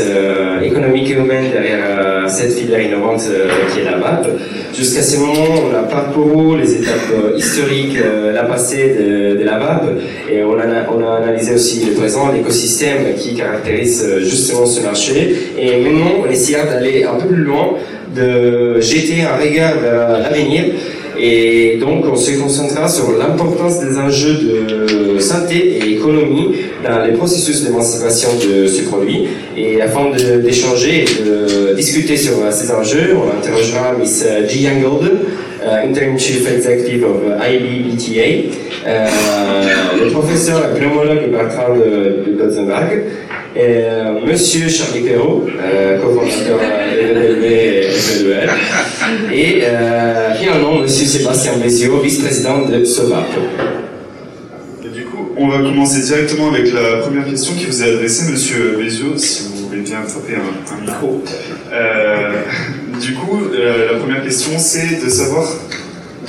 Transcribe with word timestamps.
euh, 0.00 0.60
économiques 0.60 1.10
et 1.10 1.14
humaines 1.14 1.50
derrière 1.52 1.84
euh, 1.86 2.28
cette 2.28 2.52
filière 2.52 2.80
innovante 2.80 3.22
qui 3.72 3.80
est 3.80 3.84
la 3.84 3.98
VAP. 3.98 4.28
Jusqu'à 4.76 5.02
ce 5.02 5.18
moment, 5.18 5.46
on 5.70 5.74
a 5.74 5.82
parcouru 5.82 6.60
les 6.60 6.74
étapes 6.74 7.34
historiques, 7.36 7.98
la 8.34 8.42
passée 8.42 8.96
de, 9.38 9.44
la 9.44 9.58
VAP, 9.58 9.84
et 10.30 10.42
on 10.42 10.58
a, 10.58 10.64
on 10.92 11.04
a 11.04 11.22
analysé 11.22 11.54
aussi 11.54 11.84
le 11.84 11.92
présent, 11.92 12.32
l'écosystème 12.32 13.14
qui 13.16 13.34
caractérise 13.34 14.04
justement 14.20 14.66
ce 14.66 14.82
marché. 14.82 15.36
Et 15.56 15.80
maintenant, 15.80 16.24
on 16.26 16.30
essaiera 16.30 16.64
d'aller 16.64 17.04
un 17.04 17.14
peu 17.14 17.28
plus 17.28 17.44
loin, 17.44 17.74
de 18.16 18.80
jeter 18.80 19.22
un 19.22 19.36
regard 19.36 19.78
vers 19.78 20.18
l'avenir 20.18 20.64
et 21.18 21.78
donc, 21.80 22.04
on 22.10 22.16
se 22.16 22.32
concentrera 22.32 22.88
sur 22.88 23.12
l'importance 23.12 23.80
des 23.80 23.96
enjeux 23.96 24.34
de 24.34 25.18
santé 25.20 25.78
et 25.78 25.92
économie 25.92 26.56
dans 26.84 27.04
les 27.04 27.12
processus 27.12 27.64
d'émancipation 27.64 28.28
de 28.34 28.66
ce 28.66 28.82
produit. 28.82 29.26
Et 29.56 29.80
afin 29.80 30.10
d'échanger 30.42 31.04
et 31.04 31.22
de 31.24 31.74
discuter 31.74 32.16
sur 32.16 32.34
ces 32.50 32.70
enjeux, 32.70 33.16
on 33.16 33.38
interrogera 33.38 33.94
Miss 33.98 34.24
Jian 34.48 34.80
Golden, 34.80 35.18
uh, 35.64 35.88
Interim 35.88 36.18
Chief 36.18 36.46
Executive 36.50 37.04
of 37.04 37.16
IBETA, 37.40 38.50
euh, 38.86 39.06
le 40.04 40.10
professeur 40.10 40.60
et 40.64 40.78
pneumologue 40.78 41.30
Bertrand 41.30 41.74
de, 41.74 42.36
de 42.36 42.50
et 43.56 43.60
euh, 43.60 44.20
Monsieur 44.26 44.68
Charlie 44.68 45.02
Perrault, 45.02 45.46
euh, 45.46 46.00
cofondateur 46.00 46.58
de 46.58 47.44
et 47.44 47.82
FLEL, 47.88 48.50
et 49.32 49.62
euh, 49.62 50.34
finalement 50.34 50.80
Monsieur 50.80 51.06
Sébastien 51.06 51.52
Bézio, 51.62 52.00
vice-président 52.00 52.66
de 52.66 52.84
SOVAP. 52.84 53.26
du 54.82 55.04
coup, 55.04 55.23
on 55.36 55.48
va 55.48 55.58
commencer 55.58 56.02
directement 56.02 56.48
avec 56.48 56.72
la 56.72 56.98
première 56.98 57.26
question 57.26 57.54
qui 57.54 57.66
vous 57.66 57.82
est 57.82 57.94
adressée, 57.94 58.30
Monsieur 58.30 58.76
Bézio, 58.78 59.16
si 59.16 59.48
vous 59.48 59.68
voulez 59.68 59.80
bien 59.80 60.00
attraper 60.00 60.34
un, 60.36 60.80
micro. 60.80 61.22
du 63.00 63.14
coup, 63.14 63.40
la 63.52 63.98
première 63.98 64.22
question, 64.22 64.52
c'est 64.58 65.04
de 65.04 65.08
savoir 65.08 65.46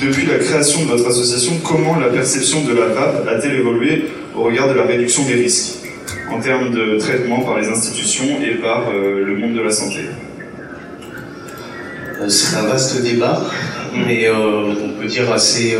depuis 0.00 0.26
la 0.26 0.38
création 0.38 0.84
de 0.84 0.90
votre 0.90 1.08
association, 1.08 1.54
comment 1.64 1.98
la 1.98 2.08
perception 2.08 2.64
de 2.64 2.74
la 2.74 2.86
VAP 2.88 3.26
a-t-elle 3.28 3.60
évolué 3.60 4.06
au 4.36 4.42
regard 4.42 4.68
de 4.68 4.74
la 4.74 4.84
réduction 4.84 5.24
des 5.24 5.34
risques 5.34 5.76
en 6.30 6.40
termes 6.40 6.70
de 6.70 6.98
traitement 6.98 7.40
par 7.40 7.58
les 7.58 7.68
institutions 7.68 8.40
et 8.42 8.56
par 8.56 8.90
euh, 8.90 9.24
le 9.24 9.36
monde 9.36 9.54
de 9.54 9.62
la 9.62 9.70
santé? 9.70 10.00
Euh, 12.20 12.28
C'est 12.28 12.56
un 12.56 12.66
vaste 12.66 13.02
débat, 13.02 13.42
mais 14.06 14.26
euh, 14.26 14.74
on 14.84 15.00
peut 15.00 15.06
dire 15.06 15.32
assez 15.32 15.76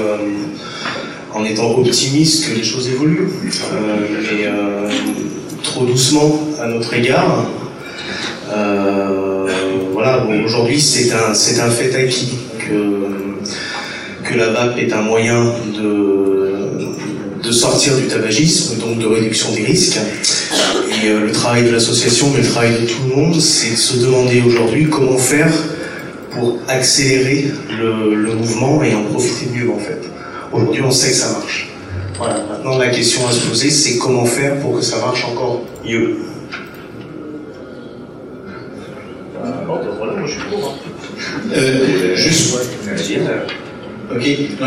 en 1.36 1.44
étant 1.44 1.78
optimiste 1.78 2.48
que 2.48 2.56
les 2.56 2.64
choses 2.64 2.88
évoluent, 2.88 3.28
mais 3.44 3.50
trop 5.62 5.84
doucement 5.84 6.40
à 6.60 6.66
notre 6.66 6.94
égard. 6.94 7.46
voilà, 9.92 10.26
aujourd'hui 10.44 10.80
c'est 10.80 11.12
un, 11.12 11.70
fait 11.70 11.94
acquis 11.94 12.38
que, 12.58 14.34
la 14.34 14.48
VAP 14.50 14.78
est 14.78 14.92
un 14.92 15.02
moyen 15.02 15.52
de 17.46 17.52
sortir 17.52 17.96
du 17.96 18.06
tabagisme, 18.06 18.78
donc 18.78 18.98
de 18.98 19.06
réduction 19.06 19.52
des 19.52 19.64
risques. 19.64 19.98
Et 21.02 21.08
euh, 21.08 21.26
le 21.26 21.32
travail 21.32 21.64
de 21.64 21.70
l'association, 21.70 22.30
mais 22.32 22.42
le 22.42 22.48
travail 22.48 22.72
de 22.80 22.86
tout 22.86 23.02
le 23.08 23.14
monde, 23.14 23.40
c'est 23.40 23.70
de 23.70 23.76
se 23.76 23.98
demander 23.98 24.42
aujourd'hui 24.46 24.88
comment 24.88 25.18
faire 25.18 25.52
pour 26.32 26.58
accélérer 26.68 27.46
le, 27.78 28.34
mouvement 28.34 28.82
et 28.82 28.94
en 28.94 29.04
profiter 29.04 29.46
mieux 29.54 29.70
en 29.70 29.78
fait. 29.78 30.05
Aujourd'hui, 30.52 30.82
on 30.82 30.90
sait 30.90 31.10
que 31.10 31.16
ça 31.16 31.32
marche. 31.32 31.68
Voilà. 32.16 32.40
Maintenant, 32.48 32.78
la 32.78 32.88
question 32.88 33.26
à 33.28 33.32
se 33.32 33.46
poser, 33.46 33.70
c'est 33.70 33.98
comment 33.98 34.24
faire 34.24 34.58
pour 34.60 34.76
que 34.76 34.82
ça 34.82 34.98
marche 34.98 35.24
encore 35.24 35.62
mieux. 35.84 36.16
Voilà, 39.38 40.12
moi 40.12 40.26
je 40.26 40.32
suis 40.32 40.40
pour. 40.48 40.74
Euh, 41.54 42.16
juste, 42.16 42.56
Ok, 44.08 44.22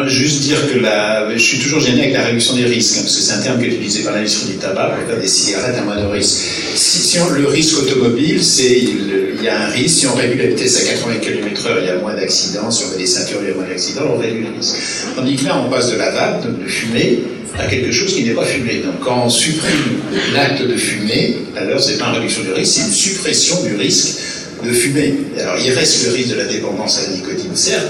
juste 0.07 0.41
dire 0.41 0.57
que 0.69 0.79
la, 0.79 1.31
je 1.33 1.41
suis 1.41 1.59
toujours 1.59 1.79
gêné 1.79 2.01
avec 2.01 2.13
la 2.13 2.25
réduction 2.25 2.55
des 2.55 2.65
risques, 2.65 2.97
hein, 2.97 3.01
parce 3.03 3.15
que 3.15 3.21
c'est 3.21 3.33
un 3.33 3.41
terme 3.41 3.59
qui 3.59 3.67
est 3.67 3.69
utilisé 3.69 4.03
par 4.03 4.13
l'industrie 4.13 4.51
du 4.51 4.57
tabac 4.57 4.89
pour 4.89 5.07
faire 5.07 5.19
des 5.19 5.27
cigarettes 5.27 5.77
à 5.77 5.81
moins 5.81 5.95
de 5.95 6.07
risque. 6.07 6.39
Si, 6.75 7.17
le 7.17 7.47
risque 7.47 7.77
automobile, 7.77 8.43
c'est 8.43 8.77
il 8.79 9.41
y 9.41 9.47
a 9.47 9.67
un 9.67 9.69
risque, 9.69 9.99
si 9.99 10.07
on 10.07 10.15
réduit 10.15 10.39
la 10.39 10.47
vitesse 10.47 10.77
à 10.77 10.89
80 10.89 11.15
km/h, 11.21 11.77
il 11.81 11.87
y 11.87 11.89
a 11.89 11.95
moins 11.99 12.15
d'accidents, 12.15 12.69
si 12.69 12.83
on 12.83 12.91
met 12.91 12.97
des 12.97 13.05
ceintures, 13.05 13.39
il 13.41 13.47
y 13.47 13.51
a 13.51 13.55
moins 13.55 13.67
d'accidents, 13.67 14.11
on 14.13 14.17
réduit 14.17 14.43
le 14.43 14.57
risque. 14.57 14.75
Tandis 15.15 15.37
que 15.37 15.45
là, 15.45 15.63
on 15.65 15.69
passe 15.69 15.89
de 15.89 15.97
la 15.97 16.11
vape, 16.11 16.43
donc 16.43 16.61
de 16.61 16.67
fumée, 16.67 17.19
à 17.57 17.67
quelque 17.67 17.93
chose 17.93 18.13
qui 18.13 18.25
n'est 18.25 18.33
pas 18.33 18.45
fumé. 18.45 18.81
Donc 18.83 18.99
quand 19.01 19.23
on 19.25 19.29
supprime 19.29 20.01
l'acte 20.33 20.63
de 20.63 20.75
fumer, 20.75 21.37
alors 21.55 21.81
c'est 21.81 21.97
pas 21.97 22.07
une 22.07 22.15
réduction 22.15 22.43
du 22.43 22.51
risque, 22.51 22.73
c'est 22.75 22.87
une 22.87 22.93
suppression 22.93 23.63
du 23.63 23.75
risque 23.75 24.17
de 24.65 24.73
fumer. 24.73 25.13
Alors 25.39 25.55
il 25.63 25.71
reste 25.71 26.05
le 26.07 26.11
risque 26.11 26.31
de 26.31 26.35
la 26.35 26.45
dépendance 26.45 26.99
à 26.99 27.09
la 27.09 27.15
nicotine, 27.15 27.55
certes, 27.55 27.87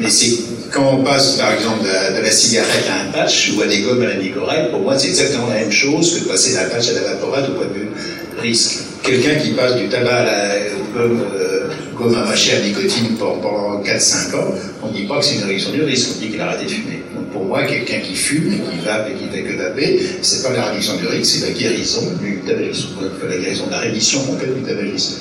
mais 0.00 0.08
c'est 0.08 0.30
quand 0.72 0.94
on 0.94 1.04
passe 1.04 1.36
par 1.36 1.52
exemple 1.52 1.84
de 1.84 2.22
la, 2.22 2.30
cigarette 2.30 2.84
à 2.90 3.08
un 3.08 3.12
patch 3.12 3.52
ou 3.54 3.60
à 3.60 3.66
des 3.66 3.80
gommes 3.80 4.02
à 4.02 4.06
la 4.06 4.16
nicorette, 4.16 4.70
pour 4.70 4.80
moi 4.80 4.98
c'est 4.98 5.08
exactement 5.08 5.48
la 5.48 5.60
même 5.60 5.70
chose 5.70 6.14
que 6.14 6.24
de 6.24 6.28
passer 6.28 6.54
d'un 6.54 6.68
patch 6.68 6.88
à 6.90 6.94
la 6.94 7.12
vaporate 7.12 7.48
au 7.50 7.52
point 7.52 7.66
de 7.66 7.74
vue 7.74 7.88
risque. 8.40 8.78
Quelqu'un 9.02 9.34
qui 9.36 9.50
passe 9.50 9.76
du 9.76 9.88
tabac 9.88 10.14
à 10.14 10.24
la 10.24 10.54
gomme, 10.94 11.22
euh, 11.34 11.68
gomme 11.96 12.14
à 12.14 12.24
mâcher 12.24 12.56
à 12.56 12.60
nicotine 12.60 13.16
pendant 13.18 13.82
4-5 13.82 14.36
ans, 14.36 14.54
on 14.82 14.88
ne 14.88 14.92
dit 14.92 15.04
pas 15.04 15.18
que 15.18 15.24
c'est 15.24 15.36
une 15.36 15.44
réduction 15.44 15.72
du 15.72 15.82
risque, 15.82 16.10
on 16.16 16.20
dit 16.20 16.30
qu'il 16.30 16.40
a 16.40 16.48
arrêté 16.48 16.64
de 16.64 16.70
fumer. 16.70 17.02
Donc 17.14 17.30
pour 17.32 17.44
moi, 17.44 17.64
quelqu'un 17.64 17.98
qui 17.98 18.14
fume, 18.14 18.50
qui 18.50 18.84
vape 18.84 19.10
et 19.10 19.14
qui 19.14 19.28
fait 19.28 19.42
que 19.42 19.56
vaper, 19.56 20.00
c'est 20.22 20.42
pas 20.42 20.54
la 20.54 20.64
réduction 20.66 20.96
du 20.96 21.06
risque, 21.06 21.38
c'est 21.38 21.46
la 21.48 21.52
guérison 21.52 22.02
du 22.22 22.40
tabagisme, 22.46 22.88
la 23.28 23.36
guérison, 23.36 23.64
la 23.70 23.78
rémission 23.78 24.24
complète 24.24 24.56
du 24.56 24.62
tabagisme 24.62 25.16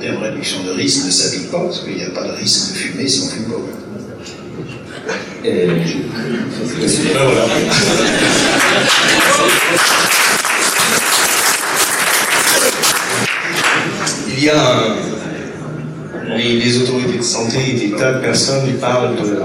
terme 0.00 0.22
réduction 0.22 0.64
de 0.64 0.70
risque 0.70 1.04
ne 1.06 1.10
s'applique 1.10 1.50
pas, 1.50 1.60
parce 1.60 1.80
qu'il 1.80 1.94
n'y 1.94 2.02
a 2.02 2.10
pas 2.10 2.24
de 2.24 2.32
risque 2.32 2.72
de 2.72 2.76
fumer 2.76 3.06
si 3.06 3.22
on 3.22 3.28
fume 3.28 3.44
pas. 3.44 3.89
Il 5.42 5.54
y 14.44 14.50
a 14.50 14.96
les, 16.36 16.58
les, 16.58 16.82
autorités 16.82 17.18
de 17.18 17.22
santé 17.22 17.72
des 17.72 17.90
tas 17.96 18.12
de 18.14 18.20
personnes 18.20 18.70
parlent 18.78 19.16
de 19.16 19.40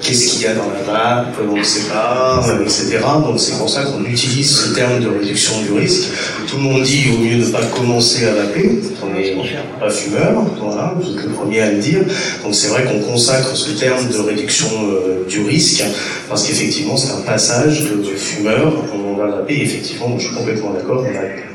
qu'est-ce 0.00 0.28
qu'il 0.28 0.42
y 0.42 0.46
a 0.46 0.54
dans 0.54 0.70
la 0.70 0.82
vape, 0.82 1.36
on 1.48 1.56
ne 1.56 1.62
sait 1.62 1.88
pas, 1.88 2.44
etc. 2.62 2.98
Donc 3.24 3.38
c'est 3.38 3.56
pour 3.58 3.68
ça 3.68 3.84
qu'on 3.84 4.04
utilise 4.04 4.50
ce 4.50 4.74
terme 4.74 5.00
de 5.00 5.08
réduction 5.08 5.60
du 5.62 5.72
risque. 5.78 6.08
Tout 6.48 6.56
le 6.56 6.62
monde 6.62 6.82
dit 6.82 7.04
au 7.14 7.18
mieux 7.18 7.36
ne 7.36 7.50
pas 7.50 7.64
commencer 7.66 8.26
à 8.26 8.34
vaper, 8.34 8.80
on 9.02 9.14
n'est 9.14 9.36
pas 9.78 9.90
fumeur, 9.90 10.44
voilà, 10.60 10.94
vous 10.98 11.10
êtes 11.10 11.24
le 11.24 11.30
premier 11.30 11.60
à 11.60 11.70
le 11.72 11.78
dire. 11.78 12.00
Donc 12.42 12.54
c'est 12.54 12.68
vrai 12.68 12.84
qu'on 12.84 13.00
consacre 13.00 13.56
ce 13.56 13.78
terme 13.78 14.08
de 14.08 14.18
réduction 14.18 14.68
euh, 14.84 15.24
du 15.28 15.42
risque, 15.42 15.84
parce 16.28 16.46
qu'effectivement 16.46 16.96
c'est 16.96 17.12
un 17.12 17.22
passage 17.22 17.84
de 17.84 18.14
fumeur, 18.14 18.72
on 18.94 19.16
va 19.16 19.26
vaper, 19.26 19.60
effectivement, 19.62 20.18
je 20.18 20.26
suis 20.26 20.34
complètement 20.34 20.72
d'accord, 20.72 21.04
on 21.06 21.49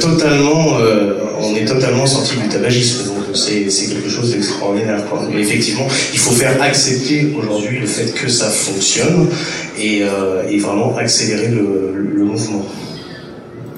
totalement, 0.00 0.78
euh, 0.80 1.18
on 1.40 1.54
est 1.54 1.64
totalement 1.64 2.06
sorti 2.06 2.36
du 2.36 2.48
tabagisme, 2.48 3.06
donc 3.06 3.16
c'est 3.34 3.64
quelque 3.64 4.08
chose 4.08 4.32
d'extraordinaire. 4.32 5.02
Mais 5.32 5.40
effectivement, 5.40 5.86
il 6.12 6.18
faut 6.18 6.32
faire 6.32 6.60
accepter 6.62 7.32
aujourd'hui 7.36 7.78
le 7.80 7.86
fait 7.86 8.12
que 8.14 8.28
ça 8.28 8.48
fonctionne 8.48 9.28
et, 9.78 10.02
euh, 10.02 10.42
et 10.48 10.58
vraiment 10.58 10.96
accélérer 10.96 11.48
le, 11.48 11.92
le, 12.14 12.24
mouvement. 12.24 12.66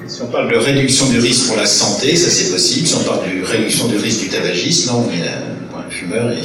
Si 0.06 0.22
on 0.22 0.26
parle 0.26 0.50
de 0.50 0.56
réduction 0.56 1.08
du 1.08 1.18
risque 1.18 1.48
pour 1.48 1.56
la 1.56 1.66
santé, 1.66 2.14
ça 2.16 2.30
c'est 2.30 2.50
possible. 2.50 2.86
Si 2.86 2.94
on 2.94 3.04
parle 3.04 3.20
de 3.24 3.44
réduction 3.44 3.88
du 3.88 3.96
risque 3.96 4.20
du 4.20 4.28
tabagisme, 4.28 4.92
non, 4.92 5.06
mais 5.10 5.22
un 5.22 5.90
fumeur 5.90 6.30
et 6.30 6.42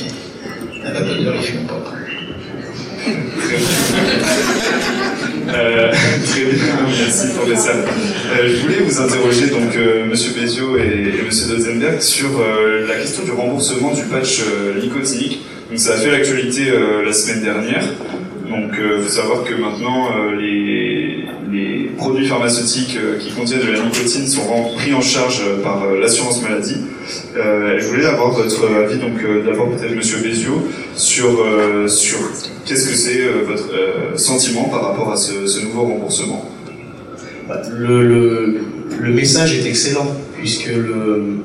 un 0.85 0.93
vapeur, 0.93 1.17
il 1.19 1.43
fume 1.43 1.67
pas. 1.67 1.83
Euh, 5.53 5.91
très 6.25 6.45
bien, 6.45 6.75
merci 6.87 7.27
pour. 7.33 7.47
Euh, 7.47 8.47
je 8.47 8.55
voulais 8.61 8.79
vous 8.85 9.01
interroger, 9.01 9.47
donc, 9.47 9.75
euh, 9.75 10.05
Monsieur 10.05 10.33
Bézio 10.33 10.77
et, 10.77 11.13
et 11.19 11.23
Monsieur 11.25 11.47
Dozenberg, 11.47 11.99
sur 12.01 12.29
la 12.87 12.95
question 12.95 13.23
du 13.23 13.31
remboursement 13.31 13.93
du 13.93 14.03
patch 14.03 14.41
nicotinique. 14.81 15.41
Donc, 15.69 15.79
ça 15.79 15.93
a 15.93 15.97
fait 15.97 16.11
l'actualité 16.11 16.71
la 17.05 17.13
semaine 17.13 17.43
dernière. 17.43 17.83
Donc, 18.49 18.73
il 18.77 19.03
faut 19.03 19.09
savoir 19.09 19.43
que 19.43 19.53
maintenant, 19.53 20.09
les, 20.37 21.00
les, 21.51 21.91
produits 21.97 22.27
pharmaceutiques 22.27 22.97
qui 23.19 23.31
contiennent 23.31 23.61
de 23.61 23.71
la 23.71 23.83
nicotine 23.83 24.25
sont 24.25 24.41
pris 24.75 24.93
en 24.93 25.01
charge 25.01 25.43
par 25.63 25.85
l'assurance 25.93 26.41
maladie. 26.41 26.77
je 27.35 27.85
voulais 27.87 28.05
avoir 28.05 28.31
votre 28.31 28.67
avis, 28.73 28.97
donc 28.99 29.19
d'abord 29.45 29.69
peut-être 29.71 29.95
Monsieur 29.95 30.19
Bézio, 30.19 30.67
sur, 30.95 31.45
sur 31.87 32.17
Qu'est-ce 32.65 32.89
que 32.89 32.95
c'est 32.95 33.21
euh, 33.21 33.43
votre 33.47 33.73
euh, 33.73 34.17
sentiment 34.17 34.65
par 34.65 34.83
rapport 34.83 35.11
à 35.11 35.17
ce, 35.17 35.65
nouveau 35.65 35.81
remboursement 35.81 36.45
bah, 37.47 37.61
le, 37.69 38.61
message 38.99 39.55
est 39.55 39.67
excellent, 39.67 40.07
puisque 40.37 40.67
le, 40.67 41.37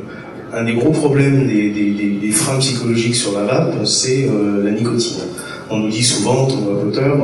un 0.53 0.64
des 0.64 0.75
gros 0.75 0.91
problèmes 0.91 1.47
des, 1.47 2.31
freins 2.32 2.58
psychologiques 2.58 3.17
sur 3.17 3.32
la 3.32 3.44
vape, 3.44 3.87
c'est 3.87 4.29
euh, 4.29 4.62
la 4.62 4.70
nicotine. 4.73 5.23
On 5.70 5.78
nous 5.78 5.88
dit 5.88 6.02
souvent, 6.02 6.46
ton 6.46 6.60
vapoteur, 6.60 7.16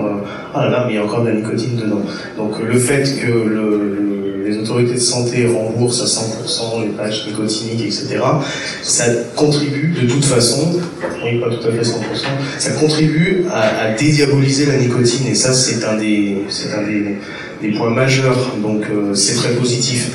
ah 0.54 0.64
là 0.64 0.70
là, 0.70 0.84
mais 0.86 0.94
il 0.94 0.96
y 0.96 0.98
a 0.98 1.04
encore 1.04 1.22
de 1.22 1.28
la 1.28 1.36
nicotine 1.36 1.76
dedans. 1.76 2.02
Donc 2.36 2.58
le 2.60 2.78
fait 2.78 3.04
que 3.20 3.30
le, 3.30 4.42
les 4.44 4.58
autorités 4.58 4.94
de 4.94 4.98
santé 5.00 5.46
remboursent 5.46 6.02
à 6.02 6.06
100% 6.06 6.82
les 6.82 6.88
pages 6.90 7.26
nicotiniques, 7.26 7.80
etc., 7.80 8.18
ça 8.82 9.04
contribue 9.36 9.94
de 10.00 10.06
toute 10.06 10.24
façon, 10.24 10.80
oui 11.24 11.38
pas 11.38 11.48
tout 11.48 11.66
à 11.66 11.72
fait 11.72 11.82
100%, 11.82 11.94
ça 12.58 12.70
contribue 12.72 13.44
à, 13.50 13.84
à 13.84 13.92
dédiaboliser 13.92 14.66
la 14.66 14.76
nicotine 14.76 15.26
et 15.28 15.34
ça 15.34 15.52
c'est 15.52 15.84
un 15.84 15.96
des, 15.96 16.44
points 17.76 17.90
majeurs, 17.90 18.56
donc 18.60 18.84
euh, 18.90 19.14
c'est 19.14 19.36
très 19.36 19.54
positif. 19.54 20.10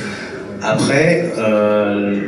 Après, 0.62 1.32
euh, 1.38 2.20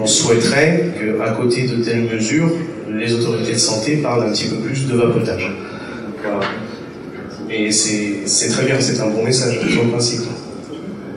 on 0.00 0.06
souhaiterait 0.06 0.92
qu'à 0.98 1.30
côté 1.32 1.66
de 1.66 1.82
telles 1.82 2.04
mesures, 2.04 2.50
les 2.90 3.12
autorités 3.14 3.52
de 3.52 3.58
santé 3.58 3.96
parlent 3.98 4.28
un 4.28 4.32
petit 4.32 4.48
peu 4.48 4.56
plus 4.56 4.86
de 4.86 4.94
vapotage. 4.94 5.50
Voilà. 6.22 6.46
Et 7.50 7.70
c'est 7.70 8.48
très 8.48 8.64
bien, 8.66 8.80
c'est 8.80 9.00
un 9.00 9.08
bon 9.08 9.22
message 9.24 9.60
sur 9.70 9.88
principe. 9.88 10.22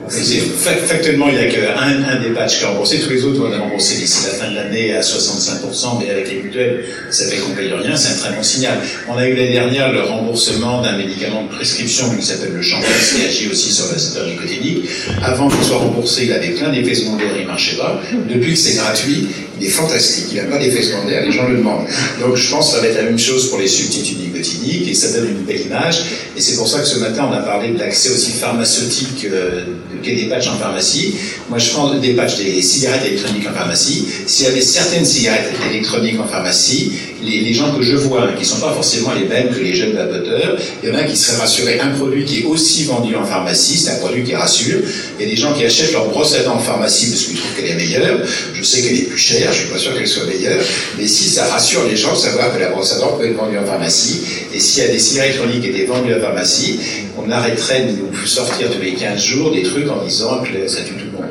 Factuellement, 0.08 1.28
il 1.28 1.34
n'y 1.34 1.44
a 1.44 1.48
qu'un 1.48 1.76
un 1.76 2.20
des 2.20 2.30
patchs 2.30 2.58
qui 2.58 2.64
est 2.64 2.66
remboursé. 2.66 2.98
Tous 3.00 3.10
les 3.10 3.24
autres, 3.24 3.40
on 3.46 3.52
a 3.52 3.58
remboursé 3.58 3.96
d'ici 3.96 4.26
la 4.26 4.32
fin 4.34 4.50
de 4.50 4.56
l'année 4.56 4.94
à 4.94 5.00
65%, 5.00 5.98
mais 6.00 6.10
avec 6.10 6.30
les 6.30 6.42
mutuelles, 6.42 6.84
ça 7.10 7.26
fait 7.26 7.36
qu'on 7.38 7.52
paye 7.52 7.72
rien. 7.72 7.96
C'est 7.96 8.14
un 8.14 8.16
très 8.16 8.36
bon 8.36 8.42
signal. 8.42 8.78
On 9.08 9.16
a 9.16 9.26
eu 9.26 9.34
l'année 9.34 9.52
dernière 9.52 9.92
le 9.92 10.02
remboursement 10.02 10.82
d'un 10.82 10.96
médicament 10.96 11.44
de 11.44 11.48
prescription 11.48 12.14
qui 12.16 12.24
s'appelle 12.24 12.52
le 12.52 12.62
Champagnes, 12.62 12.88
qui 13.16 13.24
agit 13.24 13.48
aussi 13.50 13.72
sur 13.72 13.86
la 13.92 13.98
secteur 13.98 14.26
nicotinique. 14.26 14.88
Avant 15.22 15.48
qu'il 15.48 15.64
soit 15.64 15.78
remboursé, 15.78 16.24
il 16.24 16.32
avait 16.32 16.50
plein 16.50 16.70
d'effets 16.70 16.94
secondaires, 16.94 17.32
il 17.36 17.42
ne 17.42 17.48
marchait 17.48 17.76
pas. 17.76 18.00
Depuis 18.28 18.52
que 18.52 18.58
c'est 18.58 18.76
gratuit, 18.76 19.28
il 19.60 19.66
est 19.66 19.70
fantastique. 19.70 20.26
Il 20.32 20.36
n'a 20.36 20.44
pas 20.44 20.58
d'effets 20.58 20.82
secondaires, 20.82 21.24
les 21.24 21.32
gens 21.32 21.48
le 21.48 21.58
demandent. 21.58 21.86
Donc 22.20 22.36
je 22.36 22.50
pense 22.50 22.70
que 22.70 22.76
ça 22.76 22.80
va 22.80 22.88
être 22.88 22.96
la 22.96 23.04
même 23.04 23.18
chose 23.18 23.50
pour 23.50 23.58
les 23.58 23.68
substituts 23.68 24.14
et 24.40 24.94
ça 24.94 25.12
donne 25.12 25.28
une 25.28 25.44
belle 25.44 25.60
image. 25.60 26.02
Et 26.36 26.40
c'est 26.40 26.56
pour 26.56 26.68
ça 26.68 26.80
que 26.80 26.86
ce 26.86 26.98
matin, 26.98 27.28
on 27.30 27.32
a 27.32 27.40
parlé 27.40 27.70
de 27.70 27.78
l'accès 27.78 28.10
aussi 28.10 28.32
pharmaceutique 28.32 29.24
euh, 29.24 29.64
de 30.04 30.08
des 30.08 30.28
patchs 30.28 30.48
en 30.48 30.56
pharmacie. 30.56 31.14
Moi, 31.48 31.58
je 31.58 31.70
prends 31.70 31.94
des 31.94 32.14
patchs 32.14 32.36
des 32.36 32.62
cigarettes 32.62 33.04
électroniques 33.06 33.46
en 33.48 33.52
pharmacie. 33.52 34.06
S'il 34.26 34.46
y 34.46 34.48
avait 34.48 34.60
certaines 34.60 35.04
cigarettes 35.04 35.52
électroniques 35.70 36.20
en 36.20 36.26
pharmacie, 36.26 36.92
les, 37.22 37.52
gens 37.52 37.74
que 37.74 37.82
je 37.82 37.96
vois, 37.96 38.28
qui 38.32 38.42
ne 38.42 38.46
sont 38.46 38.60
pas 38.60 38.72
forcément 38.72 39.12
les 39.12 39.26
mêmes 39.26 39.48
que 39.48 39.60
les 39.60 39.74
jeunes 39.74 39.92
vapoteurs, 39.92 40.56
il 40.82 40.88
y 40.88 40.92
en 40.92 40.94
a 40.94 41.02
qui 41.02 41.16
seraient 41.16 41.38
rassurés. 41.38 41.80
Un 41.80 41.90
produit 41.90 42.24
qui 42.24 42.40
est 42.40 42.44
aussi 42.44 42.84
vendu 42.84 43.16
en 43.16 43.24
pharmacie, 43.24 43.76
c'est 43.76 43.90
un 43.90 43.96
produit 43.96 44.22
qui 44.22 44.34
rassure. 44.34 44.80
Il 45.18 45.24
y 45.24 45.26
a 45.26 45.30
des 45.30 45.36
gens 45.36 45.52
qui 45.52 45.64
achètent 45.64 45.92
leur 45.92 46.08
brosse 46.08 46.34
à 46.34 46.42
dents 46.44 46.54
en 46.54 46.60
pharmacie 46.60 47.10
parce 47.10 47.24
qu'ils 47.24 47.36
trouvent 47.36 47.54
qu'elle 47.56 47.70
est 47.70 47.74
meilleure. 47.74 48.20
Je 48.54 48.62
sais 48.62 48.82
qu'elle 48.82 48.96
est 48.96 49.08
plus 49.08 49.18
chère, 49.18 49.52
je 49.52 49.58
suis 49.58 49.68
pas 49.68 49.78
sûr 49.78 49.94
qu'elle 49.94 50.06
soit 50.06 50.26
meilleure. 50.26 50.60
Mais 50.96 51.06
si 51.06 51.28
ça 51.28 51.46
rassure 51.46 51.84
les 51.88 51.96
gens 51.96 52.14
savoir 52.14 52.54
que 52.54 52.60
la 52.60 52.68
brosse 52.70 52.92
à 52.94 52.98
dents 53.00 53.16
peut 53.18 53.26
être 53.26 53.36
vendue 53.36 53.58
en 53.58 53.66
pharmacie, 53.66 54.20
et 54.54 54.60
s'il 54.60 54.84
y 54.84 54.86
a 54.86 54.90
des 54.90 54.98
cigarettes 54.98 55.34
électroniques 55.34 55.62
qui 55.62 55.68
étaient 55.68 55.86
vendues 55.86 56.14
en 56.14 56.20
pharmacie, 56.20 56.80
on 57.16 57.30
arrêterait 57.30 57.86
de 57.86 57.92
nous 57.92 58.26
sortir 58.26 58.70
tous 58.70 58.80
les 58.80 58.94
15 58.94 59.20
jours 59.20 59.52
des 59.52 59.62
trucs 59.62 59.88
en 59.90 60.04
disant 60.04 60.42
que 60.42 60.68
ça 60.68 60.82
tue 60.82 60.94
tout 60.94 61.06
le 61.06 61.12
monde. 61.12 61.30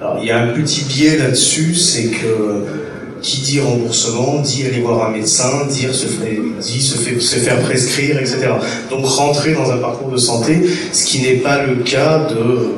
Alors, 0.00 0.18
il 0.20 0.28
y 0.28 0.30
a 0.30 0.40
un 0.40 0.48
petit 0.48 0.84
biais 0.84 1.18
là-dessus, 1.18 1.74
c'est 1.74 2.08
que 2.08 2.64
qui 3.22 3.40
dit 3.42 3.60
remboursement 3.60 4.40
dit 4.40 4.66
aller 4.66 4.80
voir 4.80 5.08
un 5.08 5.12
médecin, 5.12 5.66
dire 5.66 5.94
se 5.94 6.06
dit 6.06 6.80
se, 6.80 6.96
fait, 6.96 7.18
faire 7.20 7.60
prescrire, 7.60 8.18
etc. 8.18 8.48
Donc 8.90 9.04
rentrer 9.04 9.52
dans 9.52 9.70
un 9.70 9.78
parcours 9.78 10.10
de 10.10 10.16
santé, 10.16 10.62
ce 10.92 11.04
qui 11.04 11.20
n'est 11.20 11.36
pas 11.36 11.64
le 11.64 11.76
cas 11.76 12.26
de 12.30 12.70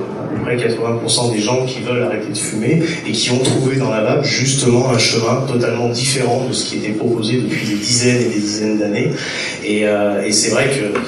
peu 0.43 0.57
près 0.57 0.57
80% 0.57 1.33
des 1.33 1.41
gens 1.41 1.65
qui 1.67 1.81
veulent 1.81 2.03
arrêter 2.03 2.29
de 2.33 2.39
fumer 2.39 2.83
et 3.07 3.13
qui 3.13 3.31
ont 3.31 3.39
trouvé 3.39 3.77
dans 3.77 3.91
la 3.91 4.03
vape 4.03 4.25
justement 4.25 4.91
un 4.91 4.99
chemin 4.99 5.45
totalement 5.47 5.89
différent 5.89 6.47
de 6.49 6.53
ce 6.53 6.67
qui 6.67 6.79
était 6.79 6.93
proposé 6.93 7.41
depuis 7.41 7.67
des 7.67 7.77
dizaines 7.77 8.23
et 8.23 8.35
des 8.35 8.41
dizaines 8.41 8.79
d'années. 8.79 9.11
Et, 9.65 9.87
euh, 9.87 10.25
et 10.25 10.33
c'est 10.33 10.51
vrai 10.51 10.69
que 10.69 10.99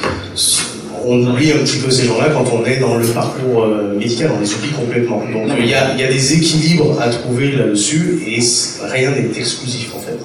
on 1.06 1.20
oublie 1.26 1.52
un 1.52 1.58
petit 1.58 1.78
peu 1.78 1.90
ces 1.90 2.06
gens-là 2.06 2.31
quand 2.32 2.46
on 2.52 2.64
est 2.64 2.78
dans 2.78 2.96
le 2.96 3.06
parcours 3.06 3.64
euh, 3.64 3.94
médical, 3.98 4.31
on 4.36 4.40
les 4.40 4.54
oublie 4.54 4.70
complètement. 4.70 5.22
Donc 5.32 5.48
il 5.58 5.66
y, 5.66 5.75
a, 5.75 5.94
des 5.94 6.34
équilibres 6.34 6.98
à 7.00 7.08
trouver 7.08 7.52
là-dessus 7.52 8.22
et 8.26 8.38
rien 8.86 9.10
n'est 9.10 9.38
exclusif 9.38 9.92
en 9.94 10.00
fait. 10.00 10.19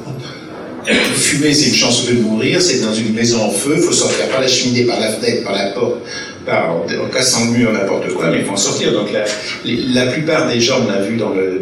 Fumer, 0.86 1.54
c'est 1.54 1.70
une 1.70 1.76
chance 1.76 2.08
de 2.08 2.14
mourir, 2.14 2.62
c'est 2.62 2.82
dans 2.82 2.94
une 2.94 3.14
maison 3.14 3.44
en 3.44 3.52
feu, 3.52 3.76
il 3.78 3.84
faut 3.84 3.92
sortir 3.92 4.28
par 4.30 4.42
la 4.42 4.48
cheminée, 4.48 4.84
par 4.84 5.00
la 5.00 5.12
fenêtre, 5.12 5.44
par 5.44 5.54
la 5.54 5.68
porte, 5.68 5.98
par, 6.46 6.72
en, 6.72 7.08
cassant 7.14 7.46
le 7.46 7.58
mur, 7.58 7.72
n'importe 7.72 8.14
quoi, 8.14 8.30
mais 8.32 8.40
il 8.40 8.46
faut 8.46 8.54
en 8.54 8.58
sortir. 8.58 8.92
Donc 8.94 9.10
la, 9.12 9.26
la 9.66 10.12
plupart 10.12 10.48
des 10.48 10.60
gens, 10.60 10.80
on 10.84 10.92
l'a 10.92 11.02
vu 11.02 11.18
dans 11.18 11.30
le, 11.30 11.62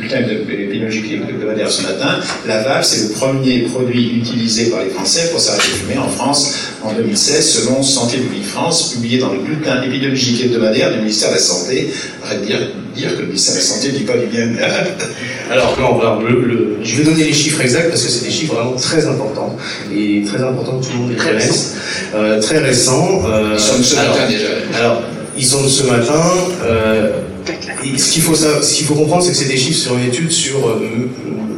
le 0.00 0.08
thème 0.08 0.26
de 0.26 0.30
l'épidémiologie 0.30 1.20
hebdomadaire 1.28 1.70
ce 1.70 1.82
matin, 1.82 2.18
la 2.46 2.62
vape, 2.62 2.84
c'est 2.84 3.08
le 3.08 3.14
premier 3.14 3.60
produit 3.60 4.16
utilisé 4.16 4.70
par 4.70 4.82
les 4.82 4.90
Français 4.90 5.28
pour 5.30 5.40
s'arrêter 5.40 5.68
de 5.68 5.76
fumer 5.76 5.98
en 5.98 6.08
France 6.08 6.54
en 6.82 6.92
2016, 6.92 7.46
selon 7.46 7.82
Santé 7.82 8.18
publique 8.18 8.46
France, 8.46 8.94
publié 8.94 9.18
dans 9.18 9.32
le 9.32 9.40
bulletin 9.40 9.82
épidémiologique 9.82 10.44
hebdomadaire 10.44 10.92
du 10.92 10.98
ministère 10.98 11.30
de 11.30 11.34
la 11.34 11.40
Santé. 11.40 11.90
Arrête 12.24 12.40
de 12.40 12.46
dire, 12.46 12.58
dire 12.94 13.14
que 13.14 13.20
le 13.20 13.26
ministère 13.26 13.54
de 13.54 13.58
la 13.58 13.64
Santé 13.64 13.92
ne 13.92 13.98
dit 13.98 14.04
pas 14.04 14.16
du 14.16 14.26
bien. 14.26 14.48
Alors, 15.50 15.76
non, 15.78 16.20
le, 16.20 16.78
je 16.82 16.96
vais 16.96 17.04
donner 17.04 17.24
les 17.24 17.32
chiffres 17.32 17.60
exacts 17.60 17.88
parce 17.90 18.02
que 18.02 18.08
c'est 18.08 18.24
des 18.24 18.30
chiffres 18.30 18.54
vraiment 18.54 18.76
très 18.76 19.06
importants 19.06 19.56
et 19.94 20.22
très 20.24 20.42
importants 20.42 20.78
que 20.78 20.86
tout 20.86 20.92
le 20.92 20.98
monde 20.98 21.10
les 21.10 21.16
connaisse. 21.16 21.74
Euh, 22.14 22.40
très 22.40 22.58
récents. 22.58 23.22
Euh, 23.26 23.54
ils 23.54 23.60
sont 23.60 23.78
de 23.78 23.82
ce 23.82 23.96
matin 23.96 24.28
déjà. 24.28 24.48
Alors, 24.78 25.02
ils 25.36 25.44
sont 25.44 25.62
de 25.62 25.68
ce 25.68 25.84
matin. 25.84 26.22
Euh, 26.64 27.10
ce 27.96 28.12
qu'il 28.12 28.22
faut, 28.22 28.34
ce 28.34 28.74
qu'il 28.74 28.86
faut 28.86 28.94
comprendre, 28.94 29.22
c'est 29.22 29.30
que 29.30 29.36
c'est 29.36 29.48
des 29.48 29.56
chiffres 29.56 29.78
sur 29.78 29.96
une 29.96 30.06
étude 30.06 30.30
sur 30.30 30.68
euh, 30.68 31.08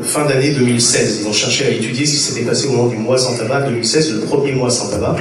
fin 0.03 0.27
d'année 0.27 0.51
2016. 0.53 1.21
Ils 1.23 1.29
ont 1.29 1.33
cherché 1.33 1.67
à 1.67 1.71
étudier 1.71 2.07
ce 2.07 2.13
qui 2.13 2.19
s'était 2.19 2.43
passé 2.43 2.67
au 2.67 2.73
moment 2.73 2.89
du 2.89 2.97
mois 2.97 3.19
sans 3.19 3.37
tabac 3.37 3.63
2016, 3.63 4.13
le 4.13 4.21
premier 4.21 4.53
mois 4.53 4.71
sans 4.71 4.89
tabac. 4.89 5.17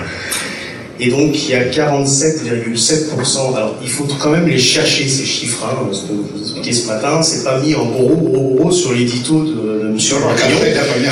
Et 1.03 1.09
donc, 1.09 1.33
il 1.33 1.49
y 1.49 1.55
a 1.55 1.63
47,7%. 1.63 3.55
Alors, 3.55 3.75
il 3.81 3.89
faut 3.89 4.05
quand 4.19 4.29
même 4.29 4.47
les 4.47 4.59
chercher, 4.59 5.07
ces 5.07 5.25
chiffres. 5.25 5.65
Hein, 5.65 5.87
ce 5.91 6.01
que 6.01 6.13
vous 6.13 6.39
expliquez 6.39 6.73
ce 6.73 6.87
matin, 6.87 7.23
c'est 7.23 7.43
pas 7.43 7.59
mis 7.59 7.73
en 7.73 7.85
gros, 7.85 8.15
gros, 8.15 8.55
gros 8.55 8.71
sur 8.71 8.93
l'édito 8.93 9.43
de, 9.43 9.51
de 9.51 9.87
M. 9.87 9.97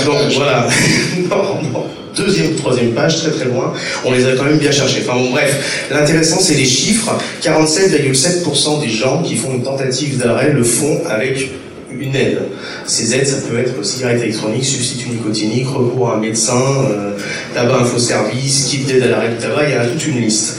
Donc, 0.06 0.18
voilà. 0.36 0.68
non, 1.32 1.49
deuxième, 2.20 2.56
troisième 2.56 2.92
page, 2.92 3.22
très 3.22 3.32
très 3.32 3.46
loin, 3.46 3.74
on 4.06 4.12
les 4.12 4.26
a 4.26 4.36
quand 4.36 4.46
même 4.46 4.58
bien 4.58 4.72
cherchés. 4.72 5.04
Enfin 5.08 5.18
bon, 5.18 5.32
bref, 5.32 5.88
l'intéressant 5.92 6.40
c'est 6.40 6.56
les 6.56 6.66
chiffres. 6.66 7.18
47,7% 7.42 8.82
des 8.82 8.90
gens 8.90 9.22
qui 9.24 9.36
font 9.36 9.54
une 9.54 9.64
tentative 9.64 10.18
d'arrêt 10.18 10.52
le 10.52 10.64
font 10.64 11.02
avec 11.08 11.50
une 11.92 12.16
aide. 12.16 12.40
Ces 12.86 13.16
aides, 13.16 13.28
ça 13.28 13.38
peut 13.48 13.58
être 13.58 13.84
cigarette 13.84 14.22
électronique, 14.22 14.64
substitut 14.64 15.10
nicotinique, 15.10 15.68
recours 15.68 16.12
à 16.12 16.16
un 16.16 16.20
médecin, 16.20 16.62
euh, 16.90 17.18
tabac 17.54 17.80
infoservice, 17.80 18.66
kit 18.70 18.80
d'aide 18.80 19.04
à 19.04 19.08
l'arrêt 19.08 19.30
du 19.30 19.38
tabac, 19.38 19.64
il 19.68 19.72
y 19.72 19.74
a 19.74 19.86
toute 19.86 20.08
une 20.08 20.22
liste. 20.22 20.58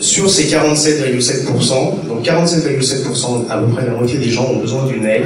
Sur 0.00 0.30
ces 0.30 0.44
47,7%, 0.44 2.06
donc 2.06 2.24
47,7%, 2.24 3.48
à 3.50 3.58
peu 3.58 3.66
près 3.72 3.86
la 3.86 3.92
moitié 3.92 4.18
des 4.18 4.30
gens 4.30 4.46
ont 4.46 4.58
besoin 4.58 4.86
d'une 4.86 5.04
aide, 5.04 5.24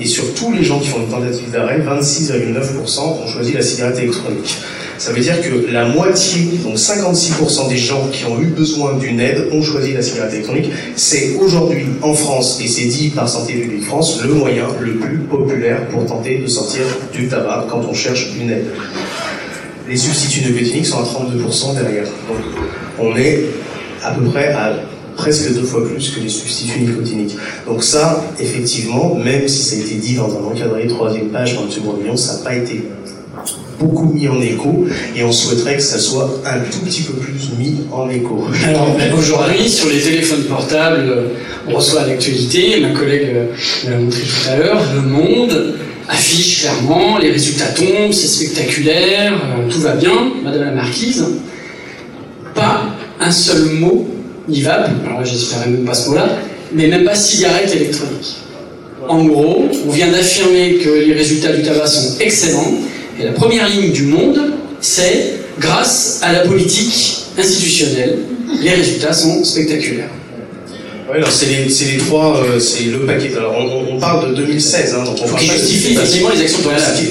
et 0.00 0.06
sur 0.06 0.34
tous 0.34 0.52
les 0.52 0.62
gens 0.62 0.78
qui 0.78 0.88
font 0.88 1.00
une 1.00 1.08
tentative 1.08 1.50
d'arrêt, 1.50 1.80
26,9% 1.80 3.00
ont 3.00 3.26
choisi 3.26 3.52
la 3.52 3.62
cigarette 3.62 3.98
électronique. 3.98 4.56
Ça 4.96 5.12
veut 5.12 5.20
dire 5.20 5.40
que 5.40 5.72
la 5.72 5.84
moitié, 5.84 6.58
donc 6.62 6.76
56% 6.76 7.68
des 7.68 7.76
gens 7.76 8.08
qui 8.12 8.24
ont 8.24 8.40
eu 8.40 8.46
besoin 8.46 8.94
d'une 8.94 9.20
aide 9.20 9.48
ont 9.52 9.62
choisi 9.62 9.92
la 9.92 10.02
cigarette 10.02 10.34
électronique. 10.34 10.70
C'est 10.96 11.36
aujourd'hui 11.40 11.86
en 12.02 12.14
France, 12.14 12.60
et 12.62 12.66
c'est 12.66 12.86
dit 12.86 13.10
par 13.10 13.28
Santé 13.28 13.54
publique 13.54 13.84
France, 13.84 14.20
le 14.24 14.34
moyen 14.34 14.66
le 14.80 14.96
plus 14.96 15.18
populaire 15.18 15.86
pour 15.88 16.04
tenter 16.06 16.38
de 16.38 16.46
sortir 16.46 16.82
du 17.12 17.28
tabac 17.28 17.66
quand 17.70 17.82
on 17.88 17.94
cherche 17.94 18.28
une 18.40 18.50
aide. 18.50 18.66
Les 19.88 19.96
substituts 19.96 20.50
nicotiniques 20.50 20.86
sont 20.86 20.98
à 20.98 21.04
32% 21.04 21.74
derrière. 21.74 22.04
Donc 22.04 22.38
on 22.98 23.16
est 23.16 23.44
à 24.04 24.10
peu 24.12 24.24
près 24.24 24.52
à 24.52 24.74
presque 25.18 25.52
deux 25.52 25.64
fois 25.64 25.84
plus 25.84 26.10
que 26.10 26.20
les 26.20 26.28
substituts 26.28 26.80
nicotiniques. 26.80 27.36
Donc 27.66 27.82
ça, 27.82 28.24
effectivement, 28.38 29.16
même 29.16 29.46
si 29.48 29.58
ça 29.58 29.76
a 29.76 29.80
été 29.80 29.96
dit 29.96 30.14
dans 30.14 30.30
un 30.30 30.44
encadré 30.44 30.86
troisième 30.86 31.28
page 31.28 31.56
dans 31.56 31.64
le 31.64 31.70
second 31.70 31.94
million, 31.94 32.16
ça 32.16 32.34
n'a 32.34 32.44
pas 32.44 32.54
été 32.54 32.84
beaucoup 33.78 34.06
mis 34.06 34.28
en 34.28 34.40
écho 34.40 34.86
et 35.14 35.22
on 35.22 35.30
souhaiterait 35.30 35.76
que 35.76 35.82
ça 35.82 35.98
soit 35.98 36.40
un 36.46 36.60
tout 36.60 36.80
petit 36.84 37.02
peu 37.02 37.14
plus 37.14 37.50
mis 37.58 37.80
en 37.92 38.08
écho. 38.08 38.44
Alors 38.64 38.96
aujourd'hui 39.16 39.68
sur 39.68 39.88
les 39.88 40.00
téléphones 40.00 40.44
portables, 40.44 41.12
on 41.68 41.74
reçoit 41.74 42.06
l'actualité, 42.06 42.80
ma 42.80 42.90
collègue 42.90 43.36
l'a 43.88 43.98
montré 43.98 44.22
tout 44.22 44.50
à 44.50 44.56
l'heure, 44.56 44.82
le 44.94 45.02
monde 45.02 45.74
affiche 46.08 46.62
clairement, 46.62 47.18
les 47.18 47.30
résultats 47.30 47.66
tombent, 47.66 48.12
c'est 48.12 48.26
spectaculaire, 48.28 49.34
euh, 49.34 49.70
tout 49.70 49.80
va 49.80 49.94
bien, 49.94 50.32
Madame 50.42 50.64
la 50.64 50.70
Marquise. 50.70 51.24
Pas 52.54 52.96
un 53.20 53.30
seul 53.30 53.66
mot 53.78 54.08
ni 54.48 54.62
vape, 54.62 54.90
alors 55.06 55.24
j'espérais 55.24 55.68
même 55.68 55.84
pas 55.84 55.94
ce 55.94 56.08
mot-là, 56.10 56.28
mais 56.72 56.88
même 56.88 57.04
pas 57.04 57.14
cigarette 57.14 57.74
électronique. 57.74 58.36
En 59.08 59.24
gros, 59.24 59.68
on 59.86 59.90
vient 59.90 60.10
d'affirmer 60.10 60.74
que 60.76 60.90
les 61.06 61.14
résultats 61.14 61.52
du 61.52 61.62
tabac 61.62 61.86
sont 61.86 62.18
excellents, 62.20 62.74
et 63.20 63.24
la 63.24 63.32
première 63.32 63.68
ligne 63.68 63.92
du 63.92 64.04
monde, 64.04 64.52
c'est 64.80 65.34
grâce 65.58 66.20
à 66.22 66.32
la 66.32 66.40
politique 66.40 67.24
institutionnelle, 67.38 68.18
les 68.62 68.70
résultats 68.70 69.12
sont 69.12 69.44
spectaculaires. 69.44 70.10
Oui, 71.10 71.24
c'est 71.30 71.46
les, 71.46 71.92
les, 71.92 71.98
trois, 71.98 72.36
euh, 72.36 72.60
c'est 72.60 72.84
le 72.84 73.06
paquet. 73.06 73.30
Alors, 73.34 73.56
on, 73.58 73.94
on, 73.94 73.98
parle 73.98 74.30
de 74.30 74.42
2016, 74.42 74.94
hein, 74.94 75.04
donc 75.04 75.16
on 75.24 75.28
parle 75.28 75.42
justifie 75.42 75.94
effectivement 75.94 76.28
les 76.28 76.42
actions. 76.42 76.58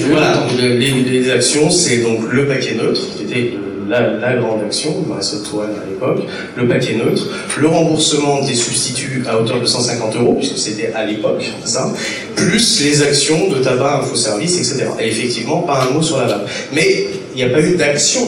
Voilà, 0.08 0.46
les, 0.56 0.92
les, 0.92 1.30
actions, 1.32 1.68
c'est 1.68 1.96
donc 1.98 2.20
le 2.30 2.46
paquet 2.46 2.76
neutre, 2.76 3.00
qui 3.16 3.24
était 3.24 3.54
la, 3.88 4.00
la 4.14 4.34
grande 4.36 4.62
action, 4.64 5.04
Toine 5.50 5.70
à 5.70 5.88
l'époque, 5.88 6.24
le 6.56 6.68
paquet 6.68 6.94
neutre, 6.94 7.26
le 7.58 7.66
remboursement 7.66 8.44
des 8.44 8.54
substituts 8.54 9.24
à 9.28 9.38
hauteur 9.38 9.60
de 9.60 9.66
150 9.66 10.16
euros, 10.16 10.34
puisque 10.34 10.58
c'était 10.58 10.92
à 10.94 11.04
l'époque 11.04 11.44
ça, 11.64 11.92
plus 12.34 12.82
les 12.84 13.02
actions 13.02 13.48
de 13.48 13.56
tabac, 13.56 14.00
infoservice, 14.02 14.58
etc. 14.58 14.90
Et 15.00 15.08
effectivement, 15.08 15.62
pas 15.62 15.82
un 15.82 15.94
mot 15.94 16.02
sur 16.02 16.18
la 16.18 16.26
vape. 16.26 16.48
Mais 16.72 17.06
il 17.34 17.36
n'y 17.36 17.42
a 17.42 17.52
pas 17.52 17.60
eu 17.60 17.76
d'action 17.76 18.20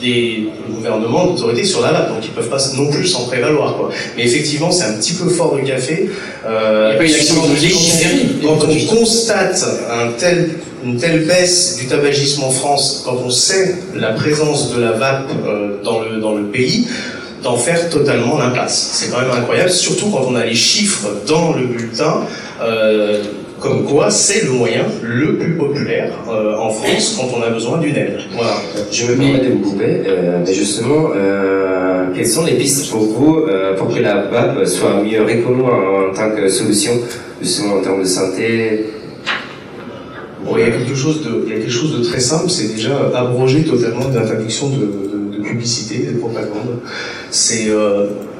des 0.00 0.48
gouvernements, 0.70 1.26
d'autorités 1.26 1.64
sur 1.64 1.82
la 1.82 1.92
vape, 1.92 2.08
donc 2.08 2.24
ils 2.24 2.30
peuvent 2.30 2.48
pas 2.48 2.58
non 2.76 2.90
plus 2.90 3.06
s'en 3.06 3.26
prévaloir. 3.26 3.76
Quoi. 3.76 3.90
Mais 4.16 4.24
effectivement, 4.24 4.70
c'est 4.70 4.84
un 4.84 4.94
petit 4.94 5.12
peu 5.12 5.28
fort 5.28 5.56
de 5.56 5.60
café. 5.60 6.10
Euh, 6.46 6.86
il 6.86 6.88
n'y 6.90 6.94
a 6.94 6.98
pas 6.98 7.04
une 7.04 7.14
action 7.14 7.34
de 7.34 8.46
Quand 8.46 8.66
on 8.66 8.96
constate 8.96 9.62
un 9.90 10.12
tel, 10.18 10.50
une 10.84 10.96
telle 10.96 11.26
baisse 11.26 11.76
du 11.78 11.86
tabagisme 11.86 12.44
en 12.44 12.50
France, 12.50 13.02
quand 13.04 13.16
on 13.24 13.30
sait 13.30 13.76
la 13.94 14.12
présence 14.12 14.74
de 14.74 14.80
la 14.80 14.92
vape 14.92 15.30
euh, 15.46 15.82
dans, 15.82 16.00
le, 16.00 16.20
dans 16.20 16.34
le 16.34 16.44
pays, 16.44 16.86
d'en 17.42 17.56
faire 17.56 17.88
totalement 17.88 18.38
l'impasse. 18.38 18.90
C'est 18.94 19.10
quand 19.10 19.20
même 19.20 19.30
incroyable, 19.30 19.70
surtout 19.70 20.10
quand 20.10 20.26
on 20.28 20.36
a 20.36 20.44
les 20.44 20.54
chiffres 20.54 21.08
dans 21.26 21.54
le 21.54 21.66
bulletin. 21.66 22.22
Euh, 22.62 23.22
comme 23.58 23.84
quoi 23.84 24.10
c'est 24.10 24.44
le 24.44 24.52
moyen 24.52 24.86
le 25.02 25.36
plus 25.36 25.54
populaire 25.58 26.14
euh, 26.30 26.56
en 26.56 26.70
France 26.70 27.18
quand 27.18 27.28
on 27.38 27.42
a 27.42 27.50
besoin 27.50 27.76
d'une 27.76 27.94
aide. 27.94 28.20
Voilà. 28.32 28.56
Je 28.90 29.04
me 29.04 29.16
permets 29.16 29.44
de 29.44 29.50
vous 29.50 29.58
couper, 29.58 30.00
mais 30.46 30.54
justement, 30.54 31.10
quelles 32.14 32.26
sont 32.26 32.46
les 32.46 32.54
pistes 32.54 32.90
pour 32.90 33.02
vous 33.02 33.42
pour 33.76 33.94
que 33.94 34.00
la 34.00 34.22
VAP 34.22 34.66
soit 34.66 35.02
mieux 35.02 35.20
reconnue 35.20 35.62
en, 35.62 36.14
tant 36.14 36.30
que 36.34 36.48
solution, 36.48 36.92
justement 37.42 37.74
en 37.74 37.82
termes 37.82 38.00
de 38.00 38.08
santé 38.08 38.86
Bon, 40.44 40.56
il 40.56 40.60
y 40.60 40.64
a 40.64 40.70
quelque 40.70 40.94
chose 40.94 41.22
de, 41.22 41.44
il 41.46 41.52
y 41.52 41.56
a 41.56 41.58
quelque 41.58 41.70
chose 41.72 41.98
de 41.98 42.04
très 42.04 42.20
simple, 42.20 42.48
c'est 42.48 42.74
déjà 42.74 43.10
abroger 43.14 43.62
totalement 43.64 44.08
l'interdiction 44.08 44.70
de, 44.70 44.76
de, 44.76 45.36
de, 45.38 45.42
publicité, 45.42 45.98
de 45.98 46.18
propagande. 46.18 46.80
C'est 47.30 47.68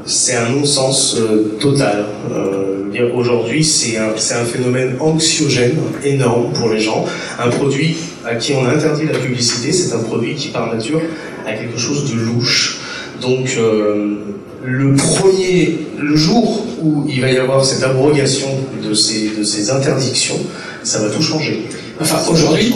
c'est 0.07 0.37
un 0.37 0.49
non-sens 0.51 1.17
euh, 1.19 1.57
total. 1.61 2.07
Euh, 2.33 2.77
Aujourd'hui, 3.15 3.63
c'est 3.63 3.99
un, 3.99 4.11
un, 4.11 4.45
phénomène 4.45 4.97
anxiogène 4.99 5.77
énorme 6.05 6.53
pour 6.53 6.71
les 6.71 6.81
gens. 6.81 7.05
Un 7.39 7.49
produit 7.49 7.97
à 8.27 8.35
qui 8.35 8.53
on 8.53 8.67
a 8.67 8.71
interdit 8.71 9.07
la 9.07 9.17
publicité, 9.17 9.71
c'est 9.71 9.95
un 9.95 10.01
produit 10.01 10.35
qui, 10.35 10.49
par 10.49 10.75
nature, 10.75 11.01
a 11.47 11.53
quelque 11.53 11.79
chose 11.79 12.11
de 12.11 12.19
louche. 12.19 12.81
Donc, 13.23 13.57
euh, 13.57 14.17
le 14.65 14.95
premier, 14.97 15.79
le 15.99 16.17
jour 16.17 16.67
où 16.83 17.07
il 17.09 17.21
va 17.21 17.31
y 17.31 17.39
avoir 17.39 17.65
cette 17.65 17.85
abrogation 17.85 18.49
de 18.87 18.93
ces, 18.93 19.37
de 19.39 19.45
ces 19.45 19.71
interdictions, 19.71 20.41
ça 20.83 20.99
va 20.99 21.11
tout 21.11 21.23
changer. 21.23 21.63
Enfin, 22.01 22.19
aujourd'hui, 22.31 22.75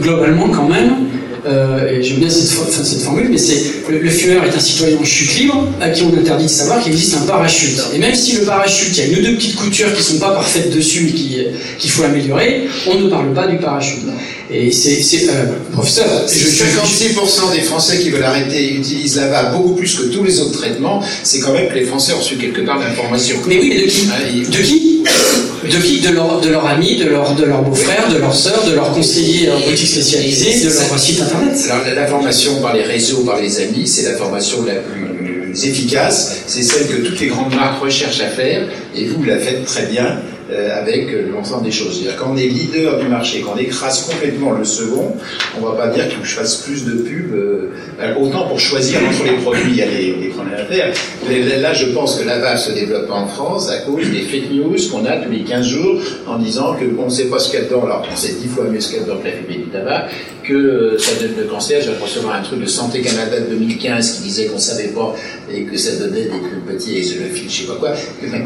globalement, 0.00 0.48
quand 0.48 0.68
même, 0.68 1.08
euh, 1.48 1.88
et 1.88 2.02
j'aime 2.02 2.18
bien 2.18 2.30
cette, 2.30 2.46
cette, 2.84 3.00
formule, 3.00 3.28
mais 3.30 3.38
c'est 3.38 3.60
le, 3.88 3.98
le, 3.98 4.10
fumeur 4.10 4.44
est 4.44 4.54
un 4.54 4.60
citoyen 4.60 4.98
en 4.98 5.04
chute 5.04 5.38
libre 5.38 5.66
à 5.80 5.90
qui 5.90 6.02
on 6.02 6.16
interdit 6.16 6.44
de 6.44 6.50
savoir 6.50 6.82
qu'il 6.82 6.92
existe 6.92 7.16
un 7.16 7.26
parachute. 7.26 7.78
Et 7.94 7.98
même 7.98 8.14
si 8.14 8.36
le 8.36 8.42
parachute, 8.42 8.96
il 8.96 8.98
y 8.98 9.00
a 9.00 9.06
une 9.06 9.18
ou 9.18 9.22
deux 9.30 9.34
petites 9.36 9.56
coutures 9.56 9.92
qui 9.94 10.02
sont 10.02 10.18
pas 10.18 10.32
parfaites 10.32 10.74
dessus 10.74 11.08
et 11.08 11.48
qu'il 11.78 11.90
faut 11.90 12.02
améliorer, 12.04 12.68
on 12.86 13.00
ne 13.00 13.08
parle 13.08 13.32
pas 13.32 13.46
du 13.46 13.56
parachute. 13.56 14.04
Et 14.50 14.70
c'est, 14.72 15.28
euh, 15.28 15.44
professeur, 15.72 16.06
je, 16.26 16.48
56% 16.48 17.52
des 17.52 17.60
Français 17.60 17.98
qui 17.98 18.08
veulent 18.08 18.24
arrêter 18.24 18.72
utilisent 18.74 19.16
la 19.16 19.28
vape 19.28 19.52
beaucoup 19.52 19.74
plus 19.74 19.94
que 19.94 20.04
tous 20.04 20.24
les 20.24 20.40
autres 20.40 20.58
traitements. 20.58 21.02
C'est 21.22 21.40
quand 21.40 21.52
même 21.52 21.68
que 21.68 21.74
les 21.74 21.84
Français 21.84 22.14
ont 22.14 22.18
reçu 22.18 22.36
quelque 22.36 22.62
part 22.62 22.80
d'informations. 22.80 23.36
Mais 23.46 23.58
oui, 23.58 23.68
mais 23.68 23.82
de 23.82 23.86
qui 23.86 24.08
ah, 24.10 24.50
De 24.50 24.62
qui 24.62 25.02
De 25.64 25.82
qui 25.82 26.00
De 26.00 26.14
leurs 26.14 26.40
de 26.40 26.48
leur 26.48 26.66
amis, 26.66 26.96
de 26.96 27.04
leurs 27.04 27.34
de 27.34 27.44
leur 27.44 27.62
beaux-frères, 27.62 28.08
de 28.10 28.16
leurs 28.16 28.34
sœurs, 28.34 28.64
de 28.66 28.74
leurs 28.74 28.90
conseillers 28.92 29.50
en 29.50 29.60
boutique 29.60 29.88
spécialisée, 29.88 30.64
de 30.64 30.72
leur 30.72 30.98
site 30.98 31.20
internet. 31.20 31.37
L'information 31.94 32.60
par 32.60 32.74
les 32.74 32.82
réseaux, 32.82 33.24
par 33.24 33.40
les 33.40 33.60
amis, 33.60 33.86
c'est 33.86 34.10
l'information 34.10 34.64
la 34.64 34.74
plus 34.74 35.66
efficace. 35.66 36.42
C'est 36.46 36.62
celle 36.62 36.86
que 36.88 37.06
toutes 37.06 37.20
les 37.20 37.28
grandes 37.28 37.54
marques 37.54 37.82
recherchent 37.82 38.20
à 38.20 38.28
faire. 38.28 38.68
Et 38.94 39.06
vous 39.06 39.22
la 39.24 39.38
faites 39.38 39.64
très 39.64 39.86
bien. 39.86 40.18
Euh, 40.50 40.80
avec 40.80 41.10
l'ensemble 41.30 41.64
des 41.66 41.70
choses. 41.70 41.98
C'est-à-dire 41.98 42.18
quand 42.18 42.30
on 42.32 42.36
est 42.38 42.46
leader 42.46 42.98
du 42.98 43.06
marché, 43.06 43.42
quand 43.44 43.52
on 43.54 43.58
écrase 43.58 44.06
complètement 44.06 44.52
le 44.52 44.64
second, 44.64 45.14
on 45.58 45.60
va 45.60 45.72
pas 45.72 45.88
dire 45.88 46.08
que 46.08 46.26
je 46.26 46.34
fasse 46.36 46.62
plus 46.62 46.86
de 46.86 47.02
pub. 47.02 47.34
Euh, 47.34 48.14
autant 48.18 48.48
pour 48.48 48.58
choisir 48.58 48.98
entre 49.06 49.24
les 49.24 49.36
produits, 49.42 49.72
il 49.72 49.76
y 49.76 49.82
a 49.82 49.86
les, 49.86 50.14
les 50.14 50.32
à 50.54 50.64
faire. 50.64 50.94
Là, 51.60 51.74
je 51.74 51.86
pense 51.92 52.18
que 52.18 52.26
la 52.26 52.38
VAP 52.38 52.56
se 52.56 52.72
développe 52.72 53.10
en 53.10 53.26
France 53.26 53.68
à 53.68 53.80
cause 53.80 54.08
des 54.10 54.22
fake 54.22 54.50
news 54.50 54.74
qu'on 54.90 55.04
a 55.04 55.18
tous 55.18 55.30
les 55.30 55.44
15 55.44 55.66
jours 55.66 56.00
en 56.26 56.38
disant 56.38 56.74
qu'on 56.74 57.04
ne 57.04 57.10
sait 57.10 57.26
pas 57.26 57.38
ce 57.38 57.50
qu'il 57.50 57.60
y 57.60 57.66
alors 57.66 58.06
qu'on 58.08 58.16
sait 58.16 58.36
10 58.40 58.48
fois 58.48 58.64
mieux 58.64 58.80
ce 58.80 58.88
qu'il 58.88 59.02
y 59.02 59.04
que 59.04 59.10
la 59.10 59.32
fumée 59.32 59.64
du 59.64 59.70
tabac, 59.70 60.06
que 60.48 60.96
ça 60.98 61.12
donne 61.20 61.36
le 61.36 61.44
cancer. 61.44 61.80
J'ai 61.82 61.90
recevoir 62.02 62.36
un 62.36 62.42
truc 62.42 62.60
de 62.60 62.66
Santé 62.66 63.02
Canada 63.02 63.38
de 63.38 63.54
2015 63.54 64.16
qui 64.16 64.22
disait 64.22 64.46
qu'on 64.46 64.54
ne 64.54 64.60
savait 64.60 64.88
pas 64.88 65.14
et 65.52 65.64
que 65.64 65.76
ça 65.76 65.96
donnait 65.96 66.24
des 66.24 66.72
petits 66.72 66.96
exiophiles, 66.96 67.50
je 67.50 67.62
sais 67.62 67.66
pas 67.66 67.74
quoi. 67.74 67.92
C'est 67.94 68.26
une 68.26 68.44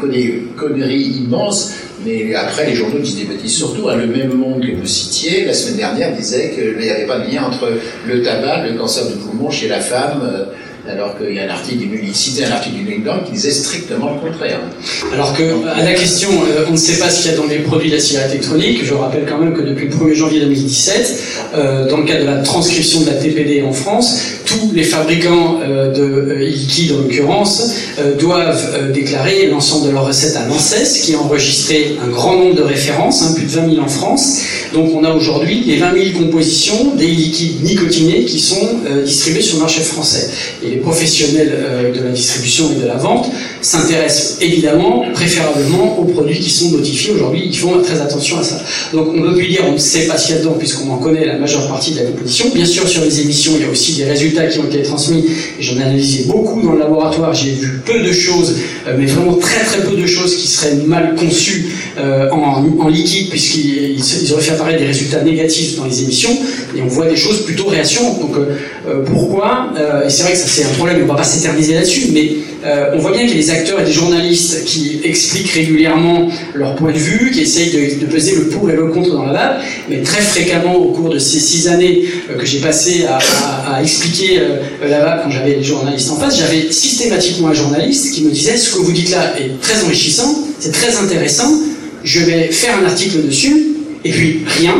connerie 0.55 1.01
immense. 1.01 1.73
Mais 2.05 2.35
après, 2.35 2.65
les 2.67 2.75
journaux 2.75 2.99
disent 2.99 3.15
des 3.15 3.25
bêtises. 3.25 3.55
Surtout, 3.55 3.87
hein, 3.87 3.95
le 3.95 4.07
même 4.07 4.33
monde 4.33 4.61
que 4.61 4.75
vous 4.75 4.85
citiez, 4.85 5.45
la 5.45 5.53
semaine 5.53 5.77
dernière, 5.77 6.15
disait 6.15 6.51
qu'il 6.53 6.77
n'y 6.77 6.89
avait 6.89 7.05
pas 7.05 7.19
de 7.19 7.31
lien 7.31 7.45
entre 7.45 7.69
le 8.05 8.21
tabac, 8.21 8.67
le 8.67 8.77
cancer 8.77 9.07
du 9.07 9.13
poumon 9.13 9.49
chez 9.49 9.69
la 9.69 9.79
femme. 9.79 10.21
Euh, 10.23 10.45
alors 10.89 11.17
qu'il 11.17 11.33
y 11.33 11.39
a 11.39 11.43
un 11.43 11.49
article, 11.49 11.87
il 12.03 12.13
citait 12.13 12.43
un 12.43 12.51
article 12.51 12.75
du 12.75 12.83
New 12.83 13.03
qui 13.25 13.31
disait 13.31 13.51
strictement 13.51 14.15
le 14.15 14.29
contraire. 14.29 14.59
Alors 15.13 15.33
que, 15.33 15.43
à 15.67 15.81
la 15.81 15.93
question, 15.93 16.29
euh, 16.29 16.65
on 16.67 16.73
ne 16.73 16.77
sait 16.77 16.99
pas 16.99 17.09
ce 17.09 17.21
qu'il 17.21 17.31
y 17.31 17.33
a 17.33 17.37
dans 17.37 17.47
les 17.47 17.59
produits 17.59 17.89
de 17.89 17.95
la 17.95 18.01
cigarette 18.01 18.31
électronique, 18.31 18.83
je 18.83 18.93
rappelle 18.93 19.25
quand 19.27 19.37
même 19.37 19.53
que 19.53 19.61
depuis 19.61 19.87
le 19.87 19.93
1er 19.93 20.13
janvier 20.13 20.41
2017, 20.41 21.23
euh, 21.55 21.89
dans 21.89 21.97
le 21.97 22.03
cadre 22.03 22.21
de 22.21 22.25
la 22.25 22.37
transcription 22.39 23.01
de 23.01 23.05
la 23.05 23.13
TPD 23.13 23.61
en 23.61 23.71
France, 23.71 24.19
tous 24.45 24.71
les 24.73 24.83
fabricants 24.83 25.59
euh, 25.63 25.93
de 25.93 26.33
liquide, 26.33 26.91
en 26.91 26.97
l'occurrence, 27.03 27.71
doivent 28.19 28.91
déclarer 28.91 29.47
l'ensemble 29.47 29.87
de 29.87 29.91
leurs 29.91 30.05
recettes 30.05 30.35
à 30.35 30.45
l'ANSES, 30.47 31.01
qui 31.03 31.13
a 31.13 31.19
enregistré 31.19 31.95
un 32.03 32.09
grand 32.09 32.35
nombre 32.35 32.55
de 32.55 32.61
références, 32.61 33.21
hein, 33.21 33.33
plus 33.35 33.45
de 33.45 33.51
20 33.51 33.69
000 33.75 33.81
en 33.81 33.87
France. 33.87 34.41
Donc 34.73 34.93
on 34.93 35.03
a 35.03 35.11
aujourd'hui 35.11 35.63
les 35.65 35.77
20 35.77 35.93
000 35.93 36.19
compositions 36.19 36.95
des 36.95 37.07
liquides 37.07 37.63
nicotinés 37.63 38.25
qui 38.25 38.39
sont 38.39 38.67
distribués 39.05 39.41
sur 39.41 39.57
le 39.57 39.61
marché 39.61 39.81
français 39.81 40.29
les 40.73 40.79
professionnels 40.79 41.51
euh, 41.53 41.93
de 41.93 42.03
la 42.03 42.09
distribution 42.09 42.71
et 42.71 42.81
de 42.81 42.87
la 42.87 42.95
vente 42.95 43.29
s'intéressent 43.61 44.37
évidemment, 44.41 45.05
préférablement, 45.13 45.99
aux 45.99 46.05
produits 46.05 46.39
qui 46.39 46.49
sont 46.49 46.71
notifiés 46.71 47.13
aujourd'hui. 47.13 47.43
Ils 47.45 47.57
font 47.57 47.79
très 47.81 48.01
attention 48.01 48.39
à 48.39 48.43
ça. 48.43 48.61
Donc 48.93 49.09
on 49.09 49.13
ne 49.13 49.29
peut 49.29 49.35
plus 49.35 49.47
dire 49.47 49.61
on 49.67 49.73
ne 49.73 49.77
sait 49.77 50.07
pas 50.07 50.17
ce 50.17 50.27
qu'il 50.27 50.35
y 50.35 50.37
a 50.39 50.41
dedans 50.41 50.55
puisqu'on 50.57 50.89
en 50.91 50.97
connaît 50.97 51.25
la 51.25 51.37
majeure 51.37 51.67
partie 51.67 51.91
de 51.91 51.99
la 51.99 52.05
composition. 52.05 52.47
Bien 52.53 52.65
sûr, 52.65 52.87
sur 52.87 53.03
les 53.03 53.21
émissions, 53.21 53.53
il 53.55 53.63
y 53.63 53.65
a 53.65 53.69
aussi 53.69 53.93
des 53.93 54.05
résultats 54.05 54.47
qui 54.47 54.59
ont 54.59 54.65
été 54.65 54.81
transmis. 54.81 55.25
J'en 55.59 55.77
ai 55.77 55.83
analysé 55.83 56.25
beaucoup 56.25 56.61
dans 56.61 56.73
le 56.73 56.79
laboratoire. 56.79 57.33
J'ai 57.33 57.51
vu 57.51 57.81
peu 57.85 58.01
de 58.01 58.11
choses, 58.11 58.55
euh, 58.87 58.95
mais 58.97 59.05
vraiment 59.05 59.35
très 59.35 59.63
très 59.63 59.81
peu 59.81 59.95
de 59.95 60.05
choses 60.05 60.35
qui 60.35 60.47
seraient 60.47 60.75
mal 60.85 61.15
conçues 61.15 61.67
euh, 61.97 62.29
en, 62.31 62.89
liquide 62.89 63.29
puisqu'ils 63.29 64.33
auraient 64.33 64.41
fait 64.41 64.51
apparaître 64.51 64.79
des 64.79 64.85
résultats 64.85 65.23
négatifs 65.23 65.77
dans 65.77 65.85
les 65.85 66.03
émissions. 66.03 66.37
Et 66.75 66.81
on 66.81 66.87
voit 66.87 67.07
des 67.07 67.15
choses 67.15 67.45
plutôt 67.45 67.67
réassurantes. 67.67 68.19
Donc 68.19 68.35
pourquoi 69.05 69.73
Et 70.05 70.09
c'est 70.09 70.23
vrai 70.23 70.33
que 70.33 70.37
ça 70.37 70.47
c'est 70.47 70.63
un 70.63 70.73
problème, 70.73 70.97
on 70.99 71.03
ne 71.03 71.07
va 71.07 71.15
pas 71.15 71.23
s'éterniser 71.23 71.73
là-dessus, 71.75 72.09
mais 72.13 72.31
euh, 72.65 72.91
on 72.93 72.99
voit 72.99 73.11
bien 73.11 73.21
qu'il 73.21 73.31
y 73.31 73.39
a 73.39 73.41
des 73.41 73.49
acteurs 73.49 73.81
et 73.81 73.83
des 73.83 73.91
journalistes 73.91 74.63
qui 74.65 75.01
expliquent 75.03 75.51
régulièrement 75.51 76.29
leur 76.53 76.75
point 76.75 76.93
de 76.93 76.97
vue, 76.97 77.31
qui 77.31 77.41
essayent 77.41 77.71
de, 77.71 78.05
peser 78.05 78.35
le 78.35 78.47
pour 78.47 78.69
et 78.69 78.75
le 78.75 78.87
contre 78.87 79.11
dans 79.11 79.25
la 79.25 79.33
vague, 79.33 79.61
mais 79.89 80.01
très 80.01 80.21
fréquemment 80.21 80.75
au 80.75 80.91
cours 80.91 81.09
de 81.09 81.19
ces 81.19 81.39
six 81.39 81.67
années 81.67 82.05
euh, 82.29 82.37
que 82.37 82.45
j'ai 82.45 82.59
passé 82.59 83.05
à, 83.05 83.81
expliquer 83.81 84.39
euh, 84.39 84.87
la 84.87 84.99
vague 84.99 85.23
quand 85.23 85.31
j'avais 85.31 85.55
les 85.55 85.63
journalistes 85.63 86.09
en 86.11 86.15
face, 86.15 86.37
j'avais 86.37 86.71
systématiquement 86.71 87.49
un 87.49 87.53
journaliste 87.53 88.13
qui 88.13 88.23
me 88.23 88.31
disait 88.31 88.55
ce 88.55 88.73
que 88.73 88.79
vous 88.79 88.91
dites 88.91 89.11
là 89.11 89.33
est 89.37 89.59
très 89.61 89.83
enrichissant, 89.83 90.43
c'est 90.59 90.71
très 90.71 90.95
intéressant, 90.95 91.51
je 92.03 92.19
vais 92.21 92.51
faire 92.51 92.77
un 92.81 92.85
article 92.85 93.25
dessus, 93.25 93.73
et 94.05 94.11
puis 94.11 94.41
rien. 94.59 94.75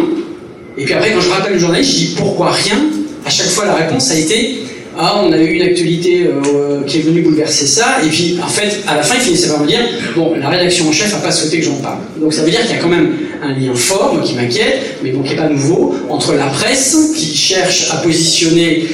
Et 0.78 0.86
puis 0.86 0.94
après, 0.94 1.12
quand 1.12 1.22
je 1.22 1.30
rappelle 1.30 1.54
le 1.54 1.60
journaliste, 1.60 1.92
je 1.92 1.98
dis 1.98 2.16
pourquoi 2.18 2.52
rien 2.52 2.78
À 3.26 3.30
chaque 3.30 3.48
fois, 3.48 3.66
la 3.66 3.76
réponse 3.76 4.10
a 4.12 4.16
été 4.16 4.64
ah, 4.96 5.24
on 5.24 5.32
a 5.32 5.38
eu 5.38 5.54
une 5.54 5.64
actualité 5.64 6.28
euh, 6.28 6.84
qui 6.86 7.00
est 7.00 7.02
venue 7.02 7.22
bouleverser 7.22 7.66
ça, 7.66 7.98
et 8.06 8.10
puis 8.10 8.38
en 8.44 8.48
fait, 8.48 8.84
à 8.88 8.96
la 8.96 9.02
fin, 9.02 9.16
il 9.16 9.22
finissait 9.22 9.48
par 9.48 9.60
me 9.60 9.68
dire, 9.68 9.80
bon, 10.16 10.36
la 10.40 10.50
rédaction 10.50 10.88
en 10.88 10.92
chef 10.92 11.12
n'a 11.12 11.20
pas 11.20 11.32
souhaité 11.32 11.60
que 11.60 11.66
j'en 11.66 11.78
parle. 11.78 11.98
Donc 12.20 12.32
ça 12.32 12.44
veut 12.44 12.52
dire 12.52 12.62
qu'il 12.62 12.76
y 12.76 12.80
a 12.80 12.82
quand 12.82 12.90
même 12.90 13.14
un 13.44 13.58
lien 13.58 13.74
fort, 13.76 14.22
qui 14.24 14.36
m'inquiète, 14.36 14.98
mais 15.04 15.12
qui 15.12 15.18
n'est 15.18 15.36
pas 15.36 15.50
nouveau, 15.50 15.96
entre 16.10 16.34
la 16.34 16.48
presse 16.48 16.96
qui 17.16 17.36
cherche 17.36 17.90
à 17.92 17.98
positionner 17.98 18.86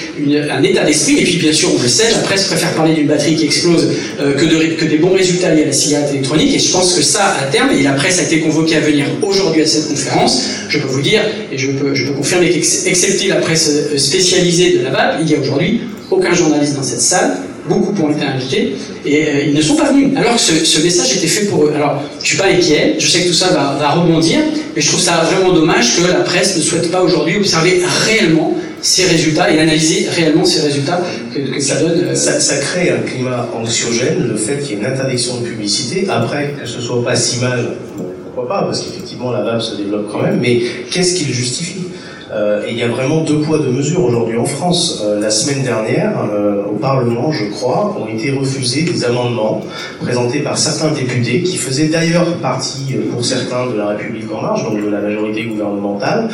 un 0.51 0.63
état 0.63 0.83
d'esprit, 0.83 1.19
et 1.19 1.23
puis 1.23 1.37
bien 1.37 1.53
sûr, 1.53 1.69
on 1.77 1.81
le 1.81 1.87
sait, 1.87 2.11
la 2.11 2.19
presse 2.19 2.45
préfère 2.45 2.73
parler 2.73 2.93
d'une 2.93 3.07
batterie 3.07 3.35
qui 3.35 3.45
explose 3.45 3.87
euh, 4.19 4.33
que, 4.33 4.45
de, 4.45 4.75
que 4.75 4.85
des 4.85 4.97
bons 4.97 5.13
résultats 5.13 5.53
liés 5.53 5.63
à 5.63 5.67
la 5.67 5.71
cigarette 5.71 6.09
électronique, 6.11 6.53
et 6.55 6.59
je 6.59 6.71
pense 6.71 6.93
que 6.93 7.01
ça, 7.01 7.35
à 7.39 7.45
terme, 7.45 7.69
et 7.71 7.83
la 7.83 7.93
presse 7.93 8.19
a 8.19 8.23
été 8.23 8.39
convoquée 8.39 8.75
à 8.75 8.81
venir 8.81 9.05
aujourd'hui 9.21 9.61
à 9.61 9.67
cette 9.67 9.87
conférence, 9.87 10.43
je 10.69 10.77
peux 10.79 10.87
vous 10.87 11.01
dire, 11.01 11.21
et 11.51 11.57
je 11.57 11.71
peux, 11.71 11.93
je 11.95 12.05
peux 12.05 12.13
confirmer 12.13 12.49
qu'excepté 12.49 13.27
la 13.27 13.37
presse 13.37 13.69
euh, 13.69 13.97
spécialisée 13.97 14.79
de 14.79 14.83
la 14.83 14.91
VAP, 14.91 15.19
il 15.21 15.31
y 15.31 15.35
a 15.35 15.39
aujourd'hui 15.39 15.81
aucun 16.11 16.33
journaliste 16.33 16.75
dans 16.75 16.83
cette 16.83 17.01
salle 17.01 17.37
beaucoup 17.69 17.93
ont 18.01 18.11
été 18.11 18.25
invités, 18.25 18.75
et 19.05 19.27
euh, 19.27 19.43
ils 19.47 19.53
ne 19.53 19.61
sont 19.61 19.75
pas 19.75 19.91
venus, 19.91 20.09
alors 20.17 20.33
que 20.33 20.39
ce, 20.39 20.81
message 20.81 21.17
était 21.17 21.27
fait 21.27 21.45
pour 21.45 21.65
eux. 21.65 21.73
Alors, 21.75 22.01
je 22.17 22.21
ne 22.21 22.25
suis 22.25 22.37
pas 22.37 22.47
inquiet, 22.47 22.95
je 22.99 23.07
sais 23.07 23.21
que 23.21 23.27
tout 23.27 23.33
ça 23.33 23.49
va, 23.49 23.77
va, 23.79 23.91
rebondir, 23.91 24.39
mais 24.75 24.81
je 24.81 24.87
trouve 24.87 24.99
ça 24.99 25.23
vraiment 25.31 25.53
dommage 25.53 25.95
que 25.95 26.07
la 26.07 26.21
presse 26.21 26.57
ne 26.57 26.61
souhaite 26.61 26.91
pas 26.91 27.01
aujourd'hui 27.01 27.37
observer 27.37 27.81
réellement 28.05 28.55
ces 28.81 29.05
résultats 29.05 29.51
et 29.51 29.59
analyser 29.59 30.07
réellement 30.09 30.45
ces 30.45 30.61
résultats 30.61 31.01
que, 31.33 31.59
ça 31.59 31.75
donne. 31.81 31.99
Euh, 32.03 32.15
ça, 32.15 32.39
ça, 32.39 32.57
crée 32.57 32.89
un 32.89 32.99
climat 32.99 33.49
anxiogène, 33.55 34.27
le 34.27 34.35
fait 34.35 34.59
qu'il 34.59 34.71
y 34.71 34.73
ait 34.73 34.79
une 34.79 34.85
interdiction 34.85 35.39
de 35.39 35.45
publicité. 35.45 36.07
Après, 36.09 36.55
que 36.59 36.67
ce 36.67 36.81
soit 36.81 37.03
pas 37.03 37.15
si 37.15 37.39
mal, 37.39 37.77
pourquoi 38.25 38.47
pas, 38.47 38.63
parce 38.63 38.81
qu'effectivement 38.81 39.31
la 39.31 39.43
vague 39.43 39.61
se 39.61 39.75
développe 39.75 40.11
quand 40.11 40.21
même, 40.21 40.39
mais 40.39 40.61
qu'est-ce 40.91 41.15
qu'il 41.15 41.33
justifie? 41.33 41.81
Euh, 42.31 42.65
et 42.65 42.71
il 42.71 42.77
y 42.77 42.83
a 42.83 42.87
vraiment 42.87 43.21
deux 43.23 43.39
poids, 43.39 43.57
deux 43.57 43.71
mesures 43.71 44.03
aujourd'hui 44.03 44.37
en 44.37 44.45
France. 44.45 45.03
Euh, 45.03 45.19
la 45.19 45.31
semaine 45.31 45.63
dernière, 45.63 46.13
euh, 46.31 46.63
au 46.65 46.75
Parlement, 46.75 47.31
je 47.31 47.45
crois, 47.45 47.95
ont 47.99 48.07
été 48.07 48.31
refusés 48.31 48.83
des 48.83 49.03
amendements 49.03 49.61
présentés 50.01 50.39
par 50.39 50.57
certains 50.57 50.91
députés 50.93 51.41
qui 51.41 51.57
faisaient 51.57 51.87
d'ailleurs 51.87 52.31
partie, 52.37 52.95
pour 53.11 53.25
certains, 53.25 53.67
de 53.67 53.77
la 53.77 53.87
République 53.87 54.31
en 54.31 54.41
marche, 54.41 54.63
donc 54.63 54.83
de 54.83 54.89
la 54.89 54.99
majorité 54.99 55.45
gouvernementale. 55.45 56.29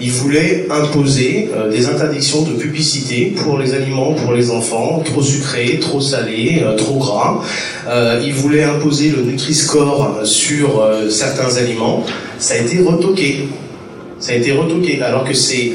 Ils 0.00 0.10
voulaient 0.10 0.66
imposer 0.70 1.48
des 1.70 1.86
interdictions 1.86 2.42
de 2.42 2.54
publicité 2.54 3.32
pour 3.36 3.58
les 3.58 3.74
aliments 3.74 4.12
pour 4.12 4.32
les 4.32 4.50
enfants, 4.50 5.00
trop 5.04 5.22
sucrés, 5.22 5.78
trop 5.80 6.00
salés, 6.00 6.64
trop 6.76 6.98
gras. 6.98 7.40
ils 8.24 8.34
voulaient 8.34 8.64
imposer 8.64 9.10
le 9.10 9.22
Nutri-Score 9.22 10.22
sur 10.24 10.84
certains 11.08 11.58
aliments. 11.58 12.04
Ça 12.38 12.54
a 12.54 12.56
été 12.58 12.82
retoqué. 12.82 13.46
Ça 14.24 14.32
a 14.32 14.36
été 14.36 14.52
retoqué. 14.52 15.02
Alors 15.02 15.24
que 15.24 15.34
c'est 15.34 15.72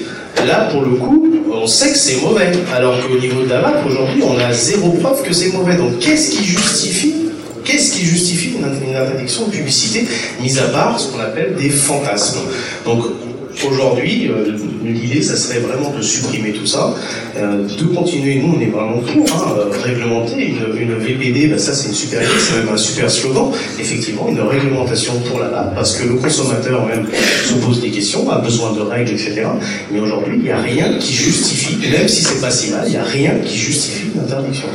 là, 0.47 0.69
pour 0.71 0.81
le 0.81 0.95
coup, 0.95 1.23
on 1.53 1.67
sait 1.67 1.91
que 1.91 1.97
c'est 1.97 2.19
mauvais. 2.19 2.49
Alors 2.75 2.95
qu'au 2.99 3.19
niveau 3.19 3.43
de 3.43 3.49
la 3.49 3.61
map, 3.61 3.73
aujourd'hui, 3.85 4.23
on 4.23 4.39
a 4.39 4.51
zéro 4.51 4.89
preuve 4.93 5.21
que 5.21 5.31
c'est 5.31 5.53
mauvais. 5.53 5.75
Donc 5.75 5.99
qu'est-ce 5.99 6.31
qui 6.31 6.43
justifie 6.43 7.13
Qu'est-ce 7.63 7.91
qui 7.91 8.03
justifie 8.03 8.55
une, 8.57 8.95
interdiction 8.95 9.45
de 9.45 9.51
publicité, 9.51 10.07
mis 10.41 10.57
à 10.57 10.63
part 10.69 10.99
ce 10.99 11.11
qu'on 11.11 11.19
appelle 11.19 11.53
des 11.53 11.69
fantasmes? 11.69 12.39
Aujourd'hui, 13.67 14.29
euh, 14.29 14.57
l'idée, 14.85 15.21
ça 15.21 15.35
serait 15.35 15.59
vraiment 15.59 15.91
de 15.91 16.01
supprimer 16.01 16.51
tout 16.51 16.65
ça, 16.65 16.95
euh, 17.37 17.67
de 17.67 17.83
continuer. 17.93 18.35
Nous, 18.35 18.53
on 18.55 18.61
est 18.61 18.67
vraiment 18.67 18.99
pour 18.99 19.35
hein, 19.35 19.55
euh, 19.57 19.69
réglementer 19.83 20.55
une, 20.79 20.95
VPD. 20.95 21.47
Ben 21.47 21.59
ça, 21.59 21.73
c'est 21.73 21.89
une 21.89 21.93
super 21.93 22.21
idée, 22.21 22.31
c'est 22.39 22.55
même 22.57 22.73
un 22.73 22.77
super 22.77 23.11
slogan. 23.11 23.51
Effectivement, 23.79 24.27
une 24.29 24.39
réglementation 24.39 25.13
pour 25.27 25.39
la 25.39 25.49
lab, 25.49 25.75
parce 25.75 25.97
que 25.97 26.07
le 26.07 26.15
consommateur 26.15 26.85
même 26.85 27.05
se 27.45 27.53
pose 27.55 27.81
des 27.81 27.89
questions, 27.89 28.29
a 28.29 28.39
besoin 28.39 28.71
de 28.73 28.81
règles, 28.81 29.11
etc. 29.11 29.43
Mais 29.91 29.99
aujourd'hui, 29.99 30.35
il 30.37 30.43
n'y 30.43 30.51
a 30.51 30.61
rien 30.61 30.97
qui 30.97 31.13
justifie, 31.13 31.77
même 31.89 32.07
si 32.07 32.23
c'est 32.23 32.39
pas 32.41 32.51
si 32.51 32.71
mal, 32.71 32.83
il 32.87 32.91
n'y 32.91 32.97
a 32.97 33.03
rien 33.03 33.33
qui 33.45 33.57
justifie 33.57 34.07
l'interdiction 34.15 34.67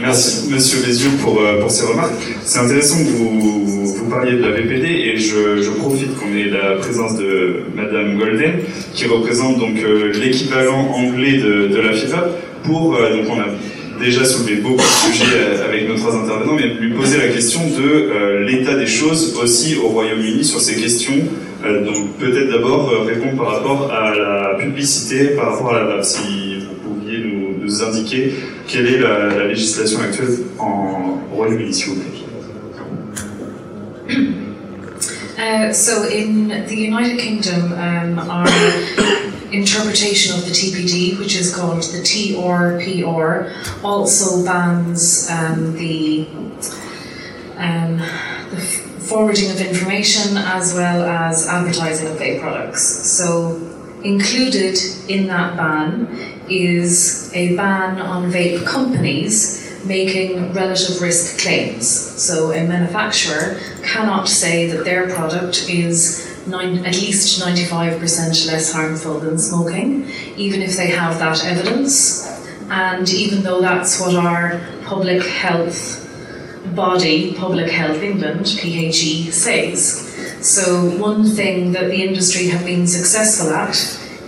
merci 0.00 0.48
Monsieur 0.50 0.80
Bézieux 0.84 1.10
pour, 1.22 1.40
euh, 1.40 1.60
pour 1.60 1.70
ces 1.70 1.86
remarques. 1.86 2.12
C'est 2.44 2.58
intéressant 2.58 2.98
que 2.98 3.10
vous, 3.10 3.83
de 4.22 4.42
la 4.42 4.52
VPD 4.52 4.86
et 4.86 5.16
je, 5.16 5.70
profite 5.78 6.16
qu'on 6.16 6.34
ait 6.36 6.48
la 6.48 6.76
présence 6.76 7.18
de 7.18 7.64
Madame 7.74 8.16
Golden 8.16 8.60
qui 8.94 9.06
représente 9.06 9.58
donc 9.58 9.76
euh, 9.82 10.12
l'équivalent 10.12 10.92
anglais 10.94 11.38
de, 11.38 11.80
la 11.80 11.92
FIFA 11.92 12.28
pour, 12.62 12.94
euh, 12.94 13.16
donc 13.16 13.26
on 13.30 13.40
a 13.40 13.46
déjà 14.00 14.24
soulevé 14.24 14.60
beaucoup 14.60 14.76
de 14.76 15.12
sujets 15.12 15.60
avec 15.66 15.88
nos 15.88 15.96
trois 15.96 16.14
intervenants, 16.14 16.54
mais 16.54 16.68
lui 16.68 16.94
poser 16.94 17.18
la 17.18 17.28
question 17.28 17.60
de 17.60 18.44
l'état 18.44 18.76
des 18.76 18.86
choses 18.86 19.36
aussi 19.42 19.76
au 19.76 19.88
Royaume-Uni 19.88 20.44
sur 20.44 20.60
ces 20.60 20.80
questions. 20.80 21.14
donc 21.62 22.16
peut-être 22.18 22.50
d'abord 22.50 22.90
répondre 23.06 23.36
par 23.36 23.56
rapport 23.56 23.92
à 23.92 24.14
la 24.14 24.54
publicité, 24.58 25.36
par 25.36 25.52
rapport 25.52 25.74
à 25.74 25.84
la 25.84 26.02
si 26.02 26.58
vous 26.60 26.90
pouviez 26.90 27.18
nous, 27.18 27.82
indiquer 27.82 28.32
quelle 28.68 28.86
est 28.86 28.98
la, 28.98 29.28
la 29.28 29.46
législation 29.46 30.00
actuelle 30.00 30.38
en 30.58 31.20
Royaume-Uni, 31.32 31.72
s'il 31.72 31.94
vous 31.94 32.00
plaît 32.00 32.23
Uh, 35.36 35.72
so 35.72 36.08
in 36.08 36.46
the 36.46 36.76
United 36.76 37.18
Kingdom, 37.18 37.72
um, 37.72 38.18
our 38.30 38.46
interpretation 39.52 40.38
of 40.38 40.44
the 40.44 40.52
TPD, 40.52 41.18
which 41.18 41.34
is 41.34 41.54
called 41.54 41.82
the 41.82 41.98
TRPR, 41.98 43.82
also 43.82 44.44
bans 44.44 45.28
um, 45.30 45.74
the, 45.74 46.26
um, 47.56 47.98
the 48.50 48.60
forwarding 49.00 49.50
of 49.50 49.60
information 49.60 50.36
as 50.36 50.72
well 50.72 51.02
as 51.02 51.48
advertising 51.48 52.06
of 52.06 52.16
vape 52.16 52.40
products. 52.40 52.84
So 52.84 53.56
included 54.04 54.78
in 55.08 55.26
that 55.26 55.56
ban 55.56 56.06
is 56.48 57.32
a 57.34 57.56
ban 57.56 58.00
on 58.00 58.30
vape 58.30 58.64
companies 58.64 59.63
making 59.86 60.52
relative 60.52 61.00
risk 61.00 61.40
claims. 61.40 61.88
So 61.88 62.52
a 62.52 62.66
manufacturer 62.66 63.58
cannot 63.82 64.28
say 64.28 64.66
that 64.68 64.84
their 64.84 65.08
product 65.14 65.68
is 65.68 66.46
nine, 66.46 66.78
at 66.84 66.94
least 66.94 67.40
95% 67.40 68.46
less 68.46 68.72
harmful 68.72 69.18
than 69.20 69.38
smoking, 69.38 70.08
even 70.36 70.62
if 70.62 70.76
they 70.76 70.88
have 70.88 71.18
that 71.18 71.44
evidence. 71.44 72.30
And 72.70 73.08
even 73.10 73.42
though 73.42 73.60
that's 73.60 74.00
what 74.00 74.14
our 74.14 74.60
public 74.84 75.22
health 75.22 76.00
body, 76.74 77.34
Public 77.34 77.70
Health 77.70 78.02
England, 78.02 78.46
PHE, 78.46 79.30
says. 79.30 80.10
So, 80.40 80.90
one 80.98 81.24
thing 81.24 81.72
that 81.72 81.88
the 81.90 82.02
industry 82.02 82.48
have 82.48 82.64
been 82.64 82.86
successful 82.86 83.50
at 83.50 83.76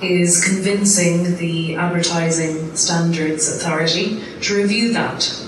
is 0.02 0.44
convincing 0.44 1.36
the 1.36 1.74
Advertising 1.76 2.76
Standards 2.76 3.48
Authority 3.48 4.22
to 4.42 4.56
review 4.56 4.92
that 4.92 5.45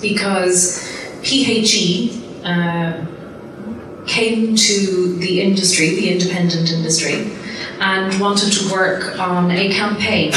because 0.00 0.86
PHE 1.22 2.42
uh, 2.44 3.04
came 4.06 4.56
to 4.56 5.16
the 5.18 5.40
industry, 5.40 5.90
the 5.90 6.10
independent 6.10 6.70
industry, 6.70 7.30
and 7.80 8.20
wanted 8.20 8.52
to 8.52 8.72
work 8.72 9.18
on 9.18 9.50
a 9.50 9.72
campaign 9.72 10.32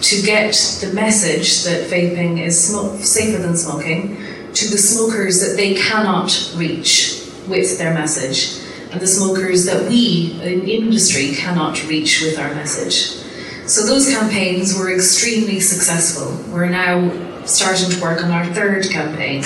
to 0.00 0.22
get 0.22 0.52
the 0.80 0.92
message 0.92 1.64
that 1.64 1.88
vaping 1.90 2.40
is 2.40 2.68
sm- 2.68 2.96
safer 3.02 3.40
than 3.40 3.56
smoking 3.56 4.16
to 4.52 4.70
the 4.70 4.78
smokers 4.78 5.40
that 5.40 5.56
they 5.56 5.74
cannot 5.74 6.52
reach 6.56 7.22
with 7.48 7.78
their 7.78 7.92
message 7.94 8.60
and 8.94 9.00
the 9.00 9.06
smokers 9.08 9.64
that 9.66 9.88
we 9.88 10.38
in 10.40 10.68
industry 10.68 11.34
cannot 11.34 11.84
reach 11.88 12.22
with 12.22 12.38
our 12.38 12.54
message. 12.54 13.20
So 13.68 13.84
those 13.84 14.08
campaigns 14.08 14.78
were 14.78 14.94
extremely 14.94 15.58
successful. 15.58 16.38
We're 16.52 16.68
now 16.68 17.00
starting 17.46 17.90
to 17.90 18.00
work 18.00 18.22
on 18.22 18.30
our 18.30 18.46
third 18.54 18.88
campaign 18.90 19.42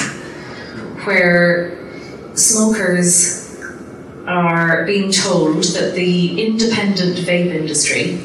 where 1.04 1.76
smokers 2.34 3.58
are 4.26 4.84
being 4.84 5.10
told 5.10 5.64
that 5.64 5.94
the 5.94 6.44
independent 6.44 7.16
vape 7.18 7.54
industry 7.54 8.20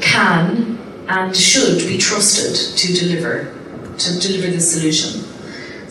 can 0.00 0.78
and 1.08 1.36
should 1.36 1.78
be 1.86 1.98
trusted 1.98 2.76
to 2.76 2.92
deliver 2.94 3.54
to 3.98 4.18
deliver 4.20 4.50
the 4.50 4.60
solution. 4.60 5.22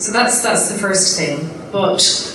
So 0.00 0.12
that's 0.12 0.42
that's 0.42 0.72
the 0.72 0.78
first 0.78 1.18
thing. 1.18 1.50
But 1.72 1.98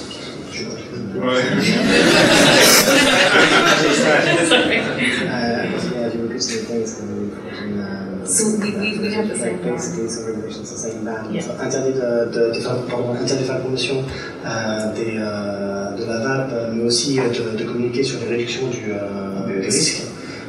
So 8.25 8.57
we, 8.57 8.71
we, 8.75 8.99
we 8.99 9.13
have 9.13 9.27
the 9.27 9.37
same 9.37 9.61
basically 9.61 10.07
some 10.07 10.25
regulations 10.27 10.71
the 10.71 10.77
same 10.77 11.03
ban. 11.03 11.33
Yeah. 11.33 11.41
So, 11.41 11.51
interdit 11.59 11.93
de, 11.93 12.31
de, 12.31 12.53
de, 12.53 12.59
faire, 12.59 12.77
pardon, 12.89 13.13
interdit 13.13 13.43
de 13.43 13.47
faire 13.47 13.59
promotion 13.59 14.03
euh, 14.45 14.93
des, 14.95 15.17
euh, 15.17 15.91
de 15.91 16.05
la 16.05 16.19
vape, 16.19 16.73
mais 16.73 16.83
aussi 16.83 17.19
euh, 17.19 17.23
de, 17.29 17.57
de, 17.57 17.63
communiquer 17.65 18.03
sur 18.03 18.19
les 18.21 18.27
réductions 18.27 18.67
du, 18.67 18.91
euh, 18.91 19.47
des 19.47 19.65
risques. 19.65 20.03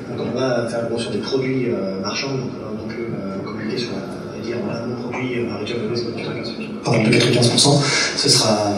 Donc 0.09 0.27
on 0.33 0.39
va 0.39 0.69
faire 0.69 0.83
la 0.83 0.85
promotion 0.87 1.11
des 1.11 1.19
produits 1.19 1.71
euh, 1.71 2.01
marchands, 2.01 2.33
donc 2.33 2.51
on 2.61 2.65
va 2.65 2.83
non 2.83 2.89
plus 2.89 3.05
euh, 3.05 3.39
communiquer 3.45 3.79
sur 3.79 3.89
et 4.37 4.41
dire 4.41 4.59
voilà 4.65 4.87
mon 4.87 4.95
produit 5.03 5.45
va 5.45 5.57
réduire 5.57 5.79
le 5.83 5.89
risque 5.91 6.07
de 6.07 6.13
95%. 6.13 6.83
Pardon, 6.85 7.03
de 7.03 7.09
95%. 7.09 7.83
Ce 8.17 8.29
sera 8.29 8.73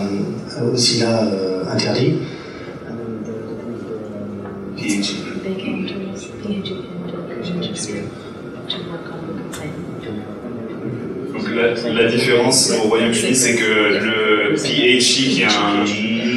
aussi 0.72 1.00
là 1.00 1.22
interdit. 1.70 2.14
Donc 4.76 5.35
la, 11.92 12.08
différence 12.10 12.72
au 12.72 12.88
Royaume-Uni, 12.88 13.34
c'est 13.34 13.54
que 13.54 13.62
le 13.64 14.56
PHE, 14.56 14.98
qui 14.98 15.42
est 15.42 15.46
un. 15.46 15.86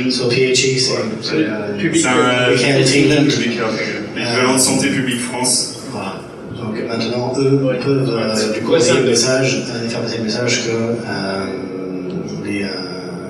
So 0.10 0.28
PHE, 0.28 0.78
c'est 0.78 1.46
un 1.46 1.78
public 1.78 2.06
l'équivalent 4.16 4.54
de 4.54 4.60
santé 4.60 4.90
publique 4.90 5.22
France. 5.22 5.80
Voilà. 5.92 6.22
Donc 6.56 6.76
maintenant, 6.88 7.34
eux 7.38 7.60
peuvent 7.84 8.10
euh, 8.10 8.54
du 8.54 8.62
coup 8.62 8.74
passer 8.74 8.94
le 8.96 9.04
message, 9.04 9.66
euh, 9.70 9.88
faire 9.88 10.02
passer 10.02 10.18
le 10.18 10.24
message 10.24 10.66
que 10.66 10.72
euh, 10.72 11.46
les, 12.44 12.64
euh, 12.64 12.68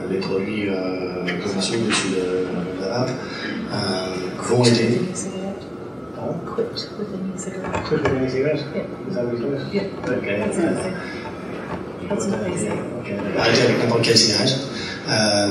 les 0.09 0.17
produits 0.17 0.69
euh, 0.69 1.25
commerciaux 1.43 1.79
au-dessus 1.85 2.07
de, 2.09 2.87
la 2.87 3.05
euh, 3.05 4.15
vont 4.39 4.63
aider. 4.65 5.01
Quit 6.45 6.81
with 6.97 7.35
the 7.35 7.39
cigarette. 7.39 7.85
Quit 7.85 8.03
with 8.03 8.21
the 8.21 8.29
cigarette? 8.29 8.65
Yeah. 8.75 9.07
Is 9.07 9.15
that 9.15 9.25
what 9.25 9.39
you're 9.39 9.57
doing? 9.57 9.71
Yeah. 9.71 9.83
Okay. 10.09 11.28
Arrêter 12.11 13.61
avec 13.63 13.79
n'importe 13.83 14.01
quelle 14.03 14.17
cigarette. 14.17 14.57
Euh, 15.09 15.47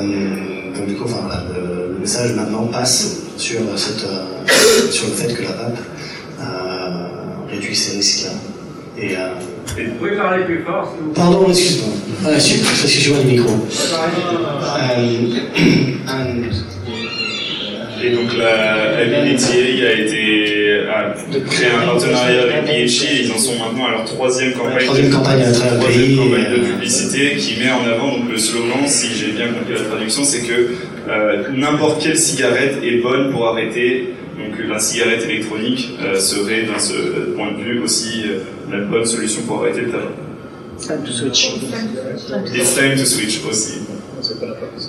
donc 0.77 0.87
du 0.87 0.94
coup, 0.97 1.05
enfin, 1.05 1.21
voilà, 1.27 1.42
le, 1.55 1.92
le 1.94 1.99
message 1.99 2.33
maintenant 2.35 2.66
passe 2.66 3.23
sur, 3.37 3.61
cette, 3.77 4.05
euh, 4.05 4.90
sur 4.90 5.07
le 5.09 5.12
fait 5.12 5.35
que 5.35 5.42
la 5.42 5.49
vape 5.53 5.79
euh, 6.40 7.07
réduit 7.51 7.75
ces 7.75 7.97
risques-là. 7.97 8.33
Et, 9.01 9.16
euh, 9.16 9.29
Vous 9.77 9.94
pouvez 9.99 10.16
parler 10.16 10.44
plus 10.44 10.62
fort 10.64 10.92
s'il 10.92 11.05
vous. 11.07 11.12
Pardon, 11.12 11.47
excuse-moi. 11.49 11.88
Ah, 12.27 12.35
excuse- 12.35 12.62
excuse-moi 12.85 13.21
du 13.21 13.27
micro. 13.29 13.49
Euh, 13.51 15.29
and- 16.09 16.53
Et 18.03 18.11
donc 18.11 18.37
la 18.37 19.03
LBTA 19.05 19.89
a 19.89 19.93
été 19.93 20.81
a 20.89 21.15
créé 21.51 21.69
un 21.71 21.87
partenariat 21.87 22.43
avec 22.43 22.65
PHI 22.67 23.07
et 23.07 23.25
ils 23.25 23.33
en 23.33 23.39
sont 23.39 23.55
maintenant 23.59 23.87
à 23.87 23.91
leur 23.93 24.05
troisième 24.05 24.53
campagne, 24.53 24.85
Troisième 24.85 25.11
troisième 25.11 26.17
de 26.17 26.59
euh, 26.61 26.73
publicité 26.73 27.37
qui 27.37 27.59
met 27.61 27.71
en 27.71 27.85
avant 27.85 28.17
donc 28.19 28.31
le 28.31 28.39
slogan, 28.39 28.87
si 28.87 29.09
j'ai 29.15 29.33
bien 29.33 29.49
compris 29.49 29.75
la 29.75 29.85
traduction, 29.89 30.23
c'est 30.25 30.43
que 30.43 30.71
euh, 31.09 31.43
n'importe 31.53 32.03
quelle 32.03 32.17
cigarette 32.19 32.77
est 32.83 32.99
bonne 33.03 33.31
pour 33.33 33.49
arrêter. 33.49 34.15
Donc 34.39 34.57
la 34.69 34.79
cigarette 34.79 35.25
électronique 35.29 35.91
euh, 36.01 36.19
serait, 36.19 36.63
d'un 36.63 36.79
ce 36.79 36.93
point 37.35 37.51
de 37.53 37.63
vue, 37.63 37.81
aussi 37.83 38.23
euh, 38.27 38.39
la 38.71 38.85
bonne 38.85 39.05
solution 39.05 39.43
pour 39.43 39.63
arrêter 39.63 39.81
le 39.83 39.91
tabac. 39.91 40.13
Time 40.81 41.03
to 41.05 41.13
switch. 41.13 41.55
It's 42.55 42.75
time 42.77 42.97
to 42.97 43.05
switch 43.05 43.41
aussi. 43.49 43.81
So, 44.21 44.35
any- 44.43 44.49
no, 44.51 44.88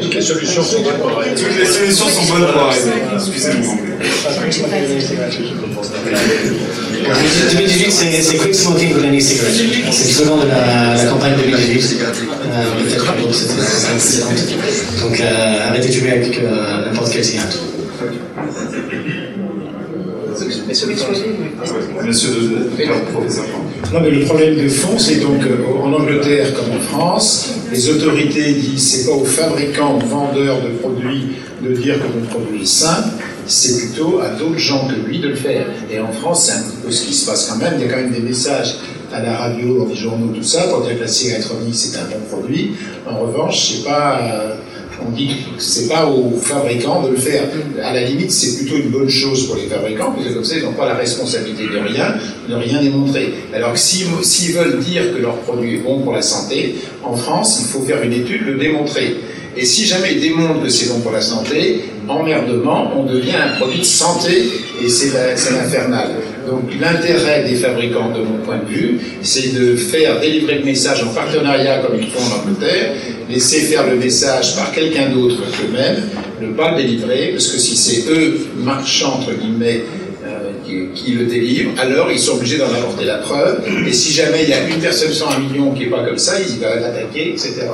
Toutes 0.00 0.14
les 0.14 0.22
solutions 0.22 0.62
sont 0.62 0.82
bonnes 0.82 0.98
pour 0.98 1.10
arrêter. 1.18 1.42
Toutes 1.42 1.58
les 1.58 1.66
solutions 1.66 2.08
sont 2.08 2.32
bonnes 2.32 2.46
pour 2.52 2.62
arrêter. 2.62 2.90
Excusez-moi. 3.14 3.74
En 7.10 7.54
2018, 7.56 7.90
c'est 7.90 8.36
Quit 8.36 8.54
Smoking 8.54 8.94
with 8.94 9.04
Any 9.04 9.20
Cigarette. 9.20 9.54
C'est 9.90 10.04
le 10.04 10.10
slogan 10.12 10.40
de 10.40 10.48
la, 10.48 10.94
la 10.96 11.04
campagne 11.10 11.34
2018. 11.36 12.00
Euh, 12.02 12.84
Peut-être 12.84 13.14
que 13.14 13.20
l'autre, 13.20 13.34
c'était 13.34 13.62
c'était 13.98 14.22
précédente. 14.22 15.02
Donc, 15.02 15.20
euh, 15.20 15.68
arrêtez 15.68 15.88
de 15.88 15.92
fumer 15.92 16.12
avec 16.12 16.38
euh, 16.38 16.86
n'importe 16.86 17.12
quelle 17.12 17.24
cigarette. 17.24 17.58
Monsieur 22.06 22.28
professeur. 23.12 23.44
Non, 23.92 24.00
mais 24.02 24.10
le 24.10 24.24
problème 24.24 24.56
de 24.56 24.68
fond, 24.68 24.98
c'est 24.98 25.16
donc 25.20 25.42
euh, 25.42 25.82
en 25.82 25.92
Angleterre 25.92 26.54
comme 26.54 26.76
en 26.76 26.80
France, 26.80 27.54
les 27.72 27.88
autorités 27.90 28.52
disent 28.54 28.82
c'est 28.88 29.06
pas 29.10 29.16
aux 29.16 29.24
fabricants, 29.24 29.96
aux 29.96 30.06
vendeurs 30.06 30.60
de 30.62 30.68
produits 30.78 31.32
de 31.62 31.72
dire 31.74 31.96
que 31.98 32.06
mon 32.18 32.24
produit 32.26 32.62
est 32.62 32.66
sain, 32.66 33.04
c'est 33.46 33.78
plutôt 33.88 34.20
à 34.20 34.28
d'autres 34.30 34.58
gens 34.58 34.86
que 34.88 34.94
lui 35.08 35.18
de 35.18 35.28
le 35.28 35.34
faire. 35.34 35.66
Et 35.90 35.98
en 36.00 36.12
France, 36.12 36.44
c'est 36.46 36.52
un 36.52 36.62
petit 36.62 36.76
peu 36.84 36.90
ce 36.90 37.04
qui 37.06 37.12
se 37.14 37.26
passe 37.26 37.46
quand 37.50 37.56
même. 37.56 37.74
Il 37.78 37.86
y 37.86 37.88
a 37.88 37.92
quand 37.92 38.00
même 38.00 38.12
des 38.12 38.20
messages 38.20 38.76
à 39.12 39.20
la 39.22 39.36
radio, 39.36 39.78
dans 39.78 39.86
les 39.86 39.96
journaux, 39.96 40.32
tout 40.34 40.42
ça, 40.42 40.62
pour 40.68 40.82
dire 40.82 40.96
que 40.96 41.02
la 41.02 41.08
cigarette 41.08 41.44
électronique 41.44 41.74
c'est 41.74 41.98
un 41.98 42.04
bon 42.04 42.20
produit. 42.30 42.72
En 43.08 43.18
revanche, 43.18 43.68
c'est 43.72 43.84
pas. 43.84 44.20
euh, 44.22 44.54
on 45.06 45.10
dit 45.10 45.28
que 45.28 45.62
c'est 45.62 45.88
pas 45.88 46.06
aux 46.06 46.30
fabricants 46.38 47.02
de 47.02 47.10
le 47.10 47.16
faire. 47.16 47.44
À 47.82 47.92
la 47.92 48.04
limite, 48.04 48.30
c'est 48.30 48.58
plutôt 48.58 48.76
une 48.76 48.90
bonne 48.90 49.08
chose 49.08 49.46
pour 49.46 49.56
les 49.56 49.66
fabricants, 49.66 50.12
parce 50.12 50.28
que 50.28 50.34
comme 50.34 50.44
ça, 50.44 50.56
ils 50.56 50.64
n'ont 50.64 50.72
pas 50.72 50.86
la 50.86 50.94
responsabilité 50.94 51.64
de 51.64 51.78
rien, 51.78 52.14
de 52.48 52.54
rien 52.54 52.82
démontrer. 52.82 53.32
Alors 53.54 53.72
que 53.72 53.78
s'ils 53.78 54.52
veulent 54.52 54.78
dire 54.80 55.14
que 55.14 55.20
leur 55.20 55.36
produit 55.38 55.76
est 55.76 55.78
bon 55.78 56.00
pour 56.00 56.12
la 56.12 56.22
santé, 56.22 56.76
en 57.02 57.16
France, 57.16 57.60
il 57.62 57.66
faut 57.66 57.80
faire 57.80 58.02
une 58.02 58.12
étude, 58.12 58.46
le 58.46 58.56
démontrer. 58.56 59.16
Et 59.60 59.66
si 59.66 59.84
jamais 59.84 60.14
ils 60.14 60.20
démontrent 60.20 60.62
que 60.62 60.70
c'est 60.70 60.88
bon 60.88 61.00
pour 61.00 61.12
la 61.12 61.20
santé, 61.20 61.82
emmerdement, 62.08 62.92
on 62.96 63.04
devient 63.04 63.36
un 63.36 63.56
produit 63.58 63.80
de 63.80 63.84
santé 63.84 64.48
et 64.82 64.88
c'est 64.88 65.12
l'infernal. 65.12 66.12
Donc 66.48 66.62
l'intérêt 66.80 67.44
des 67.46 67.56
fabricants, 67.56 68.10
de 68.10 68.22
mon 68.22 68.38
point 68.42 68.56
de 68.56 68.64
vue, 68.64 68.98
c'est 69.20 69.52
de 69.54 69.76
faire 69.76 70.18
délivrer 70.18 70.60
le 70.60 70.64
message 70.64 71.02
en 71.02 71.08
partenariat 71.08 71.80
comme 71.80 72.00
ils 72.00 72.08
font 72.08 72.22
en 72.22 72.40
Angleterre, 72.40 72.94
laisser 73.28 73.60
faire 73.60 73.86
le 73.86 73.96
message 73.96 74.56
par 74.56 74.72
quelqu'un 74.72 75.10
d'autre 75.10 75.36
qu'eux-mêmes, 75.36 76.04
ne 76.40 76.54
pas 76.54 76.70
le 76.70 76.78
délivrer, 76.78 77.32
parce 77.32 77.48
que 77.48 77.58
si 77.58 77.76
c'est 77.76 78.10
eux, 78.10 78.38
marchands, 78.56 79.18
entre 79.20 79.34
guillemets, 79.34 79.82
euh, 80.26 80.52
qui, 80.94 81.12
le 81.12 81.26
délivrent, 81.26 81.78
alors 81.78 82.10
ils 82.10 82.18
sont 82.18 82.36
obligés 82.36 82.56
d'en 82.56 82.72
apporter 82.72 83.04
la 83.04 83.18
preuve, 83.18 83.62
et 83.86 83.92
si 83.92 84.10
jamais 84.10 84.44
il 84.44 84.48
y 84.48 84.54
a 84.54 84.66
une 84.66 84.80
personne 84.80 85.12
sur 85.12 85.30
un 85.30 85.38
million 85.38 85.72
qui 85.72 85.80
n'est 85.80 85.90
pas 85.90 86.02
comme 86.02 86.18
ça, 86.18 86.40
ils 86.40 86.58
vont 86.58 86.80
l'attaquer, 86.80 87.32
etc. 87.32 87.66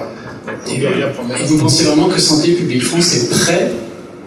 Promettre. 1.15 1.45
Vous 1.47 1.59
pensez 1.59 1.85
vraiment 1.85 2.09
que 2.09 2.21
Santé 2.21 2.53
publique 2.53 2.83
France 2.83 3.15
est 3.17 3.31
prêt 3.31 3.73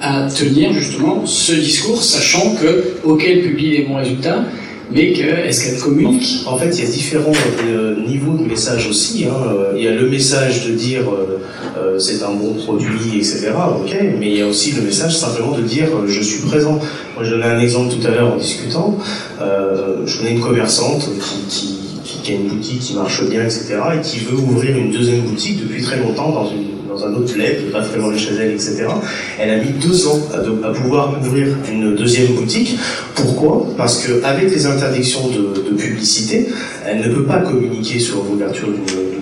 à 0.01 0.27
tenir 0.29 0.73
justement 0.73 1.25
ce 1.25 1.53
discours, 1.53 2.01
sachant 2.01 2.55
que, 2.55 2.95
ok, 3.03 3.23
elle 3.27 3.41
publie 3.41 3.71
des 3.71 3.83
bons 3.83 3.95
résultats, 3.95 4.43
mais 4.91 5.13
que 5.13 5.21
est-ce 5.23 5.65
qu'elle 5.65 5.79
communique? 5.79 6.43
En 6.47 6.57
fait, 6.57 6.69
il 6.77 6.83
y 6.83 6.87
a 6.87 6.89
différents 6.89 7.31
euh, 7.67 7.95
niveaux 8.07 8.37
de 8.37 8.43
message 8.47 8.87
aussi. 8.89 9.25
hein. 9.25 9.33
Il 9.75 9.83
y 9.83 9.87
a 9.87 9.91
le 9.91 10.09
message 10.09 10.65
de 10.67 10.71
dire 10.73 11.01
euh, 11.09 11.39
euh, 11.77 11.99
c'est 11.99 12.23
un 12.23 12.31
bon 12.31 12.53
produit, 12.53 13.17
etc. 13.17 13.51
Ok, 13.79 13.95
mais 14.19 14.29
il 14.31 14.37
y 14.37 14.41
a 14.41 14.47
aussi 14.47 14.71
le 14.71 14.81
message 14.81 15.15
simplement 15.17 15.51
de 15.57 15.61
dire 15.61 15.87
je 16.07 16.21
suis 16.21 16.41
présent. 16.41 16.79
Moi, 17.15 17.23
je 17.23 17.31
donnais 17.31 17.45
un 17.45 17.59
exemple 17.59 17.93
tout 17.95 18.07
à 18.07 18.11
l'heure 18.11 18.33
en 18.33 18.37
discutant. 18.37 18.97
Euh, 19.41 19.97
je 20.05 20.17
connais 20.17 20.31
une 20.31 20.39
commerçante 20.41 21.09
qui, 21.21 21.43
qui, 21.49 21.79
qui- 22.23 22.31
a 22.31 22.35
une 22.35 22.47
boutique 22.47 22.79
qui 22.79 22.93
marche 22.95 23.23
bien, 23.29 23.43
etc. 23.43 23.75
et 23.97 24.01
qui 24.01 24.19
veut 24.19 24.37
ouvrir 24.37 24.75
une 24.77 24.91
deuxième 24.91 25.21
boutique 25.21 25.61
depuis 25.61 25.81
très 25.81 25.97
longtemps 25.99 26.31
dans 26.31 26.49
une 26.49 26.65
dans 26.89 27.05
un 27.05 27.13
autre 27.13 27.33
bled, 27.33 27.71
pas 27.71 27.81
très 27.83 27.99
loin 27.99 28.11
de 28.11 28.17
chez 28.17 28.31
elle, 28.41 28.51
etc. 28.51 28.87
Elle 29.39 29.51
a 29.51 29.57
mis 29.57 29.69
deux 29.79 30.07
ans 30.07 30.19
à, 30.33 30.69
pouvoir 30.71 31.15
ouvrir 31.21 31.55
une 31.71 31.95
deuxième 31.95 32.33
boutique. 32.33 32.77
Pourquoi? 33.13 33.67
Parce 33.77 34.05
qu'avec 34.05 34.49
les 34.51 34.65
interdictions 34.65 35.27
de, 35.27 35.69
de 35.69 35.75
publicité, 35.77 36.47
elle 36.85 36.97
ne 37.07 37.13
peut 37.13 37.23
pas 37.25 37.37
communiquer 37.41 37.99
sur 37.99 38.23
l'ouverture 38.23 38.69
d'une 38.69 39.18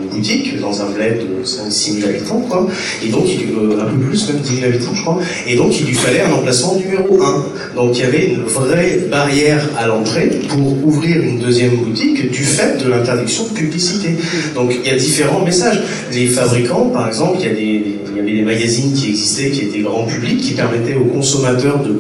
dans 0.62 0.82
un 0.82 0.90
bled 0.90 1.20
de 1.20 1.46
5-6 1.46 2.00
000 2.00 2.10
habitants, 2.10 2.42
quoi. 2.42 2.68
Et 3.04 3.10
donc, 3.10 3.26
il, 3.28 3.54
euh, 3.56 3.82
un 3.82 3.86
peu 3.86 3.98
plus, 3.98 4.28
même 4.30 4.42
10 4.42 4.56
000 4.56 4.66
habitants, 4.68 4.94
je 4.94 5.02
crois. 5.02 5.20
Et 5.48 5.56
donc, 5.56 5.80
il 5.80 5.86
lui 5.88 5.94
fallait 5.94 6.22
un 6.22 6.32
emplacement 6.32 6.76
numéro 6.76 7.22
1. 7.22 7.46
Donc, 7.76 7.98
il 7.98 8.02
y 8.02 8.04
avait 8.04 8.26
une 8.28 8.44
vraie 8.44 9.08
barrière 9.10 9.70
à 9.78 9.88
l'entrée 9.88 10.30
pour 10.50 10.86
ouvrir 10.86 11.22
une 11.22 11.40
deuxième 11.40 11.76
boutique 11.76 12.32
du 12.32 12.44
fait 12.44 12.84
de 12.84 12.90
l'interdiction 12.90 13.44
de 13.46 13.54
publicité. 13.54 14.10
Donc, 14.56 14.74
il 14.84 14.90
y 14.90 14.94
a 14.94 14.98
différents 14.98 15.44
messages. 15.44 15.82
Les 16.12 16.28
fabricants, 16.28 16.90
par 16.90 17.08
exemple, 17.08 17.38
il 17.40 17.46
y, 17.46 17.50
a 17.50 17.54
des, 17.54 18.00
il 18.12 18.18
y 18.18 18.20
avait 18.20 18.34
des 18.34 18.42
magazines 18.42 18.94
qui 18.94 19.10
existaient, 19.10 19.52
qui 19.52 19.62
étaient 19.62 19.80
grand 19.80 20.06
public, 20.06 20.40
qui 20.40 20.54
permettaient 20.54 20.96
aux 20.96 21.06
consommateurs 21.06 21.84
de 21.84 21.94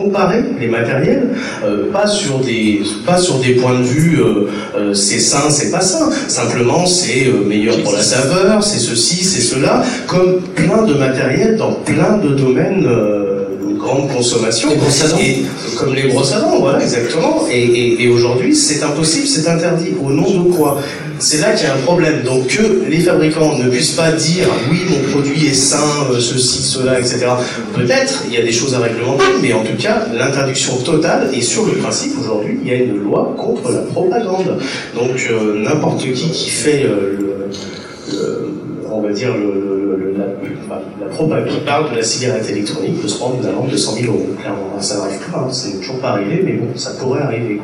comparer 0.00 0.42
les 0.60 0.68
matériels, 0.68 1.28
euh, 1.64 1.90
pas 1.92 2.06
sur 2.06 2.38
des 2.38 2.82
pas 3.06 3.18
sur 3.18 3.36
des 3.44 3.54
points 3.60 3.78
de 3.78 3.84
vue 3.84 4.18
euh, 4.20 4.46
euh, 4.76 4.94
c'est 4.94 5.18
sain, 5.18 5.48
c'est 5.50 5.70
pas 5.70 5.80
sain. 5.80 6.10
Simplement, 6.28 6.86
c'est 6.86 7.26
meilleur 7.46 7.76
pour 7.82 7.92
la 7.92 8.02
saveur, 8.02 8.62
c'est 8.64 8.78
ceci, 8.78 9.24
c'est 9.24 9.42
cela, 9.52 9.82
comme 10.06 10.40
plein 10.54 10.82
de 10.90 10.94
matériel 10.94 11.56
dans 11.56 11.72
plein 11.72 12.16
de 12.24 12.30
domaines 12.30 12.82
de 12.82 13.78
grande 13.78 14.08
consommation. 14.12 14.68
Les 14.70 14.76
brosses 14.76 15.04
à 15.04 15.08
dents. 15.08 15.18
Et, 15.18 15.42
comme 15.78 15.94
les 15.94 16.08
brosses 16.08 16.32
à 16.34 16.40
dents, 16.40 16.58
voilà, 16.60 16.80
exactement. 16.82 17.46
Et, 17.50 17.62
et- 17.62 18.04
et 18.04 18.08
aujourd'hui, 18.08 18.54
c'est 18.54 18.82
impossible, 18.82 19.26
c'est 19.26 19.48
interdit. 19.48 19.92
Au 20.04 20.10
nom 20.10 20.28
de 20.44 20.52
quoi? 20.52 20.80
C'est 21.20 21.42
là 21.42 21.52
qu'il 21.52 21.66
y 21.66 21.70
a 21.70 21.74
un 21.74 21.80
problème. 21.80 22.22
Donc 22.22 22.46
que 22.46 22.88
les 22.88 23.00
fabricants 23.00 23.58
ne 23.58 23.68
puissent 23.68 23.94
pas 23.94 24.10
dire 24.12 24.46
oui, 24.70 24.78
mon 24.88 25.10
produit 25.10 25.48
est 25.48 25.54
sain, 25.54 26.06
euh, 26.10 26.18
ceci, 26.18 26.62
cela, 26.62 26.98
etc. 26.98 27.26
Peut-être, 27.74 28.24
il 28.26 28.34
y 28.34 28.38
a 28.38 28.42
des 28.42 28.52
choses 28.52 28.74
à 28.74 28.78
réglementer, 28.78 29.24
mais 29.42 29.52
en 29.52 29.62
tout 29.62 29.76
cas, 29.78 30.06
l'interdiction 30.14 30.78
totale, 30.78 31.28
et 31.34 31.42
sur 31.42 31.66
le 31.66 31.72
principe, 31.72 32.18
aujourd'hui, 32.18 32.58
il 32.62 32.68
y 32.68 32.72
a 32.72 32.76
une 32.76 32.96
loi 32.96 33.34
contre 33.36 33.70
la 33.70 33.82
propagande. 33.82 34.58
Donc 34.94 35.28
euh, 35.30 35.62
n'importe 35.62 36.00
qui 36.00 36.30
qui 36.30 36.50
fait 36.50 36.84
euh, 36.84 37.18
le, 37.18 38.48
on 38.90 39.02
va 39.02 39.12
dire, 39.12 39.34
la, 40.16 41.06
propagande, 41.08 41.48
qui 41.48 41.60
parle 41.66 41.90
de 41.90 41.96
la 41.96 42.02
cigarette 42.02 42.48
électronique 42.48 43.00
peut 43.02 43.08
se 43.08 43.18
prendre 43.18 43.36
une 43.42 43.46
amende 43.46 43.68
de 43.68 43.76
100 43.76 43.92
000 43.96 44.06
euros. 44.06 44.26
Clairement, 44.40 44.80
ça 44.80 44.96
n'arrive 44.96 45.20
pas, 45.30 45.40
hein, 45.40 45.52
c'est 45.52 45.80
toujours 45.80 45.98
pas 45.98 46.12
arrivé, 46.12 46.42
mais 46.44 46.52
bon, 46.54 46.68
ça 46.76 46.92
pourrait 46.98 47.20
arriver. 47.20 47.60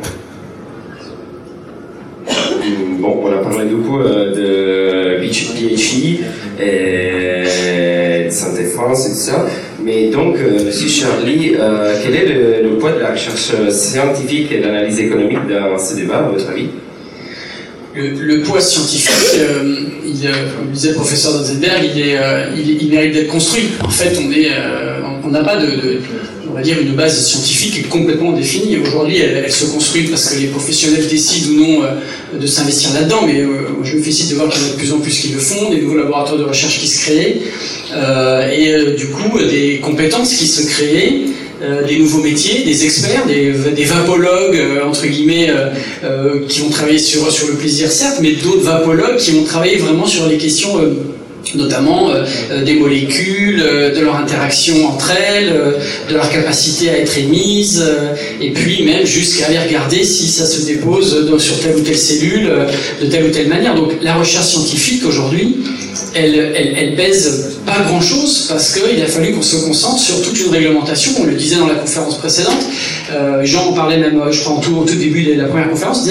Bon, 2.98 3.20
on 3.22 3.32
a 3.32 3.38
parlé 3.38 3.66
beaucoup 3.66 4.00
euh, 4.00 5.18
de 5.20 5.26
PHI, 5.26 6.20
et 6.61 8.24
de 8.24 8.30
Santé 8.30 8.64
France 8.64 9.06
et 9.06 9.11
tout 9.11 9.16
ça. 9.16 9.46
Mais 9.82 10.09
donc, 10.09 10.37
euh, 10.37 10.64
Monsieur 10.64 10.88
Charlie, 10.88 11.54
euh, 11.59 11.94
quel 12.02 12.14
est 12.14 12.62
le, 12.62 12.76
poids 12.78 12.92
de 12.92 13.00
la 13.00 13.12
recherche 13.12 13.52
scientifique 13.70 14.50
et 14.52 14.59
de 14.59 14.64
l'analyse 14.64 15.00
économique 15.00 15.46
dans 15.48 15.78
ce 15.78 15.94
débat, 15.94 16.18
à 16.18 16.28
votre 16.28 16.48
avis? 16.50 16.68
Le, 17.94 18.40
poids 18.42 18.61
scientifique, 18.61 19.09
euh, 19.38 19.74
euh, 20.04 20.32
comme 20.54 20.70
disait 20.70 20.90
le 20.90 20.94
professeur 20.96 21.32
Dotzenberg, 21.32 21.82
il, 21.96 22.02
euh, 22.14 22.44
il, 22.54 22.90
mérite 22.90 23.14
d'être 23.14 23.28
construit. 23.28 23.68
En 23.82 23.88
fait, 23.88 24.18
on 24.18 24.30
est, 24.30 24.50
euh, 24.50 25.00
on 25.27 25.31
n'a 25.31 25.43
pas 25.43 25.57
de, 25.57 26.01
on 26.49 26.55
va 26.55 26.62
dire, 26.62 26.79
une 26.81 26.95
base 26.95 27.25
scientifique 27.25 27.89
complètement 27.89 28.33
définie. 28.33 28.79
Aujourd'hui, 28.79 29.19
elle, 29.19 29.51
se 29.51 29.67
construit 29.67 30.05
parce 30.05 30.31
que 30.31 30.41
les 30.41 30.47
professionnels 30.47 31.07
décident 31.09 31.51
ou 31.51 31.61
non 31.61 31.83
euh, 31.83 32.39
de 32.41 32.47
s'investir 32.47 32.93
là-dedans. 32.95 33.23
Mais 33.27 33.41
euh, 33.41 33.49
je 33.83 33.97
me 33.97 34.03
félicite 34.03 34.31
de 34.31 34.37
voir 34.37 34.49
qu'il 34.49 34.62
y 34.62 34.65
en 34.65 34.69
a 34.69 34.73
de 34.73 34.77
plus 34.77 34.93
en 34.93 34.99
plus 34.99 35.19
qui 35.19 35.29
le 35.29 35.39
font, 35.39 35.71
des 35.71 35.83
nouveaux 35.83 35.97
laboratoires 35.97 36.39
de 36.39 36.45
recherche 36.45 36.79
qui 36.79 36.87
se 36.87 37.05
créent, 37.05 37.43
euh, 37.95 38.51
et 38.51 38.97
du 38.97 39.07
coup 39.07 39.39
des 39.39 39.81
compétences 39.83 40.35
qui 40.35 40.47
se 40.47 40.67
créent 40.67 41.23
des 41.89 41.99
nouveaux 41.99 42.21
métiers, 42.21 42.65
des 42.65 42.85
experts, 42.85 43.27
des, 43.27 43.51
des 43.75 43.85
vapologues, 43.85 44.62
entre 44.87 45.07
guillemets, 45.07 45.51
qui 46.49 46.61
vont 46.61 46.69
travailler 46.69 46.99
sur, 46.99 47.33
sur 47.33 47.49
le 47.49 47.55
plaisir, 47.55 47.91
certes, 47.91 48.19
mais 48.21 48.33
d'autres 48.33 48.65
vapologues 48.65 49.17
qui 49.17 49.31
vont 49.31 49.45
travailler 49.45 49.79
vraiment 49.79 50.07
sur 50.07 50.27
les 50.27 50.37
questions 50.37 50.79
notamment 51.54 52.11
euh, 52.11 52.24
euh, 52.50 52.64
des 52.64 52.74
molécules, 52.74 53.62
euh, 53.62 53.94
de 53.94 54.00
leur 54.00 54.16
interaction 54.16 54.87
entre 54.87 55.12
elles, 55.12 55.52
de 56.09 56.14
leur 56.14 56.28
capacité 56.30 56.90
à 56.90 56.98
être 56.98 57.16
émise, 57.18 57.85
et 58.40 58.50
puis 58.50 58.85
même 58.85 59.06
jusqu'à 59.06 59.46
aller 59.46 59.59
regarder 59.59 60.04
si 60.04 60.28
ça 60.28 60.46
se 60.46 60.66
dépose 60.66 61.38
sur 61.38 61.61
telle 61.61 61.76
ou 61.76 61.80
telle 61.80 61.96
cellule 61.96 62.50
de 63.00 63.06
telle 63.06 63.24
ou 63.24 63.30
telle 63.30 63.48
manière. 63.48 63.74
Donc 63.74 63.92
la 64.02 64.14
recherche 64.14 64.46
scientifique 64.46 65.04
aujourd'hui, 65.06 65.56
elle, 66.14 66.94
pèse 66.96 67.59
pas 67.66 67.82
grand 67.85 68.00
chose 68.00 68.46
parce 68.48 68.74
qu'il 68.74 69.02
a 69.02 69.06
fallu 69.06 69.32
qu'on 69.32 69.42
se 69.42 69.56
concentre 69.56 69.98
sur 69.98 70.22
toute 70.22 70.38
une 70.40 70.50
réglementation. 70.50 71.12
On 71.20 71.24
le 71.24 71.35
disait 71.35 71.56
dans 71.56 71.66
la 71.66 71.74
conférence 71.74 72.18
précédente. 72.18 72.64
Jean 73.42 73.68
en 73.68 73.72
parlait 73.72 73.98
même, 73.98 74.20
je 74.30 74.40
crois, 74.40 74.54
en 74.54 74.61
tout, 74.61 74.76
au 74.76 74.85
tout 74.85 74.96
début 74.96 75.22
de 75.22 75.35
la 75.35 75.44
première 75.44 75.70
conférence. 75.70 76.09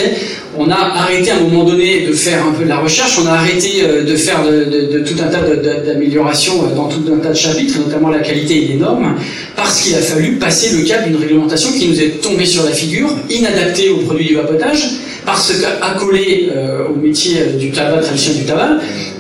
on 0.58 0.70
a 0.70 0.76
arrêté 0.76 1.32
à 1.32 1.38
un 1.38 1.42
moment 1.42 1.64
donné 1.64 2.06
de 2.06 2.14
faire 2.14 2.46
un 2.46 2.52
peu 2.52 2.64
de 2.64 2.70
la 2.70 2.80
recherche, 2.80 3.20
on 3.22 3.28
a 3.28 3.32
arrêté 3.32 3.84
euh, 3.84 4.04
de 4.04 4.16
faire 4.16 4.44
de, 4.44 5.00
tout 5.00 5.16
un 5.22 5.28
tas 5.28 5.42
d'améliorations 5.42 6.64
euh, 6.64 6.76
dans 6.76 6.88
tout 6.88 7.04
un 7.14 7.18
tas 7.18 7.30
de 7.30 7.36
chapitres, 7.36 7.78
notamment 7.80 8.10
la 8.10 8.20
qualité 8.20 8.64
et 8.64 8.68
les 8.70 8.76
normes, 8.76 9.16
parce 9.56 9.82
qu'il 9.82 9.96
a 9.96 10.00
fallu 10.00 10.34
passer 10.34 10.76
le 10.76 10.84
cap 10.84 11.06
d'une 11.06 11.18
réglementation 11.18 11.72
qui 11.72 11.88
nous 11.88 12.02
est 12.02 12.22
tombée 12.22 12.46
sur 12.46 12.64
la 12.64 12.72
figure, 12.72 13.10
inadaptée 13.30 13.90
aux 13.90 14.00
produits 14.00 14.28
du 14.28 14.36
vapotage, 14.36 14.90
parce 15.26 15.54
qu'accolée 15.54 16.50
euh, 16.56 16.88
au 16.88 16.96
métier 16.96 17.44
du 17.60 17.72
tabac, 17.72 18.02
traditionnel 18.02 18.42
du 18.42 18.46
tabac, 18.46 18.70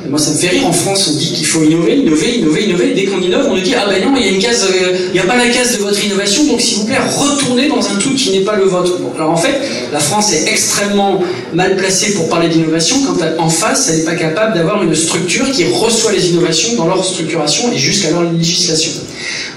moi, 0.09 0.19
ça 0.19 0.31
me 0.31 0.37
fait 0.37 0.49
rire. 0.49 0.67
En 0.67 0.71
France, 0.71 1.09
on 1.11 1.17
dit 1.17 1.33
qu'il 1.33 1.45
faut 1.45 1.63
innover, 1.63 1.95
innover, 1.95 2.37
innover, 2.37 2.63
innover. 2.65 2.93
Dès 2.93 3.05
qu'on 3.05 3.19
innove, 3.19 3.47
on 3.49 3.55
nous 3.55 3.61
dit 3.61 3.73
Ah 3.75 3.85
ben 3.89 4.03
non, 4.03 4.15
il 4.17 4.25
y 4.25 4.29
a 4.29 4.31
une 4.31 4.41
case, 4.41 4.63
euh, 4.63 4.97
il 5.07 5.13
n'y 5.13 5.19
a 5.19 5.23
pas 5.23 5.37
la 5.37 5.47
case 5.47 5.77
de 5.77 5.83
votre 5.83 6.03
innovation, 6.03 6.45
donc 6.45 6.61
s'il 6.61 6.77
vous 6.77 6.85
plaît, 6.85 6.97
retournez 6.99 7.67
dans 7.67 7.79
un 7.79 7.95
truc 7.99 8.15
qui 8.15 8.31
n'est 8.31 8.45
pas 8.45 8.55
le 8.55 8.65
vôtre. 8.65 8.99
Bon, 8.99 9.11
alors 9.15 9.31
en 9.31 9.37
fait, 9.37 9.59
la 9.91 9.99
France 9.99 10.31
est 10.33 10.47
extrêmement 10.47 11.21
mal 11.53 11.75
placée 11.75 12.13
pour 12.13 12.29
parler 12.29 12.49
d'innovation 12.49 12.97
quand 13.05 13.15
en 13.39 13.49
face, 13.49 13.89
elle 13.89 13.99
n'est 13.99 14.05
pas 14.05 14.15
capable 14.15 14.55
d'avoir 14.55 14.83
une 14.83 14.93
structure 14.95 15.49
qui 15.51 15.65
reçoit 15.65 16.11
les 16.11 16.29
innovations 16.29 16.75
dans 16.75 16.87
leur 16.87 17.03
structuration 17.03 17.71
et 17.73 17.77
jusqu'à 17.77 18.11
leur 18.11 18.31
législation. 18.31 18.91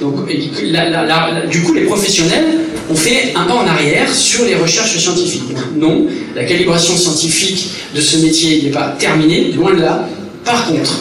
Donc, 0.01 0.15
du 0.27 1.63
coup, 1.63 1.75
les 1.75 1.85
professionnels 1.85 2.45
ont 2.91 2.95
fait 2.95 3.33
un 3.35 3.45
pas 3.45 3.55
en 3.55 3.67
arrière 3.67 4.13
sur 4.13 4.45
les 4.45 4.55
recherches 4.55 4.97
scientifiques. 4.99 5.43
non, 5.77 6.07
la 6.35 6.45
calibration 6.45 6.97
scientifique 6.97 7.71
de 7.95 8.01
ce 8.01 8.19
métier 8.19 8.63
n'est 8.63 8.71
pas 8.71 8.95
terminée, 8.99 9.53
loin 9.53 9.75
de 9.75 9.81
là. 9.81 10.09
Par 10.45 10.67
contre, 10.67 10.95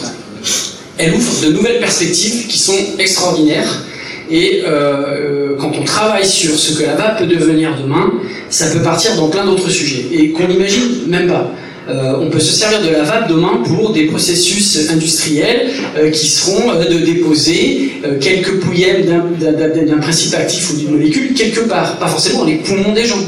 elle 0.98 1.14
ouvre 1.14 1.46
de 1.46 1.52
nouvelles 1.52 1.80
perspectives 1.80 2.46
qui 2.46 2.58
sont 2.58 2.76
extraordinaires. 2.98 3.84
Et 4.30 4.62
euh, 4.66 4.68
euh, 4.68 5.56
quand 5.58 5.72
on 5.80 5.84
travaille 5.84 6.26
sur 6.26 6.58
ce 6.58 6.78
que 6.78 6.84
la 6.84 6.96
vape 6.96 7.18
peut 7.18 7.26
devenir 7.26 7.74
demain, 7.80 8.12
ça 8.50 8.66
peut 8.70 8.82
partir 8.82 9.16
dans 9.16 9.28
plein 9.28 9.46
d'autres 9.46 9.70
sujets 9.70 10.04
et 10.12 10.32
qu'on 10.32 10.48
n'imagine 10.48 11.06
même 11.06 11.28
pas. 11.28 11.50
Euh, 11.88 12.14
on 12.20 12.28
peut 12.28 12.40
se 12.40 12.52
servir 12.52 12.82
de 12.82 12.90
la 12.90 13.02
vape 13.02 13.28
demain 13.28 13.62
pour 13.64 13.92
des 13.92 14.06
processus 14.06 14.90
industriels 14.90 15.70
qui 16.12 16.28
seront 16.28 16.74
de 16.74 16.98
déposer 16.98 17.92
quelques 18.20 18.60
pouillèmes 18.60 19.06
d'un 19.40 19.98
principe 19.98 20.34
actif 20.34 20.70
ou 20.70 20.76
d'une 20.76 20.90
molécule 20.90 21.32
quelque 21.34 21.60
part, 21.60 21.98
pas 21.98 22.08
forcément 22.08 22.40
dans 22.40 22.44
les 22.44 22.56
poumons 22.56 22.92
des 22.92 23.06
gens. 23.06 23.18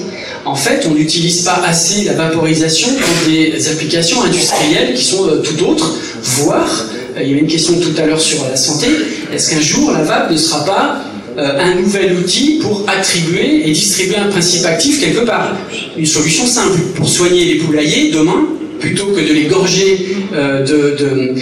En 0.44 0.54
fait, 0.54 0.86
on 0.90 0.94
n'utilise 0.94 1.42
pas 1.42 1.60
assez 1.66 2.04
la 2.04 2.14
vaporisation 2.14 2.88
dans 2.88 3.30
des 3.30 3.68
applications 3.68 4.22
industrielles 4.22 4.94
qui 4.94 5.04
sont 5.04 5.28
euh, 5.28 5.42
tout 5.42 5.62
autres, 5.64 5.96
voire, 6.22 6.86
euh, 7.16 7.22
il 7.22 7.28
y 7.28 7.32
avait 7.32 7.40
une 7.40 7.46
question 7.46 7.74
tout 7.74 7.92
à 8.00 8.06
l'heure 8.06 8.20
sur 8.20 8.42
la 8.48 8.56
santé, 8.56 8.86
est-ce 9.32 9.50
qu'un 9.50 9.60
jour 9.60 9.92
la 9.92 10.02
vape 10.02 10.30
ne 10.30 10.36
sera 10.36 10.64
pas 10.64 10.96
euh, 11.38 11.58
un 11.60 11.74
nouvel 11.80 12.16
outil 12.18 12.58
pour 12.62 12.84
attribuer 12.88 13.68
et 13.68 13.72
distribuer 13.72 14.16
un 14.16 14.28
principe 14.28 14.64
actif 14.66 15.00
quelque 15.00 15.24
part. 15.24 15.56
Une 15.96 16.06
solution 16.06 16.46
simple 16.46 16.80
pour 16.94 17.08
soigner 17.08 17.44
les 17.44 17.54
poulaillers 17.56 18.10
demain, 18.10 18.46
plutôt 18.78 19.06
que 19.06 19.20
de 19.20 19.32
les 19.32 19.44
gorger 19.44 20.16
de, 20.32 21.34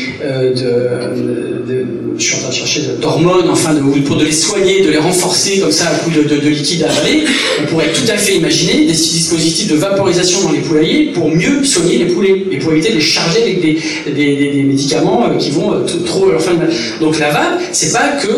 je 2.19 2.25
suis 2.25 2.35
en 2.37 2.39
train 2.41 2.49
de 2.49 2.55
chercher 2.55 2.81
d'hormones, 3.01 3.49
enfin, 3.49 3.75
pour 4.05 4.17
de 4.17 4.25
les 4.25 4.33
soigner, 4.33 4.83
de 4.83 4.91
les 4.91 4.99
renforcer 4.99 5.61
comme 5.61 5.71
ça 5.71 5.89
à 5.89 5.95
coup 5.99 6.11
de, 6.11 6.23
de, 6.23 6.49
liquide 6.49 6.83
à 6.83 6.91
avaler, 6.91 7.25
on 7.63 7.67
pourrait 7.67 7.93
tout 7.93 8.11
à 8.11 8.17
fait 8.17 8.37
imaginer 8.37 8.87
des 8.87 8.93
dispositifs 8.93 9.69
de 9.69 9.77
vaporisation 9.77 10.43
dans 10.43 10.53
les 10.53 10.59
poulaillers 10.59 11.13
pour 11.13 11.31
mieux 11.31 11.63
soigner 11.65 11.99
les 11.99 12.07
poulets 12.07 12.45
et 12.51 12.59
pour 12.59 12.73
éviter 12.73 12.91
de 12.91 12.97
les 12.97 13.01
charger 13.01 13.43
avec 13.43 13.61
des, 13.61 14.63
médicaments 14.65 15.25
euh, 15.25 15.37
qui 15.37 15.51
vont 15.51 15.73
euh, 15.73 15.85
trop 16.05 16.29
leur 16.29 16.43
faire 16.43 16.57
mal. 16.57 16.71
Donc 17.01 17.19
la 17.19 17.31
vape, 17.31 17.61
c'est 17.73 17.93
pas 17.93 18.09
que 18.21 18.29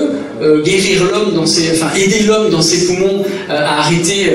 euh, 0.43 0.62
guérir 0.62 1.05
l'homme 1.05 1.35
dans 1.35 1.47
ses, 1.47 1.71
enfin 1.73 1.90
aider 1.97 2.21
l'homme 2.27 2.51
dans 2.51 2.62
ses 2.62 2.87
poumons 2.87 3.25
à 3.49 3.81
arrêter 3.81 4.31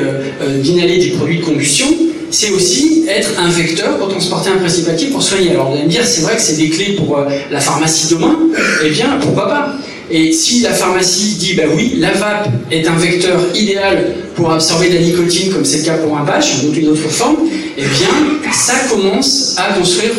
d'inhaler 0.62 0.98
des 0.98 1.10
produits 1.10 1.38
de 1.38 1.44
combustion, 1.44 1.88
c'est 2.32 2.52
aussi 2.52 3.06
être 3.08 3.30
un 3.40 3.50
vecteur 3.50 3.98
pour 3.98 4.10
transporter 4.10 4.50
un 4.50 4.58
principe 4.58 4.88
actif 4.88 5.12
pour 5.12 5.22
soigner. 5.22 5.52
Alors 5.52 5.70
vous 5.70 5.76
allez 5.76 5.86
me 5.86 5.90
dire, 5.90 6.06
c'est 6.06 6.22
vrai 6.22 6.36
que 6.36 6.42
c'est 6.42 6.58
des 6.58 6.70
clés 6.70 6.94
pour 6.94 7.18
euh, 7.18 7.26
la 7.52 7.60
pharmacie 7.60 8.14
demain, 8.14 8.38
eh 8.84 8.90
bien 8.90 9.18
pourquoi 9.22 9.48
pas? 9.48 9.74
Et 10.10 10.32
si 10.32 10.60
la 10.60 10.72
pharmacie 10.72 11.36
dit, 11.36 11.54
bah 11.56 11.64
oui, 11.76 11.96
la 11.98 12.12
vape 12.12 12.50
est 12.70 12.88
un 12.88 12.96
vecteur 12.96 13.42
idéal 13.56 14.16
pour 14.36 14.52
absorber 14.52 14.90
de 14.90 14.96
la 14.96 15.02
nicotine, 15.02 15.52
comme 15.52 15.66
c'est 15.66 15.80
le 15.80 15.84
cas 15.84 15.98
pour 15.98 16.16
un 16.16 16.24
patch, 16.24 16.64
ou 16.64 16.74
une 16.74 16.90
autre 16.90 17.10
forme, 17.10 17.38
eh 17.76 17.82
bien, 17.82 18.52
ça 18.54 18.74
commence 18.88 19.56
à 19.58 19.74
construire 19.74 20.12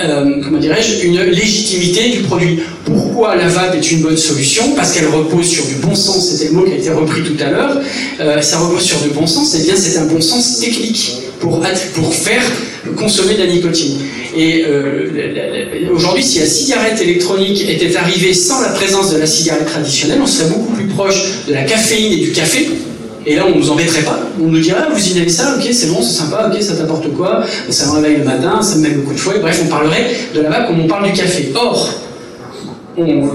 euh, 0.00 0.40
comment 0.42 0.58
dirais-je, 0.58 1.06
une 1.06 1.20
légitimité 1.20 2.10
du 2.10 2.18
produit. 2.20 2.60
Pourquoi 2.84 3.36
la 3.36 3.48
vape 3.48 3.74
est 3.74 3.92
une 3.92 4.02
bonne 4.02 4.16
solution? 4.16 4.72
Parce 4.74 4.92
qu'elle 4.92 5.08
repose 5.08 5.46
sur 5.46 5.66
du 5.66 5.74
bon 5.76 5.94
sens, 5.94 6.30
c'était 6.30 6.50
le 6.50 6.52
mot 6.52 6.62
qui 6.64 6.72
a 6.72 6.76
été 6.76 6.90
repris 6.90 7.22
tout 7.22 7.36
à 7.42 7.50
l'heure, 7.50 7.80
euh, 8.20 8.40
ça 8.40 8.58
repose 8.58 8.82
sur 8.82 8.98
du 9.00 9.10
bon 9.10 9.26
sens, 9.26 9.54
et 9.54 9.58
eh 9.60 9.64
bien 9.64 9.76
c'est 9.76 9.98
un 9.98 10.06
bon 10.06 10.20
sens 10.20 10.60
technique 10.60 11.12
pour, 11.40 11.60
pour 11.94 12.14
faire 12.14 12.42
consommer 12.96 13.34
de 13.34 13.40
la 13.40 13.46
nicotine. 13.46 13.98
Et 14.36 14.64
euh, 14.66 15.08
aujourd'hui, 15.92 16.24
si 16.24 16.38
la 16.38 16.46
cigarette 16.46 17.00
électronique 17.00 17.68
était 17.68 17.94
arrivée 17.96 18.32
sans 18.32 18.60
la 18.62 18.68
présence 18.68 19.12
de 19.12 19.18
la 19.18 19.26
cigarette 19.26 19.66
traditionnelle, 19.66 20.20
on 20.22 20.26
serait 20.26 20.48
beaucoup 20.48 20.72
plus 20.72 20.86
proche 20.86 21.46
de 21.48 21.52
la 21.52 21.64
caféine 21.64 22.12
et 22.12 22.24
du 22.24 22.32
café, 22.32 22.68
et 23.24 23.36
là, 23.36 23.44
on 23.46 23.56
nous 23.56 23.70
embêterait 23.70 24.02
pas. 24.02 24.18
On 24.40 24.46
nous 24.46 24.58
dirait, 24.58 24.80
ah, 24.80 24.88
vous 24.92 25.08
inhalez 25.10 25.28
ça, 25.28 25.56
ok, 25.56 25.66
c'est 25.72 25.86
bon, 25.88 26.02
c'est 26.02 26.18
sympa, 26.18 26.50
ok, 26.52 26.62
ça 26.62 26.74
t'apporte 26.74 27.12
quoi? 27.14 27.44
Ça 27.68 27.86
me 27.86 27.92
réveille 27.92 28.18
le 28.18 28.24
matin, 28.24 28.60
ça 28.62 28.76
me 28.76 28.82
met 28.82 28.90
beaucoup 28.90 29.14
de 29.14 29.18
fouet. 29.18 29.38
Bref, 29.40 29.60
on 29.64 29.68
parlerait 29.68 30.10
de 30.34 30.40
la 30.40 30.50
vape 30.50 30.66
comme 30.66 30.80
on 30.80 30.88
parle 30.88 31.10
du 31.10 31.12
café. 31.12 31.52
Or, 31.54 31.94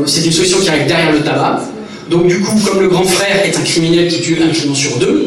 c'est 0.05 0.25
une 0.25 0.31
solution 0.31 0.59
qui 0.59 0.69
arrive 0.69 0.87
derrière 0.87 1.11
le 1.11 1.19
tabac. 1.19 1.61
Donc, 2.09 2.27
du 2.27 2.39
coup, 2.39 2.57
comme 2.65 2.81
le 2.81 2.87
grand 2.87 3.03
frère 3.03 3.45
est 3.45 3.55
un 3.57 3.61
criminel 3.61 4.07
qui 4.07 4.21
tue 4.21 4.37
un 4.41 4.49
client 4.53 4.75
sur 4.75 4.97
deux, 4.97 5.26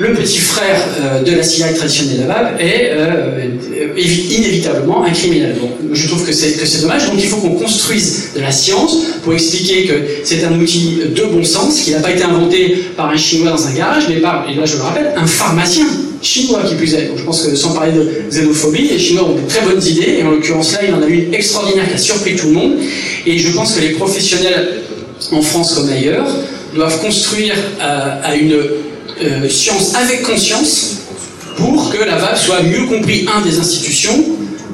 le 0.00 0.14
petit 0.14 0.38
frère 0.38 0.82
euh, 0.98 1.22
de 1.22 1.32
la 1.32 1.42
cigarette 1.42 1.76
traditionnelle 1.76 2.26
vape 2.26 2.58
est 2.58 2.90
euh, 2.92 3.48
inévitablement 3.96 5.04
un 5.04 5.10
criminel. 5.10 5.54
Donc, 5.60 5.72
je 5.92 6.08
trouve 6.08 6.24
que 6.24 6.32
c'est, 6.32 6.52
que 6.52 6.64
c'est 6.64 6.80
dommage. 6.80 7.06
Donc 7.06 7.16
il 7.22 7.28
faut 7.28 7.36
qu'on 7.36 7.50
construise 7.50 8.30
de 8.34 8.40
la 8.40 8.50
science 8.50 8.96
pour 9.22 9.34
expliquer 9.34 9.84
que 9.84 9.94
c'est 10.24 10.42
un 10.44 10.58
outil 10.58 11.00
de 11.14 11.22
bon 11.24 11.44
sens, 11.44 11.82
qui 11.82 11.90
n'a 11.90 12.00
pas 12.00 12.12
été 12.12 12.22
inventé 12.22 12.76
par 12.96 13.10
un 13.10 13.16
Chinois 13.18 13.50
dans 13.50 13.66
un 13.66 13.74
garage, 13.74 14.04
mais 14.08 14.16
par, 14.16 14.46
et 14.48 14.54
là 14.54 14.64
je 14.64 14.76
le 14.76 14.82
rappelle, 14.82 15.12
un 15.14 15.26
pharmacien 15.26 15.86
chinois 16.22 16.62
qui 16.66 16.76
plus 16.76 16.94
est. 16.94 17.08
Donc 17.08 17.18
je 17.18 17.24
pense 17.24 17.42
que 17.42 17.54
sans 17.54 17.74
parler 17.74 17.92
de 17.92 18.10
xénophobie, 18.30 18.88
les 18.88 18.98
Chinois 18.98 19.28
ont 19.28 19.34
de 19.34 19.46
très 19.46 19.60
bonnes 19.66 19.82
idées, 19.86 20.16
et 20.18 20.22
en 20.22 20.30
l'occurrence 20.30 20.72
là, 20.72 20.80
il 20.88 20.94
en 20.94 21.02
a 21.02 21.06
eu 21.06 21.26
une 21.26 21.34
extraordinaire 21.34 21.86
qui 21.88 21.94
a 21.94 21.98
surpris 21.98 22.36
tout 22.36 22.46
le 22.46 22.52
monde. 22.52 22.72
Et 23.26 23.36
je 23.36 23.52
pense 23.52 23.74
que 23.74 23.80
les 23.80 23.90
professionnels 23.90 24.82
en 25.30 25.42
France 25.42 25.74
comme 25.74 25.90
ailleurs 25.90 26.26
doivent 26.74 27.00
construire 27.02 27.54
euh, 27.82 28.20
à 28.22 28.34
une 28.34 28.54
euh, 29.22 29.48
science 29.48 29.94
avec 29.94 30.22
conscience 30.22 30.96
pour 31.56 31.90
que 31.90 31.98
la 32.04 32.16
vape 32.16 32.38
soit 32.38 32.62
mieux 32.62 32.86
compris, 32.86 33.26
un, 33.34 33.42
des 33.42 33.58
institutions, 33.58 34.24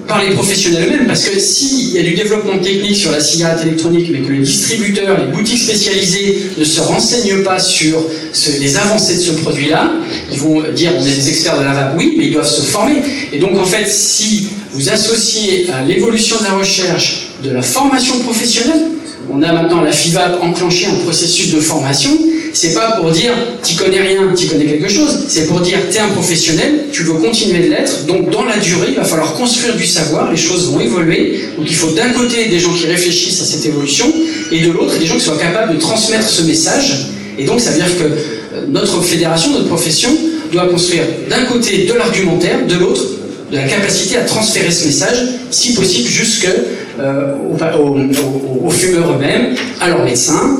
par 0.07 0.23
les 0.23 0.31
professionnels 0.31 0.85
eux-mêmes, 0.87 1.07
parce 1.07 1.25
que 1.25 1.39
s'il 1.39 1.91
y 1.91 1.99
a 1.99 2.03
du 2.03 2.15
développement 2.15 2.59
technique 2.59 2.97
sur 2.97 3.11
la 3.11 3.21
cigarette 3.21 3.67
électronique, 3.67 4.09
mais 4.13 4.21
que 4.21 4.33
les 4.33 4.41
distributeurs, 4.41 5.19
les 5.19 5.33
boutiques 5.33 5.63
spécialisées 5.63 6.51
ne 6.57 6.65
se 6.65 6.81
renseignent 6.81 7.43
pas 7.43 7.59
sur 7.59 7.99
les 8.61 8.77
avancées 8.77 9.17
de 9.17 9.21
ce 9.21 9.33
produit-là, 9.33 9.93
ils 10.33 10.39
vont 10.39 10.63
dire 10.73 10.93
on 10.97 11.05
est 11.05 11.15
des 11.15 11.29
experts 11.29 11.59
de 11.59 11.65
la 11.65 11.73
vape, 11.73 11.95
oui, 11.97 12.15
mais 12.17 12.27
ils 12.27 12.33
doivent 12.33 12.49
se 12.49 12.63
former. 12.63 13.03
Et 13.33 13.39
donc 13.39 13.59
en 13.59 13.65
fait, 13.65 13.89
si 13.89 14.49
vous 14.73 14.89
associez 14.89 15.69
à 15.73 15.83
l'évolution 15.83 16.39
de 16.39 16.45
la 16.45 16.53
recherche 16.53 17.29
de 17.43 17.51
la 17.51 17.63
formation 17.63 18.19
professionnelle, 18.21 18.91
on 19.31 19.43
a 19.43 19.53
maintenant 19.53 19.83
la 19.83 19.93
FIVAP 19.93 20.43
enclenché 20.43 20.87
un 20.87 21.05
processus 21.05 21.53
de 21.55 21.61
formation, 21.61 22.11
c'est 22.53 22.73
pas 22.73 22.93
pour 22.93 23.11
dire 23.11 23.33
tu 23.63 23.77
connais 23.77 24.01
rien, 24.01 24.33
tu 24.37 24.47
connais 24.47 24.65
quelque 24.65 24.89
chose, 24.89 25.25
c'est 25.29 25.47
pour 25.47 25.61
dire 25.61 25.79
tu 25.91 25.97
es 25.97 26.01
un 26.01 26.09
professionnel, 26.09 26.87
tu 26.93 27.03
veux 27.03 27.15
continuer 27.15 27.65
de 27.65 27.71
l'être, 27.71 28.07
donc 28.07 28.31
dans 28.31 28.45
la 28.45 28.57
durée, 28.57 28.89
il 28.91 28.95
va 28.97 29.05
falloir 29.05 29.35
construire 29.35 29.77
du 29.77 29.87
savoir, 29.87 30.31
les 30.31 30.37
choses 30.37 30.71
vont 30.71 30.81
évoluer, 30.81 31.41
donc 31.57 31.67
il 31.69 31.75
faut 31.75 31.91
d'un 31.91 32.11
côté 32.11 32.47
des 32.47 32.59
gens 32.59 32.73
qui 32.73 32.87
réfléchissent 32.87 33.43
à 33.43 33.45
cette 33.45 33.67
évolution, 33.67 34.07
et 34.53 34.61
de 34.61 34.71
l'autre 34.71 34.99
des 34.99 35.07
gens 35.07 35.17
qui 35.17 35.25
soient 35.25 35.39
capables 35.39 35.75
de 35.75 35.81
transmettre 35.81 36.29
ce 36.29 36.43
message, 36.43 37.09
et 37.39 37.45
donc 37.45 37.61
ça 37.61 37.71
veut 37.71 37.77
dire 37.77 37.99
que 37.99 38.05
euh, 38.05 38.67
notre 38.69 39.03
fédération, 39.03 39.51
notre 39.51 39.69
profession, 39.69 40.11
doit 40.53 40.69
construire 40.69 41.03
d'un 41.29 41.45
côté 41.45 41.85
de 41.85 41.93
l'argumentaire, 41.93 42.67
de 42.67 42.75
l'autre 42.77 43.03
de 43.51 43.57
la 43.57 43.65
capacité 43.65 44.17
à 44.17 44.23
transférer 44.23 44.71
ce 44.71 44.87
message, 44.87 45.17
si 45.51 45.75
possible 45.75 46.09
jusque 46.09 46.49
euh, 46.99 47.35
aux, 48.63 48.71
fumeurs 48.71 49.13
eux-mêmes, 49.13 49.55
à 49.81 49.89
leurs 49.89 50.05
médecins, 50.05 50.59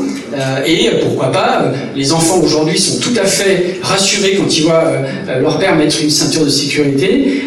et 0.67 0.91
pourquoi 1.03 1.33
pas, 1.33 1.73
les 1.95 2.13
enfants 2.13 2.41
aujourd'hui 2.43 2.79
sont 2.79 3.01
tout 3.01 3.15
à 3.19 3.25
fait 3.25 3.79
rassurés 3.81 4.35
quand 4.37 4.55
ils 4.55 4.65
voient 4.65 4.93
leur 5.41 5.59
père 5.59 5.77
mettre 5.77 5.97
une 6.03 6.11
ceinture 6.11 6.45
de 6.45 6.51
sécurité. 6.51 7.45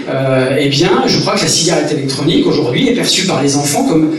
eh 0.57 0.69
bien, 0.69 1.03
je 1.05 1.19
crois 1.19 1.35
que 1.35 1.41
la 1.41 1.49
cigarette 1.49 1.91
électronique 1.91 2.47
aujourd'hui 2.47 2.89
est 2.89 2.95
perçue 2.95 3.27
par 3.27 3.43
les 3.43 3.55
enfants 3.57 3.83
comme 3.83 4.15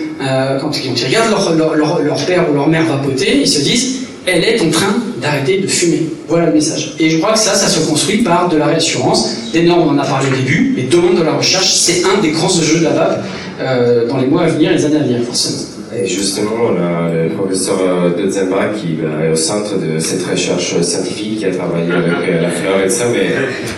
quand, 0.61 0.71
ils 0.85 1.05
regardent 1.05 1.31
leur, 1.31 1.75
leur, 1.75 1.99
leur 2.01 2.27
père 2.27 2.49
ou 2.49 2.55
leur 2.55 2.69
mère 2.69 2.85
vapoter, 2.85 3.41
ils 3.41 3.49
se 3.49 3.61
disent 3.61 4.01
elle 4.27 4.45
est 4.45 4.61
en 4.61 4.71
train 4.71 4.95
d'arrêter 5.21 5.59
de 5.59 5.67
fumer. 5.67 6.03
Voilà 6.29 6.47
le 6.47 6.53
message. 6.53 6.95
Et 6.99 7.11
je 7.11 7.19
crois 7.19 7.33
que 7.33 7.39
ça, 7.39 7.55
ça 7.55 7.69
se 7.69 7.81
construit 7.89 8.19
par 8.19 8.49
de 8.49 8.57
la 8.57 8.67
réassurance. 8.67 9.31
Des 9.53 9.69
on 9.71 9.89
en 9.89 9.99
a 9.99 10.05
parlé 10.05 10.29
au 10.29 10.37
début, 10.37 10.75
mais 10.77 10.83
demande 10.85 11.19
de 11.19 11.23
la 11.23 11.33
recherche, 11.33 11.73
c'est 11.75 12.03
un 12.05 12.21
des 12.21 12.31
grands 12.31 12.47
enjeux 12.47 12.79
de 12.79 12.85
la 12.85 12.91
VAP 12.91 13.25
euh, 13.61 14.07
dans 14.07 14.19
les 14.19 14.27
mois 14.27 14.43
à 14.43 14.47
venir, 14.49 14.73
les 14.73 14.85
années 14.85 14.97
à 14.97 15.03
venir, 15.03 15.23
forcément. 15.23 15.69
Et 15.95 16.07
justement, 16.07 16.53
on 16.71 16.77
a 16.77 17.13
le 17.13 17.31
professeur 17.31 17.79
euh, 17.81 18.11
de 18.11 18.31
Zemba 18.31 18.69
qui 18.77 18.99
est 19.01 19.31
au 19.31 19.37
centre 19.37 19.77
de 19.77 19.99
cette 19.99 20.25
recherche 20.25 20.81
scientifique, 20.81 21.39
qui 21.41 21.47
a 21.47 21.51
travaillé 21.51 21.91
avec 21.93 22.29
euh, 22.29 22.43
la 22.43 22.51
fleur 22.51 22.81
et 22.85 22.89
ça, 22.89 23.07
mais... 23.13 23.31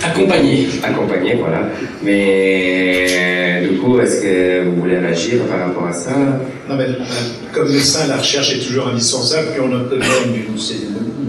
Accompagné. 0.06 0.68
Accompagné, 0.82 1.36
voilà. 1.40 1.68
Mais 2.02 3.62
du 3.62 3.78
coup, 3.78 3.98
est-ce 3.98 4.20
que 4.20 4.64
vous 4.64 4.82
voulez 4.82 4.98
réagir 4.98 5.40
par 5.44 5.68
rapport 5.68 5.86
à 5.86 5.92
ça? 5.92 6.10
Non, 6.68 6.76
mais 6.76 6.86
comme 7.52 7.72
médecin, 7.72 8.06
la 8.08 8.18
recherche 8.18 8.54
est 8.54 8.66
toujours 8.66 8.88
indispensable, 8.88 9.48
puis 9.54 9.60
on 9.60 9.74
a 9.74 9.82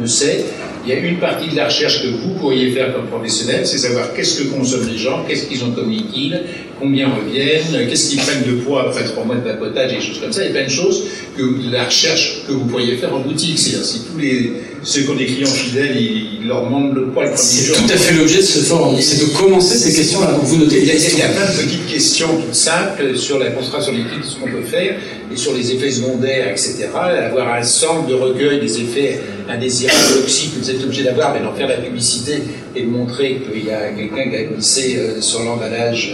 ne 0.03 0.07
sait. 0.07 0.45
Il 0.85 0.89
y 0.89 0.95
a 0.95 0.99
une 0.99 1.17
partie 1.17 1.49
de 1.49 1.55
la 1.55 1.65
recherche 1.65 2.03
que 2.03 2.07
vous 2.07 2.33
pourriez 2.39 2.71
faire 2.71 2.93
comme 2.93 3.07
professionnel, 3.07 3.65
c'est 3.65 3.77
savoir 3.77 4.13
qu'est-ce 4.13 4.43
que 4.43 4.49
consomment 4.49 4.89
les 4.89 4.97
gens, 4.97 5.23
qu'est-ce 5.25 5.45
qu'ils 5.45 5.63
ont 5.63 5.71
comme 5.71 5.89
liquide, 5.89 6.41
combien 6.83 7.07
reviennent, 7.09 7.87
qu'est-ce 7.87 8.09
qu'ils 8.09 8.19
prennent 8.19 8.43
de 8.43 8.61
poids 8.61 8.89
après 8.89 9.05
trois 9.05 9.23
mois 9.23 9.35
de 9.35 9.41
vapotage 9.41 9.93
et 9.93 9.95
des 9.95 10.01
choses 10.01 10.19
comme 10.19 10.33
ça. 10.33 10.43
Il 10.43 10.47
y 10.47 10.49
a 10.49 10.53
plein 10.53 10.65
de 10.65 10.69
choses 10.69 11.03
que 11.37 11.43
la 11.71 11.85
recherche 11.85 12.43
que 12.47 12.51
vous 12.51 12.65
pourriez 12.65 12.97
faire 12.97 13.13
en 13.15 13.19
boutique. 13.19 13.57
C'est-à-dire 13.57 13.85
si 13.85 14.01
tous 14.11 14.19
les 14.19 14.51
ceux 14.83 15.03
qui 15.03 15.09
ont 15.09 15.15
des 15.15 15.25
clients 15.25 15.47
fidèles, 15.47 15.95
ils, 15.95 16.45
leur 16.45 16.65
demandent 16.65 16.93
le 16.93 17.07
poids 17.07 17.23
le 17.23 17.31
C'est 17.35 17.71
tout 17.71 17.85
à 17.85 17.95
fait 17.95 18.15
l'objet 18.15 18.39
de 18.39 18.41
ce 18.41 18.59
forum, 18.59 18.99
c'est 18.99 19.25
de 19.25 19.31
commencer 19.31 19.77
ces 19.77 19.95
questions-là. 19.95 20.37
vous 20.43 20.57
notez 20.57 20.79
il 20.81 20.87
y, 20.87 20.91
a, 20.91 20.95
il 20.95 21.17
y 21.17 21.21
a 21.21 21.29
plein 21.29 21.45
de 21.45 21.63
petites 21.63 21.87
questions 21.87 22.27
toutes 22.27 22.53
simples 22.53 23.17
sur 23.17 23.39
la 23.39 23.51
concentration 23.51 23.93
liquide, 23.93 24.25
ce 24.25 24.35
qu'on 24.35 24.51
peut 24.51 24.67
faire, 24.69 24.97
et 25.31 25.37
sur 25.37 25.53
les 25.53 25.71
effets 25.71 25.89
secondaires, 25.89 26.49
etc. 26.49 26.89
Avoir 26.93 27.53
un 27.53 27.63
centre 27.63 28.07
de 28.07 28.13
recueil 28.13 28.59
des 28.59 28.81
effets 28.81 29.21
indésirables, 29.49 30.19
toxiques 30.19 30.55
que 30.55 30.59
vous 30.59 30.69
êtes 30.69 30.83
obligé 30.83 31.03
d'avoir, 31.03 31.33
mais 31.33 31.39
d'en 31.39 31.53
faire 31.53 31.69
la 31.69 31.77
publicité 31.77 32.39
et 32.75 32.81
de 32.81 32.87
montrer 32.87 33.41
qu'il 33.49 33.65
y 33.65 33.71
a 33.71 33.89
quelqu'un 33.91 34.29
qui 34.29 34.35
a 34.35 34.43
glissé 34.43 34.97
euh, 34.97 35.21
sur 35.21 35.43
l'emballage 35.43 36.13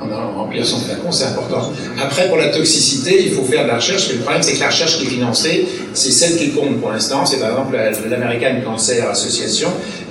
en 0.00 0.38
remplir 0.38 0.64
son 0.64 0.78
flacon, 0.78 1.12
c'est 1.12 1.24
important. 1.24 1.72
Après, 2.00 2.28
pour 2.28 2.38
la 2.38 2.48
toxicité, 2.48 3.24
il 3.26 3.32
faut 3.32 3.44
faire 3.44 3.64
de 3.64 3.68
la 3.68 3.76
recherche, 3.76 4.08
mais 4.08 4.14
le 4.14 4.20
problème, 4.20 4.42
c'est 4.42 4.54
que 4.54 4.60
la 4.60 4.68
recherche 4.68 4.98
qui 4.98 5.04
est 5.04 5.10
financée, 5.10 5.68
c'est 5.92 6.10
celle 6.10 6.36
qui 6.36 6.50
compte 6.50 6.80
pour 6.80 6.90
l'instant. 6.90 7.26
C'est 7.26 7.38
par 7.38 7.50
exemple 7.50 7.76
l'American 8.08 8.60
Cancer 8.64 9.08
Association, 9.08 9.68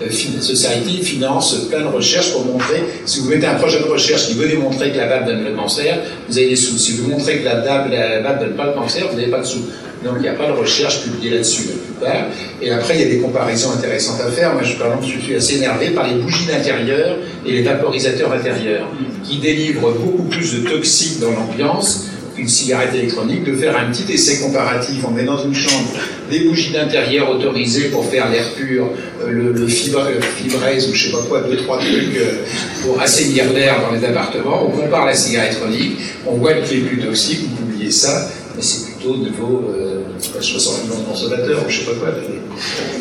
Society, 0.10 1.04
finance 1.04 1.68
plein 1.70 1.82
de 1.82 1.88
recherches 1.88 2.32
pour 2.32 2.46
montrer, 2.46 2.84
si 3.06 3.20
vous 3.20 3.30
mettez 3.30 3.48
un 3.48 3.56
projet 3.56 3.80
de 3.80 3.86
recherche 3.86 4.28
qui 4.28 4.34
veut 4.36 4.48
démontrer 4.48 4.92
que 4.92 4.98
la 4.98 5.08
vape 5.08 5.26
donne 5.26 5.44
le 5.44 5.52
cancer, 5.52 6.00
vous 6.28 6.38
avez 6.38 6.50
des 6.50 6.56
sous. 6.56 6.78
Si 6.78 6.94
vous 6.94 7.10
montrez 7.10 7.40
que 7.40 7.46
la 7.46 7.62
vape 7.62 7.90
ne 7.90 8.40
donne 8.46 8.56
pas 8.56 8.68
le 8.68 8.74
cancer, 8.74 9.08
vous 9.10 9.18
n'avez 9.18 9.32
pas 9.32 9.40
de 9.40 9.46
sous. 9.46 9.66
Donc 10.04 10.14
il 10.18 10.22
n'y 10.22 10.30
a 10.30 10.34
pas 10.34 10.48
de 10.48 10.54
recherche 10.54 11.02
publiée 11.04 11.32
là-dessus 11.32 11.64
la 11.68 11.74
plupart. 11.74 12.26
Et 12.62 12.72
après, 12.72 12.96
il 12.96 13.02
y 13.02 13.04
a 13.04 13.10
des 13.10 13.20
comparaisons 13.20 13.72
intéressantes 13.74 14.22
à 14.22 14.32
faire. 14.32 14.54
Moi, 14.54 14.64
je, 14.64 14.78
par 14.78 14.88
exemple, 14.88 15.06
je 15.06 15.20
suis 15.20 15.36
assez 15.36 15.58
énervé 15.58 15.90
par 15.90 16.08
les 16.08 16.16
bougies 16.16 16.46
d'intérieur 16.46 17.18
et 17.46 17.52
les 17.52 17.62
vaporisateurs 17.64 18.32
intérieurs, 18.32 18.88
qui 19.26 19.40
délivrent 19.40 19.92
beaucoup 19.92 20.24
plus 20.24 20.54
de 20.54 20.70
toxiques 20.70 21.20
dans 21.20 21.32
l'ambiance 21.32 22.06
qu'une 22.40 22.48
cigarette 22.48 22.94
électronique, 22.94 23.44
de 23.44 23.54
faire 23.56 23.78
un 23.78 23.92
petit 23.92 24.12
essai 24.12 24.40
comparatif. 24.40 25.04
On 25.08 25.12
met 25.12 25.24
dans 25.24 25.44
une 25.44 25.54
chambre 25.54 25.92
des 26.32 26.40
bougies 26.42 26.72
d'intérieur 26.72 27.30
autorisées 27.30 27.90
pour 27.90 28.06
faire 28.06 28.30
l'air 28.30 28.46
pur, 28.56 28.90
euh, 29.22 29.30
le, 29.30 29.52
le 29.52 29.68
fibre, 29.68 30.08
fibraise 30.38 30.90
ou 30.90 30.94
je 30.94 31.06
sais 31.06 31.12
pas 31.12 31.24
quoi, 31.28 31.42
deux, 31.42 31.58
trois 31.58 31.80
trucs 31.80 32.16
euh, 32.16 32.44
pour 32.84 33.02
assainir 33.02 33.52
l'air 33.54 33.82
dans 33.82 33.96
les 33.96 34.06
appartements. 34.06 34.68
On 34.68 34.72
compare 34.72 35.06
la 35.06 35.14
cigarette 35.14 35.52
électronique, 35.52 35.98
on 36.26 36.36
voit 36.36 36.54
qui 36.54 36.76
est 36.76 36.82
plus 36.82 37.00
toxique, 37.00 37.42
vous 37.42 37.64
oubliez 37.66 37.92
ça, 37.92 38.30
mais 38.56 38.62
c'est 38.62 38.86
plutôt 38.92 39.14
au 39.14 39.18
niveau... 39.18 39.74
Euh, 39.78 39.90
60 40.42 40.84
millions 40.84 41.00
de 41.00 41.06
consommateurs, 41.06 41.64
ou 41.66 41.70
je 41.70 41.80
sais 41.80 41.86
pas 41.86 41.94
quoi. 41.94 42.10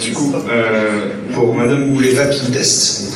Du 0.01 0.13
coup, 0.13 0.33
euh, 0.51 1.09
pour 1.35 1.55
Madame 1.55 1.91
ou 1.95 2.01
les 2.01 2.13
vaping 2.13 2.51
tests. 2.53 3.13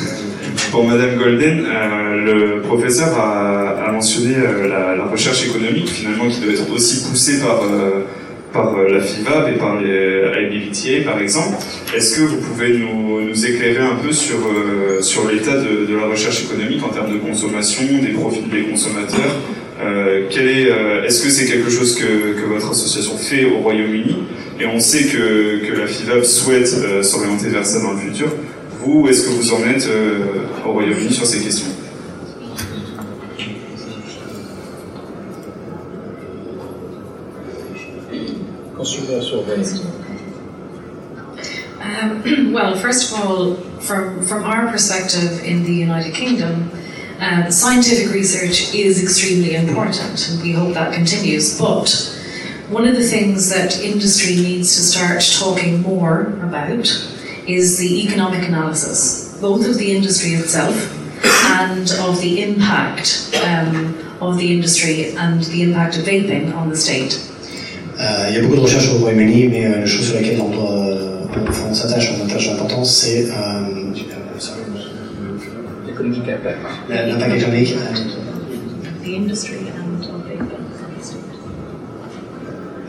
Pour 0.72 0.86
Madame 0.88 1.16
Golden, 1.18 1.66
euh, 1.66 2.16
le 2.16 2.62
professeur 2.62 3.14
a, 3.20 3.92
mentionné 3.92 4.36
euh, 4.38 4.96
la, 4.96 5.04
recherche 5.04 5.46
économique 5.46 5.90
finalement 5.90 6.26
qui 6.30 6.40
doit 6.40 6.54
être 6.54 6.72
aussi 6.72 7.06
poussée 7.06 7.40
par 7.40 7.62
euh, 7.62 8.06
par 8.54 8.74
la 8.78 9.02
FIVAB 9.02 9.50
et 9.50 9.58
par 9.58 9.78
les 9.78 10.22
IBVTA 10.50 11.10
par 11.10 11.20
exemple. 11.20 11.56
Est-ce 11.94 12.16
que 12.16 12.22
vous 12.22 12.38
pouvez 12.38 12.78
nous, 12.78 13.30
éclairer 13.44 13.82
un 13.82 13.96
peu 13.96 14.12
sur, 14.12 14.38
sur 15.00 15.30
l'état 15.30 15.56
de, 15.56 15.94
la 15.94 16.06
recherche 16.06 16.44
économique 16.44 16.82
en 16.82 16.88
termes 16.88 17.12
de 17.12 17.18
consommation, 17.18 17.82
des 18.00 18.12
profils 18.12 18.48
des 18.48 18.62
consommateurs 18.62 19.36
euh, 19.82 20.28
est, 20.30 21.06
est-ce 21.06 21.22
que 21.22 21.30
c'est 21.30 21.46
quelque 21.46 21.70
chose 21.70 21.94
que, 21.96 22.40
que, 22.40 22.46
votre 22.46 22.70
association 22.70 23.16
fait 23.16 23.44
au 23.44 23.58
Royaume-Uni? 23.58 24.16
Et 24.60 24.66
on 24.66 24.80
sait 24.80 25.04
que, 25.04 25.66
que 25.66 25.78
la 25.78 25.86
FIVAB 25.86 26.22
souhaite 26.22 26.68
s'orienter 27.02 27.48
vers 27.48 27.64
ça 27.64 27.82
dans 27.82 27.92
le 27.92 27.98
futur. 27.98 28.28
Vous, 28.84 29.08
est-ce 29.08 29.22
que 29.22 29.30
vous 29.30 29.52
en 29.52 29.64
êtes 29.68 29.88
au 30.66 30.72
Royaume-Uni 30.72 31.12
sur 31.12 31.26
ces 31.26 31.40
questions 31.40 31.66
Um, 41.84 42.52
well, 42.52 42.76
first 42.76 43.12
of 43.12 43.20
all, 43.20 43.54
from, 43.80 44.22
from 44.22 44.44
our 44.44 44.70
perspective 44.70 45.44
in 45.44 45.62
the 45.64 45.72
United 45.72 46.14
Kingdom, 46.14 46.70
Uh, 47.22 47.48
scientific 47.48 48.12
research 48.12 48.74
is 48.74 49.00
extremely 49.00 49.54
important, 49.54 50.28
and 50.28 50.42
we 50.42 50.50
hope 50.50 50.74
that 50.74 50.92
continues. 50.92 51.56
But 51.56 51.88
one 52.68 52.84
of 52.84 52.96
the 52.96 53.04
things 53.04 53.48
that 53.50 53.80
industry 53.80 54.34
needs 54.34 54.74
to 54.74 54.82
start 54.82 55.22
talking 55.38 55.82
more 55.82 56.34
about 56.42 56.88
is 57.46 57.78
the 57.78 58.06
economic 58.06 58.48
analysis, 58.48 59.38
both 59.40 59.66
of 59.66 59.78
the 59.78 59.94
industry 59.94 60.32
itself 60.32 60.74
and 61.60 61.90
of 62.00 62.20
the 62.20 62.42
impact 62.42 63.30
um, 63.44 63.94
of 64.20 64.38
the 64.38 64.52
industry 64.52 65.14
and 65.16 65.42
the 65.44 65.62
impact 65.62 65.96
of 65.98 66.04
vaping 66.04 66.54
on 66.54 66.68
the 66.70 66.76
state. 66.76 67.18
Euh, 68.00 68.26
il 68.30 68.34
y 68.34 68.38
a 68.38 68.42
beaucoup 68.42 68.56
de 68.56 68.60
recherches 68.60 68.88
au 68.90 68.98
Royaume-Uni, 68.98 69.48
mais 69.48 69.66
euh, 69.66 69.80
la 69.80 69.86
chose 69.86 70.06
sur 70.06 70.14
laquelle 70.16 70.40
on 70.40 70.50
doit, 70.50 70.70
euh, 70.72 71.24
on 71.70 71.74
s'attache, 71.74 72.12
on 72.18 72.26
attache 72.26 72.48
l'importance, 72.48 72.96
c'est 72.96 73.26
euh, 73.30 73.82
impact. 76.00 76.56
L'impact 76.88 77.34
économique. 77.36 77.74
The 79.04 79.14
industry 79.16 79.71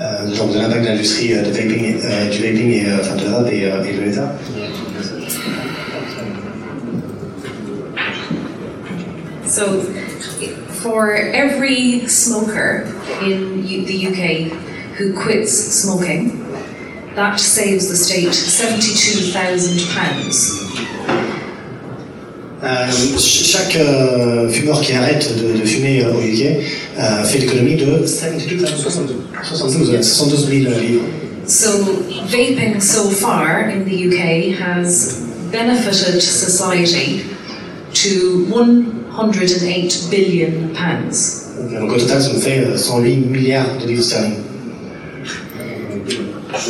euh, 0.03 0.35
donc 0.35 0.51
de 0.53 0.59
l'impact 0.59 0.81
de 0.81 0.87
l'industrie 0.87 1.33
euh, 1.33 1.43
vaping, 1.43 1.95
euh, 2.03 2.29
du 2.29 2.39
vaping 2.39 2.71
et, 2.71 2.85
euh, 2.87 2.97
enfin 2.99 3.15
de 3.15 3.23
et, 3.53 3.65
euh, 3.65 3.83
et 3.83 3.93
de 3.93 4.01
l'État. 4.01 4.35
So, 9.47 9.81
for 10.81 11.13
every 11.13 12.07
smoker 12.07 12.85
in 13.21 13.63
U 13.65 13.85
the 13.85 14.07
UK 14.07 14.51
who 14.97 15.13
quits 15.13 15.51
smoking, 15.51 16.39
that 17.15 17.39
saves 17.39 17.87
the 17.87 17.95
state 17.95 18.29
£72,000 18.29 20.73
Euh, 20.73 20.83
chaque 23.19 23.75
euh, 23.75 24.47
fumeur 24.49 24.81
qui 24.81 24.93
arrête 24.93 25.29
de, 25.35 25.59
de 25.59 25.65
fumer 25.65 26.03
euh, 26.03 26.13
au 26.13 26.21
UK 26.21 26.45
euh, 26.97 27.23
fait 27.23 27.39
l'économie 27.39 27.75
de 27.75 28.05
72, 28.05 28.65
72, 29.43 30.01
72 30.01 30.47
000 30.47 30.79
livres. 30.79 31.03
So, 31.45 31.69
vaping 32.29 32.79
so 32.81 33.09
far 33.09 33.69
in 33.69 33.83
the 33.83 34.07
UK 34.07 34.57
has 34.57 35.21
benefited 35.51 36.21
society 36.21 37.25
to 37.93 38.45
108 38.49 40.07
billion 40.09 40.69
pounds. 40.73 41.49
Donc 41.69 41.91
au 41.91 41.97
total, 41.97 42.21
ça 42.21 42.31
nous 42.33 42.39
fait 42.39 42.77
108 42.77 43.17
milliards 43.29 43.77
de 43.81 43.87
livres 43.87 44.03
sterling. 44.03 44.35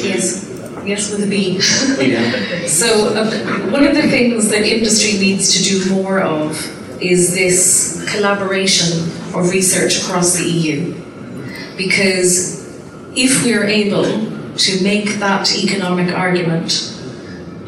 Yes. 0.03 0.52
Yes, 0.85 1.11
with 1.11 1.23
a 1.23 1.27
B. 1.27 1.59
so, 2.67 3.15
uh, 3.15 3.71
one 3.71 3.85
of 3.85 3.95
the 3.95 4.01
things 4.01 4.49
that 4.49 4.63
industry 4.63 5.17
needs 5.19 5.53
to 5.57 5.63
do 5.63 5.93
more 5.93 6.19
of 6.19 7.01
is 7.01 7.33
this 7.33 8.05
collaboration 8.11 8.99
of 9.33 9.49
research 9.49 10.03
across 10.03 10.35
the 10.35 10.43
EU. 10.43 10.93
Because 11.77 12.63
if 13.15 13.43
we 13.43 13.53
are 13.53 13.63
able 13.63 14.03
to 14.55 14.83
make 14.83 15.15
that 15.15 15.55
economic 15.55 16.13
argument 16.13 16.93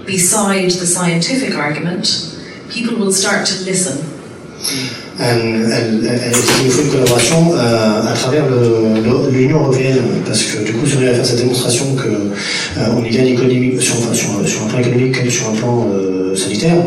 beside 0.06 0.72
the 0.72 0.86
scientific 0.86 1.56
argument, 1.56 2.38
people 2.70 2.98
will 2.98 3.12
start 3.12 3.48
to 3.48 3.64
listen. 3.64 5.05
Elle, 5.20 6.32
il 6.64 6.70
faut 6.70 6.82
une 6.82 6.90
collaboration 6.90 7.54
à 7.56 8.14
travers 8.14 8.46
l'Union 9.32 9.62
européenne, 9.62 10.00
parce 10.26 10.44
que 10.44 10.64
du 10.66 10.74
coup, 10.74 10.86
si 10.86 10.96
on 10.96 10.98
arrive 10.98 11.12
à 11.12 11.14
faire 11.16 11.26
cette 11.26 11.40
démonstration 11.40 11.86
qu'on 11.96 13.04
y 13.04 13.10
gagne 13.10 13.28
économique, 13.28 13.82
sur, 13.82 13.96
un 13.96 14.68
plan 14.68 14.80
économique 14.80 15.18
comme 15.18 15.30
sur 15.30 15.50
un 15.50 15.56
plan 15.56 15.88
sanitaire, 16.36 16.78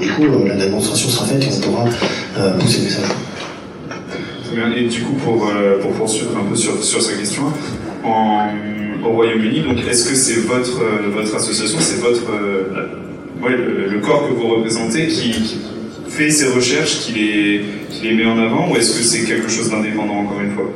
du 0.00 0.08
coup, 0.10 0.22
la 0.46 0.56
démonstration 0.56 1.08
sera 1.08 1.26
faite 1.26 1.44
et 1.44 1.48
on 1.56 1.60
pourra 1.60 1.84
pousser 2.58 2.78
le 2.78 2.84
message. 2.84 3.04
Et 4.76 4.88
du 4.88 5.00
coup, 5.02 5.14
pour, 5.14 5.50
pour 5.80 5.92
poursuivre 5.92 6.30
un 6.40 6.48
peu 6.48 6.56
sur, 6.56 6.82
sur 6.82 7.02
sa 7.02 7.12
question, 7.14 7.42
au 8.04 9.08
Royaume-Uni, 9.10 9.64
est-ce 9.88 10.08
que 10.08 10.14
c'est 10.14 10.40
votre, 10.46 10.80
votre 11.14 11.36
association, 11.36 11.78
c'est 11.80 12.00
votre 12.00 12.22
le, 13.48 14.00
corps 14.00 14.28
que 14.28 14.34
vous 14.34 14.48
représentez 14.48 15.06
qui, 15.06 15.34
fait 16.14 16.30
ces 16.30 16.46
recherches, 16.46 17.00
qui 17.00 17.12
les, 17.12 17.64
qui 17.90 18.02
les 18.06 18.14
met 18.14 18.24
en 18.24 18.38
avant, 18.38 18.70
ou 18.70 18.76
est-ce 18.76 18.96
que 18.96 19.04
c'est 19.04 19.24
quelque 19.24 19.48
chose 19.48 19.70
d'indépendant 19.70 20.20
encore 20.20 20.40
une 20.40 20.52
fois? 20.52 20.70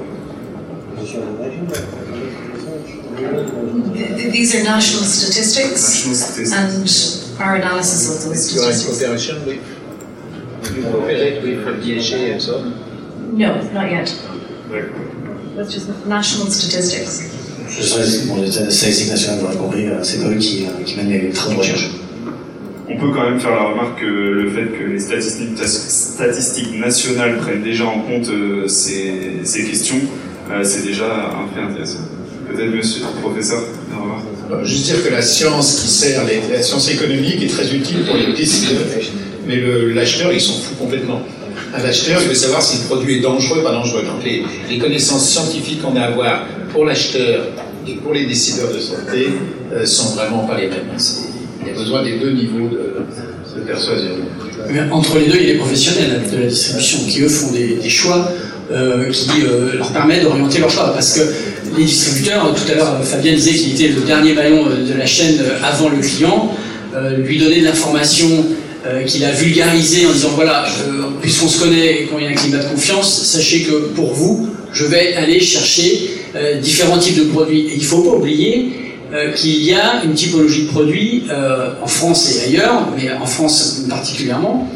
These 4.32 4.54
are 4.56 4.64
national 4.64 5.04
statistics, 5.04 5.70
national 5.70 6.14
statistics. 6.14 7.32
and 7.38 7.40
our 7.40 7.56
analysis 7.56 8.08
of 8.08 8.30
those 8.30 8.50
statistics. 8.50 9.26
You 10.76 10.82
cooperate 10.82 11.42
with 11.42 11.82
DHA 11.82 12.32
and 12.32 12.42
so 12.42 12.60
No, 13.32 13.60
not 13.72 13.90
yet. 13.90 14.08
That's 15.56 15.72
just 15.72 15.88
national 16.06 16.50
statistics. 16.50 17.22
Je 17.68 17.82
sais, 17.82 18.26
bon, 18.26 18.40
les 18.42 18.50
statistiques 18.50 19.10
nationales, 19.10 19.40
vous 19.40 19.46
l'aurez 19.46 19.56
compris, 19.58 19.88
c'est 20.02 20.18
eux 20.18 20.36
qui, 20.36 20.66
qui 20.86 20.96
mènent 20.96 21.10
les 21.10 21.30
travaux 21.30 21.54
de 21.54 21.58
recherche 21.58 21.90
on 22.90 22.96
peut 22.96 23.10
quand 23.14 23.28
même 23.28 23.40
faire 23.40 23.50
la 23.50 23.64
remarque 23.64 24.00
que 24.00 24.06
le 24.06 24.50
fait 24.50 24.66
que 24.66 24.84
les 24.84 24.98
statistiques, 24.98 26.78
nationales 26.78 27.38
prennent 27.38 27.62
déjà 27.62 27.84
en 27.84 28.00
compte 28.00 28.28
euh, 28.30 28.66
ces, 28.66 29.42
questions, 29.44 30.00
euh, 30.50 30.64
c'est 30.64 30.86
déjà 30.86 31.06
un 31.06 31.54
fait 31.54 31.60
intéressant. 31.60 32.00
Peut-être, 32.48 32.74
monsieur 32.74 33.02
le 33.02 33.20
professeur, 33.20 33.62
une 33.90 34.02
remarque 34.02 34.66
Juste 34.66 34.86
dire 34.86 35.04
que 35.04 35.10
la 35.10 35.20
science 35.20 35.80
qui 35.80 35.88
sert, 35.88 36.22
la 36.50 36.62
science 36.62 36.90
économique 36.90 37.42
est 37.42 37.48
très 37.48 37.74
utile 37.74 38.04
pour 38.06 38.16
les 38.16 38.32
décideurs, 38.32 38.80
mais 39.46 39.60
l'acheteur, 39.94 40.32
il 40.32 40.40
s'en 40.40 40.54
fout 40.54 40.78
complètement. 40.78 41.20
Un 41.74 41.84
acheteur, 41.84 42.22
il 42.22 42.28
veut 42.28 42.34
savoir 42.34 42.62
si 42.62 42.78
le 42.78 42.84
produit 42.84 43.18
est 43.18 43.20
dangereux 43.20 43.58
ou 43.60 43.62
pas 43.62 43.72
dangereux. 43.72 44.02
Donc 44.02 44.24
les, 44.24 44.42
les 44.70 44.78
connaissances 44.78 45.28
scientifiques 45.28 45.82
qu'on 45.82 45.96
a 45.96 46.00
à 46.00 46.04
avoir 46.06 46.46
pour 46.72 46.86
l'acheteur 46.86 47.44
et 47.86 47.94
pour 47.96 48.14
les 48.14 48.26
décideurs 48.26 48.72
de 48.72 48.78
santé 48.78 49.28
euh, 49.72 49.84
sont 49.84 50.14
vraiment 50.14 50.46
pas 50.46 50.58
les 50.58 50.68
mêmes. 50.68 50.88
Il 51.60 51.68
y 51.68 51.70
a 51.70 51.74
besoin 51.78 52.02
des 52.04 52.18
deux 52.18 52.30
niveaux 52.30 52.68
de, 52.68 53.60
persuasion. 53.66 54.10
entre 54.92 55.18
les 55.18 55.26
deux, 55.26 55.36
il 55.36 55.46
y 55.46 55.50
a 55.50 55.52
les 55.54 55.58
professionnels 55.58 56.22
de 56.30 56.38
la 56.38 56.46
distribution 56.46 56.98
qui, 57.08 57.22
eux, 57.22 57.28
font 57.28 57.52
des, 57.52 57.88
choix 57.88 58.30
euh, 58.70 59.10
qui 59.10 59.42
euh, 59.42 59.76
leur 59.76 59.92
permettent 59.92 60.22
d'orienter 60.22 60.60
leur 60.60 60.70
choix. 60.70 60.92
Parce 60.92 61.18
que 61.18 61.20
les 61.76 61.84
distributeurs, 61.84 62.54
tout 62.54 62.70
à 62.70 62.74
l'heure, 62.74 63.04
Fabien 63.04 63.32
disait 63.32 63.52
qu'il 63.52 63.72
était 63.72 63.88
le 63.88 64.02
dernier 64.02 64.34
maillon 64.34 64.66
euh, 64.66 64.88
de 64.88 64.96
la 64.96 65.06
chaîne 65.06 65.40
avant 65.62 65.88
le 65.88 65.98
client, 65.98 66.52
lui 67.18 67.38
donner 67.38 67.60
de 67.60 67.66
l'information 67.66 68.26
qu'il 69.06 69.24
a 69.24 69.30
vulgarisée 69.30 70.06
en 70.06 70.12
disant 70.12 70.30
voilà, 70.34 70.64
puisqu'on 71.20 71.46
se 71.46 71.60
connaît 71.60 72.08
il 72.10 72.24
y 72.24 72.26
a 72.26 72.30
un 72.30 72.32
climat 72.32 72.58
de 72.58 72.68
confiance, 72.68 73.22
sachez 73.24 73.60
que 73.60 73.72
pour 73.94 74.14
vous, 74.14 74.48
je 74.72 74.86
vais 74.86 75.14
aller 75.14 75.38
chercher 75.38 76.10
différents 76.62 76.98
types 76.98 77.18
de 77.18 77.24
produits. 77.24 77.68
Et 77.68 77.74
il 77.74 77.80
ne 77.80 77.84
faut 77.84 78.02
pas 78.02 78.16
oublier 78.16 78.87
euh, 79.12 79.32
qu'il 79.32 79.62
y 79.64 79.72
a 79.72 80.02
une 80.04 80.12
typologie 80.12 80.64
de 80.64 80.68
produits 80.68 81.24
euh, 81.30 81.70
en 81.82 81.86
France 81.86 82.30
et 82.30 82.48
ailleurs, 82.48 82.88
mais 82.94 83.10
en 83.10 83.24
France 83.24 83.84
particulièrement, 83.88 84.68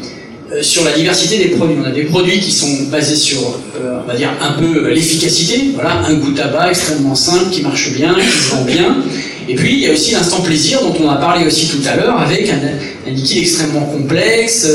euh, 0.51 0.63
sur 0.63 0.83
la 0.83 0.91
diversité 0.91 1.37
des 1.37 1.49
produits. 1.49 1.77
On 1.79 1.85
a 1.85 1.91
des 1.91 2.05
produits 2.05 2.39
qui 2.39 2.51
sont 2.51 2.85
basés 2.89 3.15
sur, 3.15 3.39
on 3.79 4.07
va 4.07 4.15
dire, 4.15 4.31
un 4.41 4.53
peu 4.53 4.89
l'efficacité, 4.89 5.71
voilà, 5.75 6.01
un 6.07 6.15
goût 6.15 6.31
tabac 6.31 6.69
extrêmement 6.69 7.13
simple, 7.13 7.51
qui 7.51 7.61
marche 7.61 7.93
bien, 7.93 8.15
qui 8.15 8.25
se 8.25 8.55
vend 8.55 8.63
bien. 8.63 8.97
Et 9.47 9.55
puis, 9.55 9.73
il 9.73 9.79
y 9.79 9.87
a 9.87 9.93
aussi 9.93 10.11
l'instant 10.11 10.41
plaisir 10.41 10.81
dont 10.81 10.93
on 11.03 11.09
a 11.09 11.15
parlé 11.15 11.45
aussi 11.45 11.67
tout 11.67 11.81
à 11.87 11.95
l'heure, 11.95 12.19
avec 12.19 12.49
un, 12.49 13.09
liquide 13.09 13.39
extrêmement 13.39 13.81
complexe, 13.81 14.65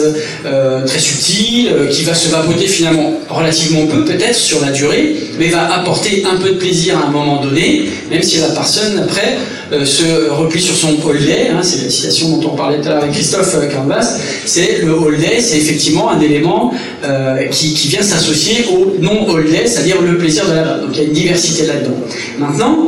très 0.87 0.99
subtil, 0.99 1.71
qui 1.91 2.05
va 2.05 2.14
se 2.14 2.29
vapoter 2.29 2.66
finalement 2.66 3.14
relativement 3.31 3.87
peu, 3.87 4.05
peut-être 4.05 4.35
sur 4.35 4.61
la 4.61 4.71
durée, 4.71 5.16
mais 5.39 5.49
va 5.49 5.73
apporter 5.75 6.25
un 6.31 6.37
peu 6.37 6.51
de 6.51 6.57
plaisir 6.57 6.99
à 6.99 7.09
un 7.09 7.11
moment 7.11 7.43
donné, 7.43 7.85
même 8.11 8.23
si 8.23 8.39
la 8.39 8.49
personne, 8.49 8.99
après, 8.99 9.39
euh, 9.71 9.85
se 9.85 10.31
replie 10.31 10.62
sur 10.62 10.75
son 10.75 10.97
all 11.09 11.23
day, 11.23 11.49
hein, 11.51 11.61
c'est 11.62 11.85
la 11.85 11.91
citation 11.91 12.39
dont 12.39 12.53
on 12.53 12.57
parlait 12.57 12.81
tout 12.81 12.89
à 12.89 12.93
l'heure 12.93 13.03
avec 13.03 13.12
Christophe 13.12 13.55
euh, 13.55 13.69
Canvas, 13.69 14.19
c'est 14.47 14.81
le 14.83 14.95
all 14.95 15.19
day, 15.19 15.41
c'est 15.41 15.59
effectivement 15.59 16.11
un 16.11 16.21
élément 16.21 16.73
euh, 17.05 17.47
qui, 17.49 17.75
vient 17.89 18.01
s'associer 18.01 18.64
au 18.73 18.97
non 19.03 19.37
all 19.37 19.45
day, 19.45 19.66
c'est-à-dire 19.66 20.01
le 20.01 20.16
plaisir 20.16 20.49
de 20.49 20.55
la 20.55 20.62
base. 20.62 20.81
Donc 20.81 20.91
il 20.95 20.99
y 20.99 21.01
a 21.01 21.05
une 21.05 21.12
diversité 21.12 21.66
là-dedans. 21.66 21.97
Maintenant, 22.39 22.79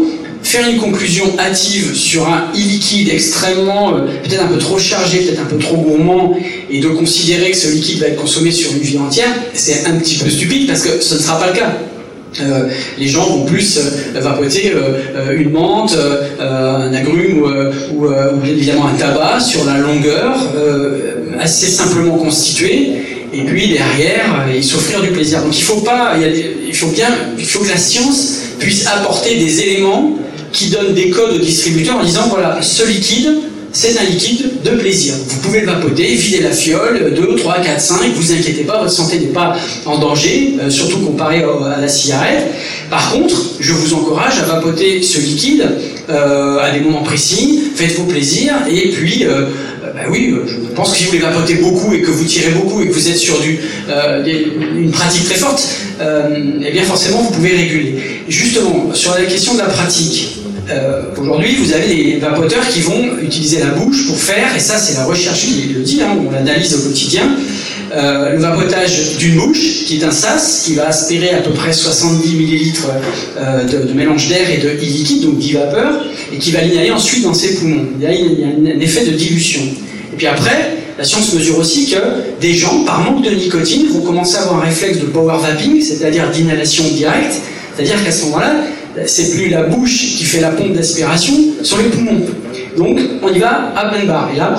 faire 0.43 0.69
une 0.69 0.79
conclusion 0.79 1.27
hâtive 1.39 1.95
sur 1.95 2.27
un 2.27 2.51
e-liquide 2.55 3.11
extrêmement, 3.11 3.93
peut-être 3.93 4.43
un 4.43 4.49
peu 4.49 4.59
trop 4.59 4.79
chargé, 4.79 5.19
peut-être 5.21 5.43
un 5.43 5.47
peu 5.47 5.59
trop 5.59 5.77
gourmand, 5.77 6.37
et 6.71 6.81
de 6.81 6.89
considérer 6.89 7.51
que 7.51 7.57
ce 7.57 7.69
liquide 7.69 7.99
va 7.99 8.09
être 8.09 8.21
consommé 8.21 8.51
sur 8.51 8.73
une 8.73 8.81
vie 8.81 8.99
entière, 8.99 9.33
c'est 9.55 9.87
un 9.87 9.97
petit 9.97 10.17
peu 10.17 10.31
stupide 10.31 10.67
parce 10.67 10.83
que 10.83 11.01
ce 11.01 11.15
ne 11.15 11.21
sera 11.21 11.39
pas 11.39 11.49
le 11.49 11.53
cas. 11.53 11.73
Euh, 12.41 12.69
les 12.99 13.09
gens 13.09 13.27
vont 13.27 13.45
plus 13.45 13.79
euh, 13.79 14.21
vapoter 14.21 14.73
euh, 14.75 15.37
une 15.37 15.51
menthe, 15.51 15.97
un 16.41 16.93
agrume 16.93 17.43
ou, 17.93 18.07
bien 18.09 18.53
évidemment 18.53 18.87
un 18.87 18.95
tabac 18.95 19.41
sur 19.41 19.65
la 19.65 19.79
longueur, 19.79 20.37
assez 21.41 21.67
simplement 21.67 22.17
constitué, 22.17 22.93
et 23.33 23.43
puis 23.45 23.69
derrière, 23.69 24.47
ils 24.55 24.65
s'offrir 24.65 25.01
du 25.01 25.09
plaisir. 25.09 25.43
Donc 25.43 25.57
il 25.57 25.63
faut 25.63 25.81
pas, 25.81 26.15
il, 26.19 26.75
faut 26.75 26.89
bien, 26.89 27.09
il 27.39 27.45
faut 27.45 27.61
que 27.61 27.69
la 27.69 27.77
science 27.77 28.39
puisse 28.59 28.87
apporter 28.87 29.37
des 29.37 29.61
éléments 29.63 30.17
qui 30.53 30.69
donnent 30.69 30.95
des 30.95 31.11
codes 31.11 31.35
aux 31.35 31.39
distributeurs 31.39 31.97
en 31.97 32.05
disant 32.05 32.29
voilà, 32.29 32.61
ce 32.63 32.87
liquide, 32.87 33.29
c'est 33.73 33.97
un 33.99 34.05
liquide 34.05 34.63
de 34.65 34.71
plaisir. 34.71 35.15
Vous 35.29 35.41
pouvez 35.41 35.61
le 35.61 35.67
vapoter, 35.67 36.15
vider 36.15 36.41
la 36.41 36.51
fiole, 36.51 37.15
2, 37.15 37.37
3, 37.37 37.61
4, 37.61 37.81
5, 37.81 37.97
vous 38.15 38.33
inquiétez 38.33 38.65
pas, 38.65 38.81
votre 38.81 38.91
santé 38.91 39.19
n'est 39.21 39.27
pas 39.27 39.57
en 39.87 39.99
danger, 39.99 40.55
euh, 40.61 40.71
surtout 40.71 40.99
comparé 40.99 41.43
à 41.43 41.81
la 41.81 41.89
cigarette. 41.89 42.47
Par 42.91 43.13
contre, 43.13 43.37
je 43.61 43.73
vous 43.73 43.95
encourage 43.95 44.39
à 44.41 44.47
vapoter 44.47 45.03
ce 45.03 45.21
liquide 45.21 45.69
euh, 46.09 46.59
à 46.59 46.71
des 46.73 46.81
moments 46.81 47.03
précis, 47.03 47.63
faites-vous 47.75 48.07
plaisir, 48.07 48.55
et 48.69 48.89
puis, 48.89 49.25
euh, 49.25 49.47
bah 49.95 50.03
oui, 50.11 50.35
je 50.47 50.75
pense 50.75 50.91
que 50.91 50.97
si 50.97 51.05
vous 51.05 51.11
voulez 51.11 51.23
vapoter 51.23 51.55
beaucoup 51.55 51.93
et 51.95 52.01
que 52.01 52.11
vous 52.11 52.25
tirez 52.25 52.51
beaucoup 52.51 52.83
et 52.83 52.89
que 52.89 52.93
vous 52.93 53.09
êtes 53.09 53.17
sur 53.17 53.41
du, 53.41 53.59
une 54.77 54.91
pratique 54.91 55.25
très 55.25 55.37
forte, 55.37 55.63
eh 56.01 56.71
bien 56.71 56.83
forcément 56.85 57.23
vous 57.23 57.31
pouvez 57.31 57.57
réguler. 57.57 57.97
Justement, 58.29 58.91
sur 58.95 59.15
la 59.15 59.25
question 59.25 59.55
de 59.55 59.59
la 59.59 59.67
pratique, 59.67 60.40
euh, 60.71 61.03
aujourd'hui, 61.21 61.57
vous 61.57 61.73
avez 61.73 61.87
des 61.87 62.19
vapoteurs 62.19 62.67
qui 62.69 62.81
vont 62.81 63.19
utiliser 63.23 63.61
la 63.61 63.71
bouche 63.71 64.07
pour 64.07 64.19
faire, 64.19 64.55
et 64.55 64.61
ça 64.61 64.79
c'est 64.79 64.95
la 64.97 65.05
recherche 65.05 65.47
qui 65.47 65.73
le 65.75 65.81
dit, 65.81 66.01
hein, 66.03 66.17
on 66.27 66.31
l'analyse 66.31 66.75
au 66.75 66.89
quotidien, 66.89 67.23
euh, 67.93 68.33
le 68.33 68.39
vapotage 68.39 69.17
d'une 69.19 69.37
bouche, 69.37 69.85
qui 69.87 69.99
est 69.99 70.05
un 70.05 70.13
sas, 70.13 70.63
qui 70.65 70.75
va 70.75 70.89
aspirer 70.89 71.31
à 71.31 71.39
peu 71.39 71.51
près 71.51 71.73
70 71.73 72.35
millilitres 72.35 72.89
euh, 73.39 73.65
de, 73.65 73.93
mélange 73.93 74.29
d'air 74.29 74.49
et 74.51 74.59
de 74.59 74.69
liquide, 74.69 75.23
donc 75.23 75.41
vapeur, 75.41 76.05
et 76.33 76.39
qui 76.39 76.53
va 76.53 76.61
l'inhaler 76.61 76.93
ensuite 76.93 77.25
dans 77.25 77.35
ses 77.35 77.57
poumons. 77.57 77.87
Il 77.99 78.05
y 78.05 78.07
a, 78.07 78.13
il 78.13 78.41
y 78.41 78.45
a 78.45 78.77
un 78.77 78.81
effet 78.81 79.05
de 79.05 79.11
dilution. 79.11 79.63
Et 80.13 80.17
puis 80.17 80.27
après, 80.27 80.77
la 80.99 81.05
science 81.05 81.33
mesure 81.35 81.59
aussi 81.59 81.91
que 81.91 81.97
des 82.41 82.55
gens, 82.55 82.85
par 82.85 83.03
manque 83.03 83.25
de 83.25 83.31
nicotine, 83.31 83.89
vont 83.89 84.03
commencer 84.03 84.37
à 84.37 84.43
avoir 84.43 84.63
un 84.63 84.67
réflexe 84.67 84.99
de 84.99 85.07
power 85.07 85.39
vaping, 85.41 85.81
c'est-à-dire 85.81 86.31
d'inhalation 86.31 86.85
directe, 86.95 87.41
c'est-à-dire 87.75 88.05
qu'à 88.05 88.13
ce 88.13 88.27
moment-là, 88.27 88.55
c'est 89.07 89.31
plus 89.31 89.49
la 89.49 89.65
bouche 89.65 90.17
qui 90.17 90.25
fait 90.25 90.41
la 90.41 90.51
pompe 90.51 90.73
d'aspiration, 90.73 91.35
sur 91.63 91.79
les 91.79 91.85
poumons. 91.85 92.21
Donc, 92.77 92.99
on 93.23 93.33
y 93.33 93.39
va 93.39 93.73
à 93.77 93.91
plein 93.91 94.05
barre. 94.05 94.31
Et 94.35 94.39
là, 94.39 94.57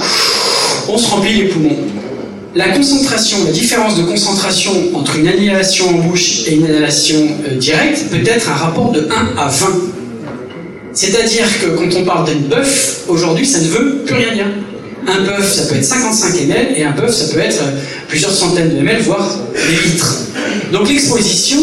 on 0.87 0.97
se 0.97 1.09
remplit 1.09 1.33
les 1.33 1.45
poumons. 1.45 1.77
La 2.53 2.69
concentration, 2.69 3.37
la 3.45 3.51
différence 3.51 3.95
de 3.97 4.03
concentration 4.03 4.71
entre 4.93 5.15
une 5.15 5.25
inhalation 5.25 5.87
en 5.87 5.93
bouche 5.93 6.47
et 6.47 6.55
une 6.55 6.65
inhalation 6.65 7.15
euh, 7.47 7.55
directe 7.55 8.09
peut 8.09 8.19
être 8.25 8.49
un 8.49 8.55
rapport 8.55 8.91
de 8.91 9.07
1 9.37 9.39
à 9.39 9.47
20. 9.47 9.67
C'est-à-dire 10.91 11.45
que 11.61 11.67
quand 11.77 11.97
on 11.97 12.03
parle 12.03 12.25
d'un 12.27 12.55
bœuf, 12.55 13.05
aujourd'hui, 13.07 13.45
ça 13.45 13.59
ne 13.59 13.67
veut 13.67 14.03
plus 14.05 14.15
rien 14.15 14.33
dire. 14.33 14.47
Un 15.07 15.23
bœuf, 15.23 15.49
ça 15.49 15.63
peut 15.67 15.75
être 15.75 15.85
55 15.85 16.41
ml, 16.41 16.67
et 16.75 16.83
un 16.83 16.91
bœuf, 16.91 17.15
ça 17.15 17.33
peut 17.33 17.39
être 17.39 17.61
euh, 17.61 17.79
plusieurs 18.09 18.33
centaines 18.33 18.75
de 18.75 18.81
ml, 18.81 19.01
voire 19.03 19.39
des 19.53 19.89
litres. 19.89 20.17
Donc 20.73 20.89
l'exposition 20.89 21.59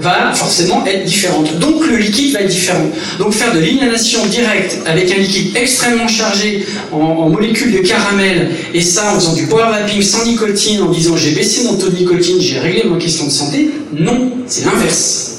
va 0.00 0.32
forcément 0.32 0.84
être 0.86 1.04
différente. 1.04 1.58
Donc 1.58 1.86
le 1.86 1.96
liquide 1.96 2.32
va 2.32 2.40
être 2.40 2.50
différent. 2.50 2.86
Donc 3.18 3.32
faire 3.32 3.52
de 3.52 3.58
l'inhalation 3.58 4.24
directe 4.26 4.78
avec 4.86 5.10
un 5.10 5.16
liquide 5.16 5.56
extrêmement 5.56 6.08
chargé 6.08 6.64
en, 6.92 7.28
molécules 7.28 7.72
de 7.72 7.78
caramel, 7.78 8.50
et 8.72 8.80
ça 8.80 9.12
en 9.12 9.20
faisant 9.20 9.34
du 9.34 9.46
power 9.46 9.70
vaping 9.70 10.02
sans 10.02 10.24
nicotine, 10.24 10.82
en 10.82 10.90
disant 10.90 11.16
j'ai 11.16 11.32
baissé 11.32 11.64
mon 11.64 11.74
taux 11.74 11.88
de 11.88 11.96
nicotine, 11.96 12.40
j'ai 12.40 12.58
réglé 12.58 12.84
ma 12.84 12.96
question 12.96 13.26
de 13.26 13.30
santé, 13.30 13.70
non, 13.92 14.32
c'est 14.46 14.64
l'inverse. 14.64 15.32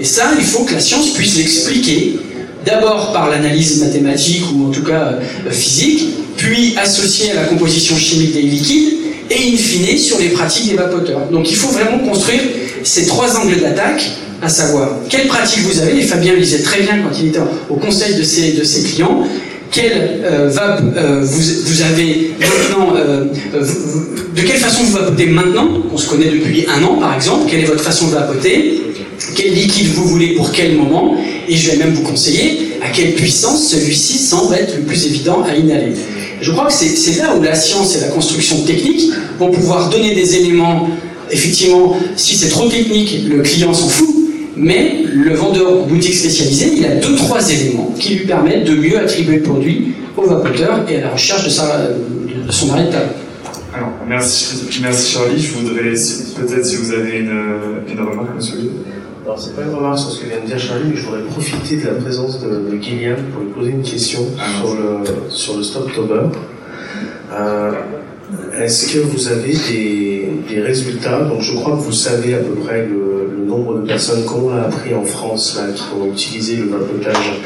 Et 0.00 0.04
ça, 0.04 0.32
il 0.38 0.44
faut 0.44 0.64
que 0.64 0.74
la 0.74 0.80
science 0.80 1.10
puisse 1.10 1.36
l'expliquer, 1.36 2.18
d'abord 2.64 3.12
par 3.12 3.30
l'analyse 3.30 3.80
mathématique 3.80 4.42
ou 4.54 4.68
en 4.68 4.70
tout 4.70 4.82
cas 4.82 5.18
euh, 5.46 5.50
physique, 5.50 6.08
puis 6.36 6.74
associée 6.76 7.30
à 7.32 7.34
la 7.34 7.44
composition 7.44 7.96
chimique 7.96 8.32
des 8.32 8.42
liquides, 8.42 8.94
et 9.30 9.52
in 9.52 9.56
fine 9.56 9.96
sur 9.98 10.18
les 10.18 10.28
pratiques 10.28 10.68
des 10.68 10.76
vapoteurs. 10.76 11.28
Donc 11.30 11.50
il 11.50 11.56
faut 11.56 11.68
vraiment 11.68 11.98
construire 11.98 12.42
ces 12.84 13.06
trois 13.06 13.36
angles 13.36 13.60
d'attaque, 13.60 14.10
à 14.42 14.48
savoir 14.48 14.90
quelles 15.08 15.26
pratiques 15.26 15.62
vous 15.62 15.80
avez, 15.80 15.98
et 15.98 16.02
Fabien 16.02 16.34
le 16.34 16.40
disait 16.40 16.62
très 16.62 16.82
bien 16.82 16.98
quand 16.98 17.16
il 17.18 17.28
était 17.28 17.40
au 17.68 17.76
conseil 17.76 18.14
de 18.14 18.22
ses, 18.22 18.52
de 18.52 18.62
ses 18.62 18.82
clients, 18.82 19.24
quelle 19.70 20.20
euh, 20.24 20.50
vape 20.50 20.82
euh, 20.96 21.20
vous, 21.22 21.42
vous, 21.64 21.82
avez 21.82 22.34
maintenant, 22.38 22.94
euh, 22.96 23.24
de 24.36 24.42
quelle 24.42 24.58
façon 24.58 24.84
vous 24.84 24.92
vapotez 24.92 25.26
maintenant, 25.26 25.68
on 25.92 25.96
se 25.96 26.08
connaît 26.08 26.30
depuis 26.30 26.64
un 26.68 26.84
an 26.84 26.96
par 26.96 27.14
exemple, 27.14 27.50
quelle 27.50 27.60
est 27.60 27.66
votre 27.66 27.82
façon 27.82 28.08
de 28.08 28.12
vapoter, 28.12 28.82
quel 29.34 29.52
liquide 29.52 29.88
vous 29.94 30.04
voulez 30.04 30.34
pour 30.34 30.52
quel 30.52 30.76
moment, 30.76 31.16
et 31.48 31.56
je 31.56 31.70
vais 31.70 31.76
même 31.78 31.94
vous 31.94 32.02
conseiller 32.02 32.74
à 32.82 32.90
quelle 32.90 33.14
puissance 33.14 33.68
celui-ci 33.68 34.18
semble 34.18 34.54
être 34.54 34.76
le 34.76 34.82
plus 34.82 35.06
évident 35.06 35.42
à 35.42 35.56
inhaler. 35.56 35.94
Je 36.40 36.50
crois 36.50 36.66
que 36.66 36.72
c'est 36.72 37.16
là 37.16 37.34
où 37.36 37.42
la 37.42 37.54
science 37.54 37.96
et 37.96 38.00
la 38.00 38.08
construction 38.08 38.62
technique 38.64 39.10
vont 39.38 39.50
pouvoir 39.50 39.88
donner 39.88 40.14
des 40.14 40.36
éléments. 40.36 40.88
Effectivement, 41.30 41.96
si 42.16 42.36
c'est 42.36 42.48
trop 42.48 42.68
technique, 42.68 43.28
le 43.28 43.42
client 43.42 43.72
s'en 43.72 43.88
fout, 43.88 44.14
mais 44.56 45.04
le 45.12 45.34
vendeur 45.34 45.82
en 45.82 45.86
boutique 45.86 46.14
spécialisée, 46.14 46.74
il 46.76 46.84
a 46.86 46.96
deux, 46.96 47.16
trois 47.16 47.50
éléments 47.50 47.94
qui 47.98 48.14
lui 48.14 48.26
permettent 48.26 48.64
de 48.64 48.74
mieux 48.74 48.98
attribuer 48.98 49.36
le 49.36 49.42
produit 49.42 49.94
au 50.16 50.22
vapoteur 50.22 50.84
et 50.88 50.96
à 50.96 51.00
la 51.02 51.10
recherche 51.10 51.44
de, 51.44 51.50
sa, 51.50 51.88
de 51.88 52.52
son 52.52 52.70
arrêt 52.72 52.86
de 52.86 52.92
table. 52.92 53.10
Alors, 53.74 53.90
merci, 54.08 54.54
merci 54.82 55.12
Charlie. 55.14 55.40
Je 55.40 55.52
voudrais, 55.52 55.82
peut-être 55.82 56.64
si 56.64 56.76
vous 56.76 56.92
avez 56.92 57.18
une, 57.18 57.42
une 57.88 58.00
remarque, 58.00 58.36
monsieur 58.36 58.58
alors, 59.24 59.40
c'est 59.40 59.56
pas 59.56 59.62
une 59.62 59.74
remarque 59.74 59.98
sur 59.98 60.10
ce 60.10 60.20
que 60.20 60.26
vient 60.26 60.40
de 60.42 60.46
dire 60.46 60.58
Charlie, 60.58 60.90
mais 60.90 60.96
je 60.96 61.06
voudrais 61.06 61.22
profiter 61.22 61.78
de 61.78 61.86
la 61.86 61.94
présence 61.94 62.40
de, 62.40 62.70
de 62.70 62.82
Gillian 62.82 63.16
pour 63.32 63.42
lui 63.42 63.52
poser 63.52 63.70
une 63.70 63.82
question 63.82 64.20
ah, 64.38 64.60
sur, 64.60 64.74
le, 64.74 65.30
sur 65.30 65.56
le 65.56 65.62
Stoptober. 65.62 66.28
Euh, 67.32 67.72
Est-ce 68.58 68.92
que 68.92 68.98
vous 68.98 69.28
avez 69.28 69.54
des, 69.70 70.60
résultats 70.60 71.22
Donc, 71.22 71.42
je 71.42 71.54
crois 71.54 71.76
que 71.76 71.82
vous 71.82 71.92
savez 71.92 72.34
à 72.34 72.38
peu 72.38 72.54
près 72.54 72.86
le, 72.86 73.30
le 73.36 73.44
nombre 73.44 73.80
de 73.80 73.86
personnes 73.86 74.24
qu'on 74.24 74.50
a 74.50 74.62
appris 74.62 74.94
en 74.94 75.04
France 75.04 75.56
là, 75.56 75.72
qui 75.72 75.82
ont 76.00 76.10
utilisé 76.10 76.56
le 76.56 76.66
vapotage 76.66 77.40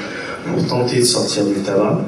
pour 0.46 0.66
tenter 0.66 1.00
de 1.00 1.04
sortir 1.04 1.44
du 1.46 1.54
tabac. 1.54 2.00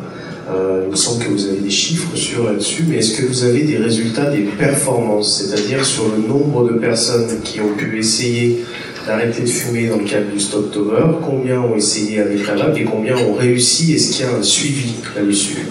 Euh, 0.51 0.83
il 0.87 0.91
me 0.91 0.97
semble 0.97 1.25
que 1.25 1.31
vous 1.31 1.47
avez 1.47 1.59
des 1.59 1.71
chiffres 1.71 2.17
sur 2.17 2.45
là-dessus, 2.45 2.85
mais 2.89 2.97
est-ce 2.97 3.21
que 3.21 3.27
vous 3.27 3.45
avez 3.45 3.63
des 3.63 3.77
résultats 3.77 4.31
des 4.31 4.43
performances, 4.59 5.43
c'est-à-dire 5.43 5.85
sur 5.85 6.05
le 6.09 6.27
nombre 6.27 6.69
de 6.69 6.79
personnes 6.79 7.29
qui 7.45 7.61
ont 7.61 7.75
pu 7.77 7.99
essayer 7.99 8.65
d'arrêter 9.07 9.43
de 9.43 9.49
fumer 9.49 9.87
dans 9.87 9.99
le 9.99 10.05
cadre 10.05 10.31
du 10.33 10.41
Stoptober, 10.41 11.19
combien 11.25 11.61
ont 11.61 11.77
essayé 11.77 12.21
avec 12.21 12.47
la 12.47 12.55
vape 12.57 12.77
et 12.77 12.85
combien 12.85 13.17
ont 13.17 13.35
réussi, 13.35 13.95
est-ce 13.95 14.13
qu'il 14.13 14.27
y 14.27 14.29
a 14.29 14.33
un 14.35 14.43
suivi 14.43 14.95
là-dessus? 15.15 15.67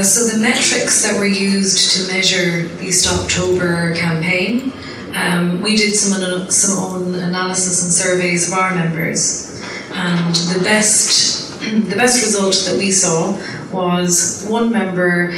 Uh, 0.00 0.02
so 0.02 0.34
the 0.34 0.42
metrics 0.42 1.02
that 1.02 1.18
were 1.18 1.26
used 1.26 1.94
to 1.94 2.10
measure 2.10 2.62
the 2.78 2.88
Stoptober 2.88 3.94
campaign, 3.94 4.72
um, 5.14 5.60
we 5.60 5.76
did 5.76 5.94
some, 5.94 6.50
some 6.50 6.78
own 6.82 7.14
analysis 7.16 7.84
and 7.84 7.92
surveys 7.92 8.50
of 8.50 8.58
our 8.58 8.74
members. 8.74 9.62
And 9.92 10.34
the 10.56 10.60
best, 10.64 11.60
the 11.90 11.96
best 11.96 12.24
result 12.24 12.54
that 12.64 12.78
we 12.78 12.90
saw 12.90 13.38
was 13.70 14.46
one 14.48 14.72
member, 14.72 15.32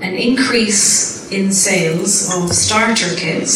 an 0.00 0.14
increase 0.16 1.30
in 1.30 1.52
sales 1.52 2.28
of 2.34 2.50
starter 2.50 3.14
kits, 3.14 3.54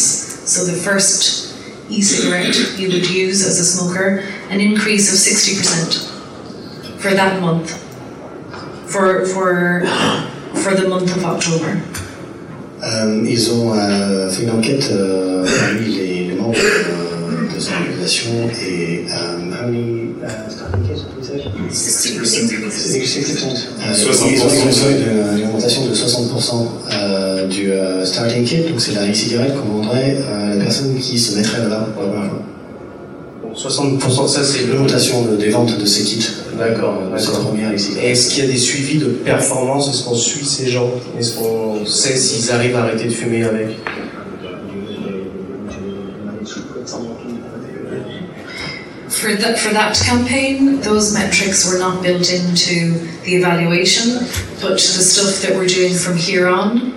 so 0.49 0.63
the 0.63 0.79
first 0.79 1.59
e-cigarette 1.89 2.55
you 2.79 2.87
would 2.87 3.09
use 3.09 3.45
as 3.45 3.59
a 3.59 3.65
smoker, 3.65 4.19
an 4.49 4.61
increase 4.61 5.11
of 5.11 5.19
60% 5.19 7.01
for 7.01 7.13
that 7.13 7.41
month, 7.41 7.83
for, 8.89 9.25
for, 9.25 9.83
for 10.57 10.73
the 10.75 10.87
month 10.87 11.15
of 11.15 11.23
October. 11.25 11.77
Euh, 12.83 13.23
ils 13.27 13.51
ont 13.53 13.73
euh, 13.73 14.29
fait 14.29 14.43
une 14.43 14.51
enquête 14.51 14.89
euh, 14.91 15.45
parmi 15.59 15.87
les, 15.95 16.25
les 16.25 16.35
membres 16.35 16.55
euh, 16.55 17.53
de 17.55 17.59
cette 17.59 17.73
organisation 17.73 18.31
et 18.61 19.05
um, 19.11 19.51
how 19.51 19.65
many 19.67 20.13
uh, 20.21 20.49
starting 20.49 20.83
60%. 23.93 24.27
Ils 24.69 24.83
ont 24.83 24.89
une, 24.89 25.39
une 25.39 25.45
augmentation 25.47 25.85
de 25.85 25.93
60% 25.93 26.67
euh, 26.91 27.47
du 27.47 27.71
uh, 27.71 28.05
starting 28.05 28.43
kit, 28.43 28.61
donc 28.69 28.79
c'est 28.79 28.93
la 28.93 29.09
e-cigarette 29.09 29.55
qu'on 29.55 29.81
vendrait 29.81 30.17
à 30.31 30.55
la 30.55 30.63
personne 30.63 30.95
qui 30.97 31.17
se 31.19 31.35
mettrait 31.35 31.59
là-bas 31.59 31.87
pour 31.93 32.03
la 32.03 32.09
première 32.09 32.29
fois. 32.29 32.41
60%, 33.57 34.27
ça 34.27 34.43
c'est 34.43 34.67
l'augmentation 34.67 35.25
des 35.35 35.49
ventes 35.49 35.79
de 35.79 35.85
ces 35.85 36.03
kits. 36.03 36.27
D'accord. 36.57 37.01
C'est 37.17 37.33
la 37.33 37.39
première 37.39 37.73
ici. 37.73 37.93
Est-ce 37.99 38.29
qu'il 38.29 38.45
y 38.45 38.47
a 38.47 38.51
des 38.51 38.57
suivis 38.57 38.99
de 38.99 39.07
performance? 39.07 39.89
Est-ce 39.89 40.03
qu'on 40.03 40.15
suit 40.15 40.45
ces 40.45 40.69
gens? 40.69 40.91
Est-ce 41.17 41.37
qu'on 41.37 41.83
sait 41.85 42.15
s'ils 42.15 42.51
arrivent 42.51 42.75
à 42.75 42.83
arrêter 42.83 43.05
de 43.05 43.13
fumer 43.13 43.43
avec? 43.43 43.69
For 49.09 49.35
that, 49.35 49.57
for 49.57 49.73
that 49.73 49.99
campaign, 50.05 50.79
those 50.81 51.11
metrics 51.11 51.65
were 51.65 51.79
not 51.79 52.03
built 52.03 52.31
into 52.31 52.99
the 53.23 53.33
evaluation, 53.33 54.19
but 54.61 54.73
the 54.73 55.01
stuff 55.01 55.41
that 55.41 55.57
we're 55.57 55.65
doing 55.65 55.95
from 55.95 56.15
here 56.17 56.47
on 56.47 56.93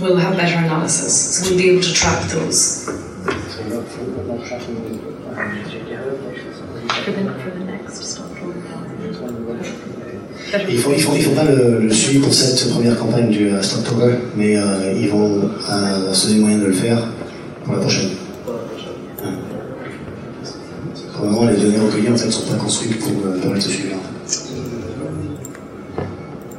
will 0.00 0.16
have 0.16 0.36
better 0.36 0.58
analysis. 0.58 1.36
So 1.36 1.50
we'll 1.50 1.58
be 1.58 1.70
able 1.70 1.82
to 1.82 1.92
track 1.92 2.22
those. 2.30 2.84
For 2.84 3.64
the, 3.64 3.82
for 3.82 4.04
the 4.04 4.22
next 4.32 4.46
stop. 4.46 5.06
Ils 10.68 10.78
font, 10.78 10.90
ils 10.94 11.00
font, 11.00 11.12
ils 11.14 11.22
font 11.22 11.34
pas 11.34 11.44
le, 11.44 11.80
le, 11.82 11.90
suivi 11.92 12.18
pour 12.18 12.32
cette 12.34 12.68
première 12.70 12.98
campagne 12.98 13.30
du 13.30 13.48
uh, 13.48 13.62
Stoptober, 13.62 14.14
mais 14.36 14.56
euh, 14.56 14.92
ils 14.98 15.08
vont 15.08 15.50
euh, 15.70 16.12
se 16.12 16.28
donner 16.28 16.40
moyen 16.40 16.58
de 16.58 16.66
le 16.66 16.72
faire 16.72 16.98
pour 17.64 17.74
la 17.74 17.80
prochaine. 17.80 18.10
Pour 21.14 21.24
le 21.24 21.30
moment, 21.30 21.50
les 21.50 21.56
données 21.56 21.78
recueillies 21.78 22.10
en 22.10 22.16
fait 22.16 22.30
sont 22.30 22.50
pas 22.50 22.56
construites 22.56 22.98
pour 22.98 23.10
euh, 23.10 23.38
permettre 23.40 23.64
ce 23.64 23.70
suivi-là. 23.70 23.96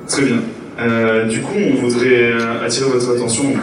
Très 0.07 0.21
bien. 0.23 0.37
Euh, 0.79 1.25
du 1.27 1.41
coup, 1.41 1.55
on 1.55 1.81
voudrait 1.81 2.31
attirer 2.63 2.89
votre 2.89 3.15
attention 3.15 3.53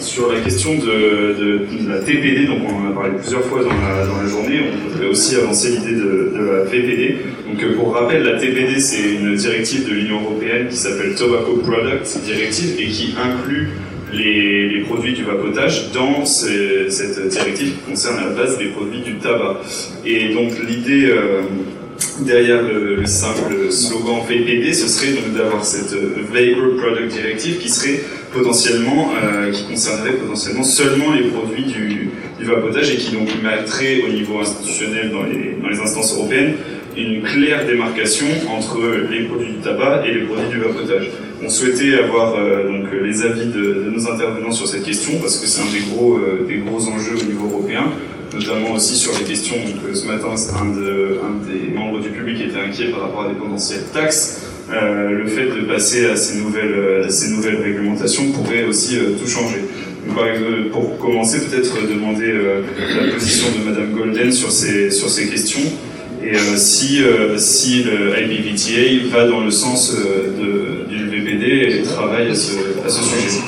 sur 0.00 0.32
la 0.32 0.40
question 0.40 0.74
de, 0.76 1.66
la 1.88 1.98
TPD. 2.00 2.46
Donc, 2.46 2.58
on 2.68 2.86
en 2.86 2.90
a 2.90 2.94
parlé 2.94 3.16
plusieurs 3.18 3.44
fois 3.44 3.62
dans 3.62 3.70
la, 3.70 4.26
journée. 4.26 4.60
On 4.72 4.88
voudrait 4.88 5.08
aussi 5.08 5.36
avancer 5.36 5.70
l'idée 5.70 5.94
de, 5.94 6.32
la 6.36 6.64
VPD. 6.64 7.16
Donc, 7.48 7.62
euh, 7.62 7.76
pour 7.76 7.94
rappel, 7.94 8.22
la 8.22 8.38
TPD, 8.38 8.78
c'est 8.80 9.14
une 9.14 9.34
directive 9.34 9.88
de 9.88 9.94
l'Union 9.94 10.20
européenne 10.22 10.68
qui 10.68 10.76
s'appelle 10.76 11.14
Tobacco 11.14 11.56
Product 11.56 12.18
Directive 12.24 12.74
et 12.78 12.86
qui 12.86 13.14
inclut 13.22 13.70
les, 14.12 14.84
produits 14.86 15.12
du 15.12 15.24
vapotage 15.24 15.92
dans 15.92 16.24
cette 16.24 17.28
directive 17.28 17.72
qui 17.72 17.90
concerne 17.90 18.18
à 18.18 18.26
la 18.26 18.30
base 18.30 18.58
des 18.58 18.68
produits 18.68 19.02
du 19.02 19.18
tabac. 19.18 19.60
Et 20.04 20.32
donc, 20.34 20.52
l'idée. 20.66 21.06
Euh, 21.06 21.42
derrière 22.20 22.62
le, 22.62 22.96
le, 22.96 23.06
simple 23.06 23.70
slogan 23.70 24.20
VPD, 24.28 24.72
ce 24.72 24.88
serait 24.88 25.14
d'avoir 25.36 25.64
cette 25.64 25.94
Vapor 25.94 26.76
Product 26.76 27.12
Directive 27.12 27.58
qui 27.58 27.68
serait 27.68 28.00
potentiellement, 28.32 29.10
euh, 29.22 29.50
qui 29.50 29.64
concernerait 29.64 30.12
potentiellement 30.12 30.64
seulement 30.64 31.12
les 31.12 31.28
produits 31.28 31.64
du, 31.64 32.10
du, 32.38 32.44
vapotage 32.44 32.90
et 32.90 32.96
qui 32.96 33.12
donc 33.12 33.28
mettrait 33.42 34.02
au 34.02 34.12
niveau 34.12 34.40
institutionnel 34.40 35.10
dans 35.10 35.22
les, 35.24 35.56
dans 35.60 35.68
les 35.68 35.80
instances 35.80 36.14
européennes 36.14 36.54
une 36.96 37.22
claire 37.22 37.64
démarcation 37.64 38.26
entre 38.50 38.80
les 39.10 39.24
produits 39.24 39.52
du 39.52 39.58
tabac 39.58 40.04
et 40.06 40.14
les 40.14 40.22
produits 40.22 40.48
du 40.48 40.58
vapotage. 40.58 41.10
On 41.44 41.48
souhaitait 41.48 41.94
avoir 41.94 42.34
euh, 42.34 42.66
donc 42.66 42.86
les 43.04 43.22
avis 43.22 43.46
de, 43.46 43.84
de, 43.84 43.90
nos 43.90 44.10
intervenants 44.10 44.50
sur 44.50 44.66
cette 44.66 44.82
question 44.82 45.12
parce 45.20 45.38
que 45.38 45.46
c'est 45.46 45.62
un 45.62 45.72
des 45.72 45.94
gros, 45.94 46.16
euh, 46.16 46.44
des 46.48 46.58
gros 46.58 46.88
enjeux 46.88 47.16
au 47.20 47.24
niveau 47.24 47.46
européen 47.46 47.84
notamment 48.34 48.72
aussi 48.72 48.94
sur 48.94 49.12
les 49.18 49.24
questions. 49.24 49.56
Donc, 49.56 49.94
ce 49.94 50.06
matin, 50.06 50.34
un, 50.60 50.66
de, 50.66 51.20
un, 51.24 51.46
des 51.50 51.74
membres 51.74 52.00
du 52.00 52.10
public 52.10 52.40
était 52.40 52.58
inquiet 52.58 52.90
par 52.90 53.02
rapport 53.02 53.24
à 53.24 53.28
des 53.28 53.34
potentielles 53.34 53.84
taxes. 53.92 54.47
Euh, 54.70 55.10
le 55.10 55.26
fait 55.26 55.46
de 55.46 55.62
passer 55.62 56.06
à 56.06 56.16
ces 56.16 56.38
nouvelles, 56.38 57.06
nouvelles 57.30 57.62
réglementations 57.62 58.30
pourrait 58.32 58.64
aussi 58.64 58.98
euh, 58.98 59.12
tout 59.18 59.26
changer. 59.26 59.62
Donc, 60.08 60.70
pour 60.72 60.98
commencer, 60.98 61.40
peut-être 61.40 61.86
demander 61.86 62.30
euh, 62.30 62.62
la 63.00 63.12
position 63.12 63.48
de 63.58 63.70
Madame 63.70 63.92
Golden 63.92 64.32
sur 64.32 64.50
ces, 64.50 64.88
questions 65.30 65.60
et 66.24 66.34
euh, 66.34 66.56
si, 66.56 67.02
euh, 67.02 67.36
si 67.38 67.84
le 67.84 68.14
IPVTA 68.18 69.08
va 69.10 69.28
dans 69.28 69.40
le 69.40 69.50
sens 69.50 69.94
du 70.88 71.08
VPD 71.08 71.80
et 71.80 71.82
travaille 71.82 72.30
à 72.30 72.34
ce, 72.34 72.52
à 72.84 72.88
ce 72.88 73.02
sujet. 73.02 73.40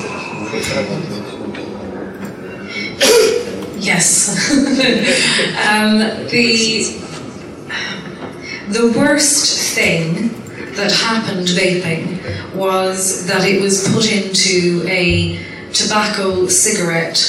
Yes. 3.81 4.51
um, 5.67 5.99
the 6.29 6.93
the 8.69 8.95
worst 8.95 9.75
thing 9.75 10.29
that 10.75 10.91
happened 10.91 11.47
vaping 11.47 12.55
was 12.55 13.27
that 13.27 13.45
it 13.47 13.61
was 13.61 13.87
put 13.93 14.11
into 14.11 14.85
a 14.87 15.39
tobacco 15.73 16.47
cigarette 16.47 17.19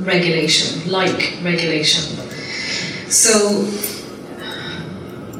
regulation, 0.00 0.90
like 0.90 1.38
regulation. 1.42 2.16
So 3.08 3.62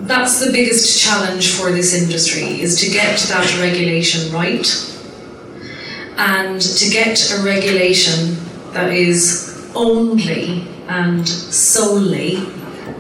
that's 0.03 0.45
the 0.45 0.53
biggest 0.53 1.03
challenge 1.03 1.53
for 1.53 1.71
this 1.71 1.95
industry 1.95 2.61
is 2.61 2.81
to 2.81 2.91
get 2.91 3.19
that 3.29 3.59
regulation 3.61 4.33
right 4.33 4.67
and 6.19 6.61
to 6.61 6.91
get 6.91 7.33
a 7.33 7.43
regulation 7.43 8.37
that 8.73 8.93
is 8.93 9.71
only 9.75 10.67
and 10.89 11.27
solely 11.27 12.47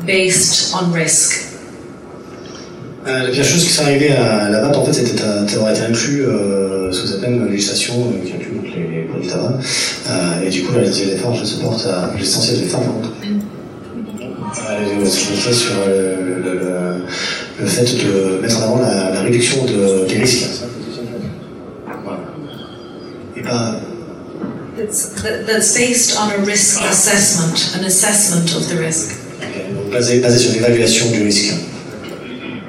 based 0.05 0.75
on 0.75 0.93
risk. 0.93 1.52
Euh, 3.05 3.25
la 3.25 3.31
pire 3.31 3.45
chose 3.45 3.65
qui 3.65 3.71
s'est 3.71 3.83
arrivée 3.83 4.13
à 4.13 4.49
la 4.49 4.79
en 4.79 4.85
fait, 4.85 4.93
c'était 4.93 5.21
d'avoir 5.21 5.73
été 5.73 5.81
inclus 5.81 6.25
euh, 6.25 6.93
sous 6.93 7.07
cette 7.09 7.21
même 7.21 7.51
législation 7.51 7.95
euh, 7.95 8.25
qui 8.25 8.33
inclut 8.35 8.55
donc, 8.55 8.67
les, 8.77 9.03
produits 9.03 9.29
tabac. 9.29 9.59
Euh, 10.09 10.47
et 10.47 10.51
du 10.51 10.63
coup, 10.63 10.73
la 10.77 10.83
LZFR, 10.83 11.35
je 11.35 11.45
supporte 11.45 11.85
à 11.87 12.13
l'essentiel 12.17 12.61
des 12.61 12.67
femmes, 12.67 12.85
par 12.85 12.95
contre. 12.95 13.11
Euh, 14.71 15.05
je 15.05 15.53
sur 15.53 15.73
le, 15.87 16.43
le, 16.43 16.53
le, 16.53 16.95
le, 17.61 17.67
fait 17.67 17.85
de 17.85 18.41
mettre 18.41 18.61
en 18.61 18.63
avant 18.63 18.81
la, 18.81 19.11
la 19.11 19.23
réduction 19.23 19.65
de, 19.65 20.07
des 20.07 20.19
risques. 20.19 20.51
Voilà. 22.05 22.21
Et 23.37 23.43
pas. 23.43 23.81
That's, 24.77 25.11
that's 25.47 25.75
based 25.75 26.17
on 26.19 26.41
a 26.41 26.45
risk 26.45 26.81
assessment, 26.83 27.77
an 27.77 27.85
assessment 27.85 28.55
of 28.57 28.69
the 28.69 28.79
risk. 28.79 29.17
Okay. 29.39 29.75
Donc 29.75 29.91
basé, 29.91 30.21
basé 30.21 30.39
sur 30.39 30.53
l'évaluation 30.53 31.11
du 31.11 31.25
risque. 31.25 31.55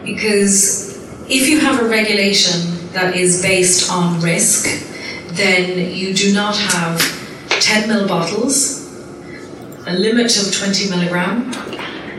Because 0.04 0.93
if 1.30 1.47
you 1.47 1.60
have 1.60 1.82
a 1.82 1.88
regulation 1.88 2.91
that 2.91 3.16
is 3.16 3.41
based 3.41 3.89
on 3.91 4.20
risk, 4.22 4.66
then 5.30 5.93
you 5.95 6.14
do 6.14 6.34
not 6.34 6.56
have 6.56 6.99
10 7.49 7.89
ml 7.89 8.08
bottles, 8.08 8.84
a 9.88 9.93
limit 9.93 10.36
of 10.38 10.54
20 10.54 10.89
milligram, 10.89 11.51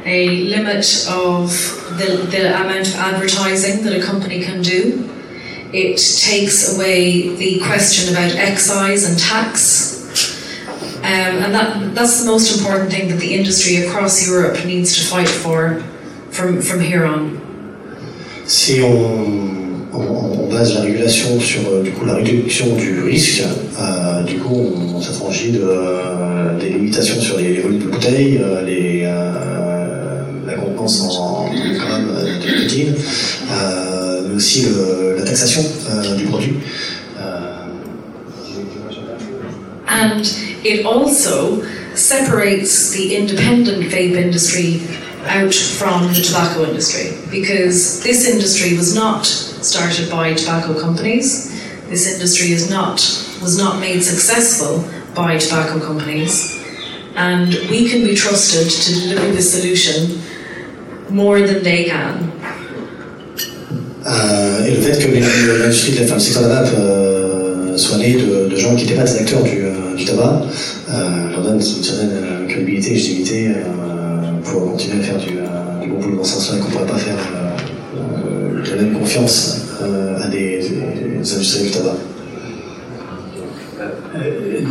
a 0.05 0.29
limit 0.45 1.07
of 1.09 1.51
the, 1.99 2.27
the 2.31 2.55
amount 2.61 2.89
of 2.89 2.95
advertising 2.97 3.85
that 3.85 3.93
a 3.93 4.03
company 4.03 4.43
can 4.43 4.63
do. 4.63 5.11
It 5.73 5.97
takes 5.97 6.77
away 6.77 7.35
the 7.37 7.61
question 7.61 8.13
about 8.13 8.35
excise 8.37 9.09
and 9.09 9.19
tax. 9.19 9.95
Um, 10.99 11.05
and 11.05 11.55
that, 11.55 11.95
that's 11.95 12.25
the 12.25 12.31
most 12.31 12.57
important 12.57 12.91
thing 12.91 13.09
that 13.09 13.21
the 13.21 13.35
industry 13.35 13.77
across 13.77 14.27
Europe 14.27 14.65
needs 14.65 14.97
to 14.97 15.05
fight 15.11 15.29
for 15.29 15.81
from, 16.31 16.63
from 16.63 16.81
here 16.81 17.05
on. 17.05 17.44
Si 18.47 18.81
on, 18.83 19.99
on, 19.99 20.01
on, 20.01 20.53
base 20.53 20.75
la 20.75 20.83
régulation 20.83 21.41
sur 21.41 21.61
euh, 21.73 21.83
du 21.83 21.91
coup, 21.93 22.05
la 22.05 22.17
réduction 22.17 22.77
du 22.77 23.01
risque, 23.03 23.43
euh, 23.81 24.23
du 24.23 24.35
coup 24.35 24.55
on, 24.55 24.97
on 24.97 25.01
s'affranchit 25.01 25.53
de, 25.53 25.63
euh, 25.63 26.59
des 26.61 26.69
limitations 26.69 27.21
sur 27.21 27.39
les, 27.39 27.55
les 27.55 27.61
volumes 27.61 27.79
de 27.79 27.87
bouteilles, 27.87 28.39
euh, 28.43 28.63
les, 28.63 29.05
euh, 29.05 30.23
la 30.47 30.55
contenance 30.55 31.19
en, 31.19 31.49
grammes 31.75 32.13
de 32.43 32.47
nicotine, 32.47 32.95
mais 34.29 34.37
aussi 34.37 34.67
le, 34.67 35.17
la 35.19 35.25
taxation 35.25 35.63
du 36.19 36.25
produit. 36.25 36.55
And 39.89 40.23
it 40.65 40.85
also 40.85 41.63
separates 41.95 42.91
the 42.91 43.17
independent 43.17 43.85
vape 43.85 44.17
industry 44.17 44.81
out 45.27 45.55
from 45.55 46.09
the 46.09 46.21
tobacco 46.21 46.65
industry 46.65 47.17
because 47.31 48.03
this 48.03 48.29
industry 48.29 48.77
was 48.77 48.95
not 48.95 49.27
started 49.27 50.11
by 50.11 50.35
tobacco 50.35 50.79
companies. 50.79 51.51
This 51.89 52.13
industry 52.13 52.53
is 52.53 52.71
not 52.71 53.01
was 53.43 53.59
not 53.59 53.81
made 53.81 54.03
successful 54.03 54.85
by 55.15 55.39
tobacco 55.39 55.81
companies, 55.81 56.59
and 57.17 57.55
we 57.71 57.89
can 57.89 58.03
be 58.05 58.15
trusted 58.15 58.71
to 58.71 58.91
deliver 59.01 59.33
the 59.33 59.43
solution 59.43 60.23
more 61.11 61.41
than 61.41 61.63
they 61.63 61.85
can. 61.85 62.31
Euh, 64.07 64.67
et 64.67 64.73
le 64.73 64.81
fait 64.83 64.99
que 64.99 65.09
l'industrie 65.63 65.93
de 65.93 66.01
la 66.01 66.07
pharmaceutique 66.07 66.43
de 66.43 66.49
la 66.49 66.63
euh, 66.79 67.77
soit 67.79 67.97
née 67.97 68.15
de, 68.15 68.49
de, 68.51 68.57
gens 68.57 68.75
qui 68.77 68.85
n'étaient 68.85 68.97
pas 68.97 69.05
des 69.05 69.17
acteurs 69.17 69.43
du, 69.43 69.63
euh, 69.63 69.95
du 69.97 70.05
tabac 70.05 70.43
euh, 70.93 71.31
leur 71.31 71.43
donne 71.43 71.55
une 71.55 71.61
certaine 71.63 72.11
euh, 72.13 72.47
crédibilité 72.47 72.91
et 72.91 72.95
légitimité 72.95 73.49
euh, 73.49 73.94
pour 74.45 74.73
continuer 74.73 75.01
à 75.01 75.03
faire 75.03 75.19
du, 75.19 75.39
euh, 75.39 75.83
du 75.83 75.89
bon 75.89 75.99
boulot 75.99 76.17
dans 76.19 76.25
ce 76.25 76.35
sens-là 76.35 76.57
et 76.57 76.61
qu'on 76.61 76.69
ne 76.69 76.73
pourrait 76.73 76.87
pas 76.87 76.99
faire 76.99 77.17
euh, 77.17 78.63
de 78.63 78.71
la 78.71 78.83
même 78.83 78.93
confiance 78.93 79.63
euh, 79.83 80.23
à 80.23 80.29
des, 80.29 80.61
industriels 81.19 81.67
du 81.67 81.71
tabac. 81.73 81.97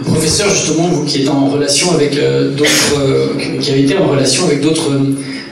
professeur, 0.06 0.50
justement, 0.50 0.88
vous 0.88 1.06
qui 1.06 1.24
êtes 1.24 1.30
en 1.30 1.48
relation 1.48 1.92
avec 1.92 2.16
d'autres, 2.56 3.38
qui 3.60 3.72
avez 3.72 3.82
été 3.82 3.98
en 3.98 4.08
relation 4.08 4.46
avec 4.46 4.62
d'autres 4.62 4.92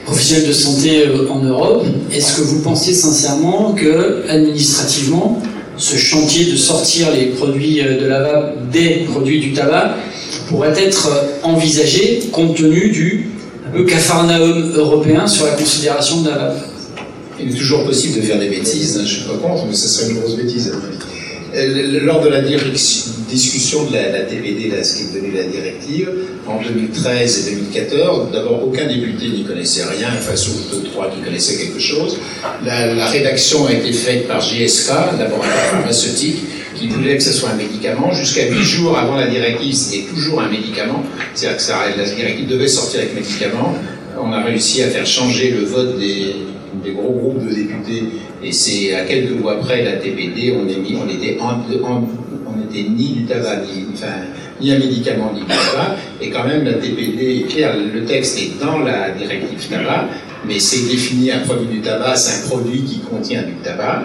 professionnels 0.06 0.48
de 0.48 0.54
santé 0.54 1.04
en 1.30 1.40
Europe, 1.40 1.86
est-ce 2.12 2.38
que 2.38 2.42
vous 2.42 2.62
pensez 2.62 2.94
sincèrement 2.94 3.74
que, 3.74 4.24
administrativement, 4.30 5.42
ce 5.78 5.98
chantier 5.98 6.52
de 6.52 6.56
sortir 6.56 7.08
les 7.12 7.28
produits 7.28 7.82
de 7.82 8.06
la 8.06 8.54
des 8.72 9.06
produits 9.10 9.40
du 9.40 9.54
tabac 9.54 9.96
pourrait 10.48 10.74
être 10.78 11.10
envisagé 11.44 12.30
compte 12.32 12.56
tenu 12.56 12.90
du 12.92 13.32
le 13.74 13.84
capharnaüm 13.84 14.74
européen 14.76 15.28
sur 15.28 15.46
la 15.46 15.54
considération 15.54 16.22
de 16.22 16.30
la. 16.30 16.56
Il 17.40 17.56
est 17.56 17.58
toujours 17.58 17.86
possible 17.86 18.22
de 18.22 18.22
faire 18.22 18.40
des 18.40 18.50
bêtises, 18.50 18.98
hein, 18.98 19.04
je 19.06 19.16
ne 19.16 19.20
suis 19.20 19.24
pas 19.24 19.38
contre, 19.38 19.66
mais 19.66 19.74
ce 19.74 19.88
serait 19.88 20.12
une 20.12 20.20
grosse 20.20 20.36
bêtise 20.36 20.68
avis. 20.68 22.00
Lors 22.06 22.22
de 22.22 22.30
la 22.30 22.42
discussion 22.42 23.86
de 23.86 23.94
la, 23.94 24.12
la 24.12 24.22
TVD, 24.22 24.70
là, 24.70 24.84
ce 24.84 24.96
qui 24.96 25.04
est 25.04 25.16
devenu 25.16 25.34
la 25.36 25.44
directive, 25.44 26.10
en 26.48 26.62
2013 26.62 27.48
et 27.48 27.52
2014, 27.56 28.32
d'abord 28.32 28.64
aucun 28.66 28.88
député 28.88 29.30
n'y 29.30 29.44
connaissait 29.44 29.84
rien, 29.84 30.10
enfin 30.18 30.36
sauf 30.36 30.56
deux, 30.72 30.90
trois 30.90 31.10
qui 31.10 31.22
connaissaient 31.22 31.58
quelque 31.58 31.80
chose. 31.80 32.18
La, 32.66 33.08
rédaction 33.08 33.66
a 33.68 33.74
été 33.74 33.92
faite 33.92 34.28
par 34.28 34.40
GSK, 34.40 34.90
laboratoire 35.18 35.66
pharmaceutique, 35.72 36.38
qui 36.82 36.88
voulait 36.88 37.16
que 37.16 37.24
ce 37.24 37.32
soit 37.32 37.50
un 37.50 37.56
médicament. 37.56 38.12
Jusqu'à 38.12 38.48
8 38.50 38.64
jours 38.64 38.98
avant 38.98 39.16
la 39.16 39.28
directive, 39.28 39.74
c'était 39.74 40.08
toujours 40.10 40.42
un 40.42 40.50
médicament. 40.50 41.04
C'est-à-dire 41.36 41.58
que 41.58 42.00
la 42.00 42.16
directive 42.16 42.48
devait 42.48 42.68
sortir 42.68 43.02
avec 43.02 43.14
médicament. 43.14 43.76
On 44.20 44.32
a 44.34 44.42
réussi 44.42 44.82
à 44.82 44.88
faire 44.88 45.06
changer 45.06 45.52
le 45.52 45.66
vote 45.66 46.00
des, 46.00 46.36
gros 46.94 47.14
groupes 47.14 47.48
de 47.48 47.54
députés. 47.54 48.04
Et 48.44 48.52
c'est 48.52 48.96
à 48.96 49.06
quelques 49.06 49.40
mois 49.40 49.60
près, 49.60 49.84
la 49.84 49.94
TPD, 49.94 50.56
on, 50.60 50.68
est 50.68 50.82
était 52.72 52.90
ni 52.90 53.14
du 53.14 53.26
tabac, 53.26 53.58
ni, 54.60 54.72
un 54.72 54.80
médicament, 54.80 55.34
ni 55.34 55.42
du 55.42 55.48
tabac. 55.48 55.98
Et 56.20 56.30
quand 56.30 56.46
même, 56.48 56.64
la 56.66 56.74
TPD, 56.74 57.46
le 57.94 58.06
texte 58.06 58.40
est 58.40 58.60
dans 58.60 58.80
la 58.80 59.12
directive 59.12 59.68
tabac, 59.70 60.08
mais 60.48 60.58
c'est 60.58 60.90
défini 60.90 61.32
un 61.32 61.40
produit 61.40 61.68
du 61.68 61.82
tabac, 61.82 62.16
c'est 62.16 62.44
un 62.44 62.50
produit 62.50 62.82
qui 62.82 63.00
contient 63.00 63.44
du 63.44 63.54
tabac 63.64 64.04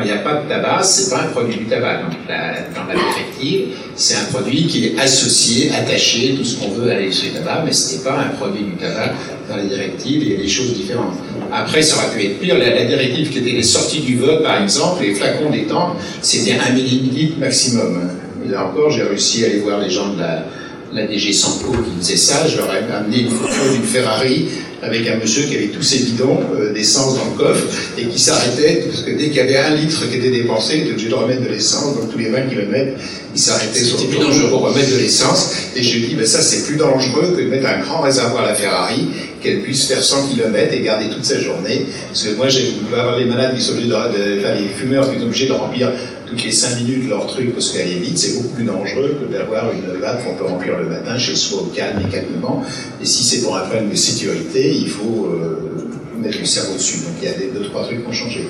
il 0.00 0.06
n'y 0.06 0.12
a 0.12 0.18
pas 0.18 0.42
de 0.42 0.48
tabac, 0.48 0.82
c'est 0.82 1.10
pas 1.10 1.22
un 1.22 1.28
produit 1.28 1.56
du 1.56 1.64
tabac. 1.66 2.00
Dans 2.28 2.84
la 2.88 2.94
directive, 2.94 3.68
c'est 3.94 4.16
un 4.16 4.24
produit 4.24 4.66
qui 4.66 4.86
est 4.86 4.98
associé, 4.98 5.70
attaché, 5.72 6.34
tout 6.36 6.44
ce 6.44 6.58
qu'on 6.58 6.70
veut 6.70 6.90
à 6.90 6.94
l'industrie 6.94 7.28
du 7.28 7.34
tabac, 7.34 7.62
mais 7.64 7.72
ce 7.72 7.96
n'est 7.96 8.02
pas 8.02 8.18
un 8.18 8.36
produit 8.36 8.64
du 8.64 8.72
tabac 8.72 9.12
dans 9.48 9.56
la 9.56 9.64
directive, 9.64 10.22
il 10.22 10.32
y 10.32 10.34
a 10.34 10.38
des 10.38 10.48
choses 10.48 10.74
différentes. 10.74 11.14
Après, 11.52 11.82
ça 11.82 11.96
aurait 11.96 12.16
pu 12.16 12.24
être 12.24 12.40
pire. 12.40 12.58
La, 12.58 12.84
directive 12.84 13.30
qui 13.30 13.38
était 13.38 13.52
les 13.52 13.62
sorties 13.62 14.00
du 14.00 14.16
vote, 14.16 14.42
par 14.42 14.62
exemple, 14.62 15.02
les 15.02 15.14
flacons 15.14 15.50
d'étang, 15.50 15.94
c'était 16.22 16.56
un 16.58 16.72
millilitre 16.72 17.38
maximum. 17.38 18.10
Et 18.44 18.50
là 18.50 18.66
encore, 18.66 18.90
j'ai 18.90 19.02
réussi 19.02 19.44
à 19.44 19.48
aller 19.48 19.60
voir 19.60 19.80
les 19.80 19.90
gens 19.90 20.12
de 20.12 20.20
la, 20.20 21.06
DG 21.06 21.32
Sampo 21.32 21.72
qui 21.72 21.90
disait 21.98 22.16
ça. 22.16 22.46
Je 22.46 22.56
leur 22.56 22.72
ai 22.72 22.78
amené 22.92 23.22
une 23.22 23.30
photo 23.30 23.72
d'une 23.72 23.82
Ferrari 23.82 24.46
avec 24.84 25.08
un 25.08 25.16
monsieur 25.16 25.44
qui 25.44 25.56
avait 25.56 25.68
tous 25.68 25.82
ses 25.82 26.04
bidons 26.04 26.40
euh, 26.58 26.72
d'essence 26.72 27.16
dans 27.16 27.24
le 27.24 27.36
coffre 27.36 27.66
et 27.98 28.04
qui 28.06 28.18
s'arrêtait, 28.18 28.84
parce 28.86 29.02
que 29.02 29.10
dès 29.10 29.28
qu'il 29.28 29.36
y 29.36 29.40
avait 29.40 29.56
un 29.56 29.74
litre 29.74 30.08
qui 30.08 30.16
était 30.16 30.30
dépensé, 30.30 30.76
il 30.76 30.82
était 30.82 30.90
obligé 30.92 31.08
de 31.08 31.14
remettre 31.14 31.42
de 31.42 31.48
l'essence, 31.48 31.96
donc 31.96 32.10
tous 32.10 32.18
les 32.18 32.28
20 32.28 32.42
km, 32.42 32.92
il 33.34 33.40
s'arrêtait 33.40 33.80
sur 33.80 33.98
le 33.98 34.06
bidon 34.06 34.48
pour 34.48 34.60
remettre 34.60 34.90
de 34.90 34.98
l'essence. 34.98 35.52
Et 35.74 35.82
je 35.82 35.96
lui 35.96 36.04
ai 36.04 36.08
dit, 36.08 36.14
ben 36.14 36.26
ça 36.26 36.40
c'est 36.40 36.66
plus 36.66 36.76
dangereux 36.76 37.34
que 37.36 37.42
de 37.42 37.48
mettre 37.48 37.66
un 37.66 37.80
grand 37.80 38.00
réservoir 38.00 38.44
à 38.44 38.48
la 38.48 38.54
Ferrari, 38.54 39.08
qu'elle 39.42 39.60
puisse 39.60 39.86
faire 39.86 40.02
100 40.02 40.28
km 40.28 40.72
et 40.72 40.80
garder 40.80 41.08
toute 41.08 41.24
sa 41.24 41.38
journée. 41.40 41.86
Parce 42.08 42.24
que 42.24 42.34
moi, 42.34 42.48
j'ai 42.48 42.72
avoir 42.92 43.18
les 43.18 43.26
malades 43.26 43.56
qui 43.56 43.62
sont 43.62 43.72
obligés 43.72 43.88
de, 43.88 43.92
de, 43.92 44.40
enfin, 44.40 44.54
les 44.58 44.68
fumeurs 44.68 45.12
qui 45.12 45.18
sont 45.18 45.26
obligés 45.26 45.46
de 45.46 45.52
remplir 45.52 45.92
toutes 46.26 46.44
les 46.44 46.52
5 46.52 46.76
minutes 46.80 47.08
leur 47.08 47.26
truc 47.26 47.52
parce 47.52 47.70
qu'elle 47.70 47.88
est 47.88 48.00
vide, 48.00 48.16
c'est 48.16 48.36
beaucoup 48.36 48.54
plus 48.54 48.64
dangereux 48.64 49.18
que 49.20 49.32
d'avoir 49.32 49.70
une 49.72 50.00
vape 50.00 50.24
qu'on 50.24 50.34
peut 50.34 50.44
remplir 50.44 50.78
le 50.78 50.86
matin 50.86 51.18
chez 51.18 51.34
soi 51.34 51.62
au 51.62 51.66
calme 51.66 52.00
et 52.06 52.10
calmement. 52.10 52.62
Et 53.00 53.04
si 53.04 53.22
c'est 53.24 53.42
pour 53.42 53.56
un 53.56 53.60
problème 53.60 53.90
de 53.90 53.94
sécurité, 53.94 54.74
il 54.74 54.88
faut 54.88 55.28
euh, 55.32 55.88
mettre 56.18 56.38
le 56.38 56.44
cerveau 56.44 56.74
dessus. 56.74 56.98
Donc 56.98 57.14
il 57.22 57.28
y 57.28 57.30
a 57.30 57.34
des, 57.34 57.48
deux, 57.48 57.64
trois 57.64 57.84
trucs 57.84 58.02
qui 58.02 58.08
ont 58.08 58.12
changé. 58.12 58.48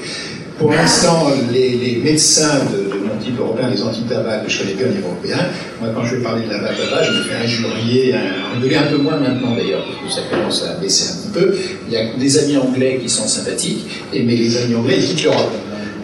Pour 0.58 0.70
l'instant, 0.70 1.32
les, 1.52 2.00
médecins 2.04 2.60
de, 2.72 2.94
mon 2.96 3.16
type 3.20 3.38
européen, 3.40 3.68
les 3.68 3.82
anti-tabac 3.82 4.38
que 4.38 4.50
je 4.50 4.60
connais 4.60 4.74
bien 4.74 4.86
au 4.86 4.90
niveau 4.90 5.08
européen, 5.08 5.48
moi 5.80 5.90
quand 5.92 6.04
je 6.04 6.16
vais 6.16 6.22
parler 6.22 6.46
de 6.46 6.50
la 6.50 6.58
vape 6.58 6.76
tabac, 6.78 7.02
je 7.02 7.10
me 7.10 7.22
fais 7.24 7.44
injurier, 7.44 8.14
on 8.56 8.60
devient 8.60 8.76
un 8.76 8.86
peu 8.86 8.98
moins 8.98 9.18
maintenant 9.18 9.56
d'ailleurs, 9.56 9.84
parce 9.84 10.14
que 10.14 10.20
ça 10.20 10.26
commence 10.30 10.62
à 10.62 10.74
baisser 10.74 11.10
un 11.10 11.16
petit 11.22 11.32
peu. 11.32 11.56
Il 11.88 11.92
y 11.92 11.96
a 11.96 12.14
des 12.16 12.38
amis 12.38 12.56
anglais 12.56 13.00
qui 13.02 13.08
sont 13.08 13.26
sympathiques, 13.26 13.84
mais 14.12 14.36
les 14.36 14.56
amis 14.58 14.76
anglais 14.76 14.98
quittent 14.98 15.24
l'Europe. 15.24 15.52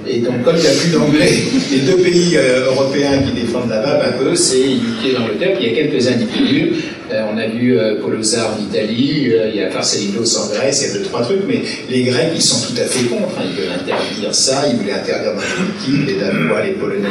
Et 0.09 0.18
donc, 0.20 0.42
comme 0.44 0.57
il 0.57 0.62
n'y 0.62 0.66
a 0.66 0.70
plus 0.70 0.90
d'anglais, 0.90 1.32
les 1.70 1.78
deux 1.80 2.03
pays 2.03 2.36
euh, 2.36 2.66
européens 2.66 3.18
qui 3.18 3.32
défendent 3.32 3.68
la 3.68 3.80
vape 3.80 4.14
un 4.14 4.24
peu, 4.24 4.34
c'est 4.34 4.59
UK 4.59 5.07
et 5.09 5.12
l'Angleterre, 5.12 5.57
il 5.61 5.66
y 5.66 5.70
a 5.70 5.74
quelques 5.74 6.09
individus 6.09 6.72
on 7.32 7.38
a 7.38 7.46
vu 7.46 7.76
Polozar 8.01 8.57
en 8.57 8.62
Italie, 8.62 9.32
il 9.53 9.57
y 9.57 9.62
a 9.62 9.70
Pharsalicos 9.70 10.36
en 10.38 10.55
Grèce, 10.55 10.82
il 10.82 10.88
y 10.88 10.90
a 10.90 10.98
deux, 10.98 11.05
trois 11.05 11.22
trucs, 11.22 11.42
mais 11.46 11.62
les 11.88 12.03
Grecs, 12.03 12.32
ils 12.34 12.42
sont 12.42 12.66
tout 12.66 12.80
à 12.80 12.84
fait 12.84 13.07
contre. 13.07 13.38
Hein. 13.38 13.44
Ils 13.44 13.61
veulent 13.61 13.72
interdire 13.72 14.34
ça, 14.34 14.64
ils 14.70 14.76
voulaient 14.76 14.92
interdire 14.92 15.34
dans 15.34 15.40
les 15.40 16.12
les 16.12 16.20
Danois, 16.20 16.64
les 16.64 16.72
Polonais, 16.72 17.09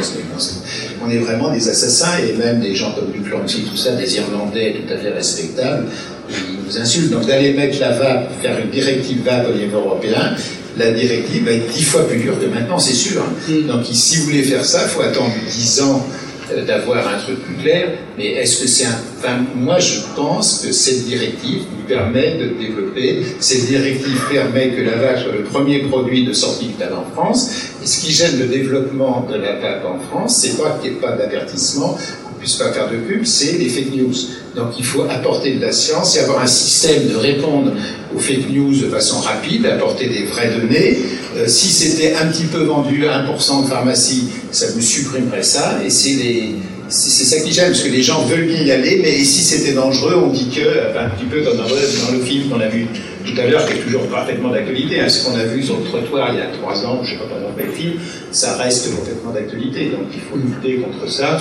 on 1.02 1.10
est 1.10 1.18
vraiment 1.18 1.50
des 1.50 1.68
assassins, 1.68 2.18
et 2.18 2.36
même 2.36 2.60
des 2.60 2.74
gens 2.74 2.92
comme 2.92 3.10
Duplanty, 3.12 3.62
tout 3.62 3.76
ça, 3.76 3.92
des 3.92 4.16
Irlandais 4.16 4.74
tout 4.74 4.92
à 4.92 4.96
fait 4.96 5.10
respectables, 5.10 5.86
ils 6.28 6.66
nous 6.66 6.78
insultent. 6.78 7.10
Donc 7.10 7.26
d'aller 7.26 7.52
mettre 7.54 7.80
la 7.80 7.92
VAP, 7.92 8.42
faire 8.42 8.58
une 8.62 8.70
directive 8.70 9.22
VAP 9.24 9.48
au 9.48 9.56
niveau 9.56 9.78
européen, 9.78 10.34
la 10.76 10.92
directive 10.92 11.44
va 11.44 11.52
être 11.52 11.72
dix 11.72 11.82
fois 11.82 12.06
plus 12.06 12.18
dure 12.18 12.38
que 12.40 12.46
maintenant, 12.46 12.78
c'est 12.78 12.94
sûr. 12.94 13.22
Hein. 13.22 13.32
Mm. 13.48 13.66
Donc 13.66 13.84
si 13.92 14.16
vous 14.18 14.24
voulez 14.24 14.42
faire 14.42 14.64
ça, 14.64 14.82
il 14.84 14.88
faut 14.88 15.02
attendre 15.02 15.32
dix 15.48 15.80
ans 15.80 16.06
euh, 16.52 16.64
d'avoir 16.64 17.06
un 17.06 17.18
truc 17.18 17.42
plus 17.44 17.54
clair, 17.56 17.88
mais 18.16 18.32
est-ce 18.32 18.62
que 18.62 18.68
c'est 18.68 18.86
un... 18.86 18.98
Enfin, 19.18 19.44
moi, 19.54 19.78
je 19.78 20.00
pense 20.16 20.64
que 20.64 20.72
cette 20.72 21.04
directive 21.04 21.58
lui 21.58 21.84
permet 21.86 22.38
de 22.38 22.48
développer, 22.58 23.22
cette 23.38 23.66
directive 23.66 24.20
permet 24.30 24.70
que 24.70 24.82
la 24.82 24.96
vache 24.96 25.24
soit 25.24 25.32
le 25.32 25.44
premier 25.44 25.80
produit 25.80 26.24
de 26.24 26.32
sortie 26.32 26.68
de 26.68 26.72
tabac 26.72 26.96
en 26.96 27.14
France, 27.14 27.50
et 27.82 27.86
ce 27.86 28.00
qui 28.00 28.12
gêne 28.12 28.38
le 28.38 28.46
développement 28.46 29.26
de 29.30 29.36
la 29.36 29.56
vape 29.60 29.84
en 29.86 29.98
France, 29.98 30.38
c'est 30.42 30.60
pas 30.60 30.78
qu'il 30.80 30.92
n'y 30.92 30.96
ait 30.96 31.00
pas 31.00 31.12
d'avertissement, 31.12 31.96
puisse 32.40 32.56
pas 32.56 32.72
faire 32.72 32.90
de 32.90 32.96
pub, 32.96 33.24
c'est 33.24 33.52
les 33.58 33.68
fake 33.68 33.94
news. 33.94 34.14
Donc 34.56 34.78
il 34.78 34.84
faut 34.84 35.02
apporter 35.08 35.54
de 35.54 35.60
la 35.60 35.72
science 35.72 36.16
et 36.16 36.20
avoir 36.20 36.42
un 36.42 36.46
système 36.46 37.06
de 37.08 37.16
répondre 37.16 37.72
aux 38.14 38.18
fake 38.18 38.50
news 38.50 38.74
de 38.74 38.88
façon 38.88 39.20
rapide, 39.20 39.66
apporter 39.66 40.08
des 40.08 40.24
vraies 40.24 40.50
données. 40.58 40.98
Euh, 41.36 41.46
si 41.46 41.68
c'était 41.68 42.14
un 42.16 42.26
petit 42.26 42.44
peu 42.44 42.64
vendu 42.64 43.06
à 43.06 43.22
1% 43.22 43.64
de 43.64 43.68
pharmacie, 43.68 44.24
ça 44.50 44.66
vous 44.74 44.80
supprimerait 44.80 45.42
ça. 45.42 45.78
Et 45.84 45.90
c'est 45.90 46.14
les, 46.14 46.54
ça 46.90 47.40
qui 47.40 47.52
gêne, 47.52 47.66
parce 47.66 47.82
que 47.82 47.90
les 47.90 48.02
gens 48.02 48.24
veulent 48.24 48.46
bien 48.46 48.62
y 48.62 48.70
aller, 48.72 49.00
mais 49.02 49.24
si 49.24 49.42
c'était 49.42 49.72
dangereux, 49.72 50.20
on 50.24 50.30
dit 50.30 50.48
que, 50.48 50.98
un 50.98 51.10
petit 51.10 51.26
peu 51.26 51.42
comme 51.42 51.56
dans 51.56 51.68
le, 51.68 52.06
dans 52.06 52.12
le 52.12 52.20
film 52.24 52.48
qu'on 52.48 52.60
a 52.60 52.68
vu 52.68 52.86
tout 53.24 53.40
à 53.40 53.46
l'heure, 53.46 53.66
qui 53.66 53.74
est 53.74 53.82
toujours 53.82 54.06
parfaitement 54.08 54.50
d'actualité, 54.50 55.00
hein, 55.00 55.08
ce 55.08 55.24
qu'on 55.24 55.36
a 55.36 55.44
vu 55.44 55.62
sur 55.62 55.76
le 55.78 55.84
trottoir 55.84 56.30
il 56.32 56.38
y 56.38 56.42
a 56.42 56.46
trois 56.46 56.84
ans, 56.84 57.00
je 57.04 57.14
ne 57.14 57.18
sais 57.18 57.24
pas 57.24 57.40
dans 57.40 57.54
quel 57.56 57.70
film, 57.70 57.94
ça 58.32 58.56
reste 58.56 58.94
complètement 58.94 59.32
d'actualité. 59.32 59.90
Donc 59.90 60.08
il 60.12 60.20
faut 60.20 60.36
lutter 60.36 60.80
contre 60.80 61.10
ça, 61.10 61.38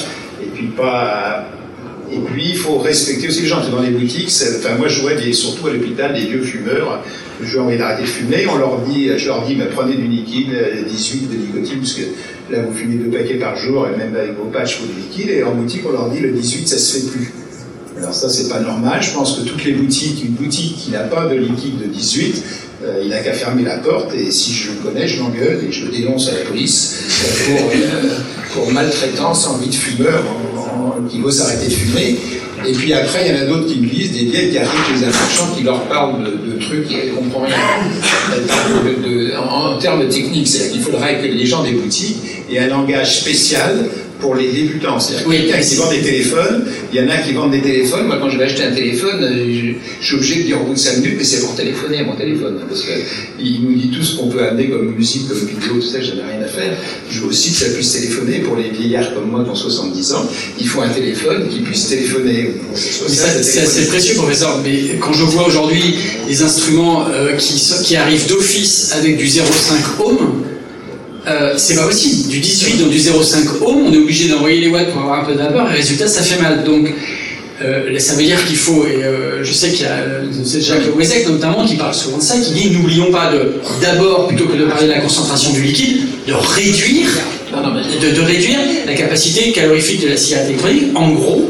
et 2.12 2.18
puis, 2.18 2.50
il 2.50 2.56
faut 2.56 2.80
respecter 2.80 3.28
aussi 3.28 3.42
les 3.42 3.48
gens. 3.48 3.62
Dans 3.70 3.82
les 3.82 3.92
boutiques, 3.92 4.32
enfin, 4.58 4.76
moi, 4.78 4.88
je 4.88 5.02
vois 5.02 5.12
surtout 5.32 5.68
à 5.68 5.74
l'hôpital 5.74 6.14
des 6.14 6.22
vieux 6.22 6.42
fumeurs. 6.42 7.04
Je 7.42 7.60
envie 7.60 7.78
d'arrêter 7.78 8.02
de 8.02 8.08
fumer. 8.08 8.48
On 8.52 8.58
leur 8.58 8.80
dit, 8.82 9.10
je 9.16 9.28
leur 9.28 9.46
dis, 9.46 9.58
prenez 9.74 9.96
du 9.96 10.08
liquide, 10.08 10.50
18 10.88 11.30
de 11.30 11.36
nicotine, 11.36 11.80
parce 11.80 11.94
que 11.94 12.02
là, 12.52 12.64
vous 12.64 12.74
fumez 12.74 12.96
deux 12.96 13.16
paquets 13.16 13.36
par 13.36 13.56
jour, 13.56 13.88
et 13.88 13.98
même 13.98 14.16
avec 14.16 14.36
vos 14.38 14.46
patchs, 14.46 14.80
vous 14.82 14.88
du 14.88 15.00
liquide. 15.02 15.30
Et 15.30 15.44
en 15.44 15.54
boutique, 15.54 15.84
on 15.88 15.92
leur 15.92 16.10
dit, 16.10 16.20
le 16.20 16.32
18, 16.32 16.68
ça 16.68 16.78
se 16.78 16.98
fait 16.98 17.12
plus. 17.12 17.32
Alors 17.98 18.14
ça, 18.14 18.30
c'est 18.30 18.50
pas 18.50 18.60
normal. 18.60 19.04
Je 19.04 19.14
pense 19.14 19.38
que 19.38 19.48
toutes 19.48 19.64
les 19.66 19.74
boutiques, 19.74 20.24
une 20.24 20.34
boutique 20.34 20.78
qui 20.78 20.92
n'a 20.92 21.02
pas 21.02 21.28
de 21.28 21.36
liquide 21.36 21.80
de 21.80 21.86
18, 21.86 22.44
euh, 22.82 23.02
il 23.04 23.10
n'a 23.10 23.20
qu'à 23.20 23.34
fermer 23.34 23.64
la 23.64 23.78
porte 23.78 24.14
et 24.14 24.32
si 24.32 24.54
je 24.54 24.72
le 24.72 24.78
connais, 24.78 25.08
je 25.08 25.20
l'engueule 25.20 25.66
et 25.68 25.72
je 25.72 25.86
le 25.86 25.92
dénonce 25.92 26.30
à 26.30 26.34
la 26.34 26.46
police 26.46 26.96
pour, 27.46 27.60
euh, 27.60 28.20
pour 28.54 28.72
maltraitance 28.72 29.48
en 29.48 29.58
vie 29.58 29.70
de 29.70 29.76
fumeur 29.76 30.24
qui 31.10 31.20
veut 31.20 31.32
s'arrêter 31.32 31.68
de 31.68 31.74
fumer. 31.74 32.18
Et 32.66 32.72
puis 32.74 32.94
après, 32.94 33.26
il 33.26 33.36
y 33.36 33.38
en 33.38 33.42
a 33.42 33.46
d'autres 33.46 33.68
qui 33.68 33.80
me 33.80 33.88
disent, 33.88 34.12
des 34.12 34.26
vieilles 34.26 34.52
qui 34.52 34.58
arrivent 34.58 34.98
chez 34.98 35.06
un 35.06 35.10
marchand 35.10 35.48
qui 35.56 35.64
leur 35.64 35.82
parlent 35.84 36.24
de, 36.24 36.60
trucs 36.60 36.92
et 36.92 37.12
ne 37.12 37.16
comprennent 37.16 37.54
rien. 37.54 39.40
en, 39.40 39.78
termes 39.78 40.08
techniques, 40.08 40.48
c'est-à-dire 40.48 40.82
faudrait 40.82 41.20
que 41.22 41.28
les 41.28 41.46
gens 41.46 41.64
des 41.64 41.72
boutiques 41.72 42.18
aient 42.52 42.60
un 42.60 42.68
langage 42.68 43.22
spécial 43.22 43.90
pour 44.20 44.36
les 44.36 44.52
débutants. 44.52 45.00
C'est-à-dire 45.00 45.28
oui, 45.28 45.38
quelqu'un 45.38 45.62
qui 45.62 45.76
vend 45.76 45.90
des 45.90 46.02
téléphones, 46.02 46.66
il 46.92 47.00
y 47.00 47.04
en 47.04 47.10
a 47.10 47.18
qui 47.18 47.34
vendent 47.34 47.52
des 47.52 47.62
téléphones. 47.62 48.08
Moi, 48.08 48.18
quand 48.20 48.30
je 48.30 48.38
vais 48.38 48.46
acheter 48.46 48.64
un 48.64 48.74
téléphone, 48.74 49.24
euh, 49.24 49.74
je, 50.02 50.06
suis 50.06 50.16
obligé 50.16 50.36
de 50.42 50.44
dire 50.44 50.62
au 50.62 50.66
bout 50.66 50.74
de 50.74 50.80
5 50.80 50.98
minutes, 50.98 51.16
mais 51.18 51.24
c'est 51.24 51.42
pour 51.42 51.56
téléphoner, 51.56 52.04
mon 52.04 52.16
téléphone. 52.16 52.60
Parce 52.68 52.84
qu'il 52.84 53.62
nous 53.64 53.76
dit 53.76 53.90
tout 53.90 54.04
ce 54.04 54.18
qu'on 54.18 54.28
peut 54.28 54.44
amener 54.44 54.70
comme 54.70 54.94
musique, 54.94 55.28
comme 55.28 55.40
vidéo, 55.40 55.76
tout 55.76 55.82
ça, 55.82 56.02
j'en 56.02 56.16
ai 56.16 56.32
rien 56.32 56.42
à 56.44 56.48
faire. 56.48 56.78
Je 57.10 57.22
veux 57.22 57.28
aussi 57.28 57.52
que 57.52 57.58
ça 57.58 57.70
puisse 57.70 57.94
téléphoner 57.94 58.40
pour 58.40 58.56
les 58.56 58.70
vieillards 58.70 59.14
comme 59.14 59.30
moi 59.30 59.44
qui 59.44 59.50
ont 59.50 59.56
70 59.56 60.14
ans. 60.14 60.26
Il 60.60 60.68
faut 60.68 60.82
un 60.82 60.90
téléphone 60.90 61.48
qui 61.50 61.60
puisse 61.60 61.88
téléphoner. 61.88 62.56
C'est 62.76 63.62
assez 63.62 63.88
précieux, 63.88 64.16
professeur. 64.16 64.60
Mais 64.64 64.98
quand 65.00 65.14
je 65.14 65.24
vois 65.24 65.48
aujourd'hui 65.48 65.96
les 66.28 66.42
instruments 66.42 67.08
euh, 67.10 67.36
qui, 67.38 67.62
qui 67.84 67.96
arrivent 67.96 68.28
d'office 68.28 68.94
avec 68.98 69.18
du 69.18 69.26
0,5 69.26 70.04
ohm, 70.04 70.44
euh, 71.30 71.54
c'est 71.58 71.76
pas 71.76 71.86
possible. 71.86 72.28
Du 72.30 72.40
18 72.40 72.82
dans 72.82 72.88
du 72.88 72.98
0,5 72.98 73.62
ohm, 73.62 73.84
on 73.88 73.94
est 73.94 73.98
obligé 73.98 74.30
d'envoyer 74.30 74.62
les 74.62 74.68
watts 74.70 74.92
pour 74.92 75.02
avoir 75.02 75.22
un 75.22 75.26
peu 75.26 75.34
de 75.34 75.38
vapeur, 75.38 75.70
et 75.72 75.76
résultat, 75.76 76.08
ça 76.08 76.24
fait 76.24 76.42
mal. 76.42 76.64
Donc, 76.64 76.94
euh, 77.62 78.00
ça 78.00 78.14
veut 78.14 78.24
dire 78.24 78.44
qu'il 78.46 78.56
faut, 78.56 78.86
et 78.86 79.04
euh, 79.04 79.44
je 79.44 79.52
sais 79.52 79.70
qu'il 79.72 79.86
y 79.86 79.90
a 79.90 80.62
Jacques 80.62 80.96
Wezek 80.96 81.28
notamment 81.28 81.66
qui 81.66 81.76
parle 81.76 81.94
souvent 81.94 82.18
de 82.18 82.24
ça, 82.24 82.38
qui 82.40 82.54
dit 82.54 82.72
n'oublions 82.72 83.12
pas 83.12 83.32
de, 83.32 83.56
d'abord, 83.82 84.28
plutôt 84.28 84.46
que 84.46 84.56
de 84.56 84.66
parler 84.66 84.88
de 84.88 84.92
la 84.94 85.02
concentration 85.02 85.52
du 85.52 85.62
liquide, 85.62 85.98
de 86.26 86.34
réduire, 86.34 87.10
de, 87.52 88.16
de 88.16 88.22
réduire 88.22 88.60
la 88.86 88.94
capacité 88.94 89.52
calorifique 89.52 90.02
de 90.02 90.10
la 90.10 90.18
cigarette 90.18 90.48
électronique. 90.50 90.86
En 90.96 91.10
gros, 91.12 91.50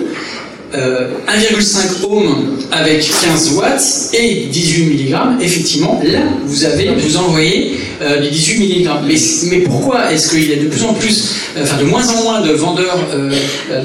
1,5 0.71 0.75
euh, 0.75 2.07
ohm 2.07 2.57
avec 2.71 2.99
15 2.99 3.53
watts 3.53 4.11
et 4.13 4.47
18 4.51 4.85
mg, 4.85 5.17
effectivement, 5.41 5.99
là, 6.03 6.19
vous 6.45 6.63
avez, 6.65 6.89
vous 6.89 7.17
envoyez 7.17 7.79
euh, 8.01 8.19
du 8.19 8.29
18 8.29 8.83
mg. 8.83 8.89
Mais, 9.07 9.15
mais 9.49 9.57
pourquoi 9.61 10.11
est-ce 10.11 10.29
qu'il 10.29 10.47
y 10.47 10.53
a 10.53 10.57
de 10.57 10.67
plus 10.67 10.83
en 10.83 10.93
plus, 10.93 11.33
euh, 11.57 11.63
enfin 11.63 11.77
de 11.77 11.85
moins 11.85 12.07
en 12.09 12.23
moins 12.23 12.41
de 12.41 12.51
vendeurs 12.51 12.99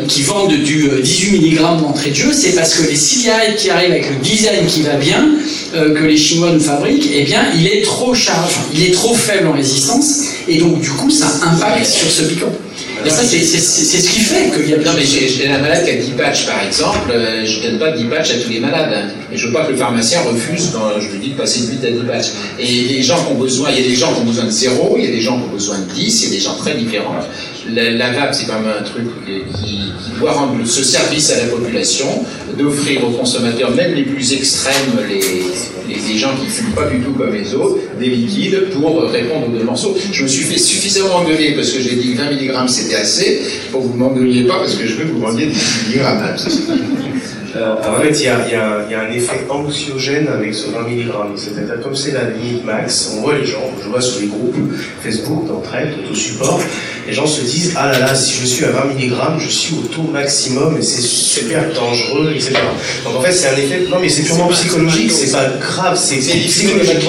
qui 0.08 0.22
vendent 0.22 0.52
du 0.52 0.90
18 1.02 1.38
mg 1.38 1.58
d'entrée 1.80 2.10
de 2.10 2.16
jeu? 2.16 2.32
C'est 2.32 2.54
parce 2.54 2.74
que 2.74 2.88
les 2.88 2.96
cigarettes 2.96 3.56
qui 3.56 3.70
arrivent 3.70 3.92
avec 3.92 4.10
le 4.10 4.16
design 4.16 4.66
qui 4.66 4.82
va 4.82 4.96
bien, 4.96 5.26
que 5.72 6.04
les 6.04 6.16
Chinois 6.16 6.52
nous 6.52 6.60
fabriquent, 6.60 7.10
eh 7.12 7.22
bien, 7.22 7.46
il 7.58 7.66
est 7.66 7.82
trop 7.82 8.14
chargé, 8.14 8.56
il 8.74 8.84
est 8.84 8.92
trop 8.92 9.14
faible 9.14 9.48
en 9.48 9.52
résistance, 9.52 10.24
et 10.46 10.58
donc 10.58 10.80
du 10.80 10.90
coup, 10.90 11.10
ça 11.10 11.26
impacte 11.42 11.86
sur 11.86 12.10
ce 12.10 12.22
piquant. 12.24 12.52
Et 13.04 13.10
ça, 13.10 13.22
c'est 13.22 13.42
ce 13.42 14.10
qui 14.10 14.20
fait 14.20 14.50
a. 14.50 14.76
Non, 14.78 14.92
mais 14.96 15.04
j'ai 15.04 15.48
un 15.48 15.58
malade 15.58 15.84
qui 15.84 15.90
a 15.90 15.96
10 15.96 16.10
patchs, 16.12 16.46
par 16.46 16.62
exemple. 16.64 17.10
Euh, 17.10 17.44
je 17.44 17.58
ne 17.58 17.70
donne 17.70 17.78
pas 17.78 17.92
10 17.92 18.04
patchs 18.04 18.30
à 18.30 18.38
tous 18.38 18.50
les 18.50 18.60
malades. 18.60 18.92
Hein. 18.94 19.08
Et 19.32 19.36
je 19.36 19.46
veux 19.46 19.52
pas 19.52 19.64
que 19.64 19.72
le 19.72 19.76
pharmacien 19.76 20.20
refuse 20.22 20.72
je 21.00 21.08
lui 21.08 21.18
dis 21.18 21.30
de 21.30 21.36
passer 21.36 21.66
de 21.66 21.72
8 21.72 21.84
à 21.84 21.90
10 21.90 21.98
patchs. 22.06 22.32
Et 22.58 22.66
les 22.66 23.02
gens 23.02 23.16
qui 23.16 23.32
ont 23.32 23.38
besoin, 23.38 23.70
il 23.70 23.82
y 23.82 23.84
a 23.84 23.88
des 23.88 23.96
gens 23.96 24.12
qui 24.14 24.20
ont 24.20 24.24
besoin 24.24 24.44
de 24.44 24.50
0, 24.50 24.94
il 24.98 25.04
y 25.04 25.08
a 25.08 25.10
des 25.10 25.20
gens 25.20 25.38
qui 25.38 25.44
ont 25.44 25.52
besoin 25.52 25.78
de 25.78 25.92
10, 25.92 26.22
il 26.22 26.24
y 26.24 26.32
a 26.32 26.34
des 26.36 26.40
gens 26.40 26.54
très 26.54 26.74
différents. 26.74 27.16
La, 27.72 28.12
vape, 28.12 28.34
c'est 28.34 28.46
quand 28.46 28.60
même 28.60 28.72
un 28.78 28.82
truc 28.82 29.04
qui, 29.24 29.90
qui, 30.02 30.20
doit 30.20 30.32
rendre 30.32 30.54
ce 30.64 30.84
service 30.84 31.32
à 31.32 31.38
la 31.38 31.48
population, 31.48 32.06
d'offrir 32.58 33.04
aux 33.04 33.10
consommateurs, 33.10 33.74
même 33.74 33.94
les 33.94 34.02
plus 34.02 34.32
extrêmes, 34.32 34.98
les, 35.08 35.94
les, 35.94 36.18
gens 36.18 36.34
qui 36.36 36.44
ne 36.44 36.50
fument 36.50 36.74
pas 36.74 36.88
du 36.88 37.00
tout 37.00 37.12
comme 37.12 37.32
les 37.32 37.54
autres, 37.54 37.78
des 37.98 38.10
liquides 38.10 38.70
pour 38.70 39.02
répondre 39.10 39.48
aux 39.48 39.56
deux 39.56 39.64
morceaux. 39.64 39.96
Je 40.12 40.22
me 40.22 40.28
suis 40.28 40.44
fait 40.44 40.58
suffisamment 40.58 41.16
engueuler 41.16 41.52
parce 41.52 41.70
que 41.70 41.80
j'ai 41.80 41.96
dit 41.96 42.12
que 42.12 42.18
20 42.18 42.32
mg 42.32 42.68
c'était 42.68 42.96
assez, 42.96 43.42
pour 43.72 43.82
que 43.82 43.86
vous 43.88 43.94
m'engueuliez 43.94 44.44
pas 44.44 44.58
parce 44.58 44.74
que 44.74 44.86
je 44.86 44.94
veux 44.94 45.04
que 45.04 45.12
vous 45.12 45.20
vendiez 45.20 45.46
10 45.46 45.96
mg. 45.96 46.04
Euh, 47.56 47.74
en 47.74 48.00
fait, 48.00 48.10
il 48.10 48.24
y 48.24 48.28
a, 48.28 48.48
y, 48.48 48.54
a, 48.54 48.90
y 48.90 48.94
a, 48.94 49.02
un 49.02 49.12
effet 49.12 49.46
anxiogène 49.48 50.28
avec 50.28 50.54
ce 50.54 50.70
20 50.70 50.80
mg. 50.88 51.12
C'est-à-dire, 51.36 51.80
comme 51.82 51.94
c'est 51.94 52.12
la 52.12 52.30
limite 52.30 52.64
max, 52.64 53.12
on 53.16 53.22
voit 53.22 53.38
les 53.38 53.46
gens, 53.46 53.70
je 53.82 53.88
vois 53.88 54.00
sur 54.00 54.20
les 54.20 54.26
groupes 54.26 54.56
Facebook 55.02 55.46
d'entraide, 55.46 55.90
tout 56.06 56.14
support, 56.14 56.60
les 57.06 57.12
gens 57.12 57.26
se 57.26 57.42
disent 57.42 57.74
Ah 57.76 57.92
là 57.92 58.00
là, 58.00 58.14
si 58.14 58.34
je 58.34 58.46
suis 58.46 58.64
à 58.64 58.70
20 58.70 58.94
mg, 58.94 59.14
je 59.38 59.48
suis 59.48 59.74
au 59.76 59.82
taux 59.82 60.10
maximum 60.10 60.76
et 60.78 60.82
c'est 60.82 61.02
super 61.02 61.72
dangereux, 61.72 62.32
etc. 62.34 62.54
Donc 63.04 63.16
en 63.16 63.20
fait, 63.20 63.32
c'est 63.32 63.48
un 63.48 63.56
effet. 63.56 63.86
Non, 63.90 63.98
mais 64.00 64.08
c'est 64.08 64.22
purement 64.22 64.48
psychologique, 64.48 65.10
c'est 65.12 65.32
pas 65.32 65.48
grave, 65.60 65.96
c'est 65.96 66.16
psychologique. 66.16 67.08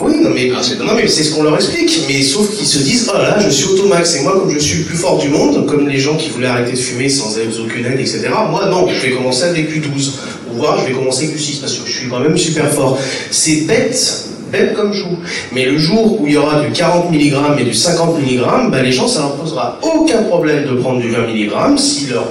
Oui, 0.00 0.14
non 0.20 0.30
mais, 0.30 0.48
non, 0.48 0.94
mais 0.96 1.08
c'est 1.08 1.24
ce 1.24 1.34
qu'on 1.34 1.42
leur 1.42 1.54
explique. 1.54 2.04
Mais 2.08 2.22
sauf 2.22 2.50
qu'ils 2.56 2.66
se 2.66 2.78
disent, 2.78 3.10
oh 3.12 3.18
là, 3.18 3.38
je 3.38 3.50
suis 3.50 3.66
automax. 3.66 4.16
Et 4.16 4.22
moi, 4.22 4.32
comme 4.32 4.50
je 4.50 4.58
suis 4.58 4.78
le 4.78 4.84
plus 4.84 4.96
fort 4.96 5.18
du 5.18 5.28
monde, 5.28 5.66
comme 5.66 5.88
les 5.88 5.98
gens 5.98 6.16
qui 6.16 6.30
voulaient 6.30 6.46
arrêter 6.46 6.72
de 6.72 6.78
fumer 6.78 7.08
sans 7.08 7.36
aucune 7.38 7.84
aide, 7.84 8.00
etc., 8.00 8.28
moi, 8.50 8.66
non, 8.66 8.88
je 8.88 9.06
vais 9.06 9.12
commencer 9.12 9.44
avec 9.44 9.70
Q12. 9.70 10.12
Ou 10.50 10.56
voir, 10.56 10.78
je 10.80 10.86
vais 10.86 10.92
commencer 10.92 11.24
avec 11.24 11.36
Q6 11.36 11.60
parce 11.60 11.74
que 11.74 11.86
je 11.86 11.92
suis 11.92 12.08
quand 12.08 12.20
même 12.20 12.36
super 12.36 12.68
fort. 12.72 12.98
C'est 13.30 13.66
bête, 13.66 14.28
bête 14.50 14.74
comme 14.74 14.92
joue. 14.92 15.18
Mais 15.52 15.66
le 15.66 15.78
jour 15.78 16.20
où 16.20 16.26
il 16.26 16.32
y 16.32 16.36
aura 16.36 16.60
du 16.60 16.72
40 16.72 17.10
mg 17.12 17.60
et 17.60 17.64
du 17.64 17.74
50 17.74 18.18
mg, 18.20 18.70
bah, 18.70 18.82
les 18.82 18.92
gens, 18.92 19.06
ça 19.06 19.20
leur 19.20 19.36
posera 19.36 19.78
aucun 19.82 20.22
problème 20.22 20.66
de 20.66 20.74
prendre 20.80 21.00
du 21.00 21.10
20 21.10 21.26
mg 21.28 21.78
si 21.78 22.06
leur 22.06 22.26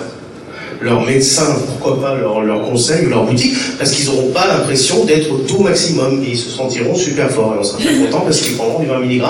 leur 0.81 1.05
médecin, 1.05 1.57
pourquoi 1.67 2.01
pas 2.01 2.15
leur, 2.15 2.41
leur 2.41 2.69
conseil 2.69 3.05
ou 3.05 3.09
leur 3.09 3.25
boutique, 3.25 3.53
parce 3.77 3.91
qu'ils 3.91 4.05
n'auront 4.05 4.31
pas 4.31 4.47
l'impression 4.47 5.03
d'être 5.05 5.31
au 5.31 5.39
taux 5.39 5.59
maximum 5.59 6.23
et 6.23 6.31
ils 6.31 6.37
se 6.37 6.49
sentiront 6.49 6.95
super 6.95 7.29
forts. 7.29 7.55
Et 7.55 7.59
on 7.59 7.63
sera 7.63 7.79
très 7.79 7.97
content 8.05 8.21
parce 8.21 8.39
qu'ils 8.39 8.55
prendront 8.55 8.79
du 8.79 8.87
20 8.87 8.99
mg 8.99 9.23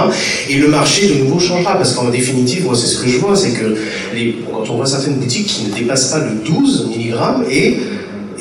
et 0.50 0.56
le 0.56 0.68
marché 0.68 1.08
de 1.08 1.14
nouveau 1.16 1.40
changera. 1.40 1.76
Parce 1.76 1.94
qu'en 1.94 2.10
définitive, 2.10 2.66
moi 2.66 2.76
c'est 2.76 2.88
ce 2.88 3.00
que 3.00 3.10
je 3.10 3.18
vois, 3.18 3.36
c'est 3.36 3.52
que 3.52 3.76
les, 4.14 4.38
quand 4.52 4.70
on 4.70 4.78
voit 4.78 4.86
certaines 4.86 5.16
boutiques 5.16 5.48
qui 5.48 5.64
ne 5.66 5.76
dépassent 5.76 6.12
pas 6.12 6.20
le 6.20 6.32
12 6.46 6.90
mg 6.96 7.52
et 7.52 7.78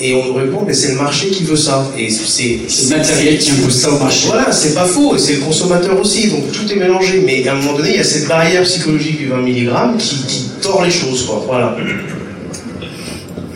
et 0.01 0.15
on 0.15 0.29
nous 0.29 0.35
répond 0.35 0.63
mais 0.65 0.75
c'est 0.75 0.93
le 0.93 0.99
marché 0.99 1.29
qui 1.29 1.43
veut 1.43 1.57
ça. 1.57 1.85
Et 1.99 2.09
c'est 2.09 2.61
le 2.85 2.97
matériel 2.97 3.37
qui 3.39 3.51
impose 3.51 3.75
ça 3.75 3.91
au 3.91 3.99
marché. 3.99 4.29
Voilà 4.29 4.53
c'est 4.53 4.75
pas 4.75 4.85
faux. 4.85 5.17
Et 5.17 5.19
c'est 5.19 5.35
le 5.35 5.41
consommateur 5.41 5.99
aussi. 5.99 6.29
Donc 6.29 6.53
tout 6.53 6.71
est 6.71 6.77
mélangé. 6.77 7.23
Mais 7.25 7.47
à 7.49 7.55
un 7.55 7.57
moment 7.57 7.77
donné 7.77 7.91
il 7.91 7.97
y 7.97 8.01
a 8.01 8.05
cette 8.05 8.29
barrière 8.29 8.63
psychologique 8.63 9.19
du 9.19 9.27
20 9.27 9.39
mg 9.39 9.97
qui, 9.99 10.17
qui 10.27 10.45
tord 10.63 10.85
les 10.85 10.91
choses 10.91 11.27
quoi. 11.27 11.43
Voilà 11.47 11.77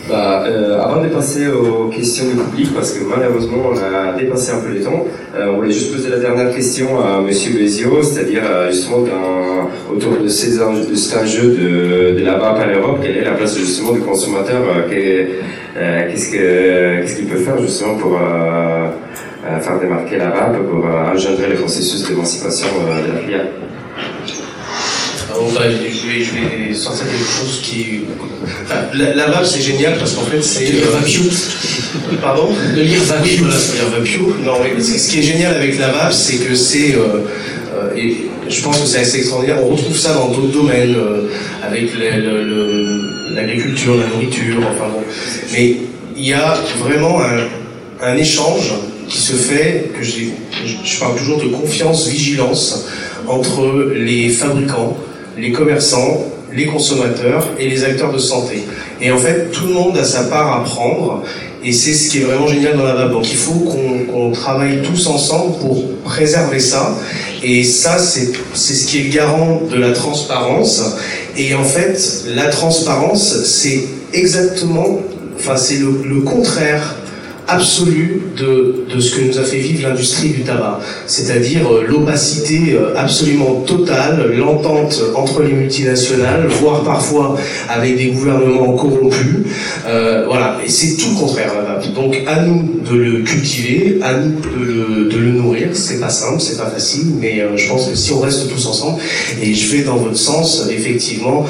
Bah, 0.09 0.43
euh, 0.45 0.81
avant 0.81 1.01
de 1.01 1.07
passer 1.07 1.47
aux 1.47 1.87
questions 1.87 2.25
du 2.25 2.35
public, 2.35 2.73
parce 2.75 2.91
que 2.91 3.05
malheureusement 3.05 3.71
on 3.71 3.77
a 3.77 4.17
dépassé 4.17 4.51
un 4.51 4.59
peu 4.59 4.73
le 4.73 4.81
temps, 4.81 5.05
euh, 5.33 5.51
on 5.51 5.55
voulait 5.55 5.71
juste 5.71 5.95
poser 5.95 6.09
la 6.09 6.19
dernière 6.19 6.53
question 6.53 6.99
à 6.99 7.21
Monsieur 7.21 7.57
Bezio, 7.57 8.03
c'est-à-dire 8.03 8.41
euh, 8.45 8.69
justement 8.69 9.05
autour 9.89 10.17
de, 10.21 10.27
cet 10.27 10.61
enjeu 10.61 11.51
de, 11.51 12.19
de 12.19 12.25
la 12.25 12.33
à 12.33 12.65
l'Europe, 12.65 12.99
quelle 13.01 13.15
est 13.15 13.23
la 13.23 13.31
place 13.31 13.57
justement 13.57 13.93
du 13.93 14.01
consommateur, 14.01 14.61
qu'est-ce 14.89 16.31
qu'il 16.31 17.25
qu 17.25 17.31
peut 17.31 17.39
faire 17.39 17.57
justement 17.61 17.95
pour 17.95 18.19
faire 19.61 19.79
démarquer 19.79 20.17
la 20.17 20.31
pour 20.31 20.85
engendrer 21.13 21.47
le 21.49 21.55
processus 21.55 22.09
d'émancipation 22.09 22.67
de 23.07 23.13
la 23.13 23.19
filière? 23.19 23.45
Bah, 25.53 25.61
je, 25.69 26.07
vais, 26.07 26.23
je 26.23 26.31
vais 26.31 26.73
sortir 26.73 27.05
quelque 27.05 27.31
chose 27.39 27.61
qui. 27.63 28.01
Enfin, 28.63 28.81
la, 28.93 29.43
c'est 29.43 29.61
génial 29.61 29.97
parce 29.97 30.13
qu'en 30.13 30.23
fait, 30.23 30.41
c'est. 30.41 30.65
Euh, 30.65 32.17
Pardon? 32.21 32.49
De 32.75 32.81
lire 32.81 33.01
Vapio. 33.03 33.45
Vapio. 33.45 34.35
Non, 34.43 34.53
mais 34.63 34.81
ce 34.81 35.09
qui 35.09 35.19
est 35.19 35.23
génial 35.23 35.55
avec 35.55 35.79
la 35.79 36.11
c'est 36.11 36.37
que 36.37 36.55
c'est. 36.55 36.95
Euh, 36.95 37.21
euh, 37.75 37.95
et 37.97 38.17
je 38.49 38.61
pense 38.61 38.79
que 38.79 38.87
c'est 38.87 38.99
assez 38.99 39.17
extraordinaire. 39.19 39.57
On 39.63 39.69
retrouve 39.75 39.97
ça 39.97 40.13
dans 40.13 40.29
d'autres 40.29 40.51
domaines, 40.53 40.95
euh, 40.95 41.29
avec 41.65 41.91
l'agriculture, 43.35 43.95
la 43.95 44.07
nourriture, 44.07 44.57
enfin 44.59 44.89
bon. 44.91 45.01
Mais 45.53 45.77
il 46.17 46.27
y 46.27 46.33
a 46.33 46.57
vraiment 46.79 47.21
un, 47.21 47.47
un 48.05 48.17
échange 48.17 48.73
qui 49.07 49.17
se 49.17 49.33
fait, 49.33 49.91
que 49.97 50.03
je, 50.03 50.25
je 50.83 50.99
parle 50.99 51.17
toujours 51.17 51.41
de 51.41 51.47
confiance, 51.47 52.07
vigilance 52.07 52.85
entre 53.27 53.91
les 53.95 54.29
fabricants, 54.29 54.97
les 55.37 55.51
commerçants, 55.51 56.25
les 56.53 56.65
consommateurs 56.65 57.47
et 57.59 57.67
les 57.67 57.83
acteurs 57.83 58.11
de 58.11 58.19
santé. 58.19 58.63
Et 59.01 59.11
en 59.11 59.17
fait, 59.17 59.51
tout 59.51 59.67
le 59.67 59.73
monde 59.73 59.97
a 59.97 60.03
sa 60.03 60.23
part 60.23 60.61
à 60.61 60.63
prendre 60.63 61.23
et 61.63 61.71
c'est 61.71 61.93
ce 61.93 62.09
qui 62.09 62.19
est 62.19 62.23
vraiment 62.23 62.47
génial 62.47 62.77
dans 62.77 62.83
la 62.83 62.93
VAP. 62.93 63.11
Donc 63.11 63.29
il 63.31 63.37
faut 63.37 63.59
qu'on 63.61 64.31
travaille 64.31 64.81
tous 64.81 65.07
ensemble 65.07 65.57
pour 65.59 65.97
préserver 66.03 66.59
ça. 66.59 66.95
Et 67.41 67.63
ça, 67.63 67.97
c'est 67.97 68.33
ce 68.53 68.85
qui 68.85 68.99
est 68.99 69.09
garant 69.09 69.61
de 69.69 69.77
la 69.77 69.91
transparence. 69.91 70.83
Et 71.37 71.55
en 71.55 71.63
fait, 71.63 72.25
la 72.35 72.47
transparence, 72.47 73.43
c'est 73.45 73.85
exactement, 74.13 74.99
enfin 75.37 75.55
c'est 75.55 75.77
le, 75.77 76.03
le 76.05 76.21
contraire 76.21 76.95
absolue 77.47 78.21
de, 78.37 78.85
de, 78.93 78.99
ce 78.99 79.15
que 79.15 79.21
nous 79.21 79.37
a 79.37 79.43
fait 79.43 79.57
vivre 79.57 79.87
l'industrie 79.87 80.29
du 80.29 80.41
tabac, 80.41 80.79
c'est-à-dire 81.07 81.67
euh, 81.71 81.85
l'opacité 81.87 82.73
euh, 82.73 82.97
absolument 82.97 83.63
totale, 83.65 84.33
l'entente 84.37 85.01
entre 85.15 85.43
les 85.43 85.53
multinationales, 85.53 86.47
voire 86.47 86.83
parfois 86.83 87.37
avec 87.69 87.97
des 87.97 88.07
gouvernements 88.07 88.73
corrompus. 88.73 89.45
Euh, 89.87 90.25
voilà, 90.27 90.57
et 90.65 90.69
c'est 90.69 90.95
tout 90.97 91.09
le 91.13 91.19
contraire. 91.19 91.51
Donc 91.95 92.15
à 92.27 92.41
nous 92.41 92.79
de 92.89 92.95
le 92.95 93.21
cultiver, 93.21 93.99
à 94.01 94.13
nous 94.13 94.39
de 94.39 94.65
le, 94.65 95.09
de 95.09 95.17
le 95.17 95.31
nourrir. 95.31 95.69
C'est 95.73 95.99
pas 95.99 96.09
simple, 96.09 96.41
c'est 96.41 96.57
pas 96.57 96.69
facile, 96.69 97.13
mais 97.19 97.41
euh, 97.41 97.57
je 97.57 97.67
pense 97.67 97.87
que 97.89 97.95
si 97.95 98.13
on 98.13 98.19
reste 98.19 98.49
tous 98.49 98.65
ensemble, 98.65 99.01
et 99.41 99.53
je 99.53 99.75
vais 99.75 99.83
dans 99.83 99.97
votre 99.97 100.17
sens, 100.17 100.67
effectivement, 100.71 101.45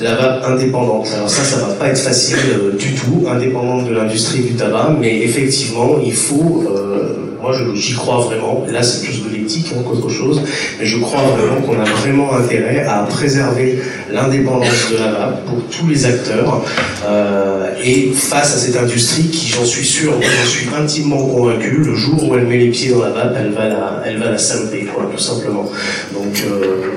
la 0.00 0.14
vape 0.14 0.44
indépendante. 0.46 1.08
Alors 1.14 1.28
ça, 1.28 1.44
ça 1.44 1.66
va 1.66 1.74
pas 1.74 1.88
être 1.88 1.98
facile 1.98 2.38
euh, 2.54 2.76
du 2.76 2.94
tout, 2.94 3.26
indépendante 3.28 3.88
de 3.88 3.94
l'industrie 3.94 4.40
du 4.40 4.54
tabac, 4.54 4.96
mais 4.98 5.20
effectivement, 5.22 5.98
il 6.02 6.12
faut, 6.12 6.64
euh, 6.68 7.36
moi 7.40 7.52
j'y 7.74 7.94
crois 7.94 8.18
vraiment, 8.20 8.64
là 8.70 8.82
c'est 8.82 9.06
plus 9.06 9.22
de 9.22 9.28
l'éthique 9.28 9.72
hein, 9.76 9.82
qu'autre 9.86 10.08
chose, 10.08 10.40
mais 10.78 10.86
je 10.86 10.98
crois 10.98 11.22
vraiment 11.22 11.60
qu'on 11.62 11.78
a 11.80 11.84
vraiment 11.84 12.34
intérêt 12.34 12.84
à 12.84 13.02
préserver 13.02 13.80
l'indépendance 14.10 14.90
de 14.92 14.96
la 14.96 15.12
vape 15.12 15.44
pour 15.46 15.62
tous 15.64 15.86
les 15.88 16.06
acteurs, 16.06 16.62
euh, 17.06 17.70
et 17.84 18.12
face 18.14 18.54
à 18.54 18.58
cette 18.58 18.76
industrie 18.76 19.28
qui, 19.28 19.48
j'en 19.48 19.64
suis 19.64 19.86
sûr, 19.86 20.14
j'en 20.20 20.50
suis 20.50 20.68
intimement 20.78 21.26
convaincu, 21.26 21.82
le 21.84 21.94
jour 21.94 22.28
où 22.28 22.34
elle 22.36 22.46
met 22.46 22.58
les 22.58 22.70
pieds 22.70 22.90
dans 22.90 23.02
la 23.02 23.10
vape, 23.10 23.36
elle 23.38 23.52
va 23.52 23.68
la, 23.68 24.02
elle 24.06 24.18
va 24.18 24.30
la 24.30 24.38
saloper, 24.38 24.84
quoi, 24.94 25.10
tout 25.14 25.22
simplement. 25.22 25.70
Donc 26.14 26.42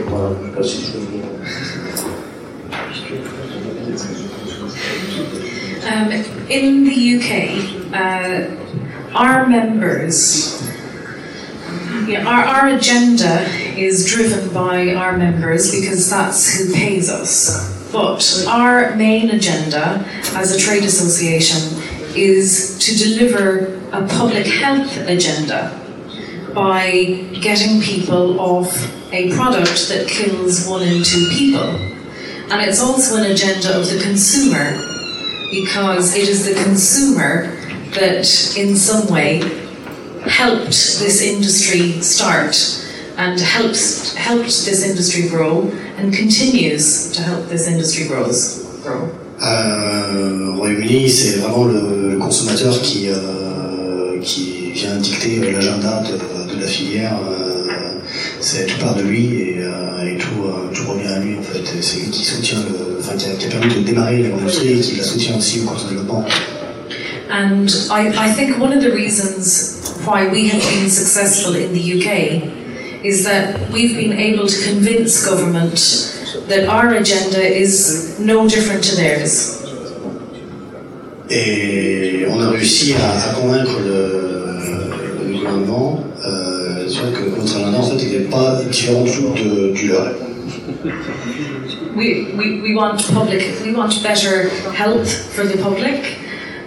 voilà, 0.10 0.68
si 0.68 0.86
je 0.86 1.13
Um, 5.94 6.12
in 6.50 6.86
the 6.86 7.18
UK, 7.20 7.94
uh, 7.94 9.16
our 9.16 9.46
members, 9.46 10.60
our, 12.26 12.44
our 12.44 12.68
agenda 12.70 13.48
is 13.78 14.10
driven 14.10 14.52
by 14.52 14.96
our 14.96 15.16
members 15.16 15.70
because 15.70 16.10
that's 16.10 16.58
who 16.58 16.74
pays 16.74 17.12
us. 17.12 17.92
But 17.92 18.44
our 18.48 18.96
main 18.96 19.30
agenda 19.30 20.04
as 20.34 20.52
a 20.56 20.58
trade 20.58 20.84
association 20.84 21.80
is 22.16 22.80
to 22.80 22.98
deliver 22.98 23.80
a 23.92 24.08
public 24.08 24.48
health 24.48 24.98
agenda 24.98 25.80
by 26.56 27.28
getting 27.40 27.82
people 27.82 28.40
off 28.40 28.74
a 29.14 29.32
product 29.36 29.90
that 29.90 30.08
kills 30.08 30.68
one 30.68 30.82
in 30.82 31.04
two 31.04 31.30
people. 31.30 31.70
And 32.50 32.68
it's 32.68 32.82
also 32.82 33.18
an 33.18 33.32
agenda 33.32 33.80
of 33.80 33.88
the 33.92 34.02
consumer 34.02 34.90
because 35.54 36.16
it 36.16 36.28
is 36.28 36.46
the 36.46 36.56
consumer 36.64 37.56
that, 37.94 38.26
in 38.58 38.76
some 38.76 39.08
way, 39.14 39.38
helped 40.26 41.00
this 41.00 41.22
industry 41.22 42.02
start 42.02 42.56
and 43.18 43.40
helps 43.40 44.16
helped 44.16 44.66
this 44.66 44.84
industry 44.90 45.30
grow 45.30 45.70
and 45.98 46.14
continues 46.14 47.12
to 47.12 47.22
help 47.22 47.48
this 47.50 47.68
industry 47.68 48.08
grows, 48.08 48.66
grow. 48.82 49.10
Euh, 49.42 50.54
au 50.54 50.60
Royaume-Uni, 50.60 51.10
c'est 51.10 51.38
vraiment 51.40 51.66
le, 51.66 52.12
le, 52.14 52.18
consommateur 52.18 52.82
qui, 52.82 53.10
euh, 53.10 54.20
qui 54.22 54.72
vient 54.72 54.96
dicter 54.96 55.40
euh, 55.40 55.52
l'agenda 55.52 56.02
de, 56.02 56.56
de, 56.56 56.62
la 56.62 56.68
filière. 56.68 57.20
Euh, 57.30 57.53
c'est 58.44 58.66
tout 58.66 58.78
part 58.78 58.96
de 58.96 59.04
lui 59.04 59.42
et, 59.42 59.56
euh, 59.60 60.06
et 60.06 60.18
tout, 60.18 60.44
euh, 60.46 60.74
tout, 60.74 60.92
revient 60.92 61.08
à 61.08 61.20
lui 61.20 61.38
en 61.38 61.42
fait. 61.42 61.64
C'est 61.82 62.02
lui 62.02 62.10
qui 62.10 62.26
soutient 62.26 62.60
le, 62.60 63.00
enfin 63.00 63.16
qui 63.16 63.30
a, 63.30 63.34
qui 63.36 63.48
a 63.48 63.50
permis 63.50 63.74
de 63.74 63.80
démarrer 63.80 64.24
l'industrie 64.24 64.74
et 64.74 64.80
qui 64.82 64.98
la 64.98 65.04
soutient 65.04 65.38
aussi 65.38 65.62
au 65.62 65.64
cours 65.64 65.78
du 65.78 65.96
développement. 65.96 66.26
And 67.32 67.68
I, 67.90 68.10
I 68.10 68.32
think 68.34 68.60
one 68.60 68.74
of 68.74 68.84
the 68.84 68.92
reasons 68.92 69.98
why 70.06 70.28
we 70.28 70.50
have 70.50 70.62
been 70.62 70.90
successful 70.90 71.56
in 71.56 71.74
the 71.74 71.80
UK 71.98 72.44
is 73.04 73.24
that 73.24 73.56
we've 73.72 73.96
been 73.96 74.14
able 74.14 74.46
to 74.46 74.56
convince 74.70 75.26
government 75.26 75.80
that 76.50 76.68
our 76.68 76.94
agenda 76.94 77.42
is 77.42 78.20
no 78.20 78.48
different 78.48 78.84
to 78.84 78.96
theirs. 78.96 79.60
Et 81.30 82.26
on 82.30 82.40
a 82.42 82.50
réussi 82.50 82.94
à, 82.94 83.30
à 83.30 83.34
convaincre 83.34 83.80
le, 83.80 85.32
le 85.32 85.38
gouvernement 85.38 86.04
euh, 86.26 86.53
en 87.52 87.84
fait 87.84 87.96
n'était 87.96 88.26
pas 88.26 88.62
différent 88.70 89.04
du 89.04 89.12
tout 89.12 89.34
de, 89.44 89.72
du 89.74 89.88
leur. 89.88 90.14
We, 91.96 92.34
we, 92.36 92.62
we 92.62 92.76
want 92.76 92.98
public, 93.14 93.44
we 93.64 93.74
want 93.76 94.02
better 94.02 94.50
health 94.74 95.10
for 95.34 95.46
the 95.46 95.58
public. 95.58 96.18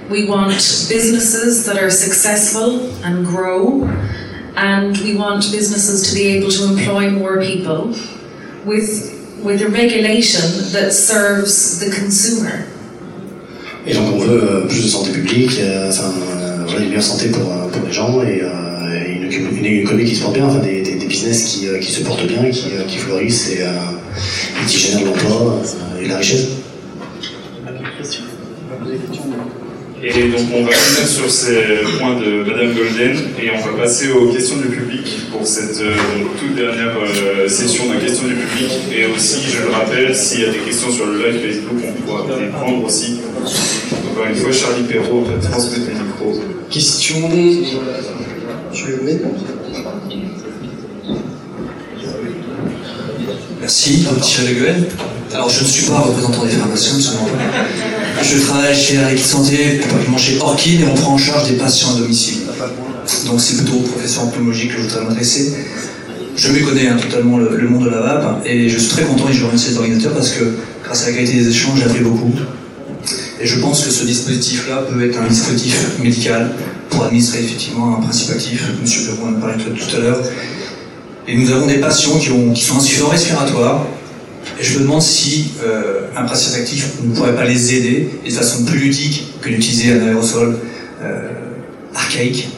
We 0.08 0.28
want 0.28 0.54
businesses 0.88 1.66
that 1.66 1.78
are 1.78 1.90
successful 1.90 2.92
and 3.04 3.26
grow, 3.26 3.82
and 4.56 4.96
we 4.98 5.16
want 5.16 5.50
businesses 5.50 6.08
to 6.08 6.14
be 6.14 6.28
able 6.28 6.50
to 6.52 6.64
employ 6.70 7.10
more 7.10 7.42
people 7.42 7.92
with, 8.64 9.40
with 9.42 9.62
a 9.62 9.68
regulation 9.68 10.70
that 10.72 10.92
serves 10.92 11.80
the 11.80 11.90
consumer. 11.90 12.66
Et 13.84 13.94
donc 13.94 14.14
on 14.14 14.18
veut 14.18 14.42
euh, 14.42 14.66
plus 14.66 14.84
de 14.84 14.88
santé 14.88 15.10
publique, 15.10 15.58
euh, 15.60 15.90
enfin, 15.90 16.12
euh, 16.30 16.78
une 16.80 16.88
meilleure 16.88 17.02
santé 17.02 17.28
pour, 17.28 17.48
pour 17.72 17.86
les 17.86 17.92
gens 17.92 18.20
et, 18.22 18.38
et 18.38 18.42
une, 19.36 19.64
économie 19.64 20.04
qui 20.04 20.16
se 20.16 20.22
porte 20.22 20.34
bien, 20.34 20.46
enfin, 20.46 20.58
des, 20.58 20.82
des, 20.82 20.96
des 20.96 21.06
business 21.06 21.44
qui, 21.44 21.66
qui, 21.80 21.92
se 21.92 22.02
portent 22.02 22.26
bien, 22.26 22.50
qui, 22.50 22.66
qui 22.88 22.98
fleurissent 22.98 23.50
et, 23.50 23.62
et 23.62 24.66
qui 24.66 24.78
génèrent 24.78 25.06
l'emploi 25.06 25.62
et 26.00 26.04
de 26.04 26.08
la 26.08 26.18
richesse. 26.18 26.48
Et 30.02 30.28
donc 30.28 30.40
on 30.54 30.62
va 30.62 30.68
revenir 30.68 31.08
sur 31.08 31.30
ces 31.30 31.56
points 31.98 32.14
de 32.20 32.44
Madame 32.44 32.74
Golden 32.74 33.16
et 33.42 33.50
on 33.50 33.66
va 33.66 33.82
passer 33.82 34.10
aux 34.12 34.28
questions 34.28 34.58
du 34.58 34.68
public 34.68 35.04
pour 35.32 35.44
cette 35.46 35.80
euh, 35.80 35.94
donc, 35.94 36.36
toute 36.38 36.54
dernière 36.54 36.94
euh, 36.96 37.48
session 37.48 37.92
de 37.92 37.98
questions 37.98 38.28
du 38.28 38.34
public. 38.34 38.70
Et 38.94 39.06
aussi, 39.06 39.40
je 39.50 39.62
le 39.62 39.70
rappelle, 39.70 40.14
s'il 40.14 40.42
y 40.42 40.44
a 40.44 40.50
des 40.50 40.58
questions 40.58 40.92
sur 40.92 41.06
le 41.06 41.18
live 41.18 41.40
Facebook, 41.40 41.82
on 41.82 42.02
pourra 42.02 42.38
les 42.38 42.48
prendre 42.48 42.84
aussi. 42.84 43.20
Encore 44.12 44.26
une 44.28 44.36
fois, 44.36 44.52
Charlie 44.52 44.84
Perrault 44.84 45.24
va 45.24 45.48
transmettre 45.48 45.86
le 45.88 46.04
micro. 46.04 46.40
Question. 46.70 47.30
Je 48.76 48.90
le. 48.90 49.20
Merci, 53.60 54.06
Thierry 54.20 54.54
Le 54.54 54.60
Guen. 54.60 54.84
Alors, 55.32 55.48
je 55.48 55.62
ne 55.62 55.68
suis 55.68 55.86
pas 55.86 55.98
représentant 56.00 56.44
des 56.44 56.50
pharmaciens, 56.50 57.12
pas. 57.12 58.22
Je 58.22 58.38
travaille 58.38 58.76
chez 58.76 58.96
Eric 58.96 59.18
Santé, 59.18 59.80
particulièrement 59.80 60.18
chez 60.18 60.38
Orchid, 60.40 60.80
et 60.82 60.84
on 60.84 60.94
prend 60.94 61.14
en 61.14 61.18
charge 61.18 61.50
des 61.50 61.56
patients 61.56 61.96
à 61.96 62.00
domicile. 62.00 62.40
Donc, 63.26 63.40
c'est 63.40 63.56
plutôt 63.56 63.78
aux 63.78 63.88
professeurs 63.88 64.24
entomologiques 64.24 64.74
que 64.74 64.82
je 64.82 64.88
voudrais 64.88 65.04
m'adresser. 65.04 65.54
Je 66.36 66.52
méconnais 66.52 66.88
hein, 66.88 66.98
totalement 67.00 67.38
le, 67.38 67.68
monde 67.68 67.84
de 67.86 67.90
la 67.90 68.00
vape, 68.00 68.42
et 68.44 68.68
je 68.68 68.78
suis 68.78 68.90
très 68.90 69.04
content 69.04 69.28
et 69.30 69.32
je 69.32 69.44
remercie 69.44 69.70
les 69.70 69.78
organisateurs 69.78 70.12
parce 70.12 70.30
que, 70.32 70.44
grâce 70.84 71.04
à 71.04 71.10
la 71.10 71.16
qualité 71.16 71.38
des 71.38 71.48
échanges, 71.48 71.78
j'ai 71.78 71.84
appris 71.84 72.04
beaucoup. 72.04 72.32
Et 73.40 73.46
je 73.46 73.58
pense 73.58 73.84
que 73.84 73.90
ce 73.90 74.04
dispositif-là 74.04 74.84
peut 74.88 75.02
être 75.08 75.18
un 75.18 75.26
dispositif 75.26 75.98
médical 75.98 76.52
pour 76.90 77.04
administrer 77.04 77.40
effectivement 77.40 77.96
un 77.98 78.00
principe 78.00 78.30
actif. 78.30 78.62
Monsieur 78.80 79.06
Perron 79.06 79.28
en 79.28 79.36
a 79.36 79.40
parlé 79.40 79.62
tout 79.62 79.96
à 79.96 80.00
l'heure. 80.00 80.22
Et 81.28 81.36
nous 81.36 81.50
avons 81.50 81.66
des 81.66 81.78
patients 81.78 82.18
qui, 82.18 82.30
ont, 82.30 82.52
qui 82.52 82.62
sont 82.62 82.76
insuffisants 82.76 83.08
respiratoires. 83.08 83.86
Et 84.60 84.64
je 84.64 84.78
me 84.78 84.84
demande 84.84 85.02
si 85.02 85.52
euh, 85.64 86.08
un 86.16 86.24
principe 86.24 86.54
actif 86.54 86.92
ne 87.02 87.14
pourrait 87.14 87.34
pas 87.34 87.44
les 87.44 87.74
aider 87.74 88.08
de 88.24 88.30
façon 88.30 88.64
plus 88.64 88.78
ludique 88.78 89.34
que 89.40 89.48
d'utiliser 89.48 89.92
un 89.92 90.06
aérosol 90.06 90.56
euh, 91.02 91.28
archaïque, 91.94 92.48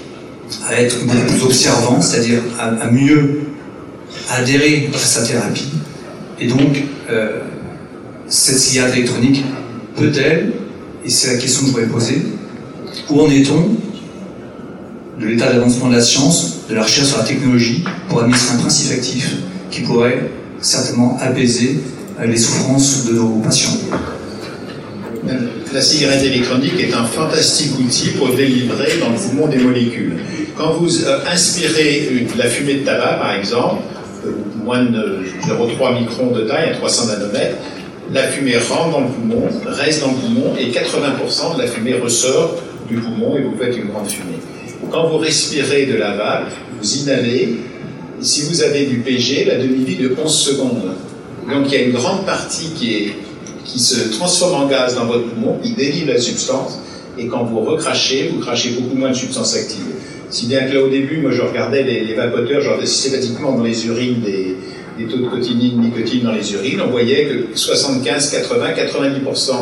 à 0.67 0.81
être 0.81 1.05
beaucoup 1.05 1.27
plus 1.27 1.43
observant, 1.43 2.01
c'est-à-dire 2.01 2.41
à, 2.59 2.91
mieux 2.91 3.41
adhérer 4.31 4.91
à 4.95 4.99
sa 4.99 5.23
thérapie. 5.23 5.69
Et 6.41 6.47
donc, 6.47 6.83
euh, 7.11 7.41
cette 8.29 8.59
cigarette 8.59 8.95
électronique 8.95 9.45
peut-elle, 9.97 10.53
et 11.05 11.11
c'est 11.11 11.35
la 11.35 11.39
question 11.39 11.63
que 11.63 11.67
je 11.67 11.73
voudrais 11.73 11.87
poser, 11.87 12.23
où 13.09 13.21
en 13.21 13.31
est-on 13.31 13.77
de 15.19 15.27
l'état 15.27 15.53
d'avancement 15.53 15.89
de 15.89 15.95
la 15.95 16.03
science, 16.03 16.67
de 16.69 16.75
la 16.75 16.83
recherche 16.83 17.09
sur 17.09 17.19
la 17.19 17.25
technologie, 17.25 17.85
pour 18.09 18.21
administrer 18.21 18.57
un 18.57 18.59
principe 18.59 18.93
actif 18.93 19.37
qui 19.71 19.81
pourrait 19.83 20.31
certainement 20.61 21.19
apaiser 21.21 21.81
les 22.25 22.37
souffrances 22.37 23.05
de 23.07 23.13
nos 23.13 23.41
patients 23.41 23.79
la 25.73 25.81
cigarette 25.83 26.25
électronique 26.25 26.75
est 26.81 26.95
un 26.95 27.05
fantastique 27.05 27.79
outil 27.79 28.11
pour 28.11 28.31
délivrer 28.31 28.99
dans 29.01 29.11
le 29.11 29.17
poumon 29.17 29.47
des 29.49 29.59
molécules. 29.59 30.15
Quand 30.57 30.73
vous 30.73 31.05
euh, 31.05 31.19
inspirez 31.31 32.27
de 32.33 32.39
la 32.39 32.47
fumée 32.47 32.75
de 32.75 32.85
tabac, 32.85 33.19
par 33.19 33.35
exemple, 33.35 33.83
euh, 34.27 34.31
moins 34.65 34.85
de 34.85 35.25
0,3 35.47 36.01
microns 36.01 36.31
de 36.31 36.43
taille 36.43 36.71
à 36.71 36.75
300 36.75 37.07
nanomètres, 37.09 37.57
la 38.13 38.23
fumée 38.29 38.57
rentre 38.57 38.91
dans 38.91 39.01
le 39.01 39.09
poumon, 39.09 39.43
reste 39.67 40.01
dans 40.01 40.09
le 40.09 40.17
poumon 40.17 40.55
et 40.59 40.71
80% 40.71 41.57
de 41.57 41.63
la 41.63 41.69
fumée 41.69 41.95
ressort 41.95 42.57
du 42.89 42.97
poumon 42.97 43.37
et 43.37 43.43
vous 43.43 43.55
faites 43.59 43.77
une 43.77 43.89
grande 43.89 44.09
fumée. 44.09 44.39
Quand 44.91 45.09
vous 45.09 45.19
respirez 45.19 45.87
de 45.87 45.97
la 45.97 46.17
vape, 46.17 46.51
vous 46.81 46.97
inhalez, 46.99 47.57
si 48.21 48.43
vous 48.43 48.63
avez 48.63 48.87
du 48.87 48.99
PG, 48.99 49.45
la 49.45 49.59
demi-vie 49.59 49.97
de 49.97 50.15
11 50.23 50.33
secondes. 50.33 50.95
Donc 51.49 51.67
il 51.67 51.73
y 51.73 51.77
a 51.77 51.83
une 51.83 51.93
grande 51.93 52.25
partie 52.25 52.71
qui 53.65 53.79
se 53.79 54.17
transforme 54.17 54.65
en 54.65 54.67
gaz 54.67 54.95
dans 54.95 55.07
votre 55.07 55.29
poumon, 55.29 55.59
qui 55.63 55.73
délivre 55.73 56.13
la 56.13 56.21
substance, 56.21 56.79
et 57.19 57.27
quand 57.27 57.45
vous 57.45 57.61
recrachez, 57.61 58.31
vous 58.33 58.41
crachez 58.41 58.71
beaucoup 58.71 58.97
moins 58.97 59.11
de 59.11 59.17
substances 59.17 59.57
actives. 59.57 59.85
Si 60.31 60.47
bien 60.47 60.67
que 60.67 60.75
là 60.75 60.83
au 60.83 60.89
début, 60.89 61.19
moi 61.19 61.31
je 61.33 61.43
regardais 61.43 61.83
les, 61.83 62.15
vapoteurs, 62.15 62.61
je 62.61 62.67
regardais 62.67 62.87
systématiquement 62.87 63.53
dans 63.53 63.65
les 63.65 63.87
urines 63.87 64.21
des, 64.21 64.57
des 64.99 65.07
taux 65.07 65.19
de 65.19 65.29
cotinine, 65.29 65.81
nicotine 65.81 66.23
dans 66.23 66.33
les 66.33 66.53
urines, 66.53 66.81
on 66.87 66.91
voyait 66.91 67.27
que 67.27 67.59
75, 67.59 68.31
80, 68.31 68.67
90% 68.73 69.53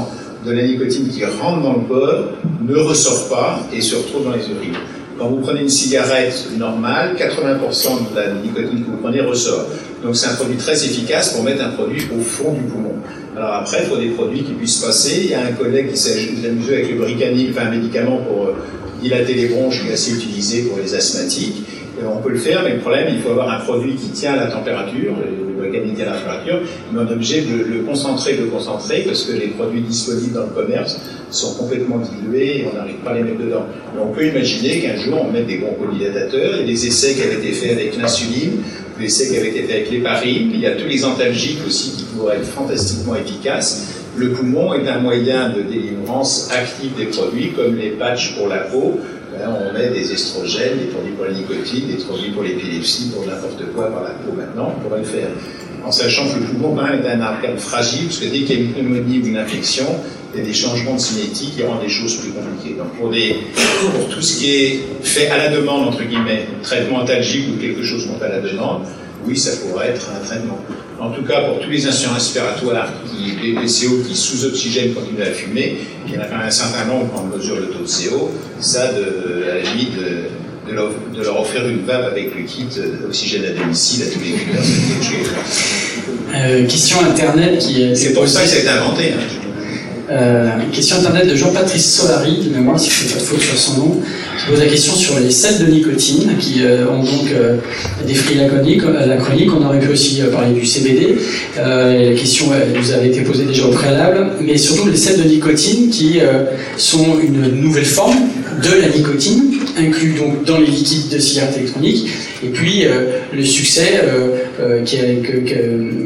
de 0.45 0.53
la 0.53 0.63
nicotine 0.63 1.09
qui 1.09 1.25
rentre 1.25 1.63
dans 1.63 1.75
le 1.75 1.81
corps 1.89 2.25
ne 2.63 2.77
ressort 2.77 3.29
pas 3.29 3.61
et 3.73 3.81
se 3.81 3.97
retrouve 3.97 4.25
dans 4.25 4.33
les 4.33 4.43
urines. 4.43 4.77
Quand 5.19 5.29
vous 5.29 5.41
prenez 5.41 5.63
une 5.63 5.69
cigarette 5.69 6.49
normale, 6.59 7.17
80% 7.17 8.11
de 8.11 8.17
la 8.17 8.35
nicotine 8.35 8.85
que 8.85 8.91
vous 8.91 8.99
prenez 8.99 9.23
ressort. 9.23 9.67
Donc 10.03 10.15
c'est 10.15 10.29
un 10.29 10.35
produit 10.35 10.59
très 10.59 10.75
efficace 10.85 11.33
pour 11.33 11.43
mettre 11.43 11.65
un 11.65 11.71
produit 11.71 12.03
au 12.15 12.21
fond 12.21 12.53
du 12.53 12.63
poumon. 12.63 12.97
Alors 13.35 13.55
après, 13.55 13.79
il 13.83 13.89
faut 13.89 13.97
des 13.97 14.11
produits 14.11 14.43
qui 14.43 14.53
puissent 14.53 14.79
passer. 14.79 15.23
Il 15.25 15.31
y 15.31 15.35
a 15.35 15.41
un 15.41 15.53
collègue 15.53 15.91
qui 15.91 15.97
s'est 15.97 16.29
amusé 16.47 16.75
avec 16.75 16.91
le 16.91 16.99
bricanil, 16.99 17.51
enfin 17.51 17.69
un 17.69 17.71
médicament 17.71 18.19
pour 18.19 18.47
euh, 18.47 18.57
dilater 19.01 19.35
les 19.35 19.47
bronches 19.47 19.83
qui 19.83 19.89
est 19.89 19.95
assez 19.95 20.13
utilisé 20.13 20.63
pour 20.63 20.79
les 20.79 20.95
asthmatiques. 20.95 21.63
On 22.05 22.21
peut 22.21 22.31
le 22.31 22.39
faire, 22.39 22.63
mais 22.63 22.75
le 22.75 22.81
problème, 22.81 23.07
il 23.11 23.21
faut 23.21 23.31
avoir 23.31 23.51
un 23.51 23.61
produit 23.61 23.95
qui 23.95 24.09
tient 24.11 24.35
à 24.35 24.37
la 24.37 24.47
température, 24.47 25.15
le 25.21 25.61
bricanil 25.61 25.95
tient 25.95 26.07
à 26.07 26.11
la 26.11 26.17
température, 26.19 26.61
mais 26.93 27.01
on 27.01 27.09
est 27.09 27.13
obligé 27.13 27.43
de 27.43 27.65
le 27.65 27.83
concentrer, 27.83 28.35
de 28.35 28.45
le 28.45 28.51
concentrer, 28.51 29.03
parce 29.07 29.23
que 29.25 29.33
les 29.33 29.49
produits 29.49 29.81
disponibles 29.81 30.35
dans 30.35 30.43
le 30.43 30.63
commerce 30.63 30.99
sont 31.31 31.55
complètement 31.55 31.99
dilués 31.99 32.61
et 32.61 32.67
on 32.71 32.77
n'arrive 32.77 32.97
pas 32.97 33.11
à 33.11 33.15
les 33.15 33.23
mettre 33.23 33.39
dedans. 33.39 33.67
Mais 33.95 34.01
on 34.01 34.13
peut 34.13 34.27
imaginer 34.27 34.81
qu'un 34.81 34.97
jour, 34.97 35.27
on 35.27 35.33
mette 35.33 35.47
des. 35.47 35.61
Il 35.93 36.03
y 36.03 36.07
a 36.07 36.63
des 36.65 36.87
essais 36.87 37.15
qui 37.15 37.23
avaient 37.23 37.35
été 37.35 37.53
faits 37.53 37.73
avec 37.73 37.97
l'insuline, 37.97 38.63
des 38.99 39.07
essais 39.07 39.29
qui 39.29 39.37
avaient 39.39 39.49
été 39.49 39.63
faits 39.63 39.77
avec 39.77 39.91
l'héparine. 39.91 40.51
Il 40.53 40.61
y 40.61 40.67
a 40.67 40.73
tous 40.73 40.87
les 40.87 41.05
antalgiques 41.05 41.61
aussi 41.67 41.97
qui 41.97 42.05
pourraient 42.05 42.37
être 42.37 42.47
fantastiquement 42.47 43.17
efficaces. 43.17 44.03
Le 44.17 44.33
poumon 44.33 44.73
est 44.73 44.89
un 44.89 45.01
moyen 45.01 45.51
de 45.51 45.63
délivrance 45.63 46.51
active 46.51 46.95
des 46.97 47.07
produits, 47.07 47.53
comme 47.53 47.77
les 47.77 47.91
patchs 47.91 48.35
pour 48.37 48.49
la 48.49 48.59
peau. 48.59 48.99
On 49.45 49.73
met 49.73 49.89
des 49.91 50.13
estrogènes, 50.13 50.79
des 50.79 50.87
produits 50.87 51.13
pour 51.13 51.25
la 51.27 51.33
nicotine, 51.33 51.89
des 51.89 52.03
produits 52.03 52.31
pour 52.31 52.43
l'épilepsie, 52.43 53.11
pour 53.11 53.27
n'importe 53.27 53.63
quoi 53.75 53.91
par 53.91 54.03
la 54.03 54.11
peau 54.11 54.33
maintenant, 54.37 54.75
on 54.77 54.81
pourrait 54.81 55.01
le 55.01 55.05
faire. 55.05 55.29
En 55.85 55.93
sachant 55.93 56.29
que 56.29 56.41
le 56.41 56.47
poumon 56.47 56.77
est 56.87 57.09
un 57.09 57.21
organe 57.21 57.59
fragile, 57.59 58.07
parce 58.07 58.19
que 58.19 58.25
dès 58.25 58.41
qu'il 58.41 58.51
y 58.51 58.53
a 58.53 58.65
une 58.65 58.73
pneumonie 58.73 59.21
ou 59.21 59.27
une 59.27 59.37
infection, 59.37 59.87
il 60.35 60.41
y 60.41 60.43
a 60.43 60.47
des 60.47 60.55
changements 60.55 60.95
de 60.95 61.01
cinétique 61.01 61.57
qui 61.57 61.63
rendent 61.63 61.83
les 61.83 61.89
choses 61.89 62.17
plus 62.17 62.31
compliquées. 62.31 62.77
Donc 62.77 62.89
pour, 62.99 63.11
tout 64.09 64.23
ce 64.23 64.39
qui 64.39 64.51
est 64.51 64.81
fait 65.03 65.29
à 65.29 65.39
la 65.39 65.49
demande, 65.49 65.89
entre 65.89 66.03
guillemets, 66.03 66.47
traitement 66.63 66.99
antalgique 66.99 67.47
ou 67.55 67.61
quelque 67.61 67.83
chose 67.83 68.07
qu'on 68.07 68.23
à 68.23 68.29
la 68.29 68.41
demande, 68.41 68.83
oui, 69.27 69.37
ça 69.37 69.53
pourrait 69.57 69.91
être 69.91 70.09
un 70.15 70.25
traitement. 70.25 70.59
En 70.99 71.11
tout 71.11 71.23
cas, 71.23 71.43
pour 71.43 71.61
tous 71.61 71.69
les 71.69 71.87
instruments 71.87 72.15
respiratoires, 72.15 72.89
qui, 73.07 73.37
les 73.43 73.53
PCO 73.55 74.03
qui 74.07 74.17
sous 74.17 74.47
oxygène 74.47 74.95
continuent 74.95 75.23
à 75.23 75.33
fumer, 75.33 75.79
il 76.07 76.15
y 76.15 76.17
en 76.17 76.23
a 76.23 76.25
quand 76.25 76.39
même 76.39 76.47
un 76.47 76.51
certain 76.51 76.87
nombre 76.87 77.11
quand 77.13 77.25
on 77.31 77.37
mesure 77.37 77.57
le 77.57 77.67
taux 77.67 77.81
de 77.81 77.87
CO, 77.87 78.31
ça, 78.61 78.93
de, 78.93 79.45
à 79.51 79.55
la 79.57 79.61
limite, 79.61 79.93
de, 79.97 80.73
leur, 80.73 81.41
offrir 81.41 81.69
une 81.69 81.85
vape 81.85 82.07
avec 82.11 82.35
le 82.35 82.43
kit 82.43 82.67
d'oxygène 83.03 83.45
à 83.45 83.61
domicile 83.61 84.05
à 84.05 84.07
tous 84.07 84.21
les 84.21 84.33
culteurs. 84.33 84.65
Euh, 86.35 86.67
question 86.67 86.99
internet 87.05 87.59
qui 87.59 87.95
C'est 87.95 88.13
pour 88.13 88.27
ça 88.27 88.43
que 88.43 88.49
ça 88.49 88.57
a 88.57 88.59
été 88.61 88.69
inventé. 88.69 89.13
Hein. 89.13 89.47
Euh, 90.11 90.51
question 90.73 90.97
internet 90.97 91.29
de 91.29 91.35
Jean-Patrice 91.35 91.95
Solari, 91.97 92.39
de 92.45 92.51
mémoire 92.51 92.79
si 92.79 92.91
je 92.91 93.05
ne 93.05 93.09
fais 93.09 93.15
pas 93.15 93.21
de 93.21 93.27
faute 93.27 93.41
sur 93.41 93.59
son 93.59 93.79
nom, 93.79 94.03
qui 94.39 94.47
pose 94.47 94.59
la 94.59 94.67
question 94.67 94.95
sur 94.95 95.19
les 95.19 95.31
sels 95.31 95.65
de 95.65 95.71
nicotine, 95.71 96.37
qui 96.39 96.63
euh, 96.63 96.89
ont 96.89 97.03
donc 97.03 97.31
euh, 97.33 97.57
défrit 98.07 98.37
la 98.37 98.47
chronique, 98.47 98.83
la. 98.83 99.17
On 99.57 99.65
aurait 99.65 99.81
pu 99.81 99.91
aussi 99.91 100.21
parler 100.33 100.53
du 100.53 100.67
CBD. 100.67 101.17
la 101.57 102.15
question 102.15 102.47
vous 102.75 102.93
avait 102.93 103.09
été 103.09 103.23
posée 103.23 103.45
déjà 103.45 103.67
au 103.67 103.71
préalable, 103.71 104.33
mais 104.41 104.57
surtout 104.57 104.89
les 104.89 104.97
sels 104.97 105.23
de 105.23 105.29
nicotine 105.29 105.89
qui 105.91 106.19
sont 106.77 107.19
une 107.21 107.61
nouvelle 107.61 107.85
forme 107.85 108.17
de 108.63 108.81
la 108.81 108.89
nicotine, 108.89 109.55
inclus 109.79 110.15
donc 110.15 110.45
dans 110.45 110.59
les 110.59 110.67
liquides 110.67 111.09
de 111.09 111.19
cigarettes 111.19 111.57
électroniques, 111.57 112.07
et 112.45 112.49
puis 112.49 112.85
le 113.33 113.45
succès 113.45 114.03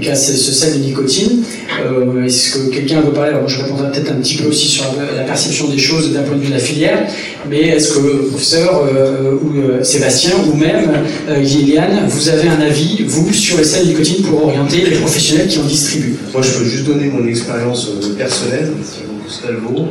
qu'a 0.01 0.15
ce, 0.15 0.33
ce 0.33 0.53
sel 0.53 0.81
de 0.81 0.85
nicotine. 0.85 1.43
Est-ce 2.25 2.51
que 2.53 2.71
quelqu'un 2.71 3.01
veut 3.01 3.13
parler? 3.13 3.31
Alors 3.31 3.49
je 3.49 3.63
répondrai 3.63 3.91
peut-être 3.91 4.13
un 4.13 4.17
petit 4.17 4.37
peu 4.37 4.49
aussi 4.49 4.69
sur 4.69 4.85
la, 5.17 5.23
perception 5.25 5.69
des 5.69 5.79
choses 5.79 6.13
d'un 6.13 6.23
point 6.23 6.37
de 6.37 6.43
vue 6.43 6.49
de 6.49 6.55
la 6.55 6.59
filière, 6.59 7.07
mais 7.49 7.61
est-ce 7.69 7.95
que 7.95 8.20
le 8.21 8.29
professeur 8.29 8.85
euh, 8.85 9.35
ou 9.43 9.57
euh, 9.57 9.83
Sébastien 9.83 10.33
ou 10.47 10.57
même 10.57 10.91
euh, 11.29 11.43
Gillian, 11.43 12.07
vous 12.09 12.29
avez 12.29 12.49
un 12.49 12.61
avis, 12.61 13.05
vous, 13.07 13.33
sur 13.33 13.59
les 13.59 13.65
sels 13.65 13.87
de 13.87 13.91
nicotine 13.91 14.25
pour 14.25 14.45
orienter 14.45 14.83
les 14.85 14.97
professionnels 14.97 15.49
qui 15.49 15.59
en 15.59 15.65
distribuent? 15.65 16.17
Moi, 16.33 16.43
je 16.43 16.59
peux 16.59 16.65
juste 16.65 16.87
donner 16.87 17.07
mon 17.07 17.27
expérience 17.27 17.91
personnelle, 18.17 18.73
si 18.85 19.01
vous 19.05 19.89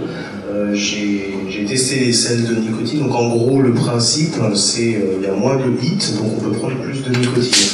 j'ai 1.52 1.66
testé 1.66 2.00
les 2.00 2.14
sels 2.14 2.46
de 2.46 2.56
nicotine. 2.56 3.00
Donc 3.00 3.16
en 3.16 3.30
gros, 3.30 3.62
le 3.62 3.74
principe, 3.74 4.36
c'est 4.56 5.02
il 5.18 5.24
y 5.24 5.28
a 5.28 5.34
moins 5.34 5.58
de 5.58 5.70
bits, 5.70 5.98
donc 6.18 6.34
on 6.38 6.42
peut 6.42 6.52
prendre 6.52 6.76
plus 6.82 7.02
de 7.04 7.18
nicotine. 7.18 7.68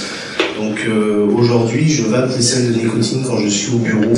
Donc 0.57 0.79
aujourd'hui, 1.37 1.89
je 1.89 2.03
vape 2.03 2.31
les 2.35 2.43
sels 2.43 2.73
de 2.73 2.77
nicotine 2.77 3.23
quand 3.27 3.37
je 3.39 3.49
suis 3.49 3.73
au 3.73 3.79
bureau. 3.79 4.13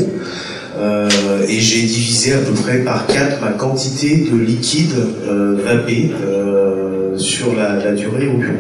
Euh, 0.80 1.10
et 1.48 1.60
j'ai 1.60 1.82
divisé 1.82 2.34
à 2.34 2.38
peu 2.40 2.52
près 2.52 2.80
par 2.80 3.08
4 3.08 3.42
ma 3.42 3.52
quantité 3.52 4.28
de 4.32 4.38
liquide 4.38 4.94
euh, 5.28 5.58
vapé 5.64 6.12
euh, 6.24 7.18
sur 7.18 7.56
la, 7.56 7.92
durée 7.94 8.28
au 8.28 8.38
bureau. 8.38 8.54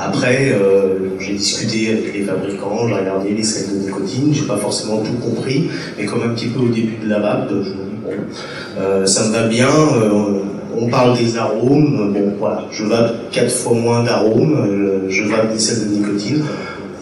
Après, 0.00 0.54
j'ai 1.18 1.34
discuté 1.34 1.90
avec 1.90 2.14
les 2.14 2.22
fabricants, 2.22 2.88
j'ai 2.88 2.94
regardé 2.94 3.30
les 3.30 3.42
sels 3.42 3.74
de 3.74 3.84
nicotine, 3.84 4.32
j'ai 4.32 4.46
pas 4.46 4.56
forcément 4.56 4.98
tout 4.98 5.12
compris, 5.14 5.68
mais 5.98 6.06
comme 6.06 6.22
un 6.22 6.34
petit 6.34 6.46
peu 6.46 6.60
au 6.60 6.68
début 6.68 6.96
de 7.02 7.08
la 7.08 7.18
vape, 7.18 7.48
je 7.50 7.54
me 7.56 7.62
dis 7.62 7.98
bon, 8.02 9.06
ça 9.06 9.28
me 9.28 9.32
va 9.32 9.48
bien. 9.48 9.68
on 10.78 10.86
parle 10.88 11.18
des 11.18 11.36
arômes, 11.36 12.12
bon 12.12 12.34
voilà, 12.38 12.64
je 12.70 12.84
vape 12.84 13.30
4 13.32 13.50
fois 13.50 13.74
moins 13.74 14.04
d'arômes, 14.04 15.06
je 15.08 15.24
vape 15.24 15.52
des 15.52 15.58
sels 15.58 15.88
de 15.88 15.94
nicotine. 15.94 16.42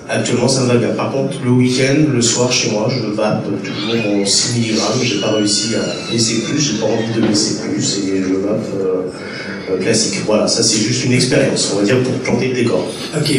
Actuellement, 0.09 0.47
ça 0.47 0.63
me 0.63 0.67
va 0.69 0.77
bien. 0.77 0.91
Par 0.91 1.11
contre, 1.11 1.35
le 1.45 1.51
week-end, 1.51 2.13
le 2.13 2.23
soir, 2.23 2.53
chez 2.53 2.71
moi, 2.71 2.89
je 2.89 3.07
vape 3.07 3.45
toujours 3.45 3.97
mon 4.07 4.25
6 4.25 4.59
mg. 4.61 4.79
J'ai 5.03 5.21
pas 5.21 5.33
réussi 5.33 5.75
à 5.75 6.13
laisser 6.13 6.43
plus, 6.43 6.61
j'ai 6.61 6.79
pas 6.79 6.87
envie 6.87 7.21
de 7.21 7.27
laisser 7.27 7.61
plus, 7.63 7.99
et 8.07 8.19
je 8.19 8.35
vape 8.35 8.67
euh, 8.79 9.03
euh, 9.73 9.79
classique. 9.83 10.21
Voilà, 10.25 10.47
ça 10.47 10.63
c'est 10.63 10.79
juste 10.79 11.05
une 11.07 11.13
expérience, 11.13 11.73
on 11.75 11.81
va 11.81 11.85
dire, 11.85 12.01
pour 12.05 12.13
planter 12.21 12.49
le 12.49 12.55
décor. 12.55 12.87
Ok, 13.17 13.33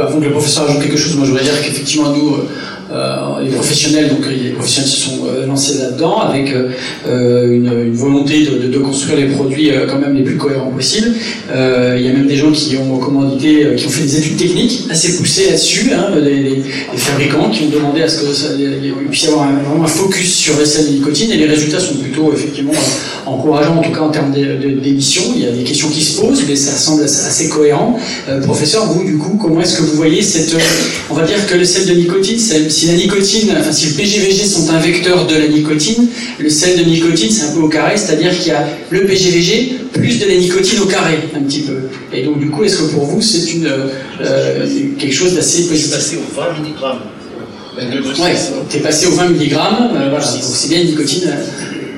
avant 0.00 0.20
que 0.20 0.24
le 0.24 0.30
professeur 0.30 0.70
ajoute 0.70 0.82
quelque 0.82 0.96
chose, 0.96 1.16
moi 1.16 1.24
je 1.24 1.30
voudrais 1.32 1.44
dire 1.44 1.60
qu'effectivement, 1.60 2.12
nous, 2.12 2.36
les 3.42 3.50
professionnels, 3.50 4.08
donc 4.08 4.26
les 4.28 4.50
professionnels 4.50 4.90
se 4.90 5.00
sont 5.00 5.26
lancés 5.46 5.78
là-dedans 5.78 6.20
avec 6.20 6.52
une, 7.06 7.92
volonté 7.92 8.46
de, 8.46 8.78
construire 8.78 9.16
les 9.16 9.26
produits 9.26 9.70
quand 9.88 9.98
même 9.98 10.14
les 10.14 10.22
plus 10.22 10.36
cohérents 10.36 10.70
possibles. 10.70 11.12
Il 11.48 12.02
y 12.02 12.08
a 12.08 12.12
même 12.12 12.26
des 12.26 12.36
gens 12.36 12.52
qui 12.52 12.76
ont 12.76 12.98
commandité, 12.98 13.66
qui 13.76 13.86
ont 13.86 13.90
fait 13.90 14.02
des 14.02 14.18
études 14.18 14.36
techniques 14.36 14.84
assez 14.90 15.16
poussées 15.16 15.46
là-dessus, 15.46 15.92
hein, 15.92 16.10
des, 16.20 16.62
fabricants 16.96 17.50
qui 17.50 17.64
ont 17.64 17.68
demandé 17.68 18.02
à 18.02 18.08
ce 18.08 18.20
qu'il 18.20 19.08
puisse 19.08 19.24
y 19.24 19.28
avoir 19.28 19.48
un, 19.48 19.62
vraiment 19.62 19.84
un 19.84 19.88
focus 19.88 20.34
sur 20.34 20.58
les 20.58 20.66
sels 20.66 20.86
de 20.86 20.92
nicotine 20.92 21.30
et 21.32 21.36
les 21.36 21.46
résultats 21.46 21.80
sont 21.80 21.96
plutôt 21.96 22.32
effectivement 22.32 22.72
encourageants 23.26 23.78
en 23.78 23.82
tout 23.82 23.92
cas 23.92 24.00
en 24.00 24.10
termes 24.10 24.32
d'émissions. 24.32 25.32
Il 25.34 25.42
y 25.42 25.46
a 25.46 25.50
des 25.50 25.64
questions 25.64 25.88
qui 25.88 26.02
se 26.02 26.20
posent, 26.20 26.44
mais 26.48 26.56
ça 26.56 26.72
semble 26.72 27.04
assez 27.04 27.48
cohérent. 27.48 27.98
Euh, 28.28 28.40
professeur, 28.40 28.86
vous, 28.86 29.04
du 29.04 29.16
coup, 29.16 29.38
comment 29.40 29.60
est-ce 29.60 29.78
que 29.78 29.82
vous 29.82 29.96
voyez 29.96 30.22
cette. 30.22 30.54
Euh, 30.54 30.58
on 31.10 31.14
va 31.14 31.24
dire 31.24 31.46
que 31.46 31.54
le 31.54 31.64
sel 31.64 31.86
de 31.86 31.92
nicotine, 31.92 32.38
si 32.74 32.86
la 32.86 32.94
nicotine, 32.94 33.54
enfin, 33.56 33.70
si 33.70 33.86
le 33.86 33.92
PGVG 33.92 34.46
sont 34.46 34.68
un 34.70 34.80
vecteur 34.80 35.26
de 35.26 35.36
la 35.36 35.46
nicotine, 35.46 36.08
le 36.38 36.50
sel 36.50 36.76
de 36.76 36.84
nicotine, 36.84 37.30
c'est 37.30 37.44
un 37.46 37.52
peu 37.52 37.60
au 37.60 37.68
carré, 37.68 37.96
c'est-à-dire 37.96 38.36
qu'il 38.36 38.48
y 38.48 38.50
a 38.50 38.66
le 38.90 39.06
PGVG 39.06 39.76
plus 39.92 40.18
de 40.18 40.26
la 40.26 40.34
nicotine 40.34 40.80
au 40.80 40.86
carré, 40.86 41.20
un 41.36 41.42
petit 41.42 41.60
peu. 41.60 41.88
Et 42.12 42.24
donc, 42.24 42.40
du 42.40 42.50
coup, 42.50 42.64
est-ce 42.64 42.78
que 42.78 42.92
pour 42.92 43.04
vous, 43.04 43.22
c'est 43.22 43.52
une, 43.52 43.68
euh, 44.20 44.66
quelque 44.98 45.14
chose 45.14 45.34
d'assez 45.34 45.68
positif? 45.68 45.92
passé 45.92 46.16
aux 46.16 46.40
20 46.40 46.46
mg. 46.60 48.20
Ouais, 48.20 48.34
t'es 48.68 48.78
passé 48.80 49.06
aux 49.06 49.12
20 49.14 49.30
mg, 49.30 49.50
voilà, 49.50 50.20
c'est 50.20 50.68
bien 50.68 50.80
une 50.80 50.88
nicotine. 50.88 51.32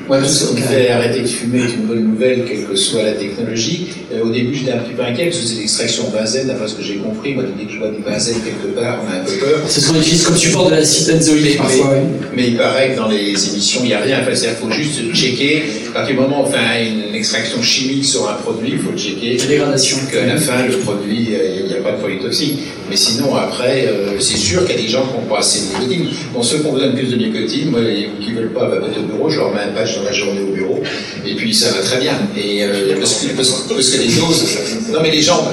Ouais, 0.09 0.19
tout 0.19 0.25
ce 0.25 0.55
qui 0.55 0.61
fait 0.61 0.89
arrêter 0.89 1.21
de 1.21 1.27
fumer 1.27 1.59
est 1.59 1.73
une 1.73 1.85
bonne 1.85 2.03
nouvelle, 2.03 2.45
quelle 2.45 2.65
que 2.65 2.75
soit 2.75 3.03
la 3.03 3.11
technologie. 3.11 3.87
Euh, 4.13 4.23
au 4.23 4.29
début, 4.29 4.55
j'étais 4.55 4.71
un 4.71 4.77
petit 4.77 4.93
peu 4.93 5.03
inquiet 5.03 5.25
parce 5.25 5.37
que 5.39 5.45
c'est 5.45 5.59
l'extraction 5.59 6.05
benzène, 6.09 6.47
d'après 6.47 6.67
ce 6.67 6.75
que 6.75 6.83
j'ai 6.83 6.95
compris. 6.95 7.33
Moi, 7.33 7.43
dès 7.57 7.65
que 7.65 7.71
je 7.71 7.77
vois 7.77 7.89
du 7.89 8.01
benzène 8.01 8.37
quelque 8.41 8.73
part, 8.73 8.99
on 9.05 9.11
a 9.11 9.21
un 9.21 9.25
peu 9.25 9.33
peur. 9.33 9.59
Ce 9.67 9.85
qu'on 9.85 9.99
utilise 9.99 10.23
comme 10.23 10.37
support 10.37 10.69
de 10.69 10.75
l'acide 10.75 11.13
benzoïque 11.13 11.57
parfois. 11.57 11.95
Mais, 11.95 12.03
mais, 12.35 12.47
il 12.49 12.57
paraît 12.57 12.91
que 12.91 12.97
dans 12.97 13.09
les 13.09 13.49
émissions, 13.49 13.81
il 13.83 13.87
n'y 13.87 13.93
a 13.93 13.99
rien. 13.99 14.19
Enfin, 14.21 14.33
c'est-à-dire 14.33 14.59
qu'il 14.59 14.69
faut 14.69 14.75
juste 14.75 15.13
checker. 15.13 15.63
À 15.89 15.91
partir 15.91 16.15
du 16.15 16.21
moment 16.21 16.43
où 16.43 16.47
on 16.47 16.51
fait 16.51 16.87
une 16.87 17.06
extraction 17.17 17.61
chimique 17.61 18.05
sur 18.05 18.29
un 18.29 18.35
produit, 18.35 18.71
il 18.73 18.79
faut 18.79 18.95
checker. 18.97 19.37
La 19.37 19.45
dégradation. 19.45 19.97
Qu'à 20.11 20.25
la 20.25 20.37
fin, 20.37 20.65
le 20.65 20.77
produit, 20.77 21.29
euh, 21.33 21.61
il 21.61 21.65
n'y 21.67 21.73
a 21.73 21.81
pas 21.81 21.91
de 21.91 21.97
produit 21.97 22.19
toxique. 22.19 22.59
Mais 22.89 22.95
sinon, 22.95 23.35
après, 23.35 23.87
euh, 23.87 24.19
c'est 24.19 24.37
sûr 24.37 24.65
qu'il 24.65 24.75
y 24.75 24.79
a 24.79 24.81
des 24.81 24.87
gens 24.87 25.05
qui 25.07 25.13
n'ont 25.17 25.33
pas 25.33 25.39
assez 25.39 25.59
de 25.59 25.79
nicotine. 25.79 26.07
Bon, 26.33 26.41
ceux 26.41 26.59
qui 26.59 26.67
ont 26.67 26.73
besoin 26.73 26.89
de 26.89 26.95
plus 26.95 27.09
de 27.09 27.17
nicotine, 27.17 27.71
moi, 27.71 27.81
qui 28.21 28.31
ne 28.31 28.35
veulent 28.35 28.53
pas 28.53 28.67
vapoter 28.69 28.99
au 28.99 29.03
bureau, 29.03 29.29
je 29.29 29.39
leur 29.39 29.53
mets 29.53 29.61
un 29.61 29.73
patch 29.73 29.97
dans 29.97 30.03
la 30.03 30.13
journée 30.13 30.41
au 30.41 30.53
bureau. 30.53 30.76
Et 31.25 31.35
puis, 31.35 31.53
ça 31.53 31.71
va 31.71 31.81
très 31.81 31.99
bien. 31.99 32.13
Et 32.37 32.63
euh, 32.63 32.95
parce, 32.99 33.21
que, 33.21 33.97
les 33.97 34.07
doses. 34.07 34.57
Non, 34.91 34.99
mais 35.01 35.11
les 35.11 35.21
gens, 35.21 35.49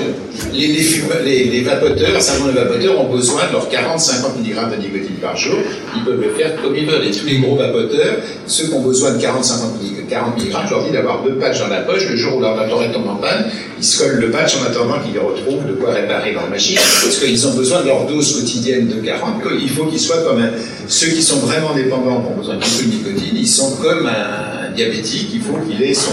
les, 0.53 1.63
vapoteurs, 1.63 2.21
simplement 2.21 2.49
les 2.49 2.61
vapoteurs, 2.61 3.01
ont 3.01 3.15
besoin 3.15 3.43
de 3.49 3.53
leurs 3.53 3.69
40-50 3.69 4.39
mg 4.39 4.77
de 4.77 4.83
nicotine 4.83 5.17
par 5.21 5.37
jour. 5.37 5.57
Ils 5.97 6.05
peuvent 6.05 6.21
le 6.21 6.31
faire 6.31 6.61
comme 6.63 6.77
ils 6.77 6.87
veulent. 6.87 7.07
Et 7.07 7.11
tous 7.11 7.27
les 7.27 7.39
gros 7.39 7.57
vapoteurs, 7.57 8.17
ceux 8.47 8.69
qui 8.69 8.75
ont 8.75 8.83
besoin 8.83 9.13
de 9.13 9.19
40-50 9.19 9.85
40 10.09 10.39
mg, 10.39 10.53
je 10.67 10.71
leur 10.71 10.85
dis 10.85 10.93
d'avoir 10.93 11.23
deux 11.23 11.35
patchs 11.35 11.61
dans 11.61 11.69
la 11.69 11.81
poche. 11.81 12.09
Le 12.09 12.17
jour 12.17 12.37
où 12.37 12.41
leur 12.41 12.57
vapeur 12.57 12.81
tombe 12.93 13.09
en 13.09 13.17
panne, 13.17 13.51
ils 13.79 13.85
se 13.85 14.03
collent 14.03 14.21
le 14.21 14.31
patch 14.31 14.57
en 14.57 14.65
attendant 14.65 14.99
qu'ils 15.01 15.19
retrouvent 15.19 15.67
de 15.67 15.75
quoi 15.75 15.93
réparer 15.93 16.33
leur 16.33 16.49
machine. 16.49 16.77
Parce 16.77 17.19
qu'ils 17.19 17.47
ont 17.47 17.55
besoin 17.55 17.83
de 17.83 17.89
leur 17.89 18.07
dose 18.07 18.41
quotidienne 18.41 18.89
de 18.89 19.01
40. 19.01 19.43
Il 19.61 19.71
faut 19.71 19.87
qu'ils 19.87 20.01
soient 20.01 20.23
comme 20.23 20.41
un... 20.41 20.51
ceux 20.89 21.09
qui 21.09 21.23
sont 21.23 21.39
vraiment 21.39 21.75
dépendants, 21.75 22.25
ont 22.31 22.39
besoin 22.39 22.57
de 22.57 22.61
beaucoup 22.61 22.83
de 22.83 22.89
nicotine, 22.89 23.37
ils 23.37 23.49
sont 23.49 23.77
comme 23.77 24.07
un 24.07 24.64
diabétique. 24.75 25.31
Il 25.35 25.41
faut 25.41 25.59
qu'il 25.59 25.83
ait 25.83 25.95
son, 25.95 26.13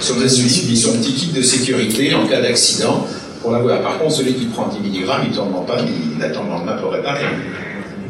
son 0.00 0.20
insuline, 0.20 0.76
son 0.76 0.98
petit 0.98 1.12
kit 1.12 1.32
de 1.32 1.42
sécurité 1.42 2.14
en 2.14 2.26
cas 2.26 2.40
d'accident 2.40 3.06
pour 3.40 3.52
l'avoir. 3.52 3.82
Par 3.82 3.98
contre, 3.98 4.12
celui 4.12 4.34
qui 4.34 4.46
prend 4.46 4.68
10 4.68 4.78
mg, 4.78 5.08
il 5.26 5.36
tombe 5.36 5.54
en 5.54 5.62
panne, 5.62 5.86
il 6.16 6.22
attend 6.22 6.44
le 6.44 6.50
lendemain 6.50 6.76
pour 6.80 6.92
réparer. 6.92 7.24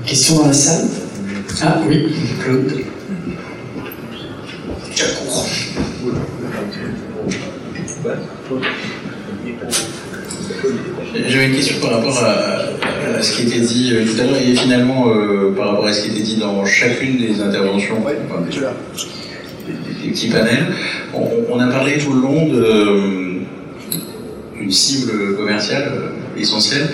Question 0.06 0.36
dans 0.40 0.46
la 0.48 0.52
salle? 0.52 0.88
Ah 1.62 1.80
oui, 1.88 2.08
Claude. 2.42 2.72
J'avais 11.14 11.46
une 11.46 11.54
question 11.54 11.76
par 11.80 11.98
rapport 11.98 12.24
à, 12.24 13.22
ce 13.22 13.36
qui 13.36 13.42
était 13.42 13.60
dit 13.60 13.92
euh, 13.92 14.04
tout 14.04 14.20
à 14.20 14.24
l'heure 14.24 14.36
et 14.36 14.54
finalement 14.54 15.08
euh, 15.08 15.54
par 15.56 15.68
rapport 15.68 15.86
à 15.86 15.92
ce 15.92 16.02
qui 16.02 16.10
était 16.10 16.22
dit 16.22 16.36
dans 16.36 16.64
chacune 16.64 17.18
des 17.18 17.40
interventions, 17.40 17.96
des, 18.00 18.58
petits 20.02 20.28
panels. 20.28 20.66
On, 21.14 21.58
a 21.58 21.66
parlé 21.68 21.98
tout 21.98 22.12
le 22.12 22.20
long 22.20 22.46
d'une 24.56 24.70
cible 24.70 25.36
commerciale 25.36 25.92
euh, 25.92 26.40
essentielle 26.40 26.88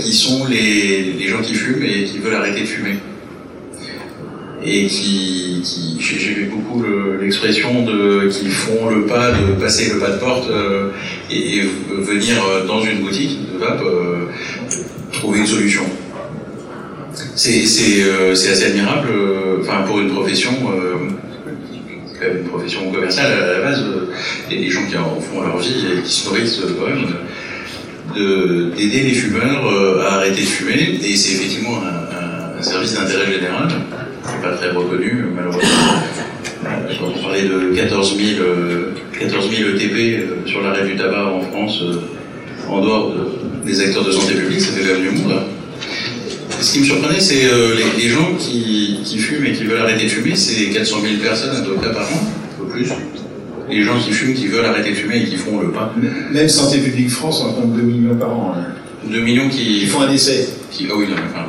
qui 0.00 0.12
sont 0.12 0.46
les, 0.46 1.26
gens 1.26 1.40
qui 1.40 1.54
fument 1.54 1.84
et 1.84 2.04
qui 2.04 2.18
veulent 2.18 2.34
arrêter 2.34 2.62
de 2.62 2.66
fumer 2.66 2.96
et 4.64 4.86
qui, 4.86 5.62
j'ai 5.98 6.34
vu 6.34 6.50
beaucoup 6.50 6.82
l'expression 7.20 7.84
de 7.84 8.28
qui 8.28 8.48
font 8.48 8.90
le 8.90 9.06
pas 9.06 9.32
de 9.32 9.52
passer 9.60 9.92
le 9.92 9.98
pas 9.98 10.10
de 10.10 10.18
porte 10.18 10.50
euh, 10.50 10.90
et, 11.30 11.62
venir 11.90 12.36
euh, 12.42 12.66
dans 12.66 12.82
une 12.82 13.00
boutique 13.00 13.38
de 13.52 13.58
vape 13.58 13.82
euh, 13.82 14.26
trouver 15.12 15.40
une 15.40 15.46
solution. 15.46 15.82
C'est 17.34 17.62
assez 17.62 18.64
admirable, 18.64 19.08
pour 19.86 20.00
une 20.00 20.10
profession, 20.10 20.52
une 22.22 22.48
profession 22.48 22.90
commerciale 22.90 23.32
à 23.32 23.46
la 23.52 23.60
base, 23.60 23.84
et 24.50 24.56
les 24.56 24.70
gens 24.70 24.86
qui 24.88 24.96
en 24.96 25.20
font 25.20 25.42
leur 25.42 25.58
vie 25.58 25.86
et 25.98 26.02
qui 26.02 26.10
se 26.10 26.28
nourrissent 26.28 26.60
quand 26.78 26.86
même 26.86 28.74
d'aider 28.76 29.02
les 29.02 29.14
fumeurs 29.14 30.00
à 30.02 30.14
arrêter 30.16 30.42
de 30.42 30.46
fumer, 30.46 30.98
et 31.02 31.16
c'est 31.16 31.34
effectivement 31.34 31.78
un 32.58 32.62
service 32.62 32.94
d'intérêt 32.94 33.32
général 33.32 33.68
pas 34.42 34.56
très 34.56 34.70
reconnu, 34.70 35.24
malheureusement. 35.34 35.68
Quand 36.62 37.12
on 37.16 37.22
parlait 37.22 37.42
de 37.42 37.74
14 37.74 38.16
000, 38.16 38.46
14 39.18 39.50
ETP 39.52 40.46
sur 40.46 40.62
l'arrêt 40.62 40.86
du 40.86 40.96
tabac 40.96 41.26
en 41.26 41.40
France, 41.40 41.82
euh, 41.82 42.00
en 42.68 42.80
dehors 42.80 43.14
des 43.64 43.80
acteurs 43.80 44.04
de 44.04 44.12
santé 44.12 44.34
publique, 44.34 44.60
ça 44.60 44.72
fait 44.72 44.82
quand 44.82 45.00
même 45.00 45.14
du 45.14 45.22
monde. 45.22 45.34
Ce 46.60 46.72
qui 46.72 46.80
me 46.80 46.84
surprenait, 46.84 47.20
c'est 47.20 47.46
euh, 47.46 47.74
les, 47.96 48.08
gens 48.08 48.34
qui, 48.38 48.98
fument 49.18 49.46
et 49.46 49.52
qui 49.52 49.64
veulent 49.64 49.80
arrêter 49.80 50.04
de 50.04 50.10
fumer, 50.10 50.36
c'est 50.36 50.66
400 50.66 50.98
000 51.02 51.14
personnes 51.22 51.56
à 51.56 51.60
peu 51.62 51.74
près 51.74 51.92
par 51.92 52.02
an, 52.02 52.20
un 52.20 52.62
peu 52.62 52.68
plus. 52.70 52.88
Les 53.70 53.82
gens 53.82 53.98
qui 53.98 54.12
fument, 54.12 54.34
qui 54.34 54.48
veulent 54.48 54.64
arrêter 54.64 54.90
de 54.90 54.94
fumer 54.94 55.22
et 55.22 55.24
qui 55.24 55.36
font 55.36 55.60
le 55.60 55.70
pas. 55.70 55.94
Même 56.32 56.48
Santé 56.48 56.78
publique 56.78 57.10
France, 57.10 57.44
on 57.46 57.52
compte 57.52 57.76
2 57.76 57.82
millions 57.82 58.14
par 58.14 58.30
an. 58.30 58.54
2 59.04 59.18
hein. 59.18 59.22
millions 59.22 59.48
qui... 59.48 59.82
Ils 59.82 59.88
font 59.88 60.02
un 60.02 60.12
essai. 60.12 60.48
Qui, 60.70 60.86
oh 60.90 60.96
oui, 60.98 61.06
non, 61.08 61.16
enfin, 61.16 61.46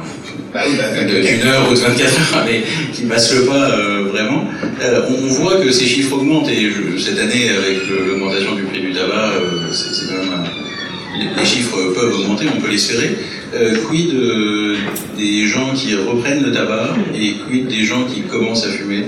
bah 0.53 0.61
bah, 0.77 1.03
d'une 1.03 1.47
heure 1.47 1.69
ou 1.69 1.73
de 1.73 1.79
24 1.79 2.01
heures, 2.01 2.45
mais 2.45 2.63
qui 2.93 3.03
passe 3.03 3.35
le 3.35 3.45
pas 3.45 3.71
euh, 3.71 4.05
vraiment. 4.11 4.45
Euh, 4.81 5.01
on, 5.09 5.27
voit 5.27 5.57
que 5.57 5.71
ces 5.71 5.85
chiffres 5.85 6.15
augmentent 6.15 6.49
et 6.49 6.71
cette 6.99 7.19
année, 7.19 7.49
avec 7.49 7.79
l'augmentation 7.89 8.55
du 8.55 8.63
prix 8.63 8.81
du 8.81 8.93
tabac, 8.93 9.33
c'est 9.71 10.07
quand 10.07 10.23
même 10.23 10.50
les, 11.17 11.45
chiffres 11.45 11.77
peuvent 11.93 12.13
augmenter, 12.19 12.45
on 12.55 12.61
peut 12.61 12.69
l'espérer. 12.69 13.17
quid 13.87 14.15
des 15.17 15.47
gens 15.47 15.73
qui 15.73 15.95
reprennent 15.95 16.43
le 16.43 16.51
tabac 16.51 16.95
et 17.15 17.33
quid 17.47 17.67
des 17.67 17.83
gens 17.83 18.05
qui 18.05 18.21
commencent 18.21 18.65
à 18.65 18.69
fumer? 18.69 19.05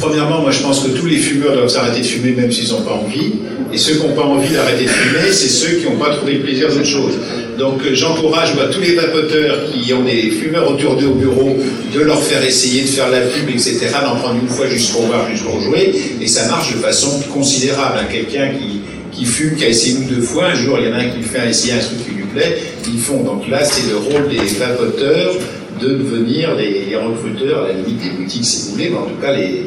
Premièrement, 0.00 0.40
moi 0.40 0.50
je 0.50 0.62
pense 0.62 0.80
que 0.80 0.90
tous 0.90 1.06
les 1.06 1.16
fumeurs 1.16 1.54
doivent 1.54 1.68
s'arrêter 1.68 2.00
de 2.00 2.06
fumer 2.06 2.32
même 2.32 2.52
s'ils 2.52 2.70
n'ont 2.70 2.82
pas 2.82 2.94
envie. 2.94 3.34
Et 3.72 3.78
ceux 3.78 3.94
qui 3.94 4.06
n'ont 4.06 4.14
pas 4.14 4.24
envie 4.24 4.52
d'arrêter 4.52 4.84
de 4.84 4.88
fumer, 4.88 5.32
c'est 5.32 5.48
ceux 5.48 5.76
qui 5.76 5.84
n'ont 5.86 5.98
pas 5.98 6.14
trouvé 6.14 6.36
plaisir 6.36 6.68
d'autre 6.68 6.84
chose. 6.84 7.14
Donc 7.58 7.80
euh, 7.82 7.94
j'encourage 7.94 8.50
tous 8.72 8.80
les 8.80 8.94
vapoteurs 8.94 9.70
qui 9.72 9.92
ont 9.94 10.02
des 10.02 10.30
fumeurs 10.30 10.70
autour 10.70 10.96
d'eux 10.96 11.06
au 11.06 11.14
bureau 11.14 11.56
de 11.94 12.00
leur 12.00 12.22
faire 12.22 12.44
essayer 12.44 12.82
de 12.82 12.88
faire 12.88 13.10
la 13.10 13.20
pub, 13.20 13.48
etc., 13.48 13.78
d'en 14.04 14.16
prendre 14.16 14.40
une 14.40 14.48
fois 14.48 14.66
juste 14.66 14.92
pour 14.92 15.02
voir, 15.02 15.28
juste 15.30 15.44
pour 15.44 15.60
jouer. 15.60 15.94
Et 16.20 16.26
ça 16.26 16.48
marche 16.48 16.72
de 16.72 16.78
façon 16.78 17.20
considérable. 17.32 18.00
Hein. 18.00 18.06
Quelqu'un 18.10 18.50
qui, 18.50 18.80
qui 19.12 19.24
fume, 19.24 19.56
qui 19.56 19.64
a 19.64 19.68
essayé 19.68 19.96
une 19.96 20.04
ou 20.04 20.08
deux 20.16 20.22
fois, 20.22 20.46
un 20.46 20.54
jour 20.54 20.78
il 20.80 20.88
y 20.88 20.92
en 20.92 20.96
a 20.96 21.00
un 21.00 21.08
qui 21.08 21.22
fait 21.22 21.48
essayer 21.48 21.74
un 21.74 21.78
truc 21.78 22.04
qui 22.04 22.10
lui 22.14 22.24
plaît, 22.24 22.58
ils 22.86 22.98
font. 22.98 23.22
Donc 23.22 23.48
là, 23.48 23.64
c'est 23.64 23.88
le 23.88 23.96
rôle 23.96 24.28
des 24.28 24.44
vapoteurs 24.58 25.34
de 25.80 25.88
devenir 25.88 26.54
les, 26.54 26.96
recruteurs, 26.96 27.64
à 27.64 27.68
la 27.68 27.74
limite 27.74 28.02
des 28.02 28.10
boutiques 28.10 28.44
si 28.44 28.62
vous 28.64 28.72
voulez, 28.72 28.90
mais 28.90 28.98
en 28.98 29.06
tout 29.06 29.20
cas 29.20 29.32
les, 29.32 29.62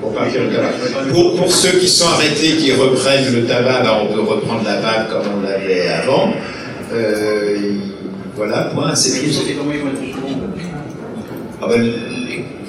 pour. 0.00 0.14
Pour, 1.12 1.36
pour, 1.36 1.52
ceux 1.52 1.78
qui 1.78 1.88
sont 1.88 2.06
arrêtés, 2.08 2.56
qui 2.56 2.72
reprennent 2.72 3.34
le 3.34 3.44
tabac, 3.44 3.82
ben, 3.82 3.98
on 4.02 4.12
peut 4.12 4.20
reprendre 4.20 4.62
la 4.64 4.80
vape 4.80 5.10
comme 5.10 5.22
on 5.38 5.42
l'avait 5.42 5.88
avant. 5.88 6.32
Euh, 6.92 7.56
voilà, 8.36 8.70
point, 8.74 8.94
c'est 8.94 9.20
tout. 9.20 9.30
Ah 11.60 11.66
ben, 11.68 11.92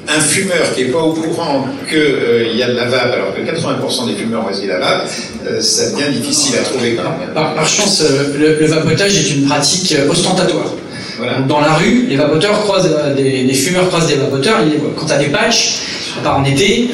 un 0.08 0.20
fumeur 0.20 0.74
qui 0.74 0.86
n'est 0.86 0.90
pas 0.90 1.00
au 1.00 1.14
courant 1.14 1.68
qu'il 1.88 1.98
euh, 2.00 2.54
y 2.56 2.64
a 2.64 2.70
de 2.70 2.76
la 2.76 2.86
vape, 2.86 3.14
alors 3.14 3.36
que 3.36 3.42
80% 3.42 4.08
des 4.08 4.16
fumeurs 4.16 4.46
ont 4.46 4.50
essayé 4.50 4.68
la 4.68 4.80
vape, 4.80 5.08
euh, 5.48 5.62
ça 5.62 5.92
devient 5.92 6.12
difficile 6.12 6.56
à 6.58 6.64
trouver 6.64 6.96
quand 6.96 7.04
même. 7.04 7.34
Par, 7.34 7.68
chance, 7.68 8.04
le, 8.38 8.66
vapotage 8.66 9.18
est 9.18 9.36
une 9.36 9.46
pratique 9.46 9.96
ostentatoire. 10.10 10.74
Voilà. 11.20 11.42
Dans 11.42 11.60
la 11.60 11.74
rue, 11.74 12.08
les 12.08 12.16
vapoteurs 12.16 12.60
croisent 12.62 12.90
des, 13.16 13.44
les 13.44 13.54
fumeurs 13.54 13.88
croisent 13.90 14.08
des 14.08 14.16
vapoteurs, 14.16 14.62
quand 14.98 15.06
tu 15.06 15.14
as 15.14 15.18
des 15.18 15.28
patchs, 15.28 15.82
à 16.18 16.24
part 16.24 16.40
en 16.40 16.46
été, 16.46 16.90